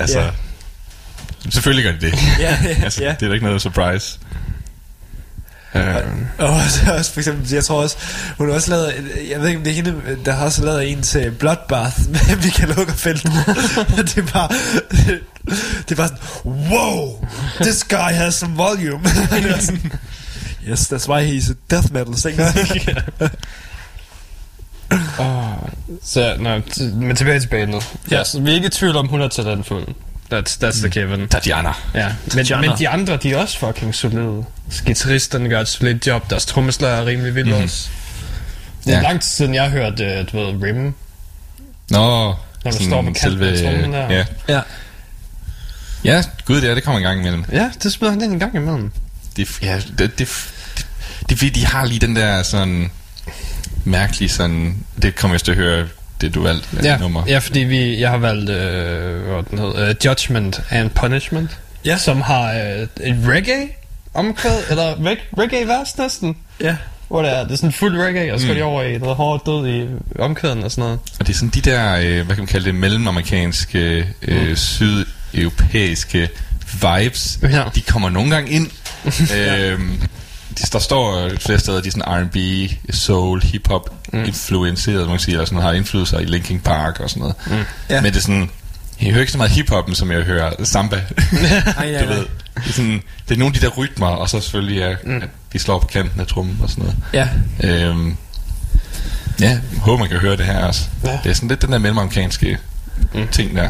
Altså, 0.00 0.20
Ja. 0.20 0.30
Selvfølgelig 1.50 1.84
gør 1.84 1.92
de 2.00 2.06
det. 2.06 2.14
ja, 2.40 2.58
ja, 2.64 2.82
altså, 2.84 3.02
ja. 3.04 3.14
Det 3.20 3.22
er 3.22 3.28
da 3.28 3.34
ikke 3.34 3.46
noget 3.46 3.62
surprise. 3.62 4.18
Uh, 5.74 5.80
Og 6.38 6.60
så 6.70 6.94
også 6.98 7.12
for 7.12 7.20
eksempel, 7.20 7.52
jeg 7.52 7.64
tror 7.64 7.82
også, 7.82 7.96
hun 8.38 8.48
har 8.48 8.54
også 8.54 8.70
lavet, 8.70 8.94
jeg 9.30 9.40
ved 9.40 9.46
ikke 9.48 9.58
om 9.58 9.64
det 9.64 9.70
er 9.70 9.74
hende, 9.74 9.94
der 10.24 10.32
har 10.32 10.44
også 10.44 10.64
lavet 10.64 10.92
en 10.92 11.02
til 11.02 11.30
Bloodbath 11.30 12.08
med 12.08 12.36
Michael 12.44 12.74
Huggerfeldt. 12.74 13.22
det 14.14 14.18
er 14.18 14.32
bare, 14.32 14.48
det 15.88 15.90
er 15.90 15.94
bare 15.96 16.08
sådan, 16.08 16.18
wow, 16.44 17.26
this 17.60 17.84
guy 17.84 17.96
has 18.12 18.34
some 18.34 18.56
volume. 18.56 19.04
Det 19.04 19.50
er 19.50 19.58
sådan, 19.60 19.92
yes, 20.68 20.92
that's 20.92 21.08
why 21.08 21.38
he's 21.38 21.50
a 21.50 21.54
death 21.70 21.92
metal 21.92 22.16
singer. 22.16 22.52
Oh, 25.18 25.68
så, 26.02 26.36
nej, 26.40 26.62
men 26.94 27.16
tilbage 27.16 27.40
til 27.40 27.48
bandet. 27.48 27.84
Ja. 28.10 28.16
Ja. 28.16 28.20
Yes, 28.20 28.36
vi 28.44 28.50
er 28.50 28.54
ikke 28.54 28.66
i 28.66 28.70
tvivl 28.70 28.96
om, 28.96 29.06
hun 29.08 29.20
er 29.20 29.28
talentfuld. 29.28 29.86
That's, 30.32 30.58
that's 30.64 30.80
the 30.80 30.88
given. 30.88 31.28
Tatjana. 31.28 31.72
Ja. 31.94 32.08
Men, 32.34 32.44
Genre. 32.46 32.66
men 32.68 32.78
de 32.78 32.88
andre, 32.88 33.16
de 33.16 33.32
er 33.32 33.36
også 33.38 33.58
fucking 33.58 33.94
solide. 33.94 34.44
Gitarristerne 34.86 35.48
gør 35.48 35.60
et 35.60 35.68
solidt 35.68 36.06
job. 36.06 36.30
Deres 36.30 36.46
trommeslager 36.46 36.94
er 36.96 37.06
rimelig 37.06 37.34
vildt 37.34 37.56
mm. 37.56 37.62
også. 37.62 37.88
Det 38.84 38.92
er 38.92 38.96
Ja. 38.96 39.02
lang 39.02 39.20
tid 39.22 39.28
siden, 39.30 39.54
jeg 39.54 39.62
har 39.62 39.70
hørt, 39.70 39.92
uh, 40.00 40.32
du 40.32 40.46
ved, 40.46 40.62
Rim. 40.62 40.76
Nå, 40.76 40.94
Når 41.90 42.34
du 42.64 42.72
sådan 42.72 42.86
står 42.86 43.02
på 43.02 43.12
kanten 43.12 43.42
af 43.42 43.58
trommen 43.58 43.92
der. 43.92 44.10
Ja. 44.12 44.24
ja. 44.48 44.60
ja, 46.04 46.22
gud 46.44 46.60
det 46.60 46.70
er, 46.70 46.74
det 46.74 46.82
kommer 46.84 46.98
en 46.98 47.04
gang 47.04 47.20
imellem. 47.20 47.44
Ja, 47.52 47.70
det 47.82 47.92
spiller 47.92 48.10
han 48.10 48.20
den 48.20 48.30
en 48.32 48.38
gang 48.38 48.54
imellem. 48.56 48.92
Det, 49.36 49.48
ja, 49.62 49.80
det, 49.98 50.18
det, 50.18 50.18
det, 50.18 51.40
det, 51.40 51.54
de 51.54 51.66
har 51.66 51.84
lige 51.84 52.00
den 52.00 52.16
der 52.16 52.42
sådan 52.42 52.90
mærkelige 53.84 54.28
sådan, 54.28 54.84
det 55.02 55.14
kommer 55.16 55.34
jeg 55.34 55.42
til 55.42 55.50
at 55.52 55.56
høre, 55.58 55.86
det 56.20 56.34
du 56.34 56.42
valgte 56.42 56.68
Ja, 56.82 56.96
nummer. 56.98 57.22
ja 57.26 57.38
fordi 57.38 57.60
vi, 57.60 58.00
jeg 58.00 58.10
har 58.10 58.16
valgt, 58.18 58.50
øh, 58.50 59.22
hvad 59.22 59.42
den 59.50 59.58
hedder, 59.58 59.90
uh, 59.90 59.94
Judgment 60.06 60.60
and 60.70 60.90
Punishment. 60.90 61.58
Ja. 61.84 61.96
Som 61.98 62.20
har 62.20 62.52
øh, 62.52 62.82
et 62.82 63.16
reggae 63.28 63.68
omkvæd, 64.14 64.58
eller 64.70 64.94
reg- 64.94 65.38
reggae-vers 65.38 65.98
næsten. 65.98 66.36
ja. 66.60 66.76
Hvor 67.08 67.22
det 67.22 67.32
er, 67.36 67.42
det 67.44 67.52
er 67.52 67.56
sådan 67.56 67.72
fuld 67.72 67.98
reggae, 67.98 68.32
og 68.34 68.40
så 68.40 68.46
går 68.46 68.52
Mm. 68.54 68.58
de 68.58 68.62
over 68.64 68.82
i 68.82 68.98
noget 68.98 69.16
hårdt 69.16 69.46
død 69.46 69.68
i 69.68 69.86
omkvæden 70.18 70.62
og 70.64 70.70
sådan 70.70 70.82
noget. 70.82 70.98
Og 71.20 71.26
det 71.26 71.32
er 71.32 71.36
sådan 71.36 71.48
de 71.48 71.60
der, 71.60 71.96
øh, 71.96 72.26
hvad 72.26 72.36
kan 72.36 72.38
man 72.38 72.46
kalde 72.46 72.66
det, 72.66 72.74
mellemamerikanske, 72.74 74.06
øh, 74.22 74.56
sydeuropæiske 75.32 76.28
vibes, 76.82 77.38
Ja. 77.42 77.62
de 77.74 77.80
kommer 77.80 78.08
nogle 78.10 78.30
gange 78.30 78.50
ind. 78.50 78.70
øhm, 79.38 80.00
der 80.72 80.78
står 80.78 81.30
flere 81.40 81.58
steder, 81.58 81.80
de 81.80 81.88
er 81.88 81.92
sådan 81.92 82.26
R&B, 82.26 82.36
soul, 82.94 83.42
hip-hop 83.42 84.12
mm. 84.12 84.24
influenceret, 84.24 85.00
man 85.00 85.08
kan 85.08 85.18
sige, 85.18 85.32
eller 85.32 85.44
sådan 85.44 85.62
har 85.62 85.72
indflydelser 85.72 86.18
i 86.18 86.24
Linkin 86.24 86.60
Park 86.60 87.00
og 87.00 87.10
sådan 87.10 87.20
noget. 87.20 87.36
Mm. 87.46 87.64
Ja. 87.90 88.00
Men 88.00 88.12
det 88.12 88.18
er 88.18 88.22
sådan, 88.22 88.50
jeg 89.00 89.10
hører 89.10 89.20
ikke 89.20 89.32
så 89.32 89.38
meget 89.38 89.50
hip-hoppen, 89.50 89.94
som 89.94 90.12
jeg 90.12 90.22
hører 90.22 90.64
samba. 90.64 90.96
Ej, 91.78 91.86
ja, 91.86 92.02
du 92.02 92.08
ved, 92.08 92.26
det 92.54 92.66
er, 92.66 92.72
sådan, 92.72 93.02
det 93.28 93.34
er 93.34 93.38
nogle 93.38 93.54
af 93.54 93.60
de 93.60 93.66
der 93.66 93.72
rytmer, 93.72 94.06
og 94.06 94.28
så 94.30 94.40
selvfølgelig, 94.40 94.78
ja, 94.78 94.94
mm. 95.04 95.16
at 95.16 95.28
de 95.52 95.58
slår 95.58 95.78
på 95.78 95.86
kanten 95.86 96.20
af 96.20 96.26
trummen 96.26 96.58
og 96.62 96.70
sådan 96.70 96.84
noget. 96.84 96.96
Ja. 97.12 97.28
Øhm, 97.68 98.16
ja, 99.40 99.48
jeg 99.48 99.60
håber 99.80 99.98
man 99.98 100.08
kan 100.08 100.18
høre 100.18 100.36
det 100.36 100.46
her 100.46 100.64
også. 100.64 100.84
Ja. 101.04 101.18
Det 101.24 101.30
er 101.30 101.34
sådan 101.34 101.48
lidt 101.48 101.62
den 101.62 101.72
der 101.72 101.78
mellemamerikanske 101.78 102.58
mm. 103.14 103.28
ting 103.28 103.56
der. 103.56 103.68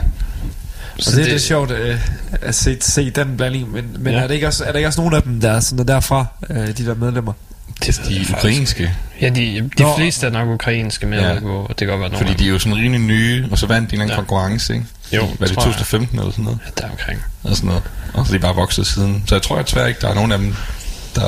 Og 0.99 1.05
det, 1.05 1.15
det 1.17 1.27
er 1.27 1.31
lidt 1.31 1.43
sjovt 1.43 1.71
øh, 1.71 2.01
at 2.43 2.55
se, 2.55 2.77
se 2.81 3.11
den 3.11 3.37
blanding, 3.37 3.73
men, 3.73 3.85
men 3.99 4.13
Ja. 4.13 4.19
ja. 4.19 4.25
er, 4.25 4.27
det 4.29 4.35
ikke 4.35 4.47
også, 4.47 4.65
er 4.65 4.71
der 4.73 4.77
ikke 4.79 4.89
også 4.89 5.01
nogen 5.01 5.15
af 5.15 5.23
dem, 5.23 5.41
der 5.41 5.51
er 5.51 5.61
sådan 5.61 5.79
er 5.79 5.85
derfra, 5.85 6.27
øh, 6.51 6.57
de 6.69 6.73
der 6.87 6.95
medlemmer? 6.95 7.33
Det 7.87 8.01
De 8.09 8.27
ukrainske, 8.37 8.95
Ja, 9.21 9.29
de, 9.29 9.71
de 9.79 9.83
Nå. 9.83 9.97
fleste 9.97 10.27
er 10.27 10.31
nok 10.31 10.49
ukrainske 10.49 11.07
med, 11.07 11.19
ja. 11.21 11.33
Ja. 11.33 11.39
hvor 11.39 11.67
det 11.67 11.77
kan 11.77 11.87
godt 11.87 12.01
være 12.01 12.21
fordi 12.21 12.35
de 12.35 12.45
er 12.45 12.49
jo 12.49 12.59
sådan 12.59 12.77
rimelig 12.77 13.01
nye, 13.01 13.49
og 13.51 13.59
så 13.59 13.67
vandt 13.67 13.91
de 13.91 13.97
en 13.97 14.03
eller 14.03 14.05
anden 14.05 14.09
Ja. 14.09 14.15
ja. 14.15 14.17
konkurrence, 14.21 14.75
ikke? 14.75 14.87
Jo, 15.13 15.27
Hvad 15.27 15.33
er 15.41 15.47
det, 15.47 15.55
tror 15.59 15.63
jeg. 15.63 15.73
2015 15.73 16.19
eller 16.19 16.31
sådan 16.31 16.45
noget? 16.45 16.59
dem, 16.67 16.75
der 16.79 16.85
er 16.87 16.91
omkring. 16.91 17.21
Og 17.45 17.57
sådan 17.57 17.67
noget. 17.69 17.83
Og 18.15 18.27
så 18.27 18.33
er 18.33 18.37
de 18.39 18.43
bare 18.43 18.55
vokset 18.55 18.87
siden. 18.87 19.23
Så 19.27 19.35
jeg 19.35 19.43
tror 19.43 19.57
jeg 19.57 19.65
desværre 19.67 19.89
ikke, 19.89 20.01
der 20.01 20.09
er 20.09 20.15
nogen 20.15 20.33
af 20.33 20.39
dem, 20.39 20.55
der... 21.15 21.23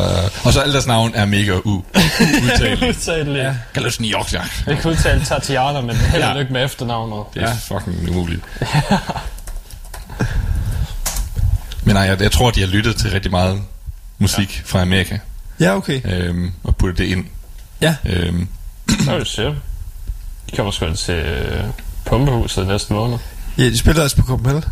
Og 0.44 0.52
så 0.52 0.60
alle 0.60 0.72
deres 0.72 0.86
navn 0.86 1.12
er 1.14 1.24
mega 1.24 1.52
u 1.64 1.82
udtalelige. 2.44 2.88
Udtale, 2.88 3.38
ja. 3.38 3.54
Kalosniokja. 3.74 4.40
Jeg 4.66 4.78
kan 4.78 4.90
udtale 4.90 5.24
Tatiana, 5.24 5.80
men 5.80 5.96
held 5.96 6.22
og 6.22 6.28
Ja. 6.34 6.38
lykke 6.40 6.52
med 6.52 6.64
efternavnet. 6.64 7.24
Det 7.34 7.42
er 7.42 7.48
ja. 7.48 7.76
fucking 7.76 8.10
umuligt. 8.10 8.40
Men 11.84 11.94
nej, 11.94 12.02
jeg, 12.02 12.20
jeg 12.20 12.32
tror, 12.32 12.50
de 12.50 12.60
har 12.60 12.66
lyttet 12.66 12.96
til 12.96 13.10
rigtig 13.10 13.30
meget 13.30 13.62
musik 14.18 14.56
ja. 14.58 14.62
fra 14.66 14.80
Amerika, 14.82 15.18
Ja, 15.60 15.76
okay. 15.76 16.00
øhm, 16.04 16.52
og 16.64 16.76
puttet 16.76 16.98
det 16.98 17.04
ind. 17.04 17.24
Ja. 17.80 17.96
Øhm, 18.04 18.48
Så 19.04 19.12
er 19.12 19.18
det. 19.18 19.56
De 20.50 20.56
kommer 20.56 20.72
sgu 20.72 20.94
til 20.94 21.14
øh, 21.14 21.64
Pumpehuset 22.04 22.66
næste 22.66 22.92
måned. 22.92 23.18
Ja, 23.58 23.64
de 23.64 23.78
spiller 23.78 24.02
også 24.02 24.16
på 24.16 24.22
Copenhagen. 24.22 24.64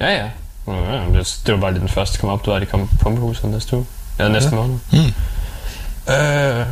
Ja, 0.00 0.06
ja. 0.06 0.28
ja 0.66 0.94
ja, 0.94 1.18
det, 1.18 1.38
det 1.46 1.54
var 1.54 1.60
bare 1.60 1.72
lige 1.72 1.80
den 1.80 1.88
første, 1.88 2.14
der 2.16 2.20
kom 2.20 2.30
op. 2.30 2.40
Det 2.40 2.46
var, 2.50 2.54
at 2.56 2.60
de 2.62 2.66
kom 2.66 2.88
på 2.88 2.94
Pumpehuset 3.00 3.44
næste 3.50 3.76
uge. 3.76 3.86
Ja, 4.18 4.28
næste 4.28 4.48
Ja. 4.50 4.54
måned. 4.56 4.78
Mm. 4.92 4.98
Øh, 6.12 6.66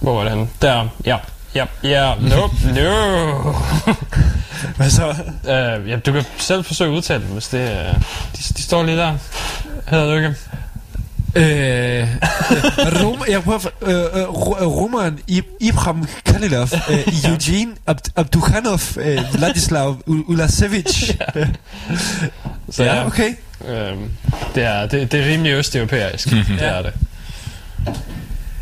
hvor 0.00 0.14
var 0.16 0.22
det 0.22 0.32
henne? 0.32 0.48
Der. 0.62 0.88
Ja. 1.04 1.16
Ja. 1.56 1.64
Ja. 1.82 2.14
Nope. 2.20 2.54
No. 2.74 3.52
Hvad 4.76 4.90
så? 4.90 5.08
Øh, 5.44 5.90
ja, 5.90 5.96
du 5.96 6.12
kan 6.12 6.24
selv 6.38 6.64
forsøge 6.64 6.90
at 6.90 6.94
udtale 6.96 7.22
dem, 7.24 7.32
hvis 7.32 7.48
det 7.48 7.60
er... 7.72 7.92
De, 7.92 8.38
de 8.56 8.62
står 8.62 8.82
lige 8.82 8.96
der. 8.96 9.14
Hedder 9.86 10.14
lykke. 10.14 10.34
Øh, 11.34 12.08
Rom, 13.04 13.22
jeg 13.28 13.42
prøver 13.42 13.58
øh, 13.82 13.94
øh, 14.22 14.28
Ro- 14.28 14.56
øh, 14.60 14.66
Roman 14.66 15.18
Ib- 15.30 15.56
Ibram 15.60 16.08
Kalilov, 16.26 16.62
øh, 16.90 17.30
Eugene 17.30 17.72
Ab- 17.90 18.12
Abdukhanov, 18.16 18.80
øh, 18.98 19.18
Vladislav 19.34 19.96
U- 20.08 20.24
Ulasevic. 20.30 21.10
Så 22.70 22.84
ja, 22.84 23.06
okay. 23.06 23.30
Øh, 23.68 23.92
det, 24.54 24.64
er, 24.64 24.86
det, 24.86 25.12
det 25.12 25.20
er 25.20 25.26
rimelig 25.32 25.52
østeuropæisk. 25.52 26.30
det 26.30 26.44
er 26.60 26.82
det. 26.82 26.92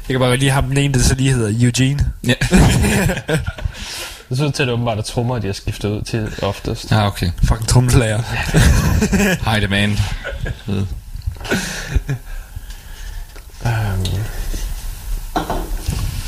Jeg 0.09 0.15
kan 0.15 0.21
bare 0.21 0.37
lige 0.37 0.51
have 0.51 0.65
den 0.69 0.77
ene, 0.77 0.95
der 0.95 1.01
så 1.01 1.15
lige 1.15 1.33
hedder 1.33 1.65
Eugene. 1.67 2.13
ja. 2.27 2.35
Det 4.29 4.39
synes 4.39 4.57
til, 4.57 4.63
at 4.63 4.67
det 4.67 4.73
åbenbart 4.73 4.99
er 4.99 5.03
trommer, 5.03 5.39
de 5.39 5.47
har 5.47 5.55
skiftet 5.55 5.89
ud 5.89 6.03
til 6.03 6.29
oftest. 6.43 6.93
ah, 6.93 7.07
okay. 7.07 7.31
Fucking 7.45 7.69
trommeslager. 7.69 8.23
Hej, 9.45 9.59
the 9.67 9.69
man. 9.69 9.99
Um, 13.65 14.05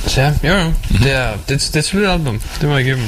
så 0.07 0.20
ja, 0.20 0.35
jo, 0.45 0.55
jo. 0.55 0.72
Det 1.03 1.12
er, 1.12 1.33
det, 1.37 1.49
det 1.49 1.74
er 1.74 1.79
et 1.79 1.85
solidt 1.85 2.11
album. 2.11 2.41
Det 2.61 2.68
må 2.68 2.74
jeg 2.77 2.85
give 2.85 2.97
dem. 2.97 3.05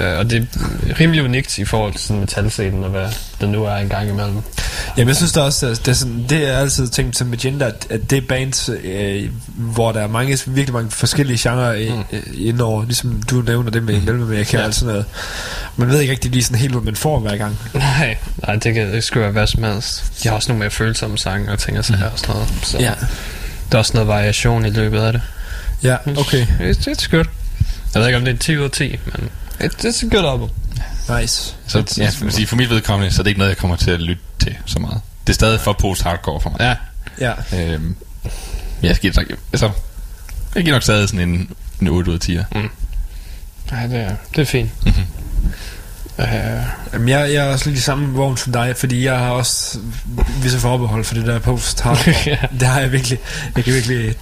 Uh, 0.00 0.18
og 0.18 0.30
det 0.30 0.48
er 0.88 1.00
rimelig 1.00 1.24
unikt 1.24 1.58
i 1.58 1.64
forhold 1.64 1.92
til 1.92 2.00
sådan 2.00 2.20
metalscenen 2.20 2.84
og 2.84 2.90
hvad 2.90 3.08
der 3.40 3.46
nu 3.46 3.64
er 3.64 3.76
en 3.76 3.88
gang 3.88 4.08
imellem. 4.08 4.42
Jamen, 4.96 5.08
jeg 5.08 5.16
synes 5.16 5.32
da 5.32 5.40
også, 5.40 5.66
at 5.66 5.78
det 5.78 5.88
er, 5.88 5.92
sådan, 5.92 6.26
det 6.28 6.48
er 6.48 6.58
altid 6.58 6.88
tænkt 6.88 7.16
som 7.16 7.26
Magenta, 7.26 7.70
at, 7.90 8.10
det 8.10 8.16
er 8.16 8.20
bands, 8.28 8.70
øh, 8.84 9.30
hvor 9.46 9.92
der 9.92 10.00
er 10.00 10.06
mange, 10.06 10.38
virkelig 10.46 10.72
mange 10.72 10.90
forskellige 10.90 11.38
genrer 11.50 11.72
i, 11.72 11.90
mm. 11.90 12.04
indover, 12.34 12.84
ligesom 12.84 13.22
du 13.30 13.42
nævner 13.42 13.70
det 13.70 13.82
med 13.82 14.00
mm. 14.00 14.18
med 14.18 14.44
ja. 14.52 14.66
og 14.66 14.74
sådan 14.74 14.88
noget. 14.88 15.04
Man 15.76 15.88
ved 15.88 16.00
ikke 16.00 16.12
rigtig 16.12 16.30
lige 16.30 16.42
sådan 16.42 16.58
helt, 16.58 16.72
hvad 16.72 16.82
man 16.82 16.96
får 16.96 17.18
hver 17.18 17.36
gang. 17.36 17.58
Nej, 17.74 18.18
nej 18.46 18.56
det, 18.56 18.74
kan, 18.74 18.92
det 18.92 19.04
skulle 19.04 19.22
være 19.22 19.32
hvad 19.32 19.46
som 19.46 19.62
helst. 19.62 20.22
De 20.22 20.28
har 20.28 20.36
også 20.36 20.48
nogle 20.48 20.58
mere 20.58 20.70
følsomme 20.70 21.18
sange 21.18 21.52
og 21.52 21.58
ting 21.58 21.78
og 21.78 21.84
sager 21.84 22.10
og 22.10 22.18
sådan 22.18 22.34
noget. 22.34 22.48
Så 22.62 22.78
Ja, 22.78 22.92
der 23.72 23.74
er 23.74 23.78
også 23.78 23.92
noget 23.94 24.08
variation 24.08 24.66
i 24.66 24.70
løbet 24.70 25.00
af 25.00 25.12
det. 25.12 25.22
ja 25.82 25.96
okay. 26.16 26.46
It's, 26.46 26.88
it's 26.88 27.08
good. 27.10 27.24
Jeg 27.94 28.00
ved 28.00 28.06
ikke, 28.06 28.18
om 28.18 28.24
det 28.24 28.34
er 28.34 28.38
10 28.38 28.56
ud 28.56 28.64
af 28.64 28.70
10, 28.70 28.96
men 29.04 29.30
it's, 29.60 29.84
it's 29.84 30.06
a 30.06 30.08
good 30.16 30.32
album. 30.32 30.48
Nice. 31.20 31.54
Så 31.66 31.78
ja, 31.98 32.08
for, 32.08 32.46
for 32.46 32.56
mit 32.56 32.70
vedkommende, 32.70 33.14
så 33.14 33.22
er 33.22 33.22
det 33.22 33.30
ikke 33.30 33.38
noget, 33.38 33.50
jeg 33.50 33.56
kommer 33.56 33.76
til 33.76 33.90
at 33.90 34.00
lytte 34.00 34.22
til 34.38 34.56
så 34.66 34.78
meget. 34.78 35.00
Det 35.26 35.32
er 35.32 35.34
stadig 35.34 35.60
for 35.60 35.72
post-hardcore 35.72 36.40
for 36.40 36.50
mig. 36.50 36.60
Ja, 36.60 36.74
Ja, 37.20 37.32
Øhm, 37.74 37.96
ja, 38.82 38.88
jeg 38.88 38.96
giver, 38.96 39.12
nok- 39.16 39.38
altså, 39.52 39.70
jeg 40.54 40.62
giver 40.64 40.74
nok 40.76 40.82
stadig 40.82 41.08
sådan 41.08 41.28
en, 41.28 41.50
en 41.80 41.88
8 41.88 42.10
ud 42.10 42.14
af 42.18 42.28
10'er. 42.28 42.58
Nej, 43.70 43.86
det 43.86 44.00
er, 44.00 44.16
det 44.36 44.40
er 44.42 44.44
fint. 44.46 44.70
Mhm. 44.86 44.94
Uh, 46.18 46.24
Jamen, 46.92 47.08
jeg, 47.08 47.32
jeg 47.32 47.46
er 47.46 47.52
også 47.52 47.66
lidt 47.68 47.78
i 47.78 47.82
samme 47.82 48.14
vogn 48.14 48.36
som 48.36 48.52
dig, 48.52 48.74
fordi 48.76 49.04
jeg 49.04 49.18
har 49.18 49.30
også 49.30 49.78
visse 50.42 50.58
forbehold 50.58 51.04
for 51.04 51.14
det 51.14 51.26
der 51.26 51.38
post. 51.38 51.84
Ja. 52.26 52.36
Det 52.60 52.68
har 52.68 52.80
jeg 52.80 52.92
virkelig. 52.92 53.18
Jeg 53.56 53.64
kan 53.64 53.72
virkelig... 53.74 54.14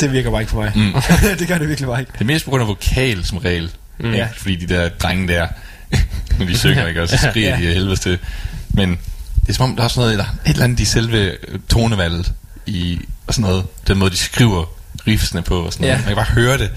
Det 0.00 0.12
virker 0.12 0.30
bare 0.30 0.40
ikke 0.40 0.50
for 0.50 0.62
mig. 0.62 0.72
Mm. 0.74 0.92
det 1.38 1.48
gør 1.48 1.58
det 1.58 1.68
virkelig 1.68 1.88
bare 1.88 2.00
ikke. 2.00 2.12
Det 2.12 2.20
er 2.20 2.24
mest 2.24 2.44
på 2.44 2.50
grund 2.50 2.62
af 2.62 2.68
vokal 2.68 3.24
som 3.24 3.38
regel. 3.38 3.70
Mm. 3.98 4.12
Ja. 4.14 4.28
Fordi 4.36 4.56
de 4.56 4.74
der 4.74 4.88
drenge 4.88 5.28
der, 5.28 5.46
når 6.38 6.46
de 6.46 6.58
synger, 6.58 6.86
ikke, 6.86 7.02
og 7.02 7.08
så 7.08 7.16
skriger 7.30 7.48
Ja. 7.50 7.56
de 7.62 7.68
af 7.68 7.74
helvedes 7.74 8.00
til. 8.00 8.18
Men 8.70 8.90
det 9.40 9.48
er 9.48 9.52
som 9.52 9.70
om, 9.70 9.76
der 9.76 9.84
er 9.84 9.88
sådan 9.88 10.00
noget, 10.00 10.18
der 10.18 10.24
er 10.24 10.50
et 10.50 10.50
eller 10.50 10.64
andet 10.64 10.80
i 10.80 10.84
selve 10.84 11.18
øh, 11.48 11.58
tonevalget, 11.68 12.32
i, 12.66 13.00
og 13.26 13.34
sådan 13.34 13.50
noget, 13.50 13.64
den 13.88 13.98
måde, 13.98 14.10
de 14.10 14.16
skriver 14.16 14.64
riffsene 15.06 15.42
på, 15.42 15.60
og 15.60 15.72
sådan 15.72 15.84
noget. 15.84 15.92
Ja. 15.94 15.98
Man 15.98 16.06
kan 16.06 16.16
bare 16.16 16.34
høre 16.42 16.58
det. 16.58 16.70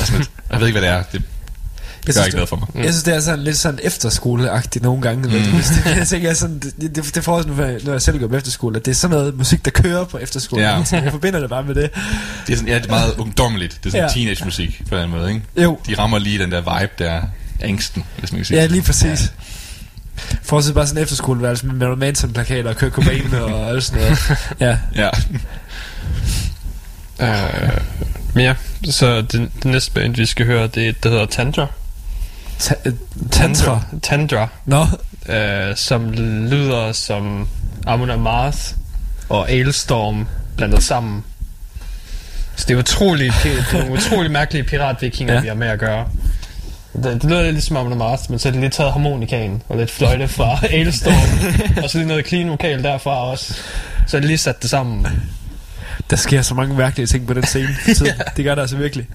Og 0.00 0.06
sådan 0.06 0.26
jeg 0.50 0.60
ved 0.60 0.66
ikke, 0.66 0.78
hvad 0.80 0.88
det 0.90 0.96
er. 0.98 1.02
Det 1.12 1.22
Jeg 2.06 2.14
gør 2.14 2.24
ikke 2.24 2.36
noget 2.36 2.48
for 2.48 2.56
mig. 2.56 2.68
Jeg 2.84 2.92
synes, 2.92 3.02
det 3.02 3.14
er 3.14 3.20
sådan 3.20 3.44
lidt 3.44 3.56
sådan 3.56 3.78
efterskoleagtigt 3.82 4.82
nogle 4.82 5.02
gange. 5.02 5.28
Mm. 5.28 5.34
Jeg 5.98 6.06
tænker, 6.08 6.28
jeg 6.28 6.36
sådan, 6.36 6.58
det, 6.58 6.96
det, 6.96 7.14
det 7.14 7.24
får 7.24 7.40
sådan, 7.42 7.54
når 7.56 7.64
jeg- 7.64 7.80
når 7.84 7.92
jeg 7.92 8.02
selv 8.02 8.18
går 8.18 8.26
på 8.28 8.36
efterskole, 8.36 8.76
at 8.76 8.84
det 8.84 8.90
er 8.90 8.94
sådan 8.94 9.16
noget 9.16 9.36
musik, 9.38 9.64
der 9.64 9.70
kører 9.70 10.04
på 10.04 10.18
efterskole. 10.18 10.62
Ja. 10.62 10.82
Ja. 10.92 11.02
Jeg 11.02 11.10
forbinder 11.12 11.40
det 11.40 11.48
bare 11.50 11.62
med 11.62 11.74
det. 11.74 11.90
Det 12.46 12.52
er, 12.52 12.56
sådan, 12.56 12.68
ja, 12.68 12.78
det 12.78 12.86
er 12.86 12.90
meget 12.90 13.14
ungdommeligt. 13.22 13.78
Det 13.84 13.86
er 13.86 13.90
sådan 13.90 14.06
Ja. 14.08 14.12
teenage-musik 14.14 14.82
på 14.90 14.96
den 14.96 15.10
måde, 15.10 15.28
ikke? 15.28 15.42
Jo, 15.62 15.78
De 15.88 15.94
rammer 15.98 16.18
lige 16.18 16.38
den 16.38 16.52
der 16.52 16.80
vibe 16.80 16.92
der, 16.98 17.22
angsten, 17.60 18.04
hvis 18.18 18.32
man 18.32 18.38
kan 18.38 18.44
sige 18.46 18.56
ja, 18.56 18.62
det. 18.62 18.70
lige 18.72 18.82
præcis. 18.82 19.32
Fortsæt 20.42 20.74
bare 20.74 20.86
sådan 20.86 20.98
en 20.98 21.02
efterskoleværelse 21.02 21.66
med 21.66 21.74
Marilyn 21.74 21.98
Manson-plakater 21.98 22.68
og 22.68 22.76
Kurt 22.76 22.92
Cobain 22.92 23.34
og 23.34 23.66
alt 23.70 23.84
sådan 23.84 24.02
noget. 24.02 24.18
Ja, 24.60 24.78
Ja. 24.96 25.08
uh, 27.20 27.78
men 28.34 28.44
ja, 28.44 28.54
så 28.90 29.16
det, 29.20 29.32
det 29.32 29.64
næste 29.64 29.90
band, 29.92 30.14
vi 30.16 30.26
skal 30.26 30.46
høre, 30.46 30.66
det 30.66 30.84
er 30.84 30.88
et, 30.88 31.04
der 31.04 31.10
hedder 31.10 31.26
Tantra. 31.26 31.66
Øh, 32.84 32.92
tantra. 33.30 33.80
Tantra, 34.02 34.48
Nå, 34.66 34.80
uh, 35.28 35.76
som 35.76 36.10
lyder 36.50 36.92
som 36.92 37.48
Amon 37.86 38.10
Amarth 38.10 38.58
og 39.28 39.50
Ailstorm 39.50 40.26
blandet 40.56 40.82
sammen. 40.82 41.24
Så 42.56 42.64
det 42.68 42.74
er 42.74 42.78
utrolig, 42.78 43.32
det 43.42 43.64
er 43.74 43.90
utrolig 43.90 44.30
mærkelige 44.30 44.64
piratvikinger, 44.64 45.32
ja. 45.34 45.38
Ja. 45.38 45.42
vi 45.42 45.48
har 45.48 45.54
med 45.54 45.66
at 45.68 45.78
gøre. 45.78 46.06
Det, 46.92 47.04
det 47.04 47.24
lyder 47.24 47.42
lidt 47.42 47.52
ligesom 47.54 47.76
Amon 47.76 47.92
Amarth, 47.92 48.22
men 48.30 48.38
så 48.38 48.48
er 48.48 48.52
det 48.52 48.60
lidt 48.60 48.72
taget 48.72 48.92
harmonikaen 48.92 49.62
og 49.68 49.76
lidt 49.76 49.90
fløjte 49.90 50.28
fra 50.28 50.58
Ailstorm, 50.70 51.82
og 51.84 51.90
så 51.90 51.98
lige 51.98 52.08
noget 52.08 52.26
clean 52.26 52.50
vokal 52.50 52.82
derfra 52.82 53.30
også. 53.30 53.54
Så 54.06 54.16
er 54.16 54.20
det 54.20 54.28
lige 54.28 54.38
sat 54.38 54.62
det 54.62 54.70
sammen. 54.70 55.06
der 56.10 56.16
sker 56.16 56.42
så 56.42 56.54
mange 56.54 56.74
mærkelige 56.74 57.06
ting 57.06 57.26
på 57.26 57.34
den 57.34 57.46
scene. 57.46 57.76
Så 57.94 58.12
Det 58.36 58.44
gør 58.44 58.54
der 58.54 58.62
altså 58.62 58.76
virkelig. 58.76 59.06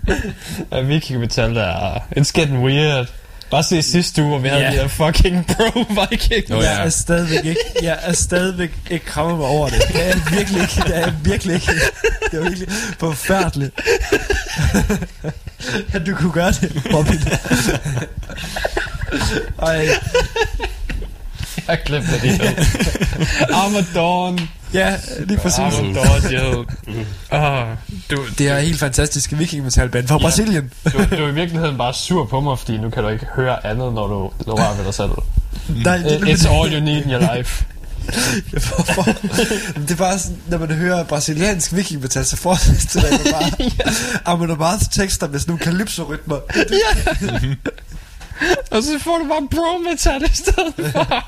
Ja, 0.72 0.82
Viking 0.82 1.20
Metal 1.20 1.56
der 1.56 1.96
It's 2.18 2.32
getting 2.34 2.64
weird. 2.66 3.08
Bare 3.52 3.64
se 3.64 3.82
sidste 3.82 4.22
uge, 4.22 4.30
hvor 4.30 4.40
vi 4.40 4.48
havde 4.48 4.62
Ja. 4.64 4.72
de 4.72 4.76
der 4.78 4.88
fucking 4.88 5.48
bro 5.48 5.86
Viking. 6.12 6.50
Jeg 6.50 6.60
ja. 6.62 6.84
er 6.86 6.90
stadigvæk 6.90 7.46
ikke, 7.46 7.60
jeg 7.82 8.00
er 8.02 8.14
stadigvæk 8.14 8.72
ikke 8.90 9.06
kommet 9.06 9.38
mig 9.38 9.48
over 9.48 9.70
det. 9.70 9.82
Det 9.88 10.02
er 10.04 10.08
jeg 10.08 10.22
virkelig 10.32 10.62
ikke. 10.62 10.74
Det 10.88 10.96
er 10.98 11.00
jeg 11.00 11.14
virkelig 11.24 11.56
ikke. 11.56 11.72
Det 12.32 12.40
er 12.40 12.44
virkelig 12.44 12.68
forfærdeligt. 13.00 13.80
At 15.94 16.06
du 16.06 16.16
kunne 16.16 16.32
gøre 16.32 16.52
det, 16.52 16.82
Robin. 16.94 17.20
Ej, 19.62 19.88
Jeg 21.68 21.80
glemte 21.86 22.12
det 22.12 22.20
helt. 22.20 22.60
Ja, 24.74 24.96
lige 25.20 25.38
præcis. 25.40 25.60
Armadon, 25.60 26.32
jo. 26.32 26.66
Oh, 27.32 27.68
du, 28.12 28.26
Det 28.38 28.48
er 28.48 28.60
helt 28.60 28.80
fantastiske 28.80 29.38
vikingmetalband 29.38 30.08
fra 30.08 30.18
Brasilien. 30.18 30.72
du, 30.86 30.98
du 31.18 31.24
er 31.24 31.28
i 31.28 31.34
virkeligheden 31.34 31.78
bare 31.78 31.94
sur 31.94 32.26
på 32.26 32.40
mig, 32.40 32.60
fordi 32.60 32.78
nu 32.78 32.90
kan 32.90 33.04
du 33.04 33.10
ikke 33.10 33.26
høre 33.36 33.66
andet, 33.66 33.94
når 33.94 34.08
du 34.08 34.32
lover 34.48 34.76
ved 34.78 34.86
dig 34.86 34.94
selv. 34.94 35.12
Nej, 35.70 35.98
det, 35.98 36.20
It's 36.20 36.48
all 36.50 36.74
you 36.74 36.80
need 36.80 37.06
in 37.06 37.12
your 37.12 37.36
life. 37.36 37.66
Hvorfor? 38.52 39.04
det 39.82 39.92
er 39.92 39.96
bare 39.96 40.20
sådan, 40.20 40.38
når 40.48 40.58
man 40.58 40.72
hører 40.72 41.04
brasiliansk 41.04 41.76
vikingmetal, 41.76 42.26
så 42.26 42.38
forestiller 42.38 43.10
jeg 43.10 43.20
mig 43.26 43.34
bare 43.34 43.52
Amon 44.34 44.52
Amarths 44.52 44.88
tekster 44.88 45.28
med 45.28 45.40
sådan 45.40 45.52
nogle 45.52 45.66
calypso-rytmer. 45.66 46.36
Og 48.72 48.84
så 48.84 49.00
får 49.00 49.18
du 49.18 49.28
bare 49.28 49.48
bro 49.52 49.78
metal 49.90 50.24
i 50.24 50.36
stedet 50.36 50.92
for. 50.92 51.26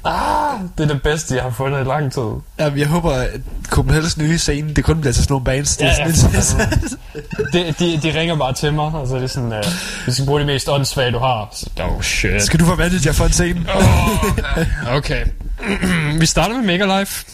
ah, 0.04 0.58
det 0.78 0.84
er 0.84 0.92
det 0.92 1.02
bedste, 1.02 1.34
jeg 1.34 1.42
har 1.42 1.50
fundet 1.50 1.80
i 1.80 1.84
lang 1.84 2.12
tid. 2.12 2.22
Jamen, 2.58 2.78
jeg 2.78 2.86
håber, 2.86 3.10
at 3.12 3.28
Copenhagens 3.68 4.18
nye 4.18 4.38
scene, 4.38 4.74
det 4.74 4.84
kun 4.84 5.00
bliver 5.00 5.12
til 5.12 5.22
sådan 5.22 5.32
nogle 5.32 5.44
bands. 5.44 5.76
Det 5.76 5.86
er 5.86 5.92
Ja, 5.98 6.06
ja, 6.06 6.40
sådan 6.40 6.68
De, 7.52 7.74
de, 7.78 8.00
de 8.02 8.20
ringer 8.20 8.36
bare 8.36 8.52
til 8.52 8.72
mig, 8.74 8.84
og 8.84 9.08
så 9.08 9.16
er 9.16 9.20
det 9.20 9.30
sådan, 9.30 9.52
uh, 9.52 9.58
vi 10.06 10.12
skal 10.12 10.24
bruge 10.26 10.38
det 10.38 10.46
mest 10.46 10.68
åndssvage, 10.68 11.10
du 11.12 11.18
har. 11.18 11.48
Så, 11.52 11.66
oh 11.78 12.02
shit. 12.02 12.42
Skal 12.42 12.60
du 12.60 12.64
være 12.64 12.76
manager 12.76 13.12
for 13.12 13.24
en 13.24 13.32
scene? 13.32 13.66
Oh, 13.74 14.96
okay. 14.96 15.24
vi 16.20 16.26
starter 16.26 16.56
med 16.56 16.64
Mega 16.64 16.98
Life. 17.00 17.24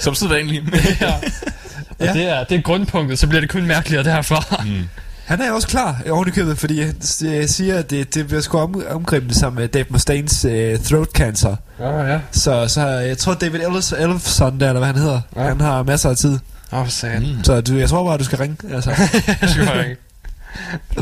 Som 0.00 0.14
sædvanligt. 0.14 0.64
ja. 1.00 1.14
Og 1.98 2.06
Ja. 2.06 2.12
det, 2.12 2.28
er, 2.28 2.44
det 2.44 2.58
er 2.58 2.62
grundpunktet, 2.62 3.18
så 3.18 3.26
bliver 3.26 3.40
det 3.40 3.50
kun 3.50 3.66
mærkeligere 3.66 4.04
derfra. 4.04 4.64
Mm. 4.64 4.88
Han 5.24 5.40
er 5.40 5.52
også 5.52 5.68
klar 5.68 5.96
oven 6.10 6.28
i 6.28 6.30
købet, 6.30 6.58
fordi 6.58 6.80
han 6.82 6.96
øh, 7.26 7.48
siger, 7.48 7.78
at 7.78 7.90
det, 7.90 8.14
det 8.14 8.26
bliver 8.26 8.40
sgu 8.40 8.58
om, 8.58 8.82
omgrebet 8.90 9.36
sammen 9.36 9.60
med 9.60 9.68
Dave 9.68 9.84
Mustaines 9.88 10.44
uh, 10.44 10.84
throat 10.84 11.08
cancer. 11.14 11.56
Åh, 11.80 12.08
ja. 12.08 12.18
Så, 12.32 12.68
så 12.68 12.80
jeg 12.88 13.18
tror, 13.18 13.34
David 13.34 13.60
Ellis, 13.60 13.92
Elfson, 13.92 14.60
der, 14.60 14.68
eller 14.68 14.78
hvad 14.80 14.86
han 14.88 14.96
hedder, 14.96 15.20
Ja. 15.36 15.42
han 15.42 15.60
har 15.60 15.82
masser 15.82 16.10
af 16.10 16.16
tid. 16.16 16.38
Åh, 16.72 16.80
oh, 16.80 16.88
satan. 16.88 17.22
Mm. 17.22 17.44
Så 17.44 17.60
du, 17.60 17.74
jeg 17.74 17.88
tror 17.88 18.04
bare, 18.04 18.18
du 18.18 18.24
skal 18.24 18.38
ringe. 18.38 18.56
Altså. 18.74 18.90
Jeg 19.40 19.50
skal 19.50 19.66
bare 19.66 19.88
ikke. 19.88 20.00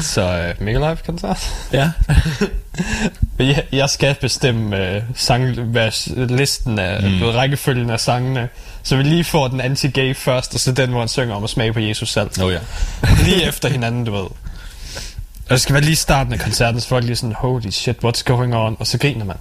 Så 0.01 0.53
uh, 0.59 0.65
Mega 0.65 0.91
Life 0.91 1.03
koncert. 1.07 1.53
ja. 1.73 1.91
Jeg, 3.39 3.65
jeg 3.73 3.91
skal 3.91 4.17
bestemme 4.21 4.97
uh, 4.97 5.03
sang, 5.15 5.61
hvad, 5.61 6.27
listen 6.29 6.79
af 6.79 7.03
mm. 7.03 7.23
rækkefølgen 7.23 7.91
af 7.91 8.01
sangene. 8.01 8.49
Så 8.83 8.97
vi 8.97 9.03
lige 9.03 9.25
får 9.25 9.49
den 9.49 9.61
anti-gay 9.61 10.13
først, 10.15 10.55
og 10.55 10.61
så 10.61 10.73
den, 10.73 10.91
hvor 10.91 10.99
han 10.99 11.09
synger 11.09 11.35
om 11.35 11.45
at 11.45 11.51
smage 11.51 11.73
på 11.73 11.81
Jesus 11.81 12.13
selv. 12.13 12.31
Nå 12.37 12.51
ja. 12.51 12.59
lige 13.25 13.45
efter 13.49 13.69
hinanden, 13.69 14.05
du 14.05 14.13
ved. 14.13 14.23
Og 14.23 15.51
det 15.51 15.61
skal 15.61 15.73
være 15.73 15.83
lige 15.83 15.97
starten 15.97 16.33
af 16.33 16.39
koncerten, 16.41 16.81
så 16.81 16.89
folk 16.89 17.05
lige 17.05 17.17
sådan, 17.17 17.35
holy 17.39 17.71
shit, 17.71 17.97
what's 18.05 18.23
going 18.25 18.55
on? 18.55 18.77
Og 18.79 18.87
så 18.87 18.99
griner 18.99 19.25
man. 19.25 19.37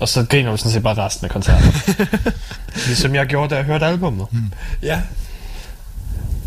Og 0.00 0.08
så 0.08 0.24
griner 0.30 0.48
man 0.48 0.58
sådan 0.58 0.72
set 0.72 0.82
bare 0.82 1.04
resten 1.04 1.24
af 1.24 1.30
koncerten. 1.30 1.72
ligesom 2.86 3.14
jeg 3.14 3.26
gjorde, 3.26 3.50
da 3.50 3.56
jeg 3.56 3.64
hørte 3.64 3.86
albummet. 3.86 4.26
ja. 4.82 5.00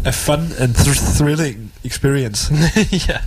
A 0.06 0.10
fun 0.10 0.54
and 0.60 0.76
thr- 0.76 1.16
thrilling 1.24 1.72
experience. 1.84 2.54
ja. 3.08 3.18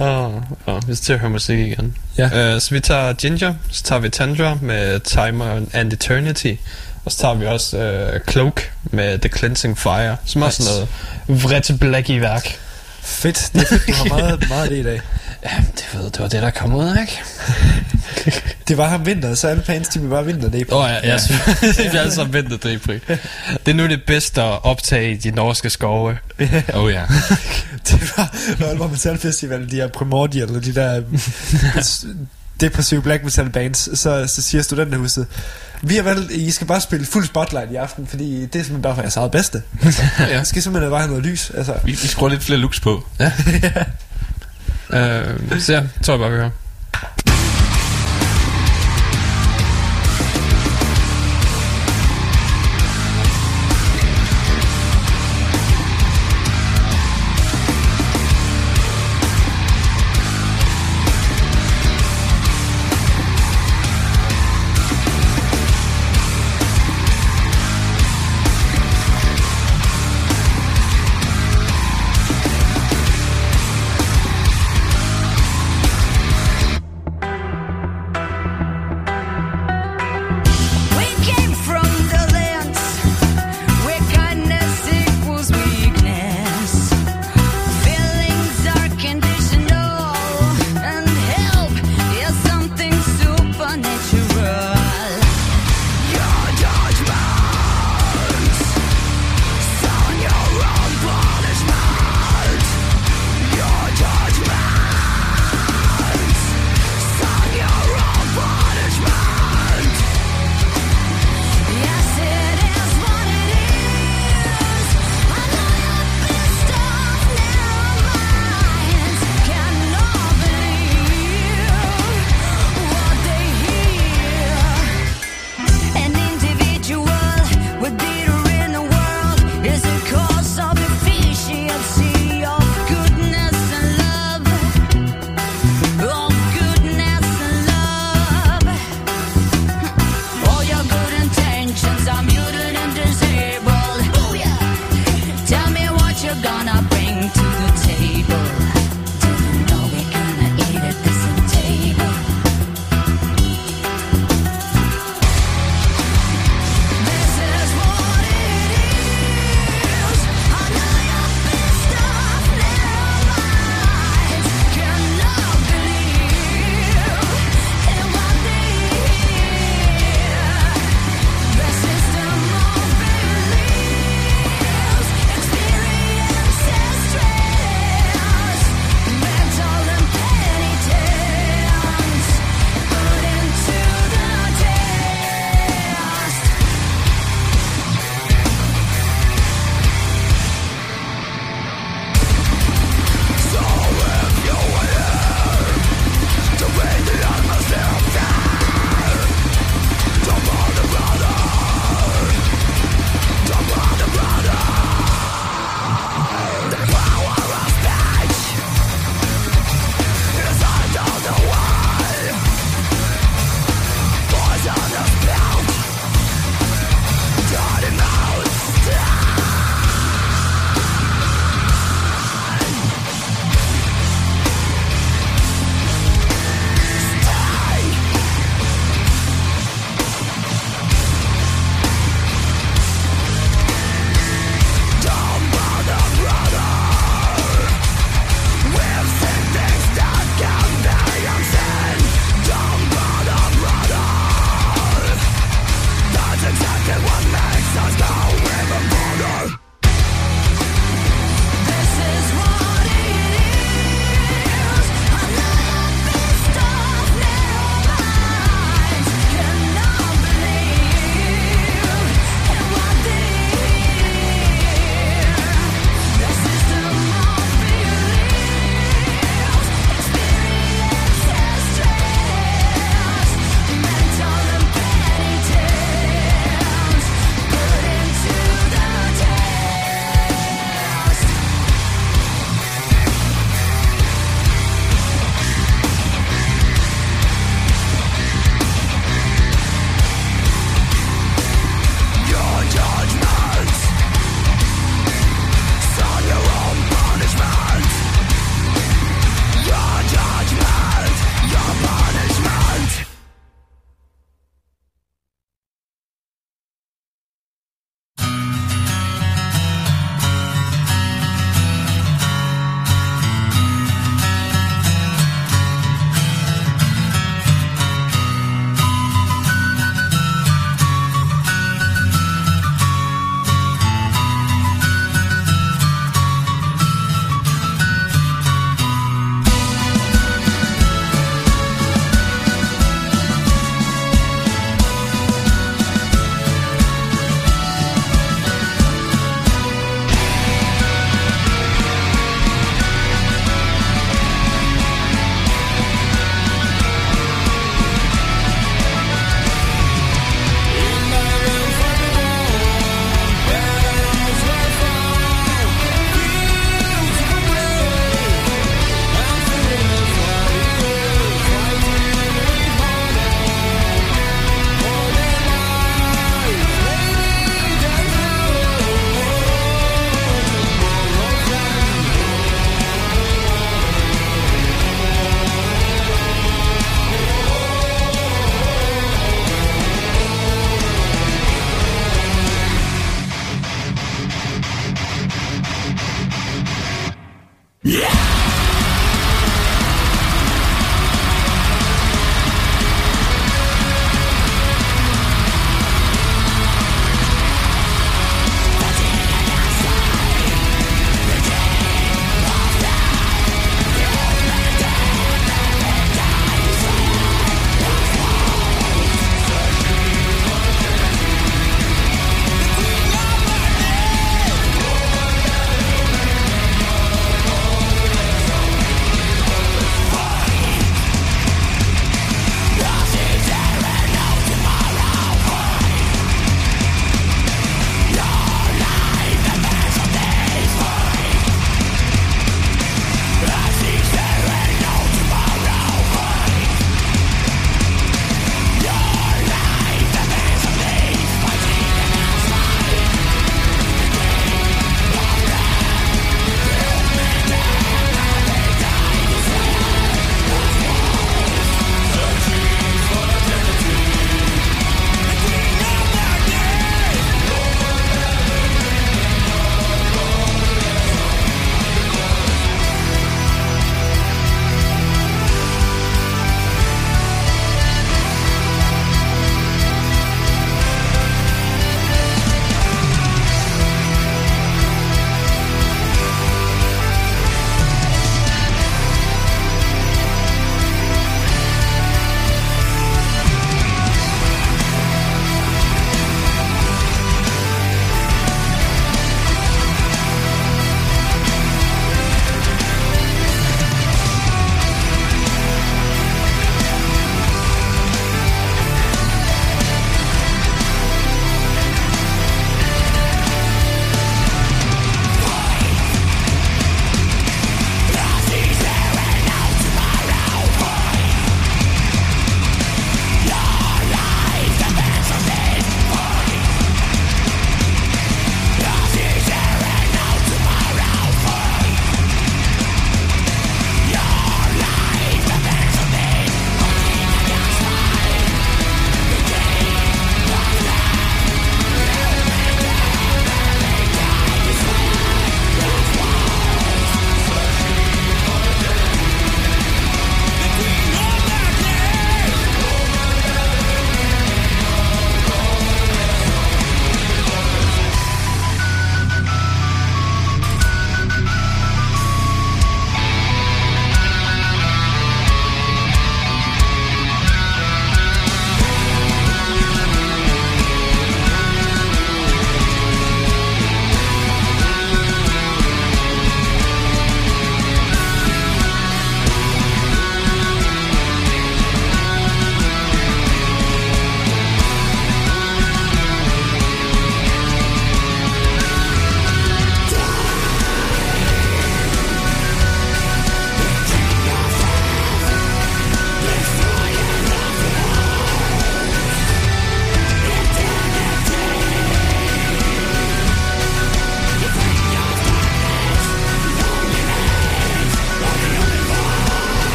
Åh, 0.00 0.34
oh, 0.66 0.88
vi 0.88 0.94
skal 0.94 1.04
til 1.04 1.12
at 1.12 1.18
høre 1.18 1.30
musik 1.30 1.58
igen. 1.58 1.96
Ja. 2.18 2.54
Uh, 2.54 2.60
så 2.60 2.74
vi 2.74 2.80
tager 2.80 3.12
Ginger, 3.12 3.54
så 3.70 3.82
tager 3.82 4.00
vi 4.00 4.08
Tundra 4.08 4.58
med 4.62 5.00
Timer 5.00 5.60
and 5.72 5.92
Eternity, 5.92 6.54
og 7.06 7.12
så 7.12 7.18
tager 7.18 7.34
vi 7.34 7.46
også 7.46 7.76
uh, 8.14 8.32
Cloak 8.32 8.60
med 8.84 9.18
The 9.18 9.28
Cleansing 9.38 9.78
Fire, 9.78 10.16
som 10.24 10.42
er 10.42 10.46
Nice. 10.46 10.62
sådan 10.62 10.86
noget 11.26 11.44
vredt 11.44 11.80
black 11.80 12.10
i 12.10 12.20
værk. 12.20 12.58
Fedt. 13.00 13.50
Det 13.52 13.62
er 13.62 13.66
fedt, 13.66 13.86
du 13.86 13.92
har 13.92 14.18
meget, 14.18 14.48
meget 14.48 14.62
af 14.62 14.68
det 14.68 14.76
i 14.76 14.82
dag. 14.82 15.00
Ja, 15.44 15.50
det, 15.76 15.88
ved, 15.94 16.04
det 16.04 16.20
var 16.20 16.28
det, 16.28 16.42
der 16.42 16.50
kom 16.50 16.74
ud, 16.74 16.96
ikke? 17.00 17.22
Det 18.68 18.78
var 18.78 18.88
ham 18.88 19.06
vinter, 19.06 19.34
så 19.34 19.48
alle 19.48 19.62
fans, 19.62 19.88
de 19.88 19.98
bare 19.98 20.24
vinter 20.24 20.50
det. 20.50 20.72
Åh 20.72 20.84
oh, 20.84 20.90
ja, 21.04 21.18
synes, 21.18 21.76
det 21.76 21.94
er 21.94 22.10
sammen 22.10 22.34
ventet 22.34 22.62
det 22.62 22.82
Det 23.66 23.72
er 23.72 23.74
nu 23.74 23.86
det 23.86 24.02
bedste 24.06 24.42
at 24.42 24.64
optage 24.64 25.12
i 25.12 25.16
de 25.16 25.30
norske 25.30 25.70
skove. 25.70 26.18
Oh 26.74 26.92
ja. 26.92 27.02
Det 27.88 28.12
var, 28.16 28.36
når 28.58 28.66
Aalborg 28.66 28.90
Metal 28.90 29.18
Festival, 29.18 29.70
de 29.70 29.76
her 29.76 29.88
primordial, 29.88 30.46
eller 30.46 30.60
de 30.60 30.74
der 30.74 31.02
depressive 32.60 33.02
black 33.02 33.24
metal 33.24 33.50
bands, 33.50 33.98
så, 33.98 34.26
så 34.26 34.42
siger 34.42 34.62
studenterhuset, 34.62 35.26
vi 35.82 35.96
har 35.96 36.02
valgt, 36.02 36.30
I 36.30 36.50
skal 36.50 36.66
bare 36.66 36.80
spille 36.80 37.06
fuld 37.06 37.26
spotlight 37.26 37.70
i 37.72 37.74
aften, 37.74 38.06
fordi 38.06 38.40
det 38.40 38.46
er 38.46 38.48
simpelthen 38.64 38.82
bare 38.82 38.94
for 38.94 39.02
jeres 39.02 39.16
eget 39.16 39.30
bedste. 39.30 39.62
Ja. 40.18 40.26
Jeg 40.36 40.46
skal 40.46 40.62
simpelthen 40.62 40.90
bare 40.90 41.00
have 41.00 41.10
noget 41.10 41.24
lys. 41.26 41.50
Altså, 41.50 41.74
Vi, 41.84 41.90
vi 41.90 41.96
skruer 42.08 42.28
lidt 42.30 42.44
flere 42.44 42.58
looks 42.60 42.80
på. 42.80 43.06
Øh, 44.90 45.60
så 45.60 45.72
ja, 45.72 45.82
tror 46.02 46.14
jeg 46.14 46.20
bare, 46.20 46.30
vi 46.30 46.36
hører. 46.36 46.50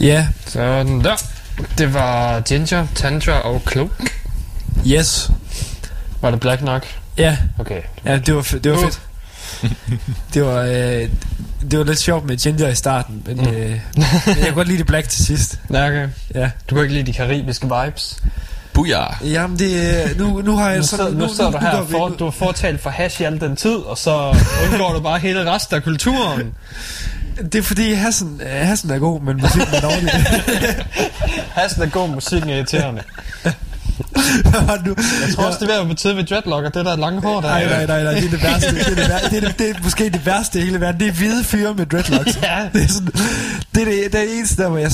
Ja, 0.00 0.28
Sådan 0.46 1.04
der. 1.04 1.16
Det 1.78 1.94
var 1.94 2.40
Ginger, 2.40 2.86
Tantra 2.94 3.32
og 3.40 3.62
Cloak. 3.70 3.90
yes. 4.86 5.30
Var 6.20 6.30
det 6.30 6.40
black 6.40 6.62
nok? 6.62 6.86
Ja, 7.16 7.36
Okay. 7.58 7.80
ja 8.04 8.16
det 8.18 8.34
var, 8.34 8.42
det 8.64 8.72
var 8.72 8.78
Uh. 8.78 8.84
fedt. 8.84 9.00
det 10.34 10.44
var, 10.44 10.60
øh, 10.62 11.08
det 11.70 11.78
var 11.78 11.84
lidt 11.84 11.98
sjovt 11.98 12.24
med 12.26 12.36
Ginger 12.36 12.68
i 12.68 12.74
starten, 12.74 13.22
men, 13.26 13.36
Mm. 13.36 13.46
øh, 13.46 13.54
men 13.56 13.80
jeg 14.26 14.36
kunne 14.46 14.52
godt 14.54 14.68
lide 14.68 14.78
det 14.78 14.86
Black 14.86 15.08
til 15.08 15.24
sidst. 15.24 15.58
Ja, 15.72 15.86
okay. 15.88 16.08
Ja. 16.34 16.50
Du 16.70 16.74
kan 16.74 16.82
ikke 16.84 16.94
lide 16.94 17.06
de 17.06 17.12
karibiske 17.12 17.66
vibes. 17.84 18.16
Booyah. 18.72 19.14
Jamen, 19.24 19.58
det, 19.58 20.04
øh, 20.10 20.18
nu, 20.18 20.40
nu 20.40 20.56
har 20.56 20.68
jeg 20.68 20.78
Nu 20.78 20.84
sådan... 20.84 21.06
sidder, 21.06 21.18
nu 21.26 21.34
sidder 21.34 21.50
du 21.50 21.58
her, 21.58 21.86
for, 21.90 22.08
du 22.08 22.24
har 22.24 22.30
fortalt 22.30 22.80
for 22.82 22.90
hash 22.90 23.20
i 23.20 23.24
al 23.24 23.40
den 23.40 23.56
tid, 23.56 23.76
og 23.76 23.98
så 23.98 24.36
undgår 24.70 24.92
du 24.92 25.00
bare 25.00 25.18
hele 25.18 25.52
resten 25.52 25.76
af 25.76 25.82
kulturen. 25.82 26.54
Det 27.44 27.54
er 27.54 27.62
fordi 27.62 27.92
Hassan, 27.92 28.40
øh, 28.42 28.48
Hassan 28.66 28.90
er 28.90 28.98
god, 28.98 29.20
men 29.20 29.36
musikken 29.36 29.74
er 29.74 29.80
dårlig. 29.80 30.10
Hashen 31.56 31.82
er 31.82 31.86
god, 31.86 32.08
musikken 32.08 32.50
er 32.50 32.54
irriterende. 32.54 33.02
Hvad 34.50 34.66
var 34.66 34.76
det 34.76 34.86
nu? 34.86 34.94
Jeg 35.26 35.34
tror 35.34 35.44
også, 35.44 35.58
det 35.60 35.74
er 35.74 35.82
ved 35.82 35.90
at 35.90 35.96
tide 35.96 36.16
ved 36.16 36.24
dreadlock, 36.24 36.64
og 36.64 36.74
det 36.74 36.84
der 36.84 36.96
lange 36.96 37.20
hår 37.20 37.40
der. 37.40 37.48
Nej, 37.48 37.64
nej, 37.64 37.86
nej, 37.86 38.02
nej, 38.04 38.14
det 38.14 38.24
er 38.24 38.30
det 38.30 38.42
værste. 38.42 38.74
Det 38.74 38.80
er, 38.86 38.94
det, 38.94 39.08
vær- 39.08 39.28
det, 39.30 39.36
er, 39.44 39.48
det, 39.48 39.58
det 39.58 39.70
er 39.70 39.74
måske 39.82 40.04
det 40.10 40.26
værste 40.26 40.58
i 40.60 40.62
hele 40.64 40.80
verden. 40.80 41.00
Det 41.00 41.08
er 41.08 41.12
hvide 41.12 41.44
fyre 41.44 41.74
med 41.74 41.86
dreadlocks. 41.86 42.38
Ja. 42.42 42.68
Det 42.72 42.82
er, 42.84 42.88
sådan, 42.88 43.06
det, 43.74 43.80
er 43.82 43.84
det, 43.84 44.12
det 44.12 44.20
er 44.20 44.24
det 44.24 44.36
eneste 44.38 44.62
der, 44.62 44.68
hvor 44.68 44.78
jeg 44.78 44.90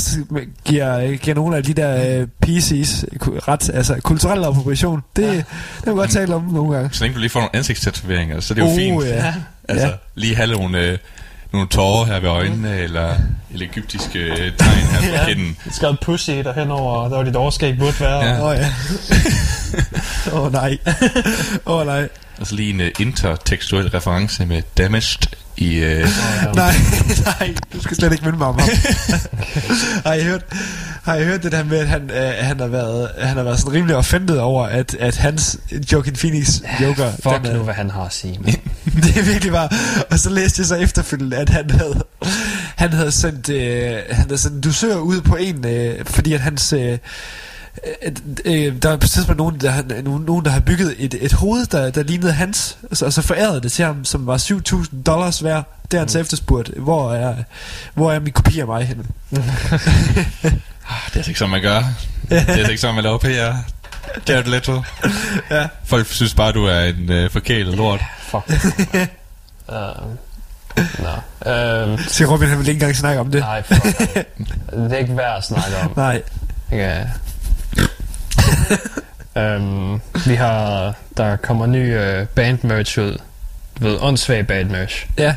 giver, 0.65 1.17
giver 1.17 1.35
nogle 1.35 1.57
af 1.57 1.63
de 1.65 1.75
der 1.75 2.23
uh, 2.23 2.29
PC's 2.47 3.05
ret, 3.49 3.71
altså 3.75 3.97
kulturel 4.03 4.45
appropriation. 4.45 5.01
Det, 5.17 5.23
ja. 5.23 5.29
det 5.29 5.45
kan 5.85 5.87
man 5.87 5.97
godt 5.97 6.11
tale 6.11 6.35
om 6.35 6.43
nogle 6.43 6.75
gange. 6.75 6.91
Så 6.93 7.05
længe 7.05 7.15
du 7.15 7.21
lige 7.21 7.31
får 7.31 7.41
nogle 7.41 7.57
ansigtstatoveringer, 7.57 8.41
så 8.41 8.53
er 8.53 8.55
det 8.55 8.63
jo 8.63 8.67
Oh, 8.69 8.77
fint. 8.77 9.05
ja. 9.05 9.35
Altså, 9.69 9.87
Ja. 9.87 9.93
lige 10.15 10.37
have 10.37 10.49
nogle, 10.53 10.79
øh, 10.79 10.99
nogle 11.55 11.69
tårer 11.69 12.05
her 12.05 12.21
ved 12.21 12.29
øjnene, 12.29 12.77
eller, 12.79 13.15
eller 13.53 13.67
egyptiske 13.67 14.19
øh, 14.19 14.37
tegn 14.37 14.79
her 14.79 15.01
på 15.01 15.07
Ja. 15.07 15.25
kinden. 15.29 15.57
Have 15.81 15.97
pussy 16.03 16.31
der 16.31 16.53
henover, 16.53 17.09
der 17.09 17.17
var 17.17 17.23
dit 17.25 17.37
overskæg 17.37 17.79
burde 17.79 18.01
være. 18.01 18.19
Ja. 18.25 18.41
Åh 18.41 18.47
oh, 18.49 18.57
ja. 18.57 18.67
Åh 20.33 20.41
oh, 20.41 20.53
nej. 20.53 20.79
Åh 21.67 21.77
oh, 21.81 21.87
nej. 21.87 22.09
Og 22.41 22.47
så 22.47 22.55
lige 22.55 22.71
en 22.71 22.81
uh, 22.81 22.87
intertekstuel 23.01 23.89
reference 23.89 24.47
med 24.47 24.63
Damaged 24.79 25.19
i... 25.57 25.79
Uh, 25.83 25.87
Nej, 26.55 26.75
nej, 27.25 27.55
du 27.73 27.83
skal 27.83 27.97
slet 27.97 28.13
ikke 28.13 28.25
minde 28.25 28.39
mig 28.39 28.47
om 28.47 28.59
ham. 28.59 28.69
har, 30.07 30.13
I 30.15 30.23
hørt, 30.25 30.43
har 31.03 31.17
I 31.17 31.25
hørt 31.25 31.43
det 31.43 31.53
der 31.53 31.65
med, 31.65 31.79
at 31.79 31.89
han, 31.89 32.11
øh, 32.11 32.33
han, 32.41 32.61
har 32.61 32.67
været, 32.67 33.11
han 33.19 33.37
har 33.37 33.43
været 33.43 33.59
sådan 33.61 33.73
rimelig 33.73 33.97
offended 33.97 34.37
over, 34.37 34.67
at, 34.67 34.95
at 35.01 35.17
hans 35.17 35.59
Joaquin 35.93 36.15
Phoenix 36.15 36.61
Joker... 36.83 37.11
Fuck 37.23 37.37
den, 37.37 37.47
er- 37.47 37.57
nu, 37.57 37.63
hvad 37.63 37.75
han 37.75 37.91
har 37.91 38.03
at 38.05 38.13
sige. 38.13 38.39
det 39.03 39.17
er 39.17 39.23
virkelig 39.23 39.53
bare... 39.53 39.69
Og 40.11 40.19
så 40.19 40.31
læste 40.31 40.61
jeg 40.61 40.67
så 40.67 40.75
efterfølgende, 40.77 41.37
at 41.37 41.49
han 41.49 41.71
havde, 41.71 42.03
han 42.77 42.93
havde 42.93 43.13
sendt, 43.13 43.49
øh, 43.49 43.93
han 44.11 44.25
havde 44.27 44.39
sendt 44.39 44.65
dusør 44.65 44.97
ud 44.97 45.21
på 45.21 45.37
en, 45.37 45.67
øh, 45.67 46.05
fordi 46.07 46.33
at 46.33 46.41
hans... 46.41 46.73
Øh, 46.73 46.99
øh, 48.05 48.13
øh, 48.45 48.83
der 48.83 48.91
er 48.91 48.97
på 48.97 49.09
tidspunkt 49.09 49.39
nogen, 49.39 49.61
der, 49.61 49.71
har- 49.71 50.03
nogen, 50.03 50.45
der 50.45 50.51
har 50.51 50.61
bygget 50.61 50.95
et, 50.99 51.15
et 51.21 51.33
hoved, 51.33 51.67
der, 51.67 51.91
der 51.91 52.03
lignede 52.03 52.33
hans, 52.33 52.79
og 52.91 52.97
så, 52.97 53.07
og 53.07 53.13
så 53.13 53.23
forærede 53.23 53.61
det 53.61 53.73
til 53.73 53.85
ham, 53.85 54.05
som 54.05 54.27
var 54.27 54.39
7.000 54.39 55.03
dollars 55.03 55.45
værd. 55.45 55.65
Det 55.91 55.93
har 55.93 55.99
han 55.99 56.09
så 56.09 56.19
efterspurgt. 56.19 56.69
Hvor 56.77 57.13
er, 57.13 57.35
hvor 57.95 58.13
er 58.13 58.21
min 58.21 58.33
kopi 58.33 58.61
af 58.61 58.67
mig 58.67 58.85
henne? 58.87 59.05
det 59.31 59.41
er 60.43 60.51
altså 61.15 61.31
ikke 61.31 61.39
sådan, 61.39 61.51
man 61.51 61.63
gør. 61.63 61.79
Det 62.29 62.39
er 62.39 62.53
altså 62.53 62.71
ikke 62.71 62.81
sådan, 62.81 62.95
man 62.95 63.05
laver 63.05 63.19
PR. 63.19 63.55
Jared 64.29 64.45
Leto. 64.45 64.83
Ja. 65.51 65.67
Folk 65.85 66.07
synes 66.07 66.35
bare, 66.35 66.53
du 66.53 66.65
er 66.65 66.81
en 66.81 67.25
uh, 67.25 67.31
forkælet 67.31 67.77
lort. 67.77 68.01
Fuck. 68.23 68.43
uh, 69.69 69.75
Nå. 70.99 71.11
Uh, 71.93 72.01
Så 72.01 72.25
Robin, 72.31 72.49
han 72.49 72.59
vil 72.59 72.69
ikke 72.69 72.73
engang 72.79 72.97
snakke 72.97 73.21
om 73.21 73.31
det. 73.31 73.41
nej, 73.41 73.63
fuck. 73.63 73.85
Det 74.73 74.93
er 74.93 74.97
ikke 74.97 75.17
værd 75.17 75.37
at 75.39 75.45
snakke 75.45 75.77
om. 75.85 75.93
Nej. 75.97 76.23
Ja. 76.71 77.05
Um, 79.37 80.01
vi 80.31 80.35
har... 80.35 80.95
Der 81.17 81.37
kommer 81.37 81.67
ny 81.67 81.97
uh, 81.99 82.27
band 82.29 82.59
merch 82.63 82.99
ud. 82.99 83.19
Du 83.81 83.85
ved, 83.85 83.99
åndssvag 84.01 84.47
band 84.47 84.71
merch. 84.71 85.07
Ja. 85.19 85.35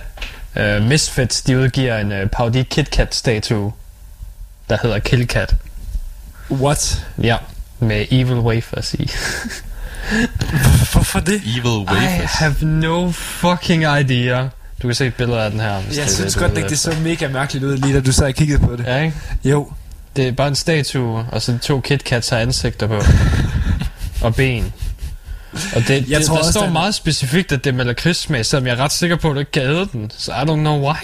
Uh, 0.55 0.83
Misfits, 0.83 1.41
de 1.41 1.57
udgiver 1.57 1.97
en 1.97 2.11
uh, 2.11 2.29
parodi 2.29 2.63
KitKat-statue, 2.63 3.73
der 4.69 4.77
hedder 4.83 4.99
Killcat. 4.99 5.55
What? 6.51 7.05
Ja, 7.23 7.37
med 7.79 8.05
evil 8.11 8.35
wafers 8.35 8.93
i. 8.93 9.11
Hvorfor 10.93 11.19
det? 11.19 11.35
Evil 11.35 11.81
I 11.81 11.85
wafers. 11.85 12.31
have 12.31 12.55
no 12.61 13.11
fucking 13.11 13.83
idea. 13.99 14.41
Du 14.81 14.87
kan 14.87 14.95
se 14.95 15.05
et 15.05 15.13
billede 15.15 15.41
af 15.41 15.51
den 15.51 15.59
her. 15.59 15.79
hvis 15.81 15.97
Jeg 15.97 16.05
det 16.05 16.13
synes 16.13 16.33
du 16.33 16.39
godt 16.39 16.55
det 16.55 16.63
efter. 16.63 16.75
så 16.77 16.93
mega 17.03 17.27
mærkeligt 17.27 17.65
ud, 17.65 17.77
lige 17.77 17.93
da 17.95 17.99
du 17.99 18.11
sad 18.11 18.25
og 18.27 18.33
kiggede 18.33 18.59
på 18.59 18.75
det. 18.75 18.85
Ja, 18.85 18.97
ikke? 19.01 19.13
Jo. 19.43 19.71
Det 20.17 20.27
er 20.27 20.31
bare 20.31 20.47
en 20.47 20.55
statue, 20.55 21.25
og 21.31 21.41
så 21.41 21.57
to 21.61 21.79
KitKats 21.81 22.29
har 22.29 22.37
ansigter 22.37 22.87
på. 22.87 23.01
og 24.25 24.35
ben. 24.35 24.73
Og 25.75 25.81
det, 25.87 25.89
Jeg 26.09 26.19
det, 26.19 26.25
tror 26.27 26.35
der 26.35 26.39
også, 26.39 26.51
står 26.51 26.63
den- 26.63 26.73
meget 26.73 26.95
specifikt, 26.95 27.51
at 27.51 27.63
det 27.63 27.69
er 27.69 27.73
med 27.75 27.85
lakridssmag, 27.85 28.45
selvom 28.45 28.67
jeg 28.67 28.73
er 28.73 28.79
ret 28.79 28.91
sikker 28.91 29.15
på, 29.15 29.29
at 29.29 29.33
du 29.35 29.39
ikke 29.39 29.51
kan 29.51 29.61
æde 29.63 29.89
den. 29.93 30.11
Så 30.17 30.31
I 30.31 30.35
don't 30.35 30.43
know 30.55 30.79
why. 30.89 30.95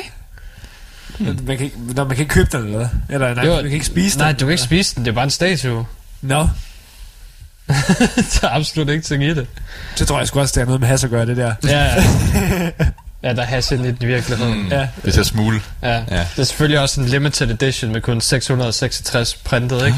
Man 1.20 1.58
kan 1.58 1.60
ikke, 1.66 1.76
når 1.96 2.04
man 2.04 2.16
kan 2.16 2.24
ikke 2.24 2.34
købe 2.34 2.50
den, 2.58 2.66
eller? 2.66 2.90
Eller 3.10 3.34
nej, 3.34 3.48
var- 3.48 3.56
man 3.56 3.64
kan 3.64 3.72
ikke 3.74 3.86
spise 3.86 4.18
Nej, 4.18 4.28
den. 4.28 4.40
du 4.40 4.46
kan 4.46 4.52
ikke 4.52 4.64
spise 4.64 4.96
den. 4.96 5.06
Det 5.06 5.12
er 5.12 5.16
bare 5.16 5.24
en 5.24 5.30
statue. 5.30 5.86
Nå, 6.22 6.40
der 7.68 8.48
er 8.48 8.50
absolut 8.50 8.88
ingenting 8.90 9.24
i 9.24 9.34
det. 9.34 9.48
så 9.96 10.06
tror 10.06 10.18
jeg 10.18 10.28
sgu 10.28 10.40
også, 10.40 10.52
det 10.54 10.62
har 10.62 10.66
noget 10.66 10.80
med 10.80 10.88
has 10.88 11.04
at 11.04 11.10
gøre, 11.10 11.26
det 11.26 11.38
der. 11.38 11.54
Ja, 11.68 11.94
ja. 13.24 13.34
der 13.34 13.42
er 13.42 13.46
hash 13.46 13.72
lidt 13.74 14.04
i 14.04 14.06
virkeligheden. 14.06 14.62
Mm, 14.64 14.68
Ja. 14.72 14.88
Det 15.06 15.14
ser 15.14 15.24
smule. 15.24 15.62
Ja. 15.84 15.94
Ja. 15.94 16.02
Det 16.36 16.40
er 16.40 16.44
selvfølgelig 16.44 16.80
også 16.80 17.02
en 17.02 17.08
limited 17.08 17.50
edition 17.52 17.92
med 17.92 18.02
kun 18.02 18.22
666 18.22 19.36
printet, 19.36 19.86
ikke? 19.86 19.98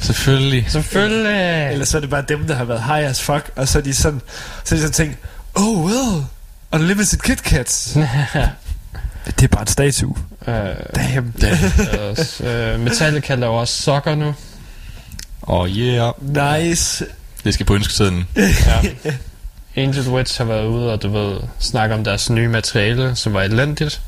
Selvfølgelig. 0.00 0.66
Selvfølgelig. 0.68 1.68
Eller 1.72 1.84
så 1.84 1.96
er 1.96 2.00
det 2.00 2.10
bare 2.10 2.24
dem, 2.28 2.46
der 2.46 2.54
har 2.54 2.64
været 2.64 2.82
high 2.82 3.10
as 3.10 3.22
fuck, 3.22 3.50
og 3.56 3.68
så 3.68 3.78
er 3.78 3.82
de 3.82 3.94
sådan, 3.94 4.20
så 4.64 4.74
er 4.74 4.76
de 4.78 4.82
sådan 4.82 4.92
tænkt, 4.92 5.18
oh 5.54 5.84
well, 5.84 6.24
unlimited 6.72 7.18
Kit 7.18 7.42
Kats. 7.42 7.92
det 9.26 9.42
er 9.44 9.48
bare 9.48 9.60
en 9.60 9.66
statue. 9.66 10.16
Uh, 10.46 10.54
Damn. 10.94 11.34
uh, 12.40 12.80
Metallica 12.80 13.34
laver 13.34 13.58
også 13.60 13.82
sokker 13.82 14.14
nu. 14.14 14.34
Og 15.42 15.68
yeah. 15.68 16.12
Nice. 16.60 17.04
Det 17.44 17.54
skal 17.54 17.66
på 17.66 17.74
ønsketiden. 17.74 18.28
Ja. 18.36 19.10
Angel 19.76 20.08
Witch 20.08 20.38
har 20.38 20.44
været 20.44 20.66
ude 20.66 20.92
og 20.92 21.02
du 21.02 21.08
ved, 21.08 21.36
snakke 21.58 21.94
om 21.94 22.04
deres 22.04 22.30
nye 22.30 22.48
materiale, 22.48 23.16
som 23.16 23.34
var 23.34 23.42
elendigt. 23.42 24.00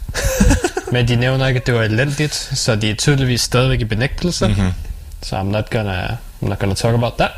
Men 0.93 1.09
de 1.09 1.16
nævner 1.16 1.47
ikke, 1.47 1.61
at 1.61 1.66
det 1.66 1.74
var 1.74 1.82
elendigt, 1.82 2.35
så 2.35 2.77
de 2.77 2.90
er 2.90 2.95
tydeligvis 2.95 3.40
stadigvæk 3.40 3.81
i 3.81 3.85
benægtelse. 3.85 4.49
Mm-hmm. 4.49 4.73
Så 5.23 5.36
I'm 5.36 5.43
not 5.43 5.70
gonna, 5.70 6.07
I'm 6.43 6.49
not 6.49 6.59
gonna 6.59 6.74
talk 6.74 6.95
about 6.95 7.12
that. 7.19 7.31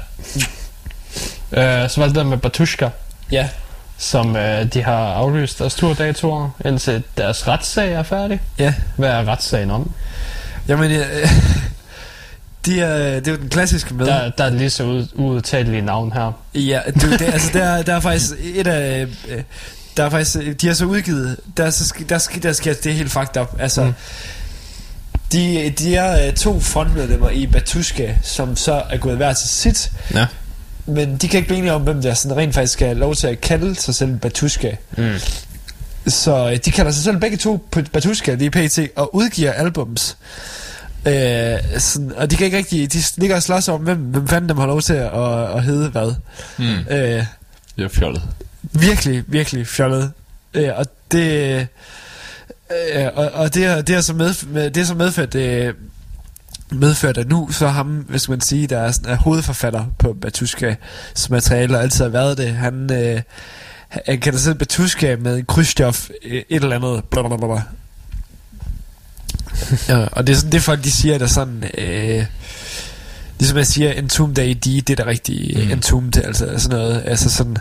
Uh, 1.53 1.91
så 1.91 1.95
var 1.97 2.07
det 2.07 2.15
der 2.15 2.25
med 2.25 2.39
Batushka, 2.39 2.89
Ja. 3.33 3.49
som 3.99 4.31
uh, 4.31 4.63
de 4.75 4.83
har 4.83 5.13
aflyst 5.15 5.59
deres 5.59 5.75
turdatorer, 5.75 6.51
indtil 6.65 7.03
deres 7.19 7.49
retssag 7.49 7.93
er 7.93 8.03
færdig. 8.03 8.41
Ja. 8.59 8.75
Hvad 8.97 9.09
er 9.11 9.29
retssagen 9.29 9.71
om? 9.71 9.93
Jamen, 10.69 10.91
øh, 10.91 11.07
de 12.67 12.81
er, 12.81 13.21
det 13.21 13.29
er 13.29 13.33
jo 13.33 13.39
den 13.39 13.49
klassiske 13.49 13.95
med. 13.95 14.07
Der, 14.07 14.31
der 14.31 14.45
er 14.45 14.51
lige 14.51 14.71
så 14.71 14.85
ud, 14.85 15.07
uudtalelige 15.15 15.83
navn 15.83 16.13
her. 16.13 16.33
Ja, 16.55 16.81
det, 16.87 17.03
det, 17.03 17.23
altså 17.23 17.51
der, 17.53 17.83
der 17.83 17.95
er 17.95 18.01
faktisk 18.01 18.31
et 18.55 18.67
af... 18.67 19.07
øh, 19.29 19.43
Der 19.97 20.05
er 20.05 20.11
faktisk, 20.11 20.37
de 20.61 20.67
har 20.67 20.75
så 20.75 20.85
udgivet, 20.85 21.37
der, 21.57 21.65
er 21.65 21.71
så, 21.71 21.95
der, 22.09 22.19
sk- 22.19 22.39
der 22.41 22.53
sker 22.53 22.73
det 22.75 22.87
er 22.87 22.93
helt 22.95 23.11
fucked 23.11 23.37
up. 23.43 23.57
Altså, 23.61 23.85
Mm. 23.85 23.93
de, 25.33 25.71
de 25.79 25.97
er 25.97 26.27
øh, 26.27 26.33
to 26.35 26.61
frontmedlemmer 26.61 27.31
i 27.31 27.47
Batushka, 27.47 28.15
som 28.23 28.57
så 28.57 28.83
er 28.91 28.97
gået 28.97 29.17
hver 29.17 29.33
til 29.33 29.49
sit. 29.49 29.93
Ja. 30.15 30.27
Men 30.87 31.17
de 31.17 31.29
kan 31.29 31.39
ikke 31.39 31.47
blive 31.49 31.59
enige 31.59 31.73
om, 31.73 31.83
hvem 31.83 32.03
der 32.03 32.15
sådan 32.15 32.37
rent 32.37 32.55
faktisk 32.55 32.73
skal 32.73 32.87
have 32.87 32.99
lov 32.99 33.15
til 33.15 33.27
at 33.27 33.41
kalde 33.41 33.75
sig 33.75 33.95
selv 33.95 34.17
Batushka. 34.17 34.71
Mm. 34.97 35.15
Så 36.07 36.51
øh, 36.51 36.57
de 36.65 36.71
kalder 36.71 36.91
sig 36.91 37.05
selv 37.05 37.17
begge 37.17 37.37
to 37.37 37.67
på 37.71 37.81
Batushka 37.93 38.35
lige 38.35 38.51
pt. 38.51 38.79
og 38.97 39.15
udgiver 39.15 39.53
albums. 39.53 40.17
Øh, 41.07 41.81
sådan, 41.81 42.13
og 42.17 42.31
de 42.31 42.37
kan 42.37 42.45
ikke 42.45 42.57
rigtig, 42.57 42.93
de 42.93 42.99
ligger 43.17 43.37
og 43.37 43.43
slås 43.43 43.69
om, 43.69 43.81
hvem, 43.81 43.99
hvem 43.99 44.29
fanden 44.29 44.49
dem 44.49 44.57
har 44.59 44.67
lov 44.67 44.81
til 44.83 44.93
at, 44.95 45.07
at, 45.15 45.51
at 45.57 45.63
hedde 45.63 45.89
hvad. 45.91 46.15
Mm. 46.59 46.65
Øh, 46.65 47.25
Det 47.77 47.85
er 47.85 47.89
fjollet. 47.89 48.23
virkelig, 48.63 49.25
virkelig 49.27 49.67
fjollet. 49.67 50.13
Øh, 50.55 50.69
og 50.77 50.87
det... 51.13 51.67
Øh, 52.95 53.07
og, 53.15 53.31
og 53.35 53.55
det, 53.55 53.67
har- 53.67 53.81
det 53.83 53.95
har 53.95 54.03
så 54.03 54.15
med, 54.15 54.35
det 54.71 54.77
har 54.77 54.85
så 54.85 54.95
medført, 54.95 55.35
øh, 55.35 55.75
medført, 56.73 57.19
at 57.19 57.29
nu 57.29 57.49
så 57.53 57.69
ham, 57.69 57.87
hvis 57.87 58.29
man 58.29 58.41
sige, 58.41 58.67
der 58.67 58.79
er, 58.79 58.91
sådan, 58.93 59.13
er 59.13 59.17
hovedforfatter 59.17 59.85
på 59.99 60.13
Batushkas 60.23 61.31
materiale, 61.31 61.77
og 61.77 61.83
altid 61.83 62.05
har 62.05 62.11
været 62.11 62.39
det, 62.39 62.49
han, 62.49 62.93
øh, 62.93 63.21
han 63.89 64.21
kan 64.21 64.33
da 64.33 64.39
sidde 64.39 64.59
Batushka 64.59 65.17
med 65.17 65.37
en 65.39 65.45
Khrushchev, 65.49 65.95
øh, 66.25 66.43
et 66.49 66.63
eller 66.63 66.77
andet, 66.77 67.05
blablabla. 67.05 67.63
Ja, 69.89 70.07
og 70.13 70.27
det 70.27 70.33
er 70.33 70.37
sådan 70.37 70.53
det 70.53 70.63
folk 70.63 70.85
de 70.85 70.91
siger 70.91 71.19
der 71.19 71.27
sådan 71.27 71.65
øh, 71.79 72.25
ligesom 73.39 73.59
jeg 73.59 73.67
siger 73.67 73.93
entombed 73.93 74.39
AD 74.39 74.55
det 74.55 74.91
er 74.91 74.97
der 74.97 75.07
rigtige 75.07 75.59
Mm. 75.59 75.65
mm. 75.65 75.71
entombed 75.73 76.25
altså 76.25 76.47
sådan 76.59 76.79
noget 76.79 77.03
altså 77.07 77.31
sådan 77.31 77.57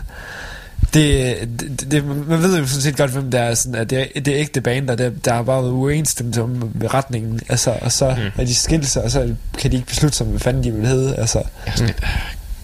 det, 0.94 1.36
det, 1.60 1.90
det, 1.90 2.04
man 2.04 2.42
ved 2.42 2.58
jo 2.58 2.66
sådan 2.66 2.82
set 2.82 2.96
godt, 2.96 3.10
hvem 3.10 3.30
der 3.30 3.40
er 3.40 3.54
sådan, 3.54 3.74
at 3.74 3.90
det 3.90 4.00
er, 4.00 4.20
det 4.20 4.28
er 4.34 4.40
ægte 4.40 4.60
bander, 4.60 4.94
der, 4.94 5.10
der 5.24 5.34
har 5.34 5.42
bare 5.42 5.62
været 5.62 6.38
om 6.38 6.72
retningen, 6.94 7.40
altså, 7.48 7.74
og 7.80 7.92
så 7.92 8.14
mm. 8.18 8.40
er 8.42 8.44
de 8.46 8.54
skilt 8.54 8.88
sig, 8.88 9.02
og 9.02 9.10
så 9.10 9.34
kan 9.58 9.70
de 9.70 9.76
ikke 9.76 9.88
beslutte 9.88 10.16
sig, 10.16 10.26
hvad 10.26 10.40
fanden 10.40 10.64
de 10.64 10.72
vil 10.72 10.86
hedde, 10.86 11.16
altså. 11.16 11.38
Er 11.66 11.70
sådan 11.74 11.86
lidt, 11.86 11.98
øh, 12.02 12.08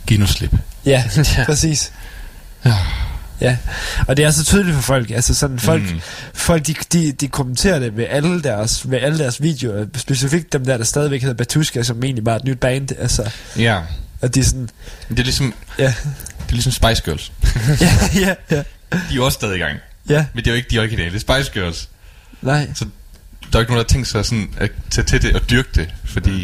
giv 0.06 0.18
nu 0.18 0.26
slip. 0.26 0.52
Ja, 0.86 1.04
Ja. 1.36 1.44
præcis. 1.44 1.92
Ja, 2.64 2.74
og 4.08 4.16
det 4.16 4.24
er 4.24 4.30
så 4.30 4.44
tydeligt 4.44 4.74
for 4.74 4.82
folk, 4.82 5.10
altså 5.10 5.34
sådan 5.34 5.58
folk, 5.58 5.82
mm. 5.82 5.88
Mm. 5.94 6.00
folk 6.34 6.66
de, 6.66 6.74
de, 6.92 7.12
de 7.12 7.28
kommenterer 7.28 7.78
det 7.78 7.96
ved 7.96 8.06
alle 8.10 8.42
deres, 8.42 8.90
ved 8.90 8.98
alle 8.98 9.18
deres 9.18 9.42
videoer, 9.42 9.86
specifikt 9.96 10.52
dem 10.52 10.64
der, 10.64 10.76
der 10.76 10.84
stadigvæk 10.84 11.20
hedder 11.20 11.34
Batushka, 11.34 11.82
som 11.82 12.02
egentlig 12.04 12.24
bare 12.24 12.34
er 12.34 12.38
et 12.38 12.44
nyt 12.44 12.58
band, 12.60 12.88
altså, 12.98 13.30
Ja. 13.58 13.80
og 14.22 14.34
de 14.34 14.40
er 14.40 14.44
sådan, 14.44 14.68
Det 15.08 15.18
er 15.18 15.22
ligesom, 15.22 15.54
ja, 15.78 15.84
det 15.84 16.48
er 16.48 16.52
ligesom 16.52 16.72
Spice 16.72 17.02
Girls. 17.04 17.32
ja, 17.80 17.96
ja, 18.20 18.34
ja, 18.50 18.56
De 18.56 18.62
er 18.92 19.14
jo 19.14 19.24
også 19.24 19.36
stadig 19.36 19.56
i 19.56 19.58
gang. 19.58 19.78
ja, 20.08 20.26
Men 20.34 20.44
det 20.44 20.50
er 20.50 20.54
jo 20.54 20.56
ikke 20.56 20.68
de 20.70 20.78
originale. 20.78 21.10
Det 21.10 21.28
er 21.28 21.34
Spice 21.38 21.52
Girls. 21.60 21.88
nej, 22.42 22.68
Så 22.74 22.84
der 23.52 23.58
er 23.58 23.60
ikke 23.62 23.72
nogen, 23.72 23.84
der 23.84 23.84
har 23.88 23.92
tænkt 23.94 24.08
sig 24.08 24.24
sådan 24.24 24.48
at 24.56 24.70
tage 24.90 25.04
til 25.04 25.22
det 25.22 25.34
og 25.34 25.50
dyrke 25.50 25.68
det. 25.74 25.88
Fordi 26.04 26.42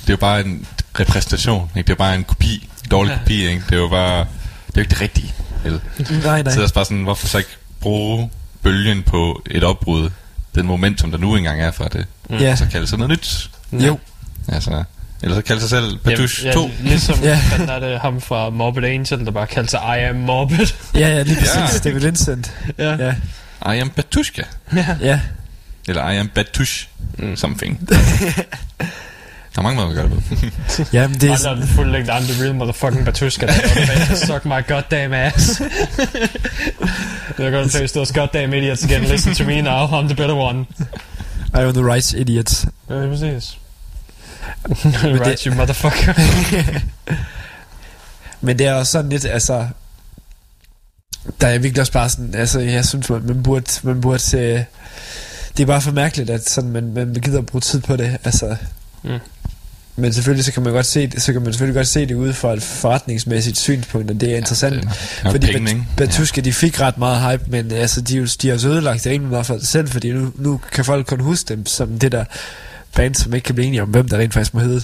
det 0.00 0.08
er 0.08 0.12
jo 0.12 0.16
bare 0.16 0.40
en 0.40 0.66
repræsentation. 1.00 1.70
Ikke? 1.76 1.86
Det 1.86 1.92
er 1.92 1.96
bare 1.98 2.14
en 2.14 2.24
kopi. 2.24 2.68
En 2.84 2.90
dårlig 2.90 3.10
Ja. 3.12 3.18
kopi. 3.18 3.46
Ikke? 3.48 3.62
Det 3.70 3.72
er 3.74 3.80
jo 3.80 3.88
bare... 3.88 4.18
Det 4.18 4.26
er 4.26 4.72
jo 4.76 4.80
ikke 4.80 4.90
det 4.90 5.00
rigtige. 5.00 5.34
Vel? 5.64 5.80
nej, 6.24 6.42
nej, 6.42 6.52
Så 6.52 6.60
er 6.60 6.64
det 6.66 6.74
bare 6.74 6.84
sådan, 6.84 7.02
hvorfor 7.02 7.26
så 7.26 7.38
ikke 7.38 7.50
bruge 7.80 8.30
bølgen 8.62 9.02
på 9.02 9.42
et 9.50 9.64
opbrud? 9.64 10.10
Den 10.54 10.66
momentum, 10.66 11.10
der 11.10 11.18
nu 11.18 11.36
engang 11.36 11.60
er 11.60 11.70
fra 11.70 11.88
det. 11.88 12.06
ja, 12.30 12.52
Og 12.52 12.58
så 12.58 12.66
kalde 12.72 12.86
sig 12.86 12.98
noget 12.98 13.10
nyt. 13.10 13.50
jo, 13.72 13.98
Altså, 14.48 14.84
eller 15.22 15.36
så 15.36 15.42
kalde 15.42 15.60
sig 15.60 15.70
selv 15.70 15.98
Batush 15.98 16.44
ja, 16.44 16.52
2. 16.52 16.70
Ligesom, 16.80 17.18
Ja. 17.22 17.28
ja. 17.50 17.58
den 17.58 17.68
er 17.68 17.78
det 17.78 18.00
ham 18.00 18.20
fra 18.20 18.50
Morbid 18.50 18.84
Angel, 18.84 19.24
der 19.24 19.30
bare 19.30 19.46
kaldte 19.46 19.70
sig 19.70 19.80
I 19.80 20.08
am 20.08 20.16
Morbid. 20.16 20.66
ja, 20.94 21.08
ja, 21.08 21.22
lige 21.22 21.36
præcis, 21.36 21.84
Ja. 21.84 21.90
David 21.90 22.00
Vincent, 22.00 22.52
ja. 22.78 22.96
ja, 23.64 23.72
I 23.72 23.78
am 23.78 23.90
Batushka. 23.90 24.42
ja, 25.00 25.20
Eller 25.88 26.10
I 26.10 26.16
am 26.16 26.28
Batush. 26.28 26.88
Mm. 27.18 27.36
Something. 27.36 27.80
der 29.54 29.58
er 29.58 29.62
mange 29.62 29.76
måder 29.76 29.88
at 29.88 29.94
gøre 29.94 30.08
det 30.08 30.12
på. 30.12 30.20
ja, 30.92 31.08
men 31.08 31.20
det 31.20 31.30
er 31.30 31.34
I'm 31.34 31.38
sådan, 31.38 31.58
not 31.58 31.68
full 31.68 31.92
length, 31.92 32.10
I'm 32.10 32.32
the 32.32 32.44
real 32.44 32.54
motherfucking 32.54 33.04
Batushka. 33.04 33.46
Suck 34.14 34.44
my 34.44 34.62
goddamn 34.68 35.12
ass. 35.12 35.60
They're 37.36 37.50
gonna 37.50 37.68
face 37.68 37.92
those 37.92 38.12
goddamn 38.12 38.54
idiots 38.54 38.84
again. 38.84 39.02
Listen 39.04 39.34
to 39.34 39.44
me 39.44 39.60
now, 39.62 39.86
I'm 39.86 40.06
the 40.06 40.14
better 40.14 40.34
one. 40.34 40.66
I 41.54 41.64
on 41.64 41.74
the 41.74 41.84
right 41.84 42.14
idiots, 42.14 42.66
Ja, 42.90 43.06
præcis. 43.08 43.58
right, 45.20 45.40
you 45.46 45.54
motherfucker. 45.54 46.12
Men 48.40 48.58
det 48.58 48.66
er 48.66 48.74
også 48.74 48.92
sådan 48.92 49.10
lidt, 49.10 49.24
altså... 49.24 49.68
Der 51.40 51.46
er 51.46 51.58
virkelig 51.58 51.80
også 51.80 51.92
bare 51.92 52.08
sådan, 52.08 52.34
altså 52.34 52.60
jeg 52.60 52.84
synes, 52.84 53.10
man, 53.10 53.22
man 53.22 53.42
burde, 53.42 53.66
man 53.82 54.00
burde 54.00 54.38
øh, 54.38 54.60
det 55.56 55.62
er 55.62 55.66
bare 55.66 55.80
for 55.80 55.90
mærkeligt, 55.92 56.30
at 56.30 56.50
sådan, 56.50 56.70
man, 56.70 56.92
man 56.94 57.14
gider 57.14 57.38
at 57.38 57.46
bruge 57.46 57.60
tid 57.60 57.80
på 57.80 57.96
det, 57.96 58.18
altså... 58.24 58.56
Mm. 59.02 59.18
Men 59.96 60.12
selvfølgelig 60.12 60.44
så 60.44 60.52
kan 60.52 60.62
man 60.62 60.72
godt 60.72 60.86
se 60.86 61.06
det, 61.06 61.22
så 61.22 61.32
kan 61.32 61.42
man 61.42 61.52
selvfølgelig 61.52 61.74
godt 61.74 61.86
se 61.88 62.06
det 62.06 62.14
ud 62.14 62.32
fra 62.32 62.52
et 62.52 62.62
forretningsmæssigt 62.62 63.58
synspunkt, 63.58 64.10
og 64.10 64.20
det 64.20 64.32
er 64.32 64.36
interessant. 64.36 64.82
Det 64.82 64.90
er 65.24 65.30
fordi 65.30 65.52
penge, 65.52 65.70
ikke? 65.70 65.84
Bat- 65.96 65.96
Batushka, 65.96 66.40
de 66.40 66.52
fik 66.52 66.80
ret 66.80 66.98
meget 66.98 67.30
hype, 67.30 67.50
men 67.50 67.72
altså, 67.72 68.00
de, 68.00 68.14
er 68.16 68.20
jo- 68.20 68.26
de 68.42 68.48
har 68.48 68.56
så 68.58 68.68
ødelagt 68.68 69.04
det 69.04 69.20
meget 69.20 69.46
for 69.46 69.58
sig 69.58 69.68
selv, 69.68 69.88
fordi 69.88 70.12
nu, 70.12 70.32
nu 70.36 70.60
kan 70.72 70.84
folk 70.84 71.06
kun 71.06 71.20
huske 71.20 71.48
dem 71.48 71.66
som 71.66 71.98
det 71.98 72.12
der 72.12 72.24
band, 72.96 73.14
som 73.14 73.34
ikke 73.34 73.44
kan 73.44 73.54
blive 73.54 73.66
enige 73.66 73.82
om, 73.82 73.88
hvem 73.88 74.08
der 74.08 74.18
rent 74.18 74.32
faktisk 74.34 74.54
må 74.54 74.60
hedde. 74.60 74.82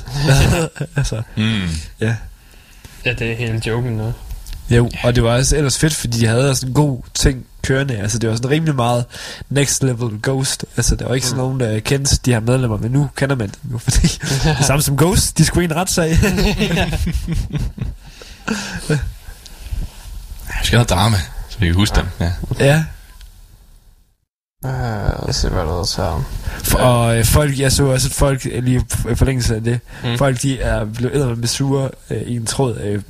altså, 0.96 1.22
Mm. 1.36 1.60
ja. 2.00 2.14
ja, 3.04 3.12
det 3.12 3.30
er 3.32 3.36
hele 3.36 3.62
joken 3.66 3.92
nu. 3.92 4.12
Jo, 4.70 4.90
og 5.04 5.14
det 5.14 5.22
var 5.22 5.30
også 5.36 5.56
ellers 5.56 5.78
fedt, 5.78 5.94
fordi 5.94 6.18
de 6.20 6.26
havde 6.26 6.54
sådan 6.54 6.68
en 6.68 6.74
god 6.74 7.00
ting 7.14 7.44
kørende. 7.68 7.96
Altså, 7.96 8.18
det 8.18 8.30
var 8.30 8.36
sådan 8.36 8.50
rimelig 8.50 8.74
meget 8.74 9.04
next 9.50 9.82
level 9.82 10.18
Ghost. 10.22 10.64
Altså, 10.76 10.96
der 10.96 11.06
var 11.08 11.14
ikke 11.14 11.26
sådan 11.26 11.38
nogen, 11.38 11.60
der 11.60 11.80
kendte 11.80 12.16
de 12.24 12.32
her 12.32 12.40
medlemmer, 12.40 12.76
men 12.78 12.90
nu 12.90 13.08
kender 13.16 13.36
man 13.36 13.48
dem 13.62 13.72
jo, 13.72 13.78
fordi 13.88 14.06
det 14.58 14.64
samme 14.66 14.82
som 14.82 14.96
Ghost, 14.96 15.38
de 15.38 15.44
skulle 15.44 15.64
en 15.64 15.76
retssag. 15.76 16.10
Vi 20.48 20.64
skal 20.66 20.78
have 20.78 20.84
drama, 20.84 21.16
så 21.48 21.58
vi 21.58 21.66
kan 21.66 21.74
huske 21.74 21.96
dem. 21.96 22.06
Ja. 22.20 22.32
ja, 22.58 22.84
Uh, 24.64 24.70
lad 24.70 25.28
os 25.28 25.36
se, 25.36 25.48
hvad 25.48 25.62
der 25.62 25.80
er. 25.98 26.22
For, 26.64 26.78
og 26.78 27.18
øh, 27.18 27.24
folk, 27.24 27.58
jeg 27.58 27.72
så 27.72 27.84
også, 27.84 28.08
at 28.08 28.12
folk, 28.12 28.44
lige 28.44 28.84
i 29.10 29.14
forlængelse 29.14 29.54
af 29.54 29.62
det, 29.64 29.80
Mm. 30.04 30.08
mm. 30.10 30.18
folk 30.18 30.42
de 30.42 30.60
er 30.60 30.84
blevet 30.84 31.14
æder 31.16 31.34
med 31.34 31.48
sure 31.48 31.90
øh, 32.10 32.22
i 32.22 32.36
en 32.36 32.46
tråd. 32.46 32.76
Øh, 32.80 33.02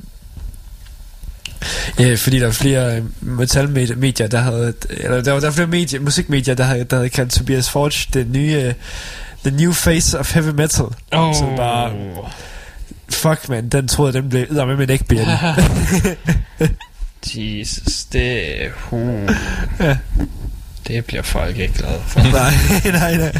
øh, 2.01 2.17
fordi 2.17 2.39
der 2.39 2.45
var 2.45 2.51
flere 2.51 2.95
øh, 2.97 3.03
metalmedier, 3.21 4.27
der 4.27 4.39
havde, 4.39 4.73
eller 4.89 5.21
der 5.21 5.31
var, 5.31 5.39
der 5.39 5.47
var 5.47 5.53
flere 5.53 5.67
medier, 5.67 5.99
musikmedier, 5.99 6.55
der 6.55 6.63
havde, 6.63 6.83
der 6.83 6.95
havde 6.95 7.09
kaldt 7.09 7.31
Tobias 7.31 7.69
Forge 7.69 8.07
den 8.13 8.31
nye, 8.31 8.53
øh, 8.63 8.73
the 9.45 9.57
new 9.57 9.71
face 9.71 10.19
of 10.19 10.33
heavy 10.33 10.49
metal. 10.55 10.85
Oh. 11.11 11.33
Så 11.35 11.53
bare- 11.57 11.91
Fuck 13.09 13.49
man, 13.49 13.69
den 13.69 13.87
troede 13.87 14.13
den 14.13 14.29
blev 14.29 14.45
æder 14.51 14.65
med 14.65 14.75
min 14.75 14.89
ægbjerne. 14.89 15.39
Jesus, 17.35 18.03
det... 18.13 18.45
Uh, 18.91 19.29
Ja. 19.79 19.97
det 20.87 21.05
bliver 21.05 21.23
folk 21.23 21.57
ikke 21.57 21.73
glade 21.73 22.01
for. 22.07 22.19
nej, 22.31 22.53
nej, 22.99 23.17
nej. 23.17 23.33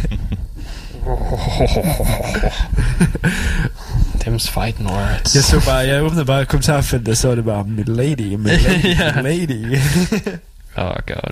Them's 4.29 4.49
fighting 4.49 4.89
words. 4.91 5.35
Jeg 5.35 5.43
så 5.43 5.61
bare, 5.65 5.75
jeg 5.77 6.03
åbnede 6.03 6.25
bare 6.25 6.45
kommentarfeltet, 6.45 7.07
og 7.11 7.17
så 7.17 7.27
var 7.27 7.35
det 7.35 7.45
bare, 7.45 7.63
mit 7.63 7.87
lady, 7.89 8.35
mit 8.35 8.61
lady, 8.67 8.99
Ja. 8.99 9.21
mit 9.21 9.49
lady. 9.49 9.77
Oh 10.77 10.91
god. 11.07 11.31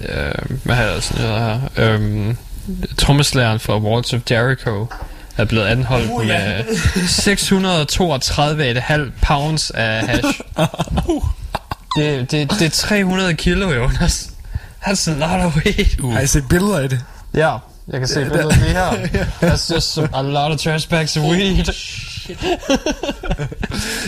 Uh, 0.00 0.56
hvad 0.64 0.74
har 0.74 0.82
jeg 0.82 0.90
ellers 0.90 1.14
noget 1.14 1.60
her? 1.76 1.94
Um, 1.94 2.36
trommeslæren 2.98 3.60
fra 3.60 3.78
Walls 3.78 4.12
of 4.12 4.20
Jericho 4.30 4.86
er 5.36 5.44
blevet 5.44 5.66
anholdt 5.66 6.10
Uh, 6.10 6.14
uh, 6.20 6.26
ja. 6.28 6.38
med 6.56 6.64
632,5 9.06 9.10
pounds 9.26 9.70
af 9.70 10.06
hash. 10.08 10.40
det, 11.96 12.30
det, 12.30 12.50
det 12.50 12.62
er 12.62 12.70
300 12.70 13.34
kilo, 13.34 13.72
Jonas. 13.72 14.30
That's 14.86 15.10
a 15.10 15.14
lot 15.14 15.46
of 15.46 15.56
weight. 15.56 16.00
Uh. 16.00 16.12
Har 16.12 16.20
I 16.20 16.26
set 16.26 16.44
billeder 16.48 16.78
af 16.78 16.88
det? 16.88 17.00
Ja, 17.34 17.56
jeg 17.88 18.00
kan 18.00 18.08
se 18.08 18.24
billedet 18.24 18.56
lige 18.58 18.70
her. 18.70 18.90
That's 19.42 19.74
just 19.74 19.92
some, 19.94 20.08
a 20.14 20.22
lot 20.22 20.52
of 20.52 20.58
trash 20.60 20.88
bags 20.88 21.16
of 21.16 21.22
weed. 21.24 21.64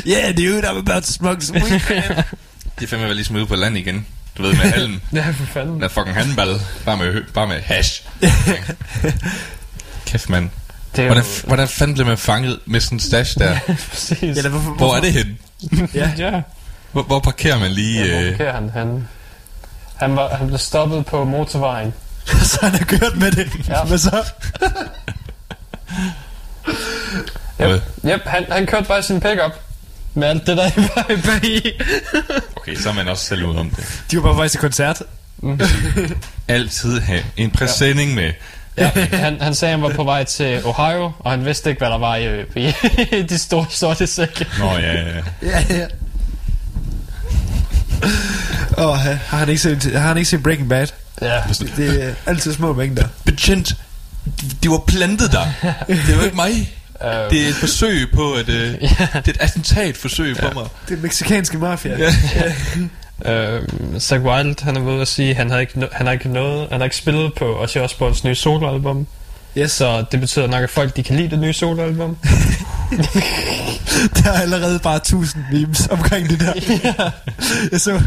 Yeah, 0.06 0.36
dude, 0.36 0.62
I'm 0.68 0.76
about 0.78 1.02
to 1.02 1.12
smoke 1.12 1.40
some 1.44 1.60
weed. 1.60 1.80
Det 2.78 2.84
er 2.84 2.86
fandme 2.86 3.06
vel 3.06 3.16
ligesom 3.16 3.36
ude 3.36 3.46
på 3.46 3.54
land 3.56 3.76
igen. 3.76 4.06
Du 4.38 4.42
ved, 4.42 4.50
med 4.52 4.60
halm. 4.60 5.00
ja, 5.14 5.30
for 5.30 5.44
fanden. 5.46 5.74
Den 5.74 5.82
er 5.82 5.88
fucking 5.88 6.14
handball. 6.16 6.60
Bare 6.84 6.96
med, 6.96 7.22
bare 7.34 7.46
med 7.48 7.60
hash. 7.60 8.02
Kæft, 10.06 10.28
mand. 10.28 10.50
Det 10.96 11.04
Hvordan, 11.04 11.24
jo- 11.24 11.46
hvordan 11.46 11.68
fanden 11.68 11.94
blev 11.94 12.06
man 12.06 12.18
fanget 12.18 12.58
med 12.66 12.80
sådan 12.80 12.96
en 12.96 13.00
stash 13.00 13.38
der? 13.38 13.58
Præcis. 13.90 14.20
Eller 14.22 14.48
hvorfor, 14.50 14.70
Hvor 14.70 14.96
er 14.96 15.00
det 15.00 15.12
hen? 15.12 15.38
Ja. 15.94 16.10
Ja. 16.18 16.40
Hvor, 16.92 17.02
hvor 17.02 17.20
parkerer 17.20 17.58
man 17.58 17.70
lige... 17.70 18.04
Ja, 18.06 18.12
hvor 18.12 18.20
Øh, 18.22 18.30
parkerer 18.30 18.52
han? 18.54 18.70
Han, 18.70 19.08
han, 19.96 20.16
var, 20.16 20.36
han 20.36 20.46
blev 20.46 20.58
stoppet 20.58 21.06
på 21.06 21.24
motorvejen. 21.24 21.92
så 22.26 22.58
han 22.62 22.70
har 22.72 22.84
kørt 22.84 23.16
med 23.16 23.30
det. 23.32 23.48
Ja. 23.68 23.84
Hvad 23.84 23.98
så? 23.98 24.24
Hvad? 27.68 27.80
Yep, 28.12 28.20
han, 28.26 28.44
han 28.50 28.66
kørte 28.66 28.88
bare 28.88 29.02
sin 29.02 29.20
pickup. 29.20 29.60
Med 30.14 30.28
alt 30.28 30.46
det 30.46 30.56
der 30.56 30.66
i 30.66 30.70
bag, 30.94 31.22
bag 31.22 31.44
i. 31.44 31.70
okay, 32.56 32.76
så 32.76 32.88
er 32.88 32.92
man 32.92 33.08
også 33.08 33.24
selv 33.24 33.44
ude 33.44 33.58
om 33.58 33.70
det. 33.70 34.02
De 34.10 34.16
var 34.16 34.22
bare 34.22 34.34
faktisk 34.36 34.52
til 34.52 34.60
koncert. 34.60 35.02
Altid 36.48 37.00
have 37.00 37.22
en 37.36 37.50
præsending 37.50 38.14
med. 38.14 38.32
Ja, 38.76 38.88
han, 39.12 39.40
han 39.40 39.54
sagde, 39.54 39.72
han 39.72 39.82
var 39.82 39.92
på 39.92 40.04
vej 40.04 40.24
til 40.24 40.64
Ohio, 40.64 41.12
og 41.18 41.30
han 41.30 41.44
vidste 41.44 41.70
ikke, 41.70 41.78
hvad 41.78 41.90
der 41.90 41.98
var 41.98 42.16
i, 42.16 42.40
i 43.18 43.22
de 43.22 43.38
store 43.38 43.66
sorte 43.70 44.06
sække. 44.06 44.46
Nå, 44.58 44.70
ja, 44.70 44.92
ja. 44.92 45.08
ja. 45.08 45.22
Ja, 45.42 45.64
ja. 45.70 45.86
Åh, 48.78 48.90
oh, 48.90 48.96
har 48.96 49.36
han 49.36 49.48
ikke 49.48 49.62
set, 49.62 49.82
har 49.92 50.08
han 50.08 50.16
ikke 50.16 50.30
set 50.30 50.42
Breaking 50.42 50.68
Bad? 50.68 50.86
Ja, 51.20 51.40
Det 51.76 52.04
er 52.04 52.14
altid 52.26 52.52
små 52.52 52.72
mængder. 52.72 53.08
Betjent, 53.24 53.76
de 54.62 54.70
var 54.70 54.82
plantet 54.86 55.32
der. 55.32 55.46
Det 56.06 56.16
var 56.18 56.24
ikke 56.24 56.36
mig. 56.36 56.74
Øh, 57.04 57.30
Det 57.30 57.44
er 57.44 57.48
et 57.48 57.54
forsøg 57.54 58.10
på 58.14 58.32
at... 58.32 58.48
Øh, 58.48 58.54
det 58.80 58.90
er 59.00 59.18
et 59.28 59.36
attentatforsøg 59.40 60.36
på 60.36 60.46
mig. 60.54 60.64
Det 60.88 60.98
er 60.98 61.02
meksikanske 61.02 61.58
mafia. 61.58 61.96
Ja. 63.24 63.54
øh, 63.56 63.62
Zach 64.00 64.22
Wild, 64.24 64.62
han 64.64 64.76
er 64.76 64.80
ved 64.80 65.00
at 65.00 65.08
sige, 65.08 65.34
han 65.34 65.50
har 65.50 65.58
ikke, 65.58 65.72
no- 65.76 65.96
han 65.96 66.06
har 66.06 66.12
ikke 66.12 66.28
noget, 66.28 66.68
han 66.70 66.80
har 66.80 66.84
ikke 66.84 66.96
spillet 66.96 67.32
på 67.38 67.62
Ozzy 67.62 67.76
Osbournes 67.78 68.24
nye 68.24 68.34
soloalbum. 68.34 69.06
Yes. 69.58 69.72
Så 69.72 70.04
det 70.12 70.20
betyder 70.20 70.46
nok, 70.46 70.62
at 70.62 70.70
folk 70.70 70.96
de 70.96 71.02
kan 71.02 71.16
lide 71.16 71.30
det 71.30 71.38
nye 71.38 71.52
soloalbum. 71.52 72.16
Der 74.24 74.30
er 74.32 74.40
allerede 74.40 74.78
bare 74.78 74.98
tusind 74.98 75.44
memes 75.52 75.86
omkring 75.90 76.30
det 76.30 76.40
der. 76.40 76.52
Jeg 77.72 77.80
så 77.80 78.00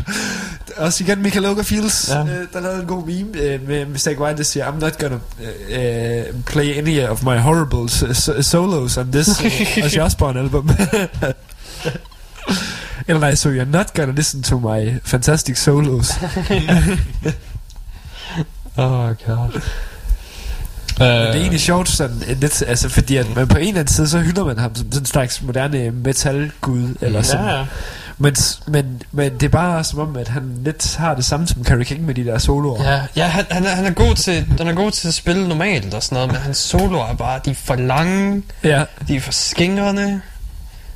også 0.77 1.03
igen 1.03 1.21
Michael 1.21 1.45
Ogerfields, 1.45 2.09
Ja. 2.09 2.19
øh, 2.21 2.47
der 2.53 2.59
lavede 2.59 2.81
en 2.81 2.87
god 2.87 3.05
meme 3.05 3.37
øh, 3.41 3.67
med 3.67 3.97
Stag 3.97 4.21
White, 4.21 4.37
der 4.37 4.43
siger, 4.43 4.65
I'm 4.71 4.79
not 4.79 4.97
gonna 4.99 5.15
uh, 5.15 6.43
play 6.45 6.77
any 6.77 7.03
of 7.07 7.23
my 7.23 7.37
horrible 7.37 7.89
so- 7.91 8.13
so- 8.13 8.41
solos 8.41 8.97
on 8.97 9.11
this 9.11 9.27
uh, 9.27 9.85
Ozzy 9.85 9.97
Osbourne 9.97 10.39
album. 10.39 10.69
Eller 13.07 13.19
nej, 13.19 13.35
so 13.35 13.49
you're 13.49 13.65
not 13.71 13.93
gonna 13.93 14.11
listen 14.11 14.43
to 14.43 14.59
my 14.59 14.93
fantastic 15.05 15.57
solos. 15.57 16.11
Oh 18.77 19.09
god. 19.27 19.61
Men 20.99 21.07
Øh, 21.07 21.07
det 21.07 21.27
er 21.29 21.33
egentlig 21.33 21.59
sjovt 21.61 21.89
sådan 21.89 22.15
en 22.27 22.37
lidt, 22.39 22.63
altså 22.67 22.89
fordi 22.89 23.17
at 23.17 23.35
man 23.35 23.47
på 23.47 23.57
en 23.57 23.67
eller 23.67 23.79
anden 23.79 23.93
side, 23.93 24.09
så 24.09 24.19
hylder 24.19 24.45
man 24.45 24.57
ham 24.57 24.75
som 24.75 24.85
sådan 24.91 25.01
en 25.01 25.05
slags 25.05 25.41
moderne 25.41 25.91
metalgud, 25.91 26.95
eller 27.01 27.21
sådan. 27.21 27.45
Ja, 27.45 27.57
ja. 27.59 27.65
Men, 28.17 28.35
men, 28.67 29.01
men 29.11 29.33
det 29.33 29.43
er 29.43 29.49
bare 29.49 29.83
som 29.83 29.99
om, 29.99 30.15
at 30.15 30.27
han 30.27 30.59
lidt 30.63 30.95
har 30.95 31.15
det 31.15 31.25
samme 31.25 31.47
som 31.47 31.63
Carrie 31.65 31.85
King 31.85 32.05
med 32.05 32.15
de 32.15 32.25
der 32.25 32.37
soloer. 32.37 32.91
Ja, 32.93 33.01
ja 33.15 33.27
han, 33.27 33.45
han, 33.51 33.65
er, 33.65 33.69
han, 33.69 33.85
er 33.85 33.91
god 33.91 34.15
til, 34.15 34.45
han 34.57 34.67
er 34.67 34.73
god 34.73 34.91
til 34.91 35.07
at 35.07 35.13
spille 35.13 35.47
normalt 35.47 35.93
og 35.93 36.03
sådan 36.03 36.15
noget, 36.15 36.31
men 36.31 36.41
hans 36.41 36.57
soloer 36.57 37.05
er 37.05 37.13
bare, 37.15 37.39
de 37.45 37.51
er 37.51 37.55
for 37.55 37.75
lange, 37.75 38.43
ja. 38.63 38.83
de 39.07 39.15
er 39.15 39.19
for 39.21 39.31
skingrende, 39.31 40.21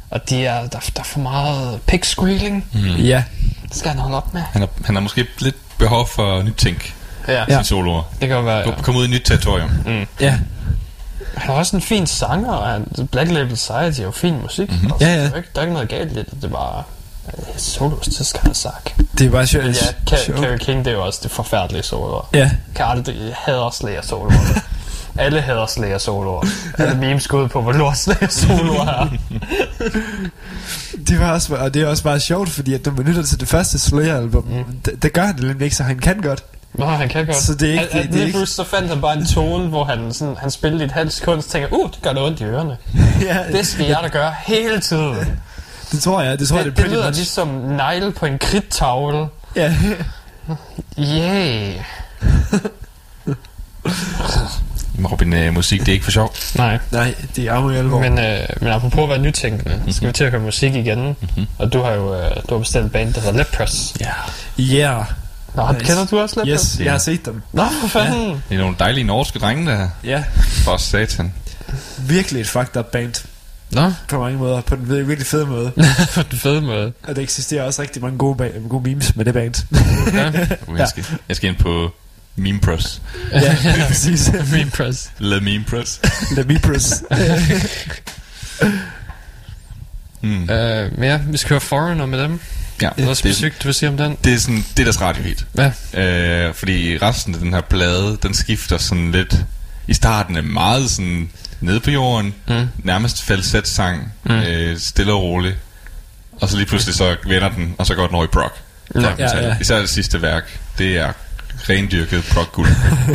og 0.09 0.29
de 0.29 0.45
er, 0.45 0.61
der, 0.61 0.67
der 0.95 0.99
er 0.99 1.03
for 1.03 1.19
meget 1.19 1.79
pig 1.87 2.05
squealing. 2.05 2.65
Mm. 2.73 2.79
ja. 2.85 3.23
Det 3.69 3.75
skal 3.77 3.91
han 3.91 3.99
holde 3.99 4.17
op 4.17 4.33
med. 4.33 4.41
Han, 4.41 4.61
har, 4.61 4.69
han 4.85 4.95
har 4.95 5.01
måske 5.01 5.25
lidt 5.39 5.55
behov 5.77 6.07
for 6.07 6.41
nytænk 6.43 6.93
Ja, 7.27 7.33
ja. 7.33 7.43
ja. 7.49 7.55
sin 7.57 7.63
soloer. 7.65 8.03
det 8.21 8.27
kan 8.29 8.45
være. 8.45 8.63
Kom, 8.63 8.73
Ja. 8.77 8.81
kom 8.81 8.95
ud 8.95 9.01
i 9.01 9.05
et 9.05 9.09
nyt 9.11 9.21
territorium. 9.25 9.69
Ja. 10.19 10.39
Han 11.37 11.49
er 11.49 11.53
også 11.53 11.75
en 11.75 11.81
fin 11.81 12.07
sanger, 12.07 12.51
og 12.51 12.67
han, 12.67 13.07
Black 13.11 13.31
Label 13.31 13.57
Society 13.57 13.99
er 13.99 14.03
jo 14.03 14.11
fin 14.11 14.41
musik. 14.41 14.69
Mhm. 14.69 14.79
Mm-hmm. 14.81 14.93
Ja, 15.01 15.07
ja. 15.07 15.23
Der, 15.23 15.31
er 15.31 15.35
ikke, 15.35 15.49
der 15.55 15.61
er 15.61 15.65
ikke 15.65 15.73
noget 15.73 15.89
galt 15.89 16.11
i 16.11 16.15
det, 16.15 16.25
det 16.31 16.43
er 16.43 16.47
bare 16.47 16.83
solos 17.57 18.05
til 18.15 18.25
Skarsak. 18.25 18.89
Det 19.17 19.25
er 19.27 19.31
bare 19.31 19.47
sjovt. 19.47 19.65
Ja. 19.65 20.17
Carrie 20.17 20.57
King, 20.59 20.85
det 20.85 20.91
er 20.91 20.95
jo 20.95 21.05
også 21.05 21.19
det 21.23 21.31
forfærdelige 21.31 21.83
soloer. 21.83 22.29
Ja. 22.33 22.51
Kan 22.75 22.85
aldrig 22.85 23.15
jeg 23.15 23.35
hader 23.37 23.69
Slayer 23.69 24.01
soloer. 24.11 24.31
Alle 25.17 25.41
hader 25.41 25.67
Slayer 25.67 25.97
soloer. 25.97 26.45
Alle 26.77 26.97
memes 26.97 27.27
går 27.27 27.41
ud 27.41 27.47
på, 27.47 27.61
hvor 27.61 27.71
lort 27.71 27.97
Slayer 27.97 28.27
soloer 28.29 28.85
er. 28.87 29.07
Det 31.07 31.19
var 31.19 31.31
også, 31.31 31.55
og 31.55 31.73
det 31.73 31.81
er 31.81 31.87
også 31.87 32.03
bare 32.03 32.19
sjovt, 32.19 32.49
fordi 32.49 32.73
at 32.73 32.85
når 32.85 32.93
man 32.93 33.05
lytter 33.05 33.23
til 33.23 33.39
det 33.39 33.47
første 33.47 33.79
Slayer-album, 33.79 34.43
mm. 34.43 34.63
det, 34.85 35.03
det 35.03 35.13
gør 35.13 35.21
han 35.25 35.35
det 35.35 35.43
nemlig 35.43 35.63
ikke, 35.65 35.75
så 35.75 35.83
han 35.83 35.99
kan 35.99 36.21
godt. 36.21 36.43
Nå, 36.73 36.85
han 36.85 37.09
kan 37.09 37.25
godt. 37.25 37.37
Så 37.37 37.55
det 37.55 37.69
er 37.69 37.71
ikke- 37.81 37.87
Han, 37.93 38.03
det- 38.03 38.13
det 38.13 38.21
er 38.21 38.25
ikke- 38.25 38.45
så 38.45 38.63
fandt 38.63 38.89
han 38.89 39.01
bare 39.01 39.17
en 39.17 39.25
tone, 39.25 39.67
hvor 39.67 39.83
han, 39.83 40.13
sådan, 40.13 40.35
han 40.39 40.51
spillede 40.51 40.83
i 40.83 40.85
et 40.85 40.91
halvt 40.91 41.13
sekund, 41.13 41.41
så 41.41 41.49
tænker 41.49 41.69
uh, 41.71 41.89
det 41.91 42.01
gør 42.01 42.13
det 42.13 42.21
ondt 42.21 42.39
i 42.39 42.43
ørerne. 42.43 42.77
ja, 43.27 43.37
Det 43.51 43.67
skal 43.67 43.85
jeg 43.85 43.99
da 44.03 44.07
gøre 44.07 44.33
hele 44.45 44.79
tiden. 44.81 45.15
det 45.91 46.01
tror 46.01 46.21
jeg, 46.21 46.39
det 46.39 46.47
tror 46.47 46.57
jeg, 46.57 46.65
Det, 46.65 46.77
det, 46.77 46.83
det 46.85 46.85
er 46.85 46.89
lyder 46.95 47.01
pretty 47.03 47.09
much. 47.19 47.19
ligesom 47.19 47.47
negle 47.47 48.11
på 48.11 48.25
en 48.25 48.37
kridttavle. 48.39 49.27
Ja. 49.55 49.73
Yeah. 50.99 51.73
Robin, 55.11 55.33
øh, 55.33 55.53
musik, 55.53 55.79
det 55.79 55.87
er 55.87 55.93
ikke 55.93 56.03
for 56.05 56.11
sjov. 56.11 56.33
Nej, 56.55 56.79
Nej, 56.91 57.15
det 57.35 57.45
er 57.47 57.53
arme 57.53 57.77
alvor. 57.77 57.99
men, 57.99 58.19
øh, 58.19 58.39
men 58.61 58.69
apropos 58.69 59.03
at 59.03 59.09
være 59.09 59.17
nytænkende, 59.19 59.75
mm-hmm. 59.75 59.91
skal 59.91 60.07
vi 60.07 60.13
til 60.13 60.23
at 60.23 60.31
høre 60.31 60.41
musik 60.41 60.75
igen. 60.75 60.99
Mm-hmm. 61.21 61.47
Og 61.57 61.73
du 61.73 61.81
har 61.81 61.91
jo 61.91 62.15
øh, 62.15 62.31
du 62.49 62.53
har 62.53 62.59
bestilt 62.59 62.83
en 62.83 62.89
band, 62.89 63.13
der 63.13 63.21
hedder 63.21 63.37
Lepros. 63.37 63.93
Ja. 63.99 64.09
Yeah. 64.59 65.05
Nå, 65.55 65.71
Nice. 65.71 65.85
kender 65.85 66.05
du 66.05 66.19
også 66.19 66.43
Lepros? 66.43 66.61
Yes, 66.73 66.79
jeg 66.79 66.91
har 66.91 66.99
set 66.99 67.25
dem. 67.25 67.41
Nå, 67.53 67.63
for 67.81 67.87
fanden. 67.87 68.43
Det 68.49 68.55
er 68.55 68.59
nogle 68.59 68.75
dejlige 68.79 69.03
norske 69.03 69.39
drenge, 69.39 69.71
der 69.71 69.89
Ja. 70.03 70.23
for 70.63 70.77
satan. 70.77 71.33
Virkelig 71.97 72.41
et 72.41 72.47
fucked 72.47 72.77
up 72.77 72.85
band. 72.85 73.13
Nå, 73.71 73.93
På 74.09 74.19
mange 74.19 74.37
måder. 74.37 74.61
På 74.61 74.75
den 74.75 74.89
virkelig 74.89 75.25
fede 75.27 75.45
måde. 75.45 75.71
på 76.15 76.21
den 76.31 76.39
fede 76.39 76.61
måde. 76.61 76.93
Og 77.03 77.15
der 77.15 77.21
eksisterer 77.21 77.63
også 77.63 77.81
rigtig 77.81 78.01
mange 78.01 78.17
gode, 78.17 78.45
ba- 78.47 78.67
gode 78.67 78.83
memes 78.89 79.15
med 79.15 79.25
det 79.25 79.33
band. 79.33 79.53
Ja, 80.13 80.31
Jeg 80.77 80.87
skal, 80.89 81.05
jeg 81.27 81.35
skal 81.35 81.49
ind 81.49 81.57
på 81.57 81.91
Meme 82.35 82.59
Press. 82.59 83.01
ja, 83.31 83.57
præcis. 83.87 84.31
Meme 84.51 84.71
press. 84.71 85.11
Le 85.19 85.39
Meme 85.41 85.63
Press. 85.65 86.01
The 86.31 86.43
Meepers. 86.43 87.03
Mm. 90.21 90.49
Øh, 90.49 90.97
men 90.99 91.03
ja, 91.09 91.19
vi 91.27 91.37
skal 91.37 91.49
høre 91.49 91.59
Foreigner 91.61 92.05
med 92.05 92.19
dem. 92.23 92.39
Ja, 92.81 92.89
det, 92.97 93.17
specifikt, 93.17 93.63
du 93.63 93.67
vil 93.67 93.73
sige 93.73 93.89
om 93.89 93.97
den? 93.97 94.17
det 94.23 94.33
er 94.33 94.37
sådan, 94.37 94.65
det 94.77 94.79
er 94.79 94.83
deres 94.83 95.01
radiohit. 95.01 95.45
Ja. 95.57 95.71
Øh, 96.47 96.53
fordi 96.53 96.97
resten 96.97 97.33
af 97.33 97.39
den 97.39 97.53
her 97.53 97.61
plade, 97.61 98.17
den 98.23 98.33
skifter 98.33 98.77
sådan 98.77 99.11
lidt... 99.11 99.35
I 99.87 99.93
starten 99.93 100.35
er 100.37 100.41
meget 100.41 100.89
sådan 100.89 101.29
nede 101.61 101.79
på 101.79 101.91
jorden, 101.91 102.33
Mm. 102.47 102.67
nærmest 102.77 103.23
falset 103.23 103.67
sang, 103.67 104.13
Mm. 104.23 104.31
øh, 104.35 104.77
stille 104.79 105.13
og 105.13 105.21
roligt. 105.21 105.55
Og 106.41 106.49
så 106.49 106.57
lige 106.57 106.65
pludselig 106.67 106.95
så 106.95 107.15
vender 107.27 107.49
den, 107.49 107.75
og 107.77 107.85
så 107.85 107.95
går 107.95 108.05
den 108.07 108.15
over 108.15 108.23
i 108.23 108.27
prog. 108.27 108.51
Ja, 108.95 109.01
ja, 109.19 109.47
ja. 109.47 109.55
Især 109.61 109.79
det 109.79 109.89
sidste 109.89 110.21
værk, 110.21 110.59
det 110.77 110.97
er 110.97 111.13
rendyrket 111.69 112.23
prog 112.33 112.45
guld. 112.51 112.67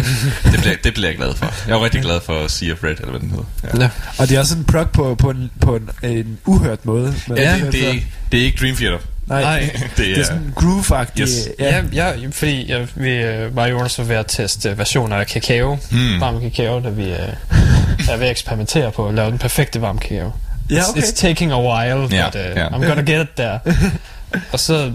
det, 0.52 0.60
bliver, 0.60 0.77
det 0.85 0.94
bliver 0.94 1.09
jeg 1.09 1.16
glad 1.16 1.35
for. 1.35 1.55
Jeg 1.69 1.74
er 1.74 1.85
rigtig 1.85 2.02
glad 2.02 2.20
for 2.27 2.48
Sea 2.48 2.73
of 2.73 2.85
Red, 2.85 2.90
eller 2.90 3.10
hvad 3.10 3.20
den 3.20 3.31
hedder. 3.31 3.44
Ja. 3.64 3.82
Ja. 3.82 3.90
Og 4.19 4.28
det 4.28 4.36
er 4.36 4.40
også 4.40 4.56
en 4.56 4.64
prog 4.64 4.90
på, 4.90 5.14
på, 5.14 5.31
en, 5.31 5.51
på 5.60 5.77
en, 5.77 5.90
en 6.02 6.39
uhørt 6.44 6.86
måde. 6.86 7.14
Men 7.28 7.36
Ja, 7.39 7.56
det, 7.56 7.73
det, 7.73 7.85
er, 7.86 7.90
ikke- 7.93 8.06
det 8.32 8.40
er 8.40 8.44
ikke 8.44 8.59
Dream 8.60 8.77
Theater. 8.77 8.98
Nej, 9.27 9.43
Nej. 9.43 9.70
Det 9.82 9.97
det 9.97 10.19
er, 10.20 10.24
sådan 10.24 10.53
groove-agtigt. 10.57 11.20
Yes. 11.20 11.49
Ja, 11.59 11.82
ja, 11.93 12.12
fordi 12.32 12.70
jeg, 12.73 12.89
vi 12.94 13.11
øh, 13.11 13.57
var 13.57 13.66
jo 13.66 13.78
også 13.81 14.03
ved 14.03 14.16
at 14.16 14.24
teste 14.28 14.78
versioner 14.78 15.16
af 15.16 15.27
kakao, 15.27 15.78
Hmm. 15.90 16.20
varm 16.20 16.40
kakao, 16.40 16.81
da 16.81 16.89
vi 16.89 17.03
øh, 17.05 17.19
er 18.11 18.16
ved 18.16 18.24
at 18.27 18.31
eksperimentere 18.31 18.90
på 18.93 19.09
at 19.09 19.15
lave 19.15 19.31
den 19.31 19.39
perfekte 19.39 19.81
varm 19.82 19.99
kakao. 19.99 20.32
Ja, 20.70 20.81
It's, 20.81 20.90
okay. 20.90 21.01
it's 21.01 21.15
taking 21.16 21.53
a 21.53 21.61
while, 21.61 22.16
Ja, 22.16 22.27
but 22.31 22.35
uh, 22.40 22.57
ja. 22.57 22.66
I'm 22.69 22.86
gonna 22.86 23.03
get 23.12 23.23
it 23.23 23.28
there. 23.36 23.59
og 24.53 24.61
så 24.61 24.93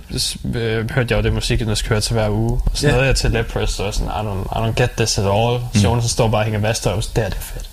øh, 0.56 0.91
hørte 0.91 1.08
jeg 1.10 1.18
jo 1.18 1.22
det 1.24 1.34
musik, 1.34 1.62
jeg 1.62 1.78
skulle 1.78 1.90
høre 1.90 2.02
til 2.02 2.14
hver 2.14 2.30
uge. 2.30 2.52
Og 2.66 2.72
så 2.74 2.88
Ja. 2.88 2.94
nåede 2.94 3.08
jeg 3.08 3.16
til 3.16 3.32
Lepres, 3.32 3.80
og 3.80 3.94
sådan, 3.94 4.08
I 4.08 4.12
don't, 4.28 4.60
I 4.60 4.70
don't 4.70 4.74
get 4.82 4.90
this 4.98 5.18
at 5.18 5.24
all. 5.26 5.60
Mm. 5.74 5.80
Jonas 5.80 6.04
står 6.12 6.28
bare 6.28 6.41
og 6.41 6.45
hænger 6.45 6.60
vaster, 6.60 6.90
og 6.90 7.04
det 7.16 7.24
er 7.26 7.30
det 7.30 7.38
fedt. 7.41 7.66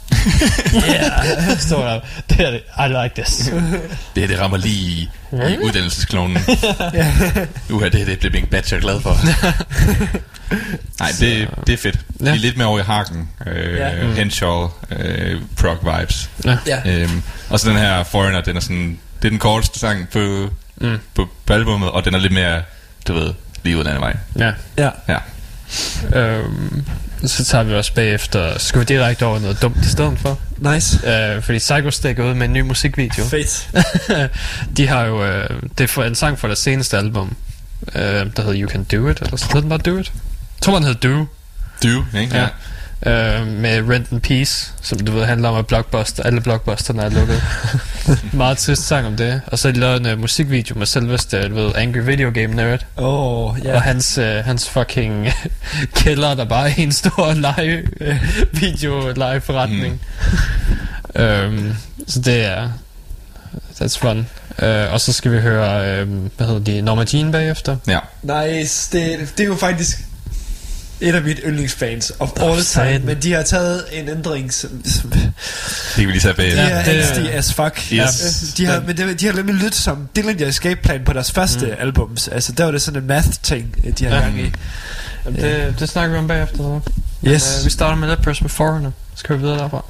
Yeah, 0.75 1.59
står 1.59 1.85
der, 1.85 2.01
det 2.31 2.41
er 2.47 2.51
det, 2.51 2.61
I 2.79 2.89
like 3.05 3.23
this. 3.23 3.37
det, 4.15 4.23
her, 4.23 4.27
det 4.27 4.41
rammer 4.41 4.57
lige 4.57 4.75
i, 4.77 5.11
i 5.33 5.59
uddannelsesklonen. 5.63 6.37
Uha, 7.71 7.89
det, 7.89 8.07
det 8.07 8.19
bliver 8.19 8.33
Bing 8.33 8.49
Batch, 8.51 8.73
jeg 8.73 8.77
er 8.79 8.83
glad 8.83 9.01
for. 9.01 9.17
Nej, 11.01 11.09
det, 11.21 11.49
det 11.67 11.73
er 11.73 11.77
fedt. 11.77 11.99
Ja. 12.21 12.25
Vi 12.25 12.31
er 12.31 12.35
lidt 12.35 12.57
mere 12.57 12.67
over 12.69 12.79
i 12.79 12.83
hakken. 12.83 13.29
Øh, 13.47 13.75
Ja. 13.75 13.89
ja. 13.89 14.13
Henshaw, 14.13 14.69
øh, 14.91 15.41
prog 15.61 15.79
vibes. 16.01 16.31
Ja. 16.67 16.79
Øhm, 16.87 17.23
og 17.51 17.61
så 17.61 17.71
den 17.71 17.79
her 17.79 18.05
Foreigner, 18.05 18.41
den 18.41 18.57
er 18.57 18.61
sådan, 18.61 18.99
det 19.23 19.29
er 19.29 19.31
den 19.31 19.39
korteste 19.39 19.79
sang 19.79 20.09
på, 20.09 20.49
Mm. 20.77 20.89
mm. 20.89 20.99
på, 21.15 21.29
på 21.47 21.53
albummet, 21.53 21.91
og 21.91 22.05
den 22.05 22.15
er 22.15 22.19
lidt 22.19 22.33
mere, 22.33 22.63
du 23.09 23.13
ved, 23.15 23.35
lige 23.63 23.77
ud 23.77 23.81
af 23.81 23.85
den 23.85 23.95
anden 23.97 24.03
vej. 24.03 24.17
Ja. 24.79 24.85
Ja. 24.85 24.91
Ja. 25.09 25.19
Øhm, 26.15 26.85
så 27.27 27.45
tager 27.45 27.65
vi 27.65 27.75
også 27.75 27.95
bagefter, 27.95 28.59
skal 28.59 28.81
vi 28.81 28.85
direkte 28.85 29.27
over 29.27 29.39
noget 29.39 29.63
dumt 29.63 29.77
i 29.77 29.89
stedet 29.89 30.19
for? 30.19 30.39
Nice. 30.59 31.09
Øh, 31.11 31.43
fordi 31.43 31.59
Psycho 31.59 31.91
Stick 31.91 32.19
er 32.19 32.25
ude 32.25 32.35
med 32.35 32.47
en 32.47 32.53
ny 32.53 32.61
musikvideo. 32.61 33.25
Fedt. 33.25 33.69
De 34.77 34.87
har 34.89 35.05
jo, 35.05 35.25
øh, 35.25 35.51
det 35.79 35.85
er 35.85 35.89
for 35.89 36.05
en 36.05 36.15
sang 36.15 36.39
fra 36.39 36.49
deres 36.49 36.59
seneste 36.59 36.97
album, 36.99 37.37
øh, 37.95 38.03
der 38.03 38.43
hedder 38.43 38.61
You 38.63 38.69
Can 38.71 38.85
Do 38.85 39.09
It, 39.09 39.19
eller 39.23 39.37
så 39.37 39.45
hedder 39.47 39.61
den 39.61 39.69
bare 39.69 39.79
Do 39.79 39.99
It? 39.99 40.13
Jeg 40.17 40.63
tror, 40.63 40.75
den 40.75 40.85
hedder 40.85 41.09
Do, 41.09 41.27
Du, 41.83 42.05
ikke? 42.19 42.37
ja. 42.37 42.47
Øh, 43.07 43.47
med 43.47 43.89
Rent 43.91 44.13
in 44.13 44.21
Peace, 44.21 44.73
som 44.83 44.99
du 44.99 45.13
ved 45.13 45.25
handler 45.25 45.49
om 45.49 45.57
at 45.57 45.67
blockbuster, 45.67 46.23
alle 46.23 46.41
blockbusterne 46.41 47.03
er 47.03 47.09
lukket. 47.09 47.43
Meget 48.33 48.59
trist 48.59 48.83
sang 48.87 49.07
om 49.07 49.17
det. 49.17 49.41
Og 49.47 49.59
så 49.59 49.69
har 49.69 49.73
de 49.73 49.81
lavet 49.81 50.01
en 50.01 50.13
uh, 50.13 50.19
musikvideo 50.21 50.79
med 50.79 50.87
selveste, 50.87 51.49
du 51.49 51.55
ved, 51.55 51.75
Angry 51.75 51.99
Video 51.99 52.31
Game 52.35 52.47
Nerd. 52.55 52.87
Oh, 52.97 53.59
Ja. 53.65 53.69
ja. 53.71 53.75
Og 53.75 53.83
hans, 53.83 54.19
øh, 54.19 54.45
hans 54.45 54.69
fucking 54.69 55.29
kælder, 55.97 56.35
der 56.35 56.45
bare 56.45 56.71
er 56.71 56.75
en 56.77 56.93
stor 56.93 57.33
live, 57.35 57.83
øh, 58.01 58.17
video 58.53 59.13
live 59.13 59.41
forretning. 59.41 60.01
Mm. 61.17 61.23
øhm, 61.23 61.75
så 62.07 62.21
det 62.21 62.45
er... 62.45 62.69
That's 63.81 63.99
fun. 63.99 64.27
Øh, 64.63 64.93
og 64.93 65.01
så 65.01 65.13
skal 65.13 65.33
vi 65.33 65.39
høre, 65.41 65.87
øh, 66.01 66.09
hvad 66.37 66.47
hedder 66.47 66.61
de, 66.65 66.81
Norma 66.81 67.05
Jean 67.13 67.33
bagefter. 67.33 67.77
Ja. 67.89 67.99
Nice. 68.23 68.99
Det, 68.99 69.33
det 69.39 69.45
er 69.45 69.49
jo 69.49 69.55
faktisk 69.57 69.99
et 71.01 71.15
af 71.15 71.23
mit 71.23 71.41
yndlingsfans 71.47 72.13
of 72.19 72.31
Nå, 72.37 72.45
all 72.45 72.53
time. 72.55 72.63
satan. 72.65 73.05
Men 73.05 73.23
de 73.23 73.33
har 73.33 73.43
taget 73.43 73.85
en 73.93 74.09
ændring, 74.09 74.53
som, 74.55 74.71
som 74.85 75.11
Det 75.11 75.33
kan 75.95 76.07
vi 76.07 76.13
lige 76.13 76.21
tage 76.21 76.35
bag. 76.35 76.47
de 76.51 76.53
Ja, 76.57 76.69
er 76.69 76.85
det- 76.85 76.91
angsty 76.93 77.21
as 77.33 77.53
fuck. 77.55 77.93
Yes. 77.93 78.55
De 78.57 78.67
har, 78.67 78.81
men 78.87 78.97
det, 78.97 79.21
de 79.21 79.27
har 79.27 79.33
nemlig 79.33 79.55
lyttet 79.55 79.75
som 79.75 80.09
Dillinger 80.17 80.49
Escape 80.49 80.81
Plan 80.83 81.05
på 81.05 81.13
deres 81.13 81.33
første 81.33 81.67
mm. 81.67 81.73
albums. 81.79 82.29
Altså, 82.29 82.53
der 82.53 82.65
var 82.65 82.71
det 82.71 82.83
sådan 82.83 83.01
en 83.01 83.07
math-ting, 83.07 83.99
de 83.99 84.05
har 84.05 84.15
Ja. 84.17 84.21
gang 84.23 84.41
i. 84.41 84.53
Jamen, 85.25 85.41
det, 85.43 85.75
det 85.79 85.89
snakker 85.89 86.13
vi 86.13 86.19
om 86.19 86.29
bagefter. 86.29 86.57
Så. 86.57 86.81
Yes. 87.29 87.57
Øh, 87.61 87.65
vi 87.65 87.71
starter 87.71 87.97
med 87.97 88.09
Lepers 88.09 88.41
med 88.41 88.51
Foreigner. 88.51 88.91
Så 89.15 89.19
skal 89.21 89.37
vi 89.37 89.41
videre 89.41 89.59
derfra. 89.59 89.85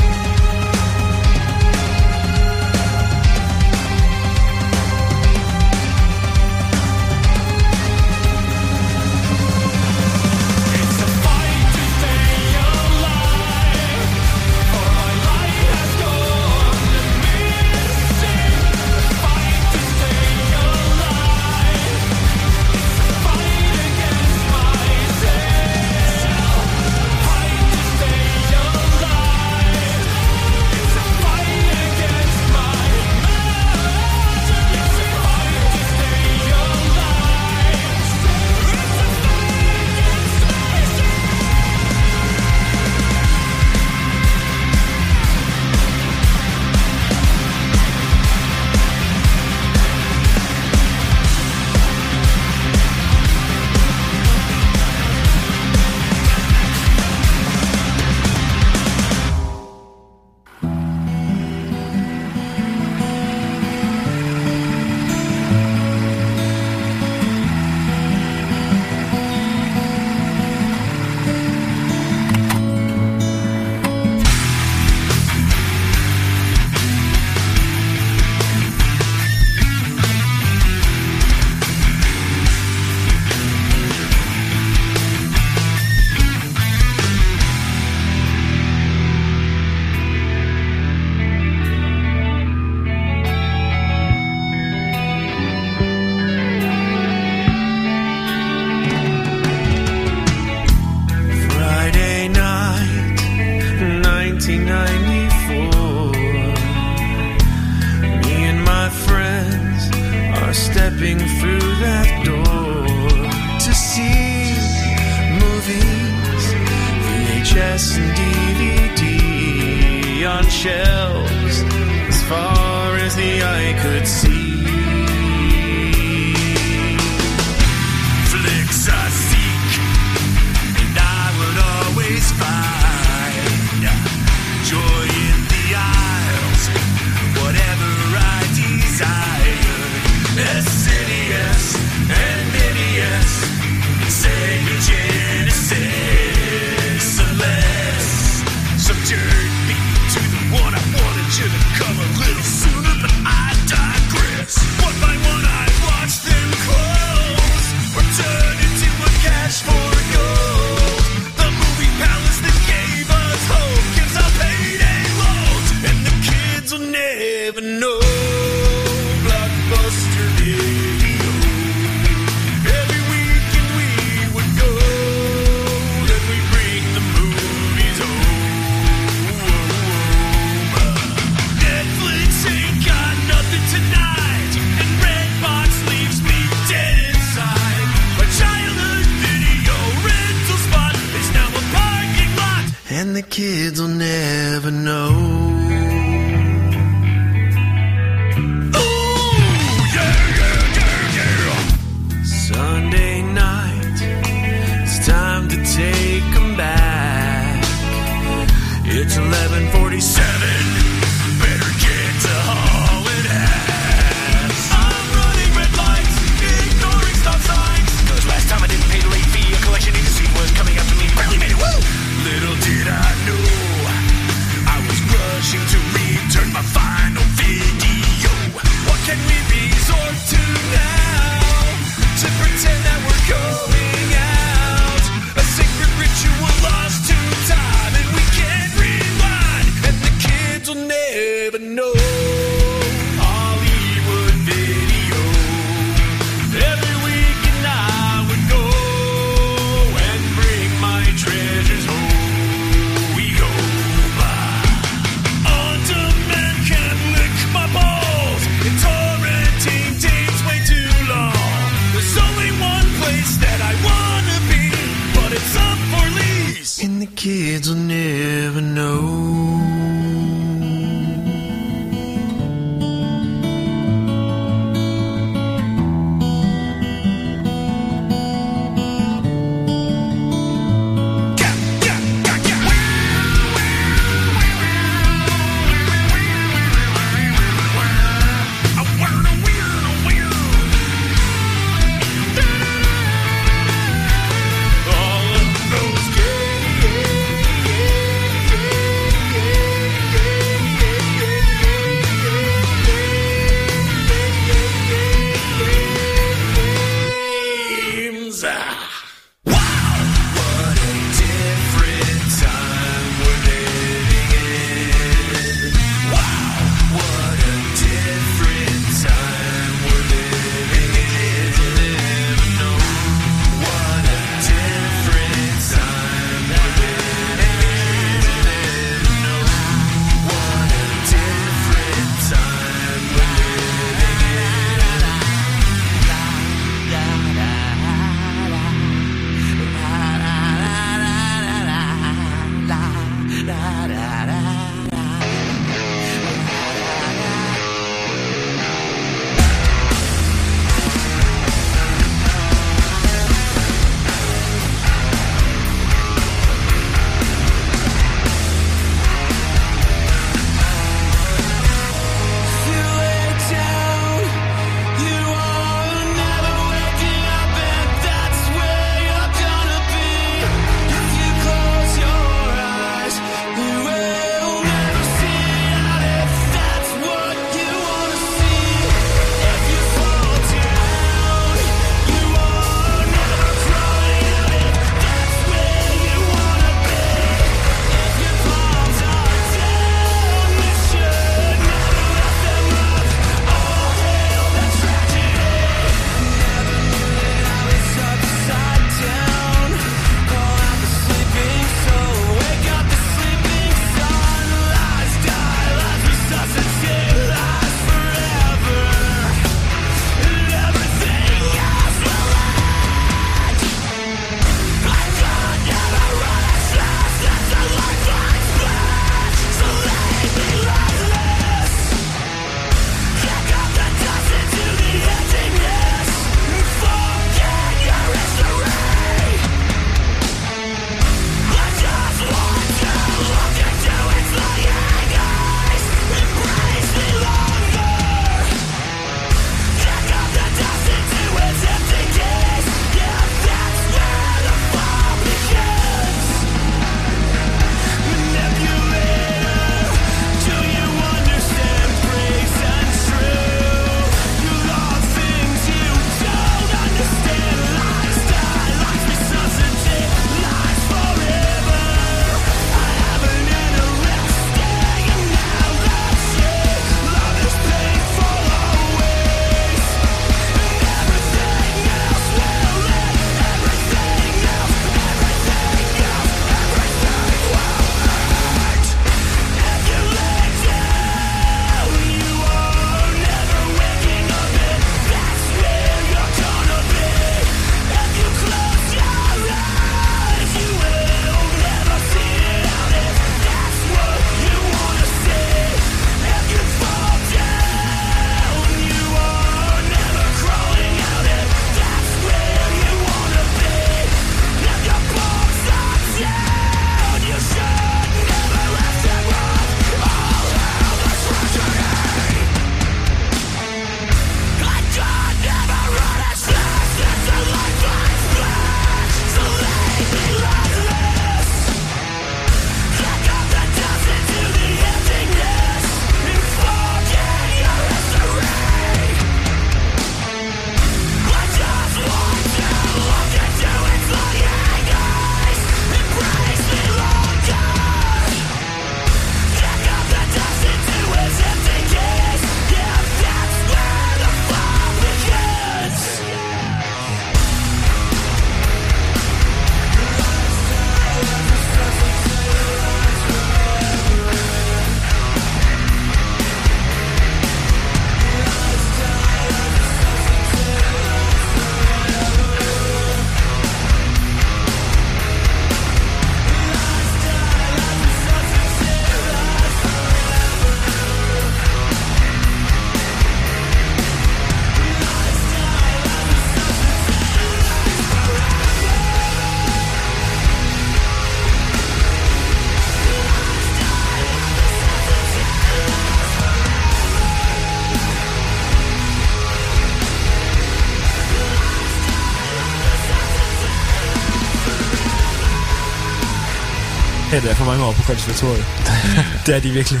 Her 597.40 597.48
der 597.48 597.54
for 597.54 597.64
mange 597.64 597.84
år 597.84 597.92
på 597.92 598.02
konservatoriet. 598.02 598.64
det 599.46 599.56
er 599.56 599.60
de 599.60 599.70
virkelig. 599.70 600.00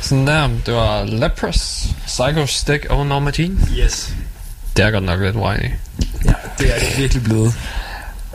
Sådan 0.00 0.26
der, 0.26 0.48
det 0.66 0.74
var 0.74 1.04
Leprous, 1.04 1.86
Psycho 2.06 2.46
Stick 2.46 2.86
og 2.90 3.06
Norma 3.06 3.30
Jean. 3.38 3.68
yes. 3.78 4.14
Det 4.76 4.84
er 4.84 4.90
godt 4.90 5.04
nok 5.04 5.20
lidt 5.20 5.36
whiny. 5.36 5.70
Ja, 6.24 6.32
det 6.58 6.74
er 6.74 6.78
det 6.78 6.98
virkelig 6.98 7.22
blevet. 7.22 7.54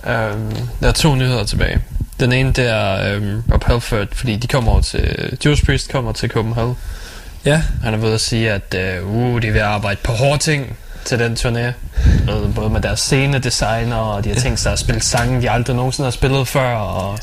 Um, 0.03 0.51
der 0.81 0.87
er 0.87 0.91
to 0.91 1.15
nyheder 1.15 1.43
tilbage. 1.43 1.79
Den 2.19 2.31
ene, 2.33 2.51
det 2.53 2.69
er 2.69 3.17
um, 3.17 3.43
Rob 3.53 3.63
Halford, 3.63 4.07
fordi 4.13 4.35
de 4.35 4.47
kommer 4.47 4.71
over 4.71 4.81
til... 4.81 5.37
Judas 5.45 5.61
Priest 5.61 5.91
kommer 5.91 6.11
til 6.11 6.29
Copenhagen. 6.29 6.75
Ja, 7.45 7.63
Han 7.83 7.93
er 7.93 7.97
ved 7.97 8.13
at 8.13 8.21
sige, 8.21 8.51
at 8.51 8.75
uh, 9.03 9.15
uh, 9.15 9.41
de 9.41 9.47
er 9.47 9.51
ved 9.51 9.61
at 9.61 9.67
arbejde 9.67 9.99
på 10.03 10.11
hårde 10.11 10.37
ting 10.37 10.77
til 11.05 11.19
den 11.19 11.33
turné. 11.33 11.73
Noget, 12.29 12.55
både 12.55 12.69
med 12.69 12.81
deres 12.81 12.99
scenedesigner, 12.99 13.95
og 13.95 14.23
de 14.23 14.29
har 14.29 14.35
tænkt 14.41 14.59
sig 14.59 14.71
at 14.73 14.79
spille 14.79 15.01
sange, 15.01 15.41
de 15.41 15.51
aldrig 15.51 15.75
nogensinde 15.75 16.05
har 16.05 16.11
spillet 16.11 16.47
før. 16.47 16.75
Og, 16.75 17.19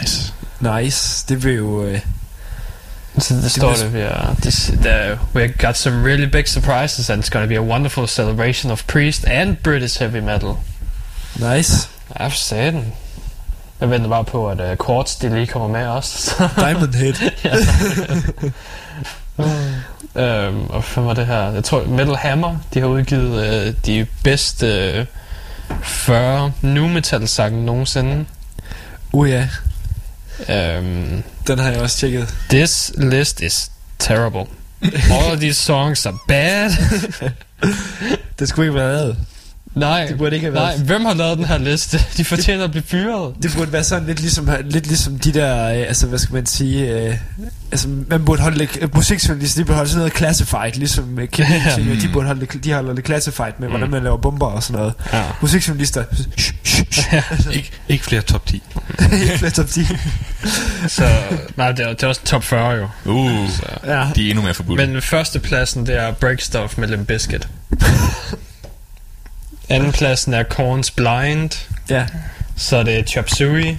Nice. 0.00 0.32
nice. 0.60 1.24
Det 1.28 1.44
vil 1.44 1.54
jo... 1.54 1.84
Øh, 1.84 2.00
så 3.18 3.34
det 3.34 3.50
står 3.50 3.72
bliver- 3.72 3.84
det, 3.84 3.94
vi 3.94 4.00
er, 4.00 4.34
this, 4.42 4.72
the, 4.82 5.18
we 5.34 5.48
got 5.58 5.76
some 5.76 6.08
really 6.08 6.24
big 6.30 6.48
surprises, 6.48 7.10
and 7.10 7.24
it's 7.24 7.28
gonna 7.30 7.46
be 7.46 7.56
a 7.56 7.60
wonderful 7.62 8.08
celebration 8.08 8.72
of 8.72 8.84
Priest 8.86 9.24
and 9.24 9.56
British 9.56 9.98
heavy 9.98 10.16
metal. 10.18 10.50
nice. 11.36 11.88
Ja, 12.20 12.26
for 12.26 12.36
satan. 12.36 12.92
Jeg 13.80 13.90
venter 13.90 14.08
bare 14.08 14.24
på, 14.24 14.48
at 14.50 14.60
uh, 14.60 14.86
Quartz, 14.86 15.16
de 15.18 15.34
lige 15.34 15.46
kommer 15.46 15.68
med 15.68 15.86
også. 15.86 16.34
Diamond 16.56 16.94
Head. 16.94 17.14
øhm, 19.38 20.66
og 20.66 20.82
hvad 20.94 21.04
var 21.04 21.14
det 21.14 21.26
her? 21.26 21.50
Jeg 21.52 21.64
tror, 21.64 21.84
Metal 21.84 22.16
Hammer, 22.16 22.56
de 22.74 22.80
har 22.80 22.86
udgivet 22.86 23.66
uh, 23.68 23.74
de 23.86 24.06
bedste 24.24 25.00
uh, 25.70 25.76
40 25.82 26.52
nu 26.62 26.88
metal 26.88 27.28
sange 27.28 27.64
nogensinde. 27.64 28.24
Uh 29.12 29.30
ja, 29.30 29.48
Um, 30.38 31.22
den 31.46 31.58
har 31.58 31.70
jeg 31.70 31.80
også 31.80 31.96
tjekket. 31.98 32.34
this 32.50 32.92
list 32.96 33.40
is 33.40 33.70
terrible. 33.98 34.40
All 35.12 35.32
of 35.32 35.38
these 35.38 35.62
songs 35.62 36.06
are 36.06 36.18
bad. 36.28 36.70
Det 38.38 38.48
skulle 38.48 38.66
ikke 38.66 38.74
være 38.78 38.92
lavet. 38.92 39.16
Nej, 39.74 40.06
Det 40.06 40.18
burde 40.18 40.34
ikke 40.36 40.46
have 40.46 40.54
nej, 40.54 40.64
været. 40.64 40.80
hvem 40.80 41.04
har 41.04 41.14
lavet 41.14 41.38
den 41.38 41.44
her 41.44 41.58
liste? 41.58 41.98
De 42.16 42.24
fortjener 42.24 42.64
at 42.64 42.70
blive 42.70 42.82
fyret. 42.86 43.34
Det 43.42 43.52
burde 43.56 43.72
være 43.72 43.84
sådan 43.84 44.06
lidt 44.06 44.20
ligesom, 44.20 44.48
lidt 44.64 44.86
ligesom 44.86 45.18
de 45.18 45.32
der, 45.32 45.68
øh, 45.68 45.76
altså 45.78 46.06
hvad 46.06 46.18
skal 46.18 46.34
man 46.34 46.46
sige, 46.46 46.88
øh, 47.00 47.16
altså 47.72 47.88
man 48.08 48.24
burde 48.24 48.42
holde 48.42 48.58
det, 48.58 48.94
musikjournalister, 48.94 49.60
de 49.60 49.64
burde 49.64 49.76
holde 49.76 49.90
sådan 49.90 49.98
noget 49.98 50.16
classified, 50.16 50.72
ligesom 50.72 51.18
øh, 51.18 51.28
Kim 51.28 51.44
Ja. 51.44 51.76
de 52.02 52.08
burde 52.12 52.26
holde 52.26 52.46
det, 52.46 52.64
de 52.64 52.72
holder 52.72 52.94
det 52.94 53.06
classified 53.06 53.52
med, 53.58 53.68
hvordan 53.68 53.86
Mm. 53.88 53.92
man 53.92 54.02
laver 54.02 54.16
bomber 54.16 54.46
og 54.46 54.62
sådan 54.62 54.78
noget. 54.78 54.94
Ja. 55.12 55.22
Musikjournalister, 55.40 56.04
Ikke, 57.52 57.70
ikke 57.88 58.04
flere 58.04 58.22
top 58.22 58.46
10. 58.46 58.62
helt 59.12 59.38
flat 59.38 59.52
top 59.54 59.66
10. 59.68 59.86
Så, 60.88 61.08
nej, 61.56 61.72
det 61.72 61.84
er, 61.86 61.88
det 61.92 62.02
er 62.02 62.06
også 62.06 62.20
top 62.24 62.44
40 62.44 62.70
jo. 62.70 62.88
Uh, 63.04 63.48
Ja. 63.86 64.06
de 64.16 64.26
er 64.26 64.30
endnu 64.30 64.42
mere 64.42 64.54
forbudte. 64.54 64.86
Men 64.86 65.02
førstepladsen, 65.02 65.86
det 65.86 65.96
er 65.96 66.12
Break 66.12 66.40
Stuff 66.40 66.78
med 66.78 66.88
Limp 66.88 67.06
Bizkit. 67.06 67.48
Andenpladsen 69.72 70.34
er 70.34 70.44
Korn's 70.44 70.92
Blind. 70.96 71.50
Ja. 71.90 72.06
Så 72.56 72.76
er 72.76 72.82
det 72.82 73.08
Chop 73.10 73.30
Suey. 73.30 73.76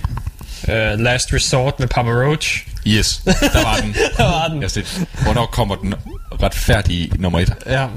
Uh, 0.67 0.99
Last 0.99 1.33
Resort 1.33 1.79
med 1.79 1.87
Papa 1.87 2.09
Roach. 2.11 2.67
Yes, 2.87 3.21
der 3.25 3.63
var 3.63 3.77
den. 3.81 3.93
Der 4.17 4.23
var 4.23 4.47
den. 4.47 4.61
Jeg 4.61 4.71
set, 4.71 5.07
hvornår 5.23 5.45
kommer 5.45 5.75
den 5.75 5.93
retfærdige 6.43 7.09
nummer 7.19 7.39
1? 7.39 7.53
Ja. 7.65 7.87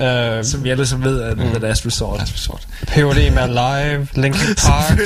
Ja. 0.00 0.38
Uh, 0.38 0.44
Som 0.44 0.64
vi 0.64 0.70
alle 0.70 0.86
som 0.86 1.04
ved, 1.04 1.20
er 1.20 1.34
mm. 1.34 1.40
The 1.40 1.58
Last 1.58 1.86
Resort. 1.86 2.18
Last 2.18 2.32
Resort. 2.34 2.68
POD 2.86 3.30
med 3.30 3.48
Live, 3.48 4.08
Linkin 4.14 4.54
Park. 4.66 4.98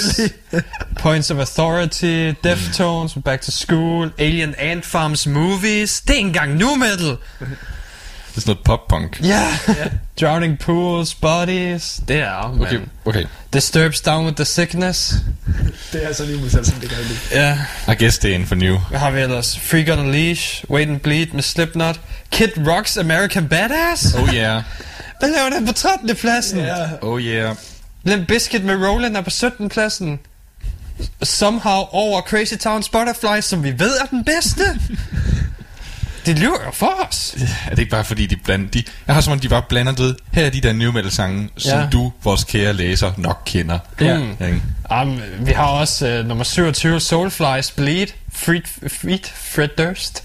Points 1.00 1.30
of 1.30 1.38
Authority, 1.38 2.32
Deftones, 2.44 3.16
Back 3.24 3.40
to 3.42 3.50
School, 3.50 4.10
Alien 4.18 4.54
Ant 4.58 4.86
Farms 4.86 5.26
Movies. 5.26 6.00
Det 6.00 6.10
er 6.10 6.14
ikke 6.16 6.26
engang 6.26 6.54
nu 6.56 6.74
metal. 6.74 7.16
Det 8.34 8.40
er 8.40 8.40
sådan 8.40 8.50
noget 8.50 8.64
pop-punk. 8.64 9.20
Ja. 9.22 9.56
Yeah. 9.68 9.90
Drowning 10.20 10.58
Pools, 10.58 11.14
Bodies. 11.14 12.00
Det 12.08 12.16
er, 12.16 12.52
men... 12.52 12.62
Okay, 12.62 12.80
okay. 13.04 13.24
Disturbs 13.52 14.00
Down 14.00 14.24
with 14.24 14.36
the 14.36 14.44
Sickness. 14.44 15.14
Det 15.92 16.04
er 16.04 16.12
så 16.12 16.26
lige 16.26 16.40
musikal, 16.40 16.66
som 16.66 16.74
det 16.74 16.88
kan 16.88 16.98
lide. 16.98 17.18
Ja. 17.32 17.58
I 17.92 17.94
guess 17.94 18.18
det 18.18 18.30
er 18.30 18.34
en 18.34 18.46
for 18.46 18.54
new. 18.54 18.78
Hvad 18.90 18.98
har 18.98 19.10
vi 19.10 19.20
ellers? 19.20 19.58
Freak 19.58 19.98
on 19.98 20.08
a 20.08 20.12
Leash, 20.12 20.64
Wait 20.70 20.88
and 20.88 21.00
Bleed 21.00 21.26
med 21.26 21.42
Slipknot, 21.42 22.00
Kid 22.30 22.48
Rocks 22.66 22.96
American 22.96 23.48
Badass. 23.48 24.14
Oh 24.14 24.34
yeah. 24.34 24.62
Hvad 25.18 25.30
laver 25.30 25.50
den 25.50 25.66
på 25.66 25.72
13. 25.72 26.16
pladsen? 26.16 26.58
Ja. 26.58 26.86
Oh 27.02 27.20
yeah. 27.20 27.56
Limp 28.02 28.28
Bizkit 28.28 28.64
med 28.64 28.74
Roland 28.74 29.16
er 29.16 29.20
på 29.20 29.30
17. 29.30 29.68
pladsen. 29.68 30.20
Somehow 31.22 31.82
over 31.92 32.20
Crazy 32.20 32.54
Town 32.54 32.82
Butterfly, 32.92 33.40
som 33.40 33.64
vi 33.64 33.78
ved 33.78 33.96
er 34.00 34.06
den 34.06 34.24
bedste. 34.24 34.64
Det 36.26 36.38
lyver 36.38 36.58
jo 36.66 36.70
for 36.72 36.92
os. 37.08 37.34
Er 37.66 37.70
det 37.70 37.78
ikke 37.78 37.90
bare 37.90 38.04
fordi, 38.04 38.26
de 38.26 38.36
blander... 38.36 38.70
De, 38.70 38.82
jeg 39.06 39.14
har 39.14 39.22
som 39.22 39.32
om, 39.32 39.40
de 39.40 39.48
bare 39.48 39.62
blander, 39.68 39.92
du 39.92 40.02
ved, 40.02 40.14
her 40.32 40.46
er 40.46 40.50
de 40.50 40.60
der 40.60 40.72
new 40.72 40.92
metal 40.92 41.10
sange, 41.10 41.48
som 41.56 41.78
Ja. 41.78 41.86
du, 41.92 42.12
vores 42.24 42.44
kære 42.44 42.72
læser, 42.72 43.12
nok 43.16 43.42
kender. 43.46 43.78
Ja. 44.00 44.18
Mm. 44.18 44.30
Ikke? 44.46 44.62
Um, 45.02 45.20
vi 45.46 45.52
har 45.52 45.64
også 45.66 46.18
uh, 46.20 46.26
nummer 46.26 46.44
27, 46.44 47.00
Soulflies 47.00 47.70
Bleed, 47.70 48.06
Feet, 48.32 48.62
Feet 48.88 49.32
Fred 49.54 49.68
Durst. 49.78 50.24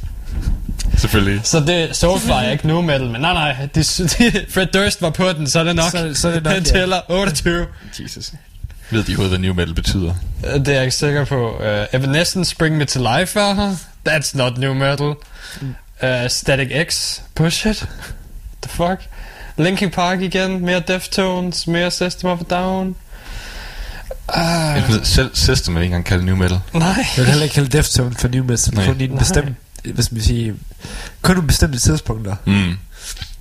Selvfølgelig. 0.97 1.41
Så 1.43 1.59
det, 1.59 1.95
Soulfly 1.95 2.31
er 2.31 2.49
ikke 2.51 2.67
nu 2.67 2.81
metal, 2.81 3.09
men 3.09 3.21
nej 3.21 3.33
nej, 3.33 3.67
de, 3.75 3.79
de, 4.19 4.45
Fred 4.49 4.65
Durst 4.65 5.01
var 5.01 5.09
på 5.09 5.31
den, 5.33 5.47
så 5.47 5.59
er 5.59 5.63
det 5.63 5.75
nok. 5.75 5.91
Så- 5.91 6.11
så 6.13 6.27
er 6.29 6.33
det 6.33 6.43
nok, 6.43 6.53
Den 6.55 6.63
ja. 6.63 6.69
tæller 6.71 6.99
28. 7.09 7.65
Jesus. 7.99 8.31
Ved 8.91 9.03
de 9.03 9.11
overhovedet, 9.11 9.31
hvad 9.31 9.39
new 9.39 9.53
metal 9.53 9.73
betyder? 9.73 10.13
Øh, 10.47 10.53
Det 10.59 10.67
er 10.67 10.73
jeg 10.73 10.83
ikke 10.83 10.95
sikker 10.95 11.25
på. 11.25 11.55
Uh, 11.59 11.99
Evanescence 11.99 12.55
Bring 12.55 12.77
Me 12.77 12.85
To 12.85 12.99
Life 13.19 13.39
er 13.39 13.53
her. 13.53 13.75
That's 14.09 14.37
not 14.37 14.57
new 14.57 14.73
metal. 14.73 15.13
Uh, 16.03 16.27
Static 16.29 16.71
X, 16.87 17.21
Push 17.35 17.67
It. 17.67 17.87
The 18.61 18.69
fuck? 18.69 18.99
Linkin 19.57 19.89
Park 19.91 20.21
igen, 20.21 20.61
mere 20.65 20.79
Deftones, 20.87 21.67
mere 21.67 21.91
System 21.91 22.29
of 22.29 22.41
a 22.41 22.43
Down. 22.43 22.95
Uh, 24.29 24.89
ved, 24.89 25.05
selv 25.05 25.31
System 25.35 25.75
vil 25.75 25.81
ikke 25.83 25.85
engang 25.95 26.05
kalde 26.05 26.25
new 26.25 26.35
metal. 26.35 26.59
nej. 26.73 26.83
Jeg 26.87 27.05
vil 27.17 27.25
heller 27.25 27.43
ikke 27.43 27.53
kalde 27.53 27.77
Deftone 27.77 28.15
for 28.19 28.27
new 28.27 28.43
metal, 28.43 28.73
Nej. 28.75 28.85
kun 28.85 29.01
i 29.01 29.03
en 29.03 29.17
bestemt, 29.17 29.55
hvad 29.93 30.03
skal 30.03 30.15
man 30.15 30.23
sige, 30.23 30.55
kun 31.21 31.35
nogle 31.35 31.47
bestemte 31.47 31.79
tidspunkter. 31.79 32.35
Mm. 32.45 32.77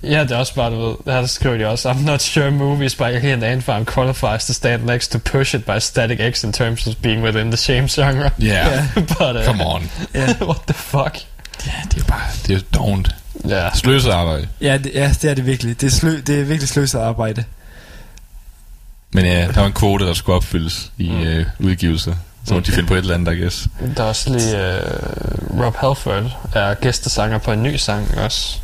Ja, 0.03 0.23
det 0.23 0.31
er 0.31 0.35
også 0.37 0.55
bare, 0.55 0.71
du 0.71 0.87
ved, 0.87 0.95
her 1.13 1.19
der 1.19 1.27
skriver 1.27 1.57
de 1.57 1.67
også, 1.67 1.91
I'm 1.91 2.01
not 2.01 2.21
sure 2.21 2.51
movies 2.51 2.95
by 2.95 3.01
Alien 3.01 3.43
Ant 3.43 3.63
Farm 3.63 3.85
qualifies 3.85 4.45
to 4.45 4.53
stand 4.53 4.83
next 4.83 5.11
to 5.11 5.17
Push 5.19 5.55
It 5.55 5.65
by 5.65 5.79
Static 5.79 6.19
X 6.33 6.43
in 6.43 6.53
terms 6.53 6.87
of 6.87 6.95
being 6.95 7.23
within 7.23 7.47
the 7.51 7.57
same 7.57 7.87
genre. 7.87 8.31
Yeah. 8.41 8.51
Ja. 8.51 8.87
But, 9.01 9.35
uh, 9.35 9.45
Come 9.45 9.61
on. 9.65 9.81
what 10.47 10.61
the 10.67 10.73
fuck? 10.73 11.17
Ja, 11.65 11.71
det 11.91 11.99
er 12.01 12.05
bare... 12.05 12.21
Det 12.47 12.55
er 12.55 12.59
jo 12.59 12.81
don't. 12.81 13.09
Ja. 13.49 13.69
Sløset 13.73 14.11
arbejde. 14.11 14.47
Ja, 14.61 14.77
det, 14.77 14.91
ja, 14.93 15.13
det 15.21 15.29
er 15.29 15.33
det 15.33 15.45
virkelig. 15.45 15.81
Det 15.81 15.87
er, 15.87 15.91
slø, 15.91 16.21
det 16.27 16.39
er 16.39 16.43
virkelig 16.43 16.69
sløset 16.69 16.99
arbejde. 16.99 17.43
Men 19.11 19.25
ja, 19.25 19.47
der 19.47 19.59
var 19.59 19.65
en 19.67 19.73
kvote, 19.73 20.05
der 20.05 20.13
skulle 20.13 20.35
opfyldes 20.35 20.91
i 20.97 21.09
Mm. 21.09 21.21
øh, 21.21 21.45
udgivelser. 21.59 22.13
Så 22.45 22.53
må 22.53 22.59
de 22.59 22.71
finde 22.71 22.87
på 22.87 22.93
et 22.93 22.97
eller 22.99 23.15
andet, 23.15 23.33
I 23.37 23.39
guess. 23.41 23.67
Der 23.97 24.03
er 24.03 24.07
også 24.07 24.29
lige 24.29 24.55
uh, 24.57 25.65
Rob 25.65 25.75
Halford 25.75 26.23
er 26.53 26.73
gæstesanger 26.73 27.37
på 27.37 27.51
en 27.51 27.63
ny 27.63 27.75
sang 27.75 28.17
også. 28.17 28.57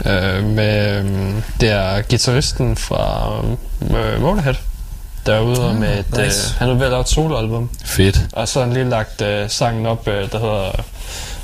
Uh, 0.00 0.44
med, 0.44 1.00
um, 1.00 1.42
det 1.60 1.70
er 1.70 2.02
gitarristen 2.02 2.76
fra 2.76 3.30
uh, 3.40 4.20
Motorhead, 4.20 4.54
der 5.26 5.34
er 5.34 5.40
ude 5.40 5.74
med 5.74 5.98
et, 5.98 6.16
nice. 6.16 6.50
uh, 6.54 6.58
han 6.58 6.68
er 6.70 6.74
ved 6.74 6.84
at 6.84 6.90
lave 6.90 7.00
et 7.00 7.08
soloalbum. 7.08 7.70
Fedt. 7.84 8.20
Og 8.32 8.48
så 8.48 8.58
har 8.58 8.66
han 8.66 8.74
lige 8.74 8.88
lagt 8.90 9.20
uh, 9.22 9.28
sangen 9.50 9.86
op, 9.86 10.06
uh, 10.06 10.12
der 10.14 10.38
hedder, 10.38 10.84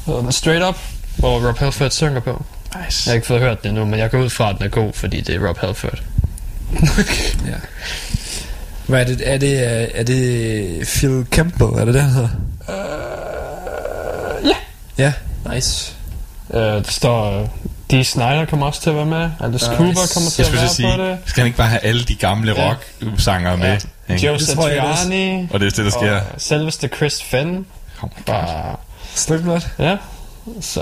hedder 0.07 0.21
den, 0.21 0.33
Straight 0.33 0.65
Up, 0.69 0.77
hvor 1.17 1.49
Rob 1.49 1.59
Halford 1.59 1.91
synger 1.91 2.21
på. 2.21 2.45
Nice. 2.85 3.03
Jeg 3.07 3.11
har 3.13 3.15
ikke 3.15 3.27
fået 3.27 3.41
hørt 3.41 3.63
den 3.63 3.71
endnu, 3.71 3.85
men 3.85 3.99
jeg 3.99 4.11
går 4.11 4.19
ud 4.19 4.31
fra, 4.31 4.51
at 4.51 4.57
den 4.59 4.65
er 4.65 4.69
god, 4.71 4.93
fordi 4.93 5.21
det 5.21 5.35
er 5.35 5.49
Rob 5.49 5.59
Halford. 5.59 5.99
Ja. 7.47 7.55
Hvad 8.87 9.01
er 9.01 9.05
det? 9.05 9.23
Er 9.33 9.39
det, 9.39 9.53
øh, 9.83 9.89
er 9.95 10.03
det 10.03 10.89
Phil 10.89 11.27
Campbell? 11.31 11.71
Er 11.81 11.85
det 11.85 11.95
det, 11.95 12.03
han 12.03 12.11
hedder? 12.13 12.29
ja. 14.45 14.55
Ja, 14.99 15.13
nice. 15.55 15.93
Uh, 16.49 16.57
der 16.61 16.83
står, 16.83 17.41
uh, 17.41 17.49
Dee 17.91 18.05
Snyder 18.05 18.45
kommer 18.45 18.67
også 18.67 18.81
til 18.83 18.91
at 18.91 18.97
være 18.97 19.07
med. 19.07 19.31
Alice 19.41 19.51
Nice. 19.51 19.67
Cooper 19.67 20.01
kommer 20.15 20.31
til 20.31 20.43
at 20.43 20.53
være 20.53 20.69
sige, 20.69 20.97
på 20.97 21.03
det. 21.03 21.19
skal 21.27 21.41
han 21.41 21.47
ikke 21.47 21.57
bare 21.59 21.69
have 21.69 21.81
alle 21.85 22.05
de 22.05 22.15
gamle 22.15 22.53
Ja. 22.57 22.69
rock-sanger 22.71 23.57
med? 23.57 23.81
Ja. 24.09 24.15
Joe 24.15 24.39
Det. 24.39 24.47
Satriani. 24.47 25.49
Og 25.53 25.61
det 25.61 25.67
er 25.67 25.71
det, 25.71 25.85
der 25.85 25.91
sker. 25.91 26.13
Og 26.17 26.23
selveste 26.39 26.89
Chris 26.97 27.23
Fenn. 27.23 27.67
Oh 28.03 28.09
my 28.09 28.17
God. 28.17 28.35
Bare, 28.35 28.77
Slipknot? 29.15 29.69
ja. 29.79 29.97
Så. 30.61 30.81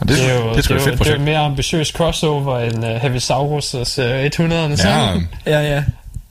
Og 0.00 0.08
det, 0.08 0.16
det, 0.16 0.30
er 0.30 0.34
jo, 0.34 0.48
det 0.48 0.56
det, 0.56 0.70
er 0.70 0.74
et 0.74 0.80
jo, 0.80 0.84
fedt 0.84 0.84
det 0.84 0.86
er 0.86 0.90
jo 0.90 0.96
projekt. 0.96 1.20
mere 1.20 1.38
ambitiøs 1.38 1.88
crossover 1.88 2.58
end 2.58 2.84
uh, 2.84 2.90
Heavy 2.90 3.16
Saurus' 3.18 3.76
uh, 3.76 4.04
100'erne 4.06 4.70
Ja, 4.70 4.76
sammen. 4.76 5.28
Ja, 5.46 5.60
ja. 5.60 5.82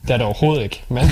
Det 0.02 0.10
er 0.10 0.16
det 0.16 0.26
overhovedet 0.26 0.62
ikke, 0.62 0.82
men 0.88 1.04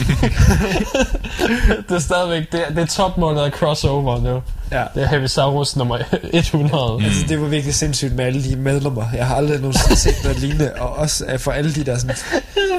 det 1.88 1.94
er 1.94 1.98
stadigvæk, 1.98 2.52
det 2.52 2.60
er, 2.68 2.74
det 2.74 2.78
er 2.78 2.86
topmålet 2.86 3.40
af 3.42 3.50
crossover 3.50 4.20
nu. 4.20 4.42
Ja. 4.72 4.84
Det 4.94 5.02
er 5.02 5.06
Heavy 5.08 5.26
Saurus 5.26 5.76
nummer 5.76 5.98
100. 6.32 6.96
Mm. 6.98 7.04
Altså, 7.04 7.24
det 7.28 7.40
var 7.40 7.46
virkelig 7.46 7.74
sindssygt 7.74 8.14
med 8.14 8.24
alle 8.24 8.44
de 8.44 8.56
medlemmer. 8.56 9.04
Jeg 9.16 9.26
har 9.26 9.36
aldrig 9.36 9.60
nogensinde 9.60 9.96
set 9.96 10.14
noget 10.24 10.38
lignende. 10.38 10.72
Og 10.78 10.96
også 10.96 11.24
øh, 11.26 11.38
for 11.38 11.52
alle 11.52 11.74
de 11.74 11.84
der 11.84 11.98
sådan... 11.98 12.16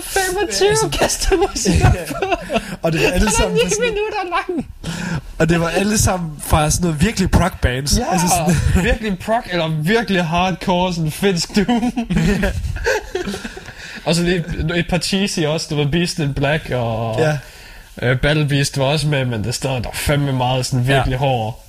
25 0.02 0.92
kaster 0.92 1.36
musik 1.38 1.82
Og 2.84 2.92
det 2.92 3.02
var 3.04 3.10
alle 3.10 3.32
sammen, 3.32 3.60
sådan, 3.60 3.78
minutter 3.80 4.24
lang. 4.48 4.68
og 5.40 5.50
det 5.50 5.60
var 5.62 5.70
alle 5.70 5.98
sammen 5.98 6.32
fra 6.46 6.70
sådan 6.70 6.88
noget 6.88 7.02
virkelig 7.02 7.32
prog 7.32 7.52
bands. 7.62 7.98
Ja, 7.98 8.04
Altså 8.12 8.28
sådan, 8.28 8.84
virkelig 8.84 9.20
prog, 9.20 9.44
eller 9.52 9.68
virkelig 9.68 10.26
hardcore, 10.26 10.94
sådan 10.94 11.12
finsk 11.12 11.56
doom. 11.56 11.92
og 14.10 14.16
så 14.16 14.24
lige 14.24 14.44
et 14.76 14.88
par 14.90 14.98
cheesy 14.98 15.40
også, 15.40 15.68
det 15.70 15.78
var 15.78 15.86
Beast 15.86 16.20
in 16.20 16.34
Black, 16.34 16.70
og 16.70 17.20
ja. 17.20 18.12
uh, 18.12 18.18
Battle 18.18 18.48
Beast 18.48 18.78
var 18.78 18.86
også 18.86 19.08
med, 19.08 19.26
men 19.26 19.44
det 19.44 19.56
stod 19.56 19.82
der 19.82 19.90
fandme 19.94 20.34
meget 20.34 20.66
sådan 20.66 20.88
virkelig 20.88 21.12
ja. 21.12 21.18
hård. 21.18 21.66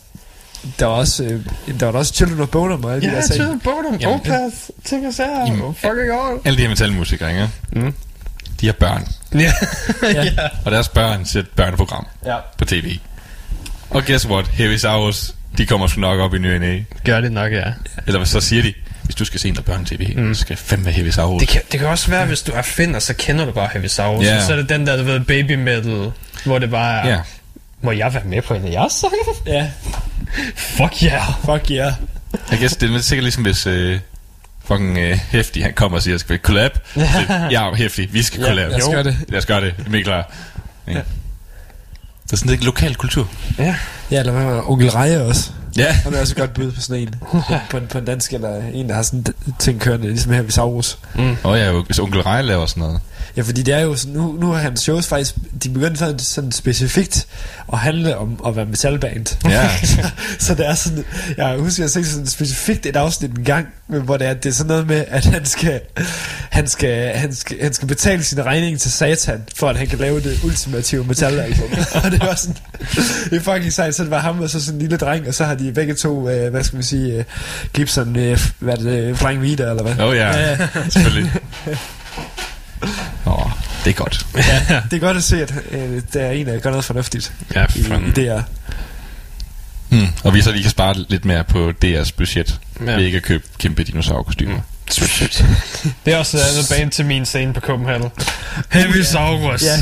Der 0.78 0.86
var 0.86 0.94
også, 0.94 1.24
øh, 1.24 1.40
der 1.80 1.86
var 1.86 1.98
også 1.98 2.14
Children 2.14 2.40
of 2.40 2.48
Bonham 2.48 2.84
og 2.84 2.92
alle 2.94 3.08
de 3.08 3.14
Ja, 3.14 3.20
der. 3.20 3.26
Tøde 3.26 3.60
Bodum, 3.64 3.96
Jamen, 4.00 4.14
Opeth, 4.14 4.56
ting 4.84 5.06
og 5.06 5.14
sager, 5.14 5.72
fucking 5.76 5.98
all. 5.98 6.38
Alle 6.44 6.56
de 6.56 6.62
her 6.62 6.68
metalmusikere, 6.68 7.30
ikke? 7.30 7.48
Mm. 7.72 7.94
De 8.60 8.66
har 8.66 8.72
børn. 8.72 9.06
Ja. 9.40 9.52
Ja. 10.02 10.48
Og 10.64 10.72
deres 10.72 10.88
børn 10.88 11.24
ser 11.24 11.40
et 11.40 11.48
børneprogram 11.48 12.06
ja. 12.26 12.36
på 12.58 12.64
tv. 12.64 12.98
Og 13.90 14.04
guess 14.04 14.26
what? 14.26 14.48
Heavy 14.48 14.76
Saurus, 14.76 15.34
de 15.58 15.66
kommer 15.66 15.86
sgu 15.86 16.00
nok 16.00 16.20
op 16.20 16.34
i 16.34 16.38
ny. 16.38 16.84
Gør 17.04 17.20
det 17.20 17.32
nok, 17.32 17.52
ja. 17.52 17.72
Eller 18.06 18.24
så 18.24 18.40
siger 18.40 18.62
de, 18.62 18.74
hvis 19.10 19.14
du 19.14 19.24
skal 19.24 19.40
se 19.40 19.50
noget 19.50 19.64
børne-tv, 19.64 20.16
mm. 20.16 20.34
så 20.34 20.40
skal 20.40 20.56
det 20.56 20.64
fandme 20.64 20.84
være 20.86 20.94
Heavy 20.94 21.08
Saurus. 21.10 21.40
Det 21.40 21.48
kan, 21.48 21.60
det 21.72 21.80
kan 21.80 21.88
også 21.88 22.10
være, 22.10 22.26
hvis 22.26 22.42
du 22.42 22.52
er 22.52 22.62
finder, 22.62 22.98
så 22.98 23.14
kender 23.14 23.44
du 23.44 23.52
bare 23.52 23.68
Heavy 23.72 23.86
Saurus. 23.86 24.24
Ja. 24.24 24.32
Yeah. 24.34 24.46
Så 24.46 24.52
er 24.52 24.56
det 24.56 24.68
den 24.68 24.86
der, 24.86 24.96
du 24.96 25.02
ved, 25.02 25.20
baby 25.20 25.52
metal, 25.54 26.12
hvor 26.44 26.58
det 26.58 26.70
bare 26.70 27.02
er, 27.04 27.08
Ja. 27.08 27.20
må 27.82 27.92
jeg 27.92 28.14
være 28.14 28.24
med 28.24 28.42
på 28.42 28.54
en 28.54 28.64
af 28.66 28.70
jeres 28.70 28.92
sange? 28.92 29.16
Ja, 29.46 29.70
Fuck 30.76 31.02
yeah. 31.02 31.22
fuck 31.44 31.70
yeah. 31.70 31.92
Jeg 32.50 32.58
guess, 32.58 32.76
det 32.76 32.94
er 32.94 32.98
sikkert 32.98 33.24
ligesom 33.24 33.42
hvis 33.42 33.66
øh, 33.66 33.98
fucking 34.64 34.98
øh, 34.98 35.18
Hæftig, 35.30 35.62
han 35.62 35.72
kommer 35.74 35.98
og 35.98 36.02
siger, 36.02 36.18
skal 36.18 36.32
vi 36.32 36.38
collab? 36.38 36.78
Så, 36.94 37.00
ja, 37.50 37.74
Hæftig, 37.74 38.12
vi 38.14 38.22
skal 38.22 38.40
Ja, 38.40 38.46
collab. 38.46 38.70
lad 38.70 38.82
os 38.82 38.88
gøre 38.94 39.04
det. 39.04 39.16
Lad 39.28 39.38
os 39.38 39.46
gøre 39.46 39.60
det. 39.60 39.74
Jeg 39.92 39.98
er 39.98 40.02
klar. 40.04 40.32
Ja. 40.88 40.92
Det 40.92 42.32
er 42.32 42.36
sådan 42.36 42.50
lidt 42.50 42.64
lokal 42.64 42.94
kultur. 42.94 43.28
Ja. 43.58 43.74
Ja, 44.10 44.18
eller 44.18 44.32
hvad 44.32 44.44
var 44.44 44.70
Onkel 44.70 44.90
Reje 44.90 45.20
også. 45.22 45.50
Ja. 45.76 45.92
Han 45.92 46.14
er 46.14 46.20
også 46.20 46.34
godt 46.36 46.54
bud 46.54 46.72
på 46.72 46.80
sådan 46.80 47.02
en. 47.02 47.14
på, 47.70 47.76
en, 47.76 47.86
på 47.86 47.98
en 47.98 48.04
dansk, 48.04 48.32
eller 48.32 48.62
en, 48.72 48.88
der 48.88 48.94
har 48.94 49.02
sådan 49.02 49.24
ting 49.58 49.80
kørende, 49.80 50.08
ligesom 50.08 50.32
her 50.32 50.42
ved 50.42 50.50
Saurus. 50.50 50.98
Og 51.42 51.58
ja, 51.58 51.72
hvis 51.72 51.98
onkel 51.98 52.20
Rej 52.22 52.42
laver 52.42 52.66
sådan 52.66 52.80
noget. 52.80 53.00
Ja, 53.36 53.42
fordi 53.42 53.62
det 53.62 53.74
er 53.74 53.80
jo 53.80 53.96
sådan, 53.96 54.14
nu, 54.14 54.32
nu 54.32 54.46
har 54.46 54.58
hans 54.58 54.80
shows 54.80 55.06
faktisk, 55.06 55.34
de 55.64 55.68
begynder 55.68 55.96
sådan, 55.96 56.18
sådan 56.18 56.52
specifikt 56.52 57.26
at 57.72 57.78
handle 57.78 58.16
om 58.16 58.40
at 58.46 58.56
være 58.56 58.66
metalband. 58.66 59.50
Ja. 59.50 59.70
så 60.38 60.54
det 60.54 60.66
er 60.66 60.74
sådan, 60.74 61.04
jeg 61.36 61.56
husker, 61.58 61.84
jeg 61.84 61.90
har 61.94 62.04
sådan 62.04 62.26
specifikt 62.26 62.86
et 62.86 62.96
afsnit 62.96 63.30
en 63.30 63.44
gang, 63.44 63.66
hvor 63.86 64.16
det 64.16 64.26
er, 64.26 64.34
det 64.34 64.48
er 64.48 64.52
sådan 64.52 64.68
noget 64.68 64.86
med, 64.86 65.04
at 65.08 65.24
han 65.24 65.46
skal, 65.46 65.80
han 66.50 66.68
skal, 66.68 67.16
han 67.16 67.34
skal, 67.34 67.56
han 67.62 67.72
skal 67.72 67.88
betale 67.88 68.24
sin 68.24 68.44
regning 68.44 68.80
til 68.80 68.92
satan, 68.92 69.42
for 69.56 69.68
at 69.68 69.76
han 69.76 69.86
kan 69.86 69.98
lave 69.98 70.20
det 70.20 70.44
ultimative 70.44 71.04
metalalbum. 71.04 71.70
og 72.04 72.10
det 72.10 72.20
var 72.20 72.34
sådan, 72.34 72.56
det 73.30 73.36
er 73.36 73.40
fucking 73.40 73.72
sejt, 73.72 73.94
så 73.94 74.02
det 74.02 74.10
var 74.10 74.18
ham 74.18 74.40
og 74.40 74.50
så 74.50 74.60
sådan 74.60 74.74
en 74.74 74.82
lille 74.82 74.96
dreng, 74.96 75.28
og 75.28 75.34
så 75.34 75.44
har 75.44 75.54
de 75.54 75.72
begge 75.72 75.94
to, 75.94 76.28
øh, 76.28 76.50
hvad 76.50 76.64
skal 76.64 76.78
vi 76.78 76.84
sige, 76.84 77.14
øh, 77.14 77.24
Gibson, 77.72 78.16
øh, 78.16 78.40
hvad 78.58 78.74
er 78.74 78.82
det, 78.82 79.18
Flying 79.18 79.42
Reader, 79.42 79.70
eller 79.70 79.82
hvad? 79.82 80.06
Oh, 80.06 80.16
ja, 80.16 80.50
ja. 80.50 80.58
selvfølgelig. 80.90 81.32
Åh, 83.26 83.50
det 83.84 83.90
er 83.90 83.94
godt. 83.94 84.26
Det 84.90 84.96
er 84.96 85.00
godt 85.00 85.16
at 85.16 85.24
se, 85.24 85.42
at 85.42 85.54
øh, 85.70 86.02
der 86.12 86.20
er 86.22 86.30
en, 86.30 86.46
der 86.46 86.58
gør 86.58 86.70
noget 86.70 86.84
fornuftigt 86.84 87.32
Ja, 87.54 87.66
i, 87.76 87.78
i 87.80 88.10
det 88.16 88.24
her. 88.24 88.42
Hmm. 89.88 90.06
Og 90.24 90.34
vi 90.34 90.42
så 90.42 90.50
lige 90.52 90.62
kan 90.62 90.70
spare 90.70 90.94
lidt 91.08 91.24
mere 91.24 91.44
på 91.44 91.72
DR's 91.84 92.10
budget. 92.16 92.60
Ja. 92.80 92.84
Ja. 92.90 92.96
Ved 92.96 93.04
ikke 93.04 93.16
at 93.16 93.22
købe 93.22 93.44
kæmpe 93.58 93.84
dinosaurkostymer. 93.84 94.54
Mm. 94.56 94.62
Det 96.04 96.14
er 96.14 96.16
også 96.18 96.36
et 96.36 96.40
andet 96.42 96.66
band 96.70 96.90
til 96.90 97.04
min 97.06 97.26
scene 97.26 97.52
på 97.52 97.60
Copenhagen. 97.60 98.10
Heavy 98.70 99.02
Saurus. 99.02 99.62
Ja. 99.62 99.76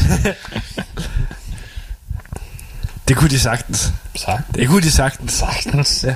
det 3.09 3.17
kunne 3.17 3.31
de 3.31 3.39
sagtens. 3.39 3.93
Sagt. 4.17 4.43
Det 4.55 4.69
kunne 4.69 4.83
de 4.83 4.91
sagtens. 4.91 5.33
Sagtens. 5.33 6.05
Ja. 6.09 6.15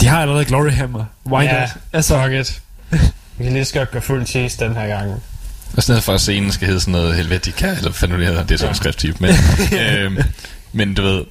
De 0.00 0.06
har 0.06 0.22
allerede 0.22 0.44
Glory 0.44 0.70
Hammer. 0.70 1.04
Why 1.26 1.42
Ja, 1.44 1.60
not? 1.60 1.68
Altså, 1.92 2.22
Fuck 2.22 2.32
it. 2.32 2.62
Vi 3.38 3.44
kan 3.44 3.52
lige 3.52 3.64
så 3.64 3.74
godt 3.74 3.90
gå 3.90 4.00
fuld 4.00 4.26
cheese 4.26 4.64
den 4.64 4.74
her 4.76 4.86
gang. 4.86 5.22
Og 5.76 5.82
stedet 5.82 6.02
for 6.02 6.12
at 6.14 6.20
scenen 6.20 6.52
skal 6.52 6.66
hedde 6.66 6.80
sådan 6.80 6.92
noget 6.92 7.14
Helvetica, 7.16 7.66
eller 7.68 7.80
hvad 7.82 7.92
fanden 7.92 8.14
nu 8.18 8.20
det 8.20 8.28
hedder, 8.28 8.42
det 8.42 8.54
er 8.54 8.58
sådan 8.58 8.70
en 8.72 8.76
skrifttype. 8.76 9.16
Men, 9.20 9.34
øhm, 9.80 10.18
men 10.72 10.94
du 10.94 11.02
ved, 11.02 11.24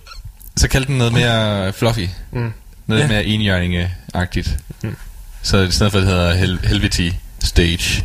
så 0.58 0.68
kald 0.68 0.86
den 0.86 0.98
noget 0.98 1.14
mere 1.14 1.74
fluffy. 1.74 2.08
Mm. 2.32 2.54
Noget 2.88 3.02
Ja. 3.02 3.08
ja. 3.08 3.12
mere 3.12 3.26
enhjørninge-agtigt. 3.26 4.58
Mm. 4.84 4.96
Så 5.42 5.58
i 5.58 5.72
stedet 5.72 5.92
for 5.92 6.00
at 6.00 6.06
det 6.06 6.12
hedder 6.14 6.34
Hel- 6.34 6.60
Helveti 6.64 7.14
Stage, 7.44 8.04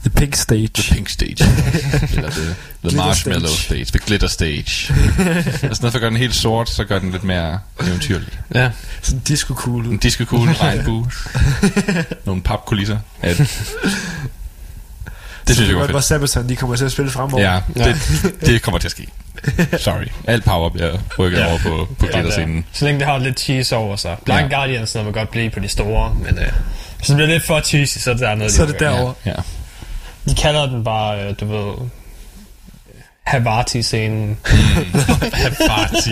The 0.00 0.10
Pink 0.10 0.34
Stage. 0.34 0.68
The 0.74 0.94
Pink 0.94 1.08
Stage. 1.08 1.36
eller 2.16 2.30
The, 2.30 2.54
the 2.88 2.96
Glitter 2.96 3.04
Marshmallow 3.06 3.46
Stage. 3.46 3.84
Stage. 3.84 3.84
The 3.84 3.98
Glitter 4.06 4.28
Stage. 4.28 4.92
i 5.72 5.74
stedet 5.74 5.78
for 5.78 5.86
at 5.86 6.00
gøre 6.00 6.10
den 6.10 6.16
helt 6.16 6.34
sort, 6.34 6.70
så 6.70 6.84
gør 6.84 6.98
den 6.98 7.10
lidt 7.10 7.24
mere 7.24 7.58
eventyrlig. 7.82 8.28
Ja. 8.54 8.70
Sådan 9.02 9.20
disco 9.20 9.54
cool. 9.54 9.86
En 9.86 9.96
disco-kugle, 9.98 10.52
regnbue, 10.62 11.10
nogle 12.24 12.42
papkulisser. 12.42 12.98
Ja, 13.22 13.34
det 15.48 15.56
synes 15.56 15.68
jeg 15.68 15.76
var 15.76 15.86
Hvor 15.86 15.92
fedt. 16.00 16.04
Sabaton, 16.04 16.48
de 16.48 16.56
kommer 16.56 16.76
til 16.76 16.84
at 16.84 16.92
spille 16.92 17.10
fremover. 17.10 17.42
Ja, 17.42 17.60
det, 17.84 17.96
det 18.40 18.62
kommer 18.62 18.78
til 18.78 18.88
at 18.88 18.92
ske. 18.92 19.06
Sorry. 19.78 20.06
Alt 20.26 20.44
power 20.44 20.70
bliver 20.70 20.98
rykket 21.18 21.38
Ja. 21.38 21.48
over 21.48 21.58
på, 21.58 21.88
på 21.98 22.06
glitterscenen. 22.06 22.64
Så 22.72 22.84
længe 22.84 22.98
det 23.00 23.06
har 23.08 23.18
lidt 23.18 23.40
cheese 23.40 23.76
over 23.76 23.96
sig. 23.96 24.16
Blind 24.24 24.40
Ja. 24.40 24.48
Guardians 24.56 24.96
må 25.04 25.10
godt 25.10 25.30
blive 25.30 25.50
på 25.50 25.60
de 25.60 25.68
store, 25.68 26.14
men 26.14 26.38
øh, 26.38 26.44
hvis 26.96 27.06
det 27.06 27.16
bliver 27.16 27.28
lidt 27.28 27.42
for 27.46 27.60
cheesy, 27.60 27.98
så 27.98 28.10
er 28.10 28.14
det 28.14 28.20
der 28.20 28.34
noget, 28.34 28.52
Så 28.52 28.62
er 28.62 28.66
de 28.66 28.72
det 28.72 28.80
derovre. 28.80 29.14
Ja. 29.26 29.32
De 30.28 30.34
kalder 30.34 30.66
den 30.66 30.84
bare, 30.84 31.24
øh, 31.28 31.34
du 31.40 31.46
ved, 31.46 31.88
Havarti-scenen. 33.26 34.36
Party. 35.66 36.10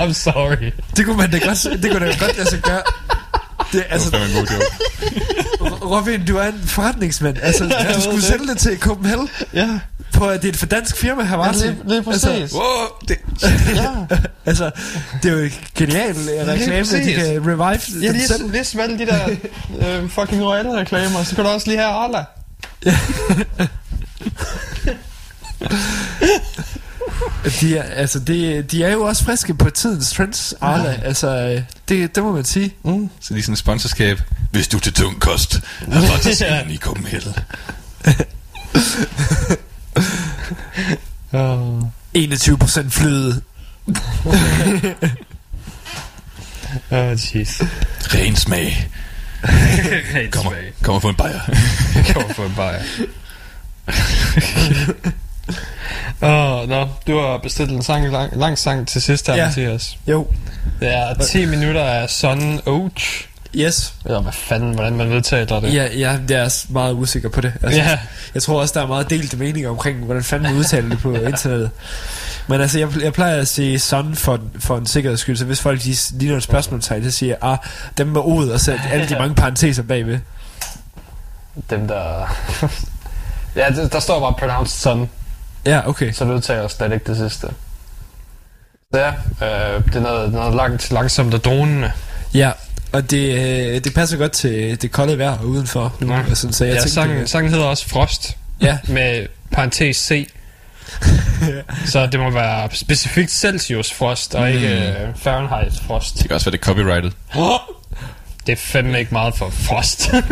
I'm 0.00 0.12
sorry. 0.12 0.72
Det 0.96 1.04
kunne 1.06 1.16
man 1.16 1.30
da 1.30 1.38
godt, 1.38 1.82
det 1.82 1.90
kunne 1.92 2.06
da 2.06 2.16
godt 2.18 2.36
lade 2.36 2.50
sig 2.50 2.60
gøre. 2.60 2.82
Det, 3.72 3.84
altså, 3.90 4.10
Det 4.10 4.20
var 4.20 4.26
fandme 4.26 4.40
en 4.40 4.46
god 4.46 4.56
joke. 5.70 5.84
Robin, 5.86 6.24
du 6.26 6.36
er 6.36 6.46
en 6.46 6.60
forretningsmand. 6.66 7.36
Altså, 7.42 7.64
jeg 7.64 7.92
du 7.94 8.00
skulle 8.00 8.16
det. 8.16 8.24
sælge 8.24 8.46
det 8.46 8.58
til 8.58 8.78
Copenhagen 8.78 9.28
Ja, 9.54 9.68
på, 10.12 10.26
at 10.26 10.42
det 10.42 10.48
er 10.48 10.52
et 10.52 10.56
for 10.58 10.66
dansk 10.66 10.96
firma, 10.96 11.22
her 11.24 11.36
var 11.36 11.46
ja 11.46 11.52
lige, 11.52 11.76
lige 11.86 12.02
præcis. 12.02 12.24
Altså, 12.24 12.56
Wow, 12.56 12.86
det, 13.08 13.16
ja. 13.74 14.16
altså, 14.50 14.70
det 15.22 15.28
er 15.32 15.36
jo 15.36 15.42
en 15.44 15.52
genial 15.74 16.10
øh, 16.10 16.46
reklame, 16.48 16.78
at 16.98 17.04
de 17.04 17.12
kan 17.14 17.24
revive 17.46 18.02
Ja, 18.02 18.12
lige, 18.12 18.26
selv. 18.28 18.50
lige 18.52 18.98
de 18.98 19.06
der 19.06 19.28
øh, 20.02 20.10
fucking 20.10 20.44
royale 20.44 20.76
reklamer, 20.76 21.22
så 21.24 21.34
kan 21.34 21.44
du 21.44 21.50
også 21.50 21.66
lige 21.66 21.78
have 21.78 21.90
Arla. 21.92 22.24
De 27.60 27.78
er, 27.78 27.82
altså, 27.82 28.18
de, 28.18 28.62
de 28.62 28.84
er 28.84 28.92
jo 28.92 29.02
også 29.02 29.24
friske 29.24 29.54
på 29.54 29.70
tidens 29.70 30.12
trends, 30.12 30.54
Arla. 30.60 31.00
Altså, 31.04 31.28
øh, 31.28 31.62
det, 31.88 32.14
det 32.14 32.22
må 32.22 32.32
man 32.32 32.44
sige. 32.44 32.74
Mm. 32.84 33.10
så 33.20 33.34
lige 33.34 33.42
sådan 33.42 33.52
et 33.52 33.58
sponsorskab. 33.58 34.20
Hvis 34.50 34.68
du 34.68 34.76
er 34.76 34.80
til 34.80 34.92
tung 34.92 35.20
kost, 35.20 35.54
er 35.54 35.60
bare 35.86 36.18
til 36.18 36.34
scenen 36.34 36.70
i 36.70 36.76
Copenhagen. 36.76 37.34
Uh, 41.32 41.82
21% 42.16 42.88
fløde. 42.88 43.42
oh, 46.90 47.16
jeez. 47.16 47.60
Ren 48.14 48.36
smag. 48.36 48.90
Kommer, 50.32 50.52
kommer 50.82 51.00
få 51.00 51.08
en 51.08 51.14
bajer. 51.14 51.40
Kommer 52.12 52.34
for 52.34 52.44
en 52.44 52.54
bajer. 52.56 52.82
Åh, 56.22 56.28
oh, 56.62 56.68
nå, 56.68 56.88
du 57.06 57.18
har 57.20 57.38
bestilt 57.38 57.70
en 57.70 57.82
sang, 57.82 58.08
lang, 58.12 58.36
lang 58.36 58.58
sang 58.58 58.88
til 58.88 59.02
sidst 59.02 59.26
her, 59.26 59.34
Ja. 59.34 59.40
ja. 59.40 59.46
Mathias. 59.46 59.98
Jo, 60.06 60.26
Det 60.80 60.94
er 60.94 61.14
10 61.14 61.44
minutter 61.46 61.84
af 61.84 62.10
Sun 62.10 62.60
Oach. 62.66 63.28
yes. 63.54 63.94
Eller 64.04 64.20
hvad 64.20 64.32
fanden, 64.32 64.74
hvordan 64.74 64.96
man 64.96 65.12
udtaler 65.12 65.60
det. 65.60 65.74
Ja, 65.74 65.84
ja, 65.98 66.18
jeg 66.28 66.40
er 66.44 66.64
meget 66.72 66.92
usikker 66.94 67.28
på 67.28 67.40
det. 67.40 67.52
Altså, 67.62 67.80
ja. 67.80 67.98
Jeg 68.34 68.42
tror 68.42 68.60
også, 68.60 68.74
der 68.74 68.82
er 68.82 68.86
meget 68.86 69.10
delte 69.10 69.36
meninger 69.36 69.70
omkring, 69.70 70.04
hvordan 70.04 70.22
fanden 70.24 70.48
man 70.50 70.58
udtaler 70.58 70.88
det 70.88 70.98
på 70.98 71.14
internettet. 71.32 71.70
Men 72.46 72.60
altså, 72.60 72.78
jeg, 72.78 72.88
jeg 73.02 73.12
plejer 73.12 73.40
at 73.40 73.48
sige 73.48 73.78
sådan 73.78 74.14
for, 74.14 74.40
for 74.58 74.76
en 74.78 74.86
sikkerheds 74.86 75.20
skyld, 75.20 75.36
så 75.36 75.44
hvis 75.44 75.60
folk 75.60 75.82
de 75.82 75.94
ligner 76.12 76.36
et 76.36 76.42
spørgsmålstegn, 76.42 77.04
så 77.04 77.10
siger 77.10 77.36
jeg, 77.42 77.50
ah, 77.52 77.58
dem 77.98 78.06
med 78.06 78.20
ordet, 78.20 78.52
og 78.52 78.60
så 78.60 78.78
alle 78.92 79.08
de 79.08 79.14
mange 79.22 79.34
parenteser 79.34 79.82
bagved. 79.82 80.18
Dem 81.70 81.88
der... 81.88 82.36
ja, 83.56 83.68
der 83.92 84.00
står 84.00 84.20
bare 84.20 84.34
pronounced 84.38 84.78
sun, 84.80 85.08
Ja, 85.68 85.88
okay. 85.88 86.12
så 86.12 86.24
du 86.24 86.32
udtaler 86.32 86.68
slet 86.68 86.92
ikke 86.92 87.04
det 87.06 87.16
sidste. 87.16 87.46
Så 88.94 89.00
ja, 89.00 89.08
øh, 89.08 89.84
det 89.84 89.96
er 89.96 90.00
noget, 90.00 90.32
noget 90.32 90.54
langt, 90.54 90.90
langsomt 90.90 91.34
og 91.34 91.44
dronende. 91.44 91.92
Ja, 92.34 92.50
Og 92.92 93.10
det, 93.10 93.34
øh, 93.34 93.84
det 93.84 93.94
passer 93.94 94.16
godt 94.16 94.32
til 94.32 94.82
det 94.82 94.92
kolde 94.92 95.18
vejr 95.18 95.42
udenfor 95.42 95.94
nu. 96.00 96.14
Ja. 96.14 96.34
Sådan, 96.34 96.52
så 96.52 96.64
jeg 96.64 96.74
ja, 96.74 96.78
tænkte, 96.80 96.94
sangen, 96.94 97.16
øh, 97.18 97.26
sangen 97.28 97.52
hedder 97.52 97.66
også 97.66 97.88
Frost, 97.88 98.36
ja, 98.60 98.78
med 98.88 99.26
parentes 99.52 99.96
C. 99.96 100.28
så 101.92 102.06
det 102.06 102.20
må 102.20 102.30
være 102.30 102.68
specifikt 102.72 103.30
Celsius 103.30 103.92
Frost, 103.92 104.34
og 104.34 104.50
ikke 104.50 104.68
øh, 104.68 104.94
Fahrenheit 105.16 105.72
Frost. 105.86 106.18
Det 106.18 106.26
kan 106.26 106.34
også 106.34 106.50
være, 106.50 106.52
det 106.52 106.58
er 106.58 106.64
copyrighted. 106.64 107.10
Det 108.48 108.54
er 108.54 108.62
fandme 108.62 108.98
ikke 108.98 109.12
meget 109.14 109.34
for 109.36 109.50
Frost. 109.50 110.10
Det 110.12 110.24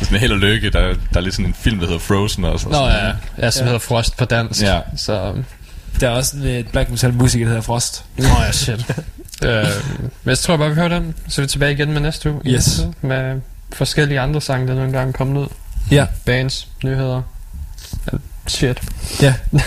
er 0.00 0.04
sådan 0.04 0.18
held 0.18 0.32
og 0.32 0.38
lykke. 0.38 0.70
Der, 0.70 0.78
er- 0.78 0.94
der 1.12 1.16
er 1.16 1.20
lidt 1.20 1.34
sådan 1.34 1.46
en 1.46 1.54
film, 1.54 1.78
der 1.78 1.86
hedder 1.86 2.00
Frozen 2.00 2.44
også. 2.44 2.68
Nå 2.68 2.86
ja, 2.86 3.06
ja 3.38 3.50
som 3.50 3.60
Ja. 3.60 3.64
hedder 3.64 3.78
Frost 3.78 4.16
på 4.16 4.24
dansk. 4.24 4.62
Ja. 4.62 4.80
Så, 4.96 5.34
der 6.00 6.06
er 6.08 6.10
også 6.14 6.36
en 6.36 6.42
øh, 6.46 6.64
black 6.64 6.90
metal 6.90 7.12
musiker, 7.12 7.44
der 7.44 7.50
hedder 7.50 7.62
Frost. 7.62 8.04
nå 8.18 8.24
ja, 8.24 8.52
shit. 8.52 8.86
øh, 9.44 9.64
men 10.24 10.30
jeg 10.30 10.38
tror 10.38 10.56
bare, 10.56 10.68
vi 10.68 10.74
hører 10.74 10.88
den. 10.88 11.14
Så 11.28 11.40
er 11.40 11.44
vi 11.44 11.48
tilbage 11.48 11.72
igen 11.72 11.92
med 11.92 12.00
næste 12.00 12.30
uge. 12.32 12.40
Yes. 12.46 12.52
næste 12.52 12.92
Med 13.00 13.40
forskellige 13.72 14.20
andre 14.20 14.40
sange, 14.40 14.68
der 14.68 14.74
nogle 14.74 14.92
gange 14.92 15.08
er 15.08 15.12
kommet 15.16 15.40
ud. 15.40 15.46
Ja. 15.90 16.06
Bands, 16.26 16.68
nyheder. 16.84 17.22
Shit. 18.46 18.82
Ja. 19.22 19.34